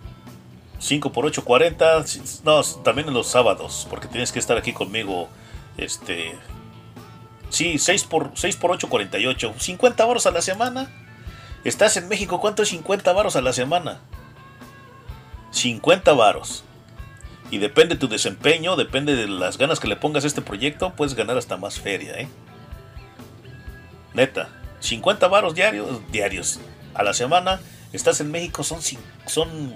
5 0.80 1.12
por 1.12 1.24
8, 1.24 1.42
40, 1.44 2.04
no, 2.44 2.62
también 2.84 3.08
en 3.08 3.14
los 3.14 3.26
sábados, 3.26 3.86
porque 3.88 4.06
tienes 4.06 4.32
que 4.32 4.38
estar 4.38 4.58
aquí 4.58 4.74
conmigo, 4.74 5.30
este, 5.78 6.38
sí, 7.48 7.78
6 7.78 8.04
por, 8.04 8.32
6 8.34 8.56
por 8.56 8.70
8, 8.72 8.90
48, 8.90 9.54
50 9.56 10.04
varos 10.04 10.26
a 10.26 10.30
la 10.30 10.42
semana. 10.42 10.92
Estás 11.64 11.96
en 11.96 12.06
México, 12.08 12.38
¿cuánto 12.38 12.62
es 12.62 12.68
50 12.68 13.14
varos 13.14 13.34
a 13.34 13.40
la 13.40 13.54
semana? 13.54 14.00
50 15.52 16.12
varos. 16.12 16.64
Y 17.50 17.58
depende 17.58 17.94
de 17.94 18.00
tu 18.00 18.08
desempeño, 18.08 18.76
depende 18.76 19.16
de 19.16 19.26
las 19.26 19.56
ganas 19.56 19.80
que 19.80 19.88
le 19.88 19.96
pongas 19.96 20.24
a 20.24 20.26
este 20.26 20.42
proyecto, 20.42 20.92
puedes 20.94 21.14
ganar 21.14 21.38
hasta 21.38 21.56
más 21.56 21.80
feria, 21.80 22.12
¿eh? 22.14 22.28
Neta, 24.14 24.48
50 24.80 25.28
varos 25.28 25.54
diarios, 25.54 26.00
diarios 26.10 26.60
a 26.94 27.02
la 27.02 27.14
semana, 27.14 27.60
estás 27.92 28.20
en 28.20 28.30
México, 28.30 28.62
son... 28.64 28.80
son 29.26 29.74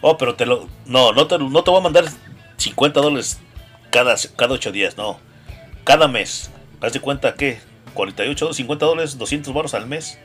oh, 0.00 0.16
pero 0.16 0.36
te 0.36 0.46
lo... 0.46 0.68
No, 0.86 1.12
no 1.12 1.26
te, 1.26 1.38
no 1.38 1.62
te 1.64 1.70
voy 1.70 1.80
a 1.80 1.82
mandar 1.82 2.04
50 2.56 3.00
dólares 3.00 3.38
cada, 3.90 4.14
cada 4.36 4.54
8 4.54 4.72
días, 4.72 4.96
no. 4.96 5.18
Cada 5.84 6.08
mes. 6.08 6.50
Haz 6.80 6.92
de 6.92 7.00
cuenta 7.00 7.34
que 7.34 7.60
48, 7.94 8.54
50 8.54 8.86
dólares, 8.86 9.18
200 9.18 9.52
baros 9.52 9.74
al 9.74 9.86
mes. 9.86 10.18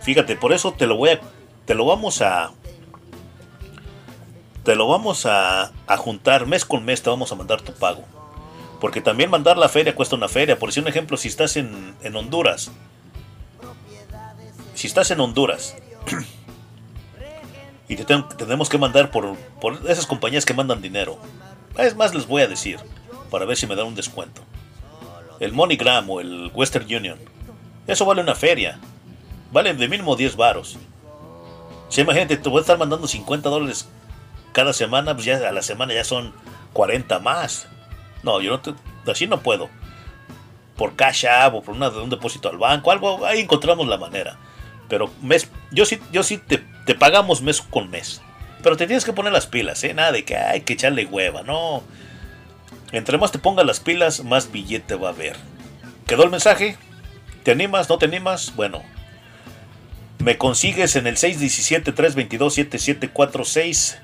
Fíjate, 0.00 0.36
por 0.36 0.52
eso 0.52 0.72
te 0.72 0.86
lo 0.86 0.96
voy 0.96 1.10
a, 1.10 1.20
te 1.64 1.74
lo 1.74 1.84
vamos 1.84 2.22
a, 2.22 2.52
te 4.64 4.74
lo 4.74 4.88
vamos 4.88 5.26
a, 5.26 5.72
juntar 5.98 6.46
mes 6.46 6.64
con 6.64 6.84
mes, 6.84 7.02
te 7.02 7.10
vamos 7.10 7.32
a 7.32 7.34
mandar 7.34 7.60
tu 7.62 7.72
pago. 7.72 8.04
Porque 8.80 9.00
también 9.00 9.30
mandar 9.30 9.58
la 9.58 9.68
feria 9.68 9.94
cuesta 9.94 10.16
una 10.16 10.28
feria. 10.28 10.58
Por 10.58 10.68
decir 10.68 10.82
un 10.82 10.88
ejemplo, 10.88 11.16
si 11.16 11.28
estás 11.28 11.56
en, 11.56 11.94
en 12.02 12.16
Honduras, 12.16 12.70
si 14.74 14.86
estás 14.88 15.10
en 15.12 15.20
Honduras 15.20 15.76
y 17.88 17.96
te 17.96 18.04
tenemos 18.36 18.68
que 18.68 18.78
mandar 18.78 19.10
por, 19.10 19.36
por 19.60 19.88
esas 19.88 20.06
compañías 20.06 20.44
que 20.44 20.54
mandan 20.54 20.82
dinero, 20.82 21.18
es 21.78 21.96
más, 21.96 22.14
les 22.14 22.26
voy 22.26 22.42
a 22.42 22.48
decir, 22.48 22.80
para 23.30 23.44
ver 23.44 23.56
si 23.56 23.66
me 23.66 23.76
dan 23.76 23.86
un 23.86 23.94
descuento. 23.94 24.42
El 25.42 25.52
MoneyGram 25.52 26.08
o 26.08 26.20
el 26.20 26.52
Western 26.54 26.84
Union, 26.84 27.18
eso 27.88 28.06
vale 28.06 28.20
una 28.20 28.36
feria. 28.36 28.78
Vale 29.50 29.74
de 29.74 29.88
mínimo 29.88 30.14
10 30.14 30.36
varos. 30.36 30.78
Si 31.88 32.00
imagínate, 32.00 32.36
te 32.36 32.48
voy 32.48 32.58
a 32.58 32.60
estar 32.60 32.78
mandando 32.78 33.08
50 33.08 33.48
dólares 33.48 33.88
cada 34.52 34.72
semana, 34.72 35.14
pues 35.14 35.26
ya 35.26 35.48
a 35.48 35.50
la 35.50 35.62
semana 35.62 35.94
ya 35.94 36.04
son 36.04 36.32
40 36.74 37.18
más. 37.18 37.66
No, 38.22 38.40
yo 38.40 38.52
no 38.52 38.60
te, 38.60 38.72
así 39.10 39.26
no 39.26 39.40
puedo. 39.40 39.68
Por 40.76 40.94
Cash 40.94 41.26
App 41.26 41.56
o 41.56 41.62
por 41.62 41.74
un 41.74 42.10
depósito 42.10 42.48
al 42.48 42.58
banco, 42.58 42.92
algo, 42.92 43.26
ahí 43.26 43.40
encontramos 43.40 43.88
la 43.88 43.98
manera. 43.98 44.38
Pero 44.88 45.10
mes, 45.22 45.50
yo 45.72 45.84
sí, 45.86 45.98
yo 46.12 46.22
sí 46.22 46.38
te, 46.38 46.64
te 46.86 46.94
pagamos 46.94 47.42
mes 47.42 47.60
con 47.60 47.90
mes. 47.90 48.22
Pero 48.62 48.76
te 48.76 48.86
tienes 48.86 49.04
que 49.04 49.12
poner 49.12 49.32
las 49.32 49.48
pilas, 49.48 49.82
¿eh? 49.82 49.92
Nada 49.92 50.12
de 50.12 50.24
que 50.24 50.36
hay 50.36 50.60
que 50.60 50.74
echarle 50.74 51.04
hueva, 51.04 51.42
no. 51.42 51.82
Entre 52.92 53.18
más 53.18 53.32
te 53.32 53.38
pongas 53.38 53.66
las 53.66 53.80
pilas, 53.80 54.22
más 54.22 54.52
billete 54.52 54.94
va 54.94 55.08
a 55.08 55.12
haber. 55.12 55.36
¿Quedó 56.06 56.24
el 56.24 56.30
mensaje? 56.30 56.76
¿Te 57.42 57.50
animas? 57.50 57.88
¿No 57.88 57.98
te 57.98 58.06
animas? 58.06 58.54
Bueno. 58.54 58.82
Me 60.18 60.38
consigues 60.38 60.94
en 60.96 61.06
el 61.06 61.16
617-322-7746. 61.16 63.98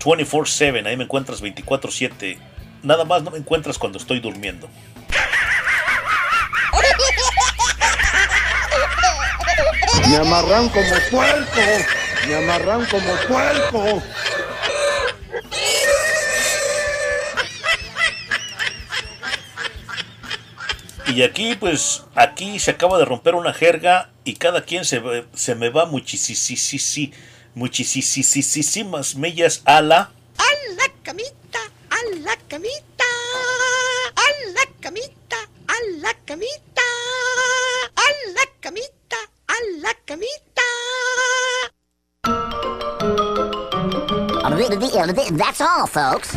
24-7, 0.00 0.86
ahí 0.86 0.96
me 0.96 1.04
encuentras 1.04 1.42
24-7. 1.42 2.38
Nada 2.82 3.04
más 3.04 3.22
no 3.22 3.30
me 3.30 3.38
encuentras 3.38 3.78
cuando 3.78 3.98
estoy 3.98 4.18
durmiendo. 4.18 4.68
Me 10.08 10.16
amarran 10.16 10.68
como 10.70 10.94
puerco. 11.10 11.60
Me 12.26 12.34
amarran 12.34 12.84
como 12.86 13.14
puerco. 13.28 14.02
Y 21.06 21.22
aquí, 21.22 21.56
pues, 21.56 22.04
aquí 22.14 22.58
se 22.58 22.70
acaba 22.72 22.98
de 22.98 23.04
romper 23.04 23.34
una 23.34 23.52
jerga 23.52 24.10
y 24.24 24.34
cada 24.34 24.64
quien 24.64 24.84
se, 24.84 25.02
se 25.34 25.54
me 25.54 25.68
va 25.68 25.86
muchísimas 25.86 26.74
millas 29.16 29.62
a 29.64 29.82
la... 29.82 30.12
A 30.38 30.44
la 30.76 30.88
camita, 31.02 31.58
a 31.90 31.96
la 32.20 32.36
camita, 32.48 33.04
a 34.14 34.24
la 34.52 34.66
camita, 34.80 35.36
a 35.66 35.74
la 35.98 36.14
camita, 36.24 36.82
a 37.96 38.04
la 38.32 38.44
camita, 38.60 39.16
a 39.46 39.54
la 39.78 39.94
camita. 40.06 40.32
That's 45.32 45.60
all, 45.60 45.86
folks. 45.86 46.34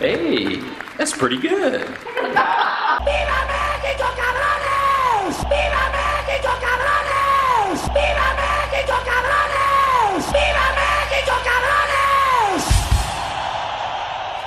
Hey, 0.00 0.62
that's 0.98 1.12
pretty 1.16 1.38
good. 1.38 1.72
¡Viva 1.72 3.38
México, 3.54 4.06
cabrones! 4.18 5.38
¡Viva 5.48 5.84
México, 5.94 6.50
cabrones! 6.60 7.80
¡Viva 7.94 8.28
México, 8.42 8.96
cabrones! 9.06 10.26
¡Viva 10.34 10.66
México, 10.78 11.34
cabrones! 11.48 12.62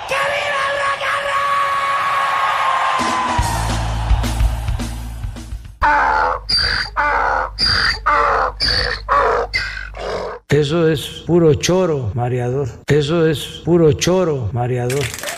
¡Que 0.09 0.21
viva 0.31 0.61
el 0.67 0.75
rock 0.83 1.03
and 1.13 1.31
Eso 10.49 10.79
es 10.89 11.01
puro 11.25 11.53
choro, 11.53 12.11
mareador. 12.13 12.67
Eso 12.87 13.25
es 13.25 13.61
puro 13.63 13.93
choro, 13.93 14.49
mareador. 14.51 15.30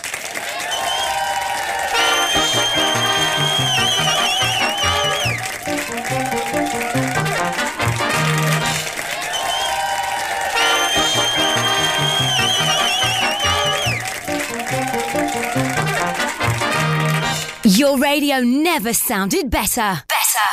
Radio 18.04 18.42
never 18.42 18.94
sounded 18.94 19.50
better. 19.50 20.04
Better. 20.18 20.50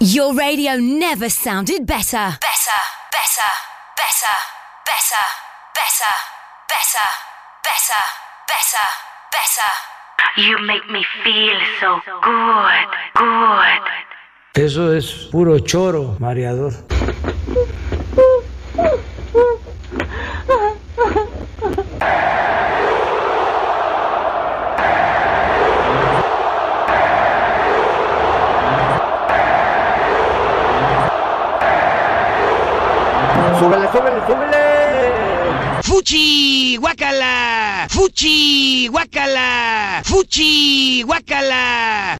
Your 0.00 0.34
radio 0.34 0.76
never 0.76 1.30
sounded 1.30 1.86
better. 1.86 2.36
Better. 2.48 2.80
Better. 3.16 3.50
Better. 4.00 4.36
Better. 4.84 5.24
Better. 5.78 6.12
Better. 6.68 7.06
Better. 7.64 8.02
Better. 8.52 8.86
Better. 9.32 9.70
You 10.46 10.58
make 10.66 10.86
me 10.90 11.02
feel 11.24 11.58
so 11.80 12.00
good, 12.22 12.88
good. 13.14 13.82
Eso 14.54 14.92
es 14.92 15.28
puro 15.30 15.58
choro, 15.60 16.16
mareador. 16.18 16.74
Fuchi, 36.00 36.78
guacala. 36.78 37.86
Fuchi, 37.90 38.88
guacala. 38.88 40.00
Fuchi, 40.02 41.04
guacala. 41.04 42.18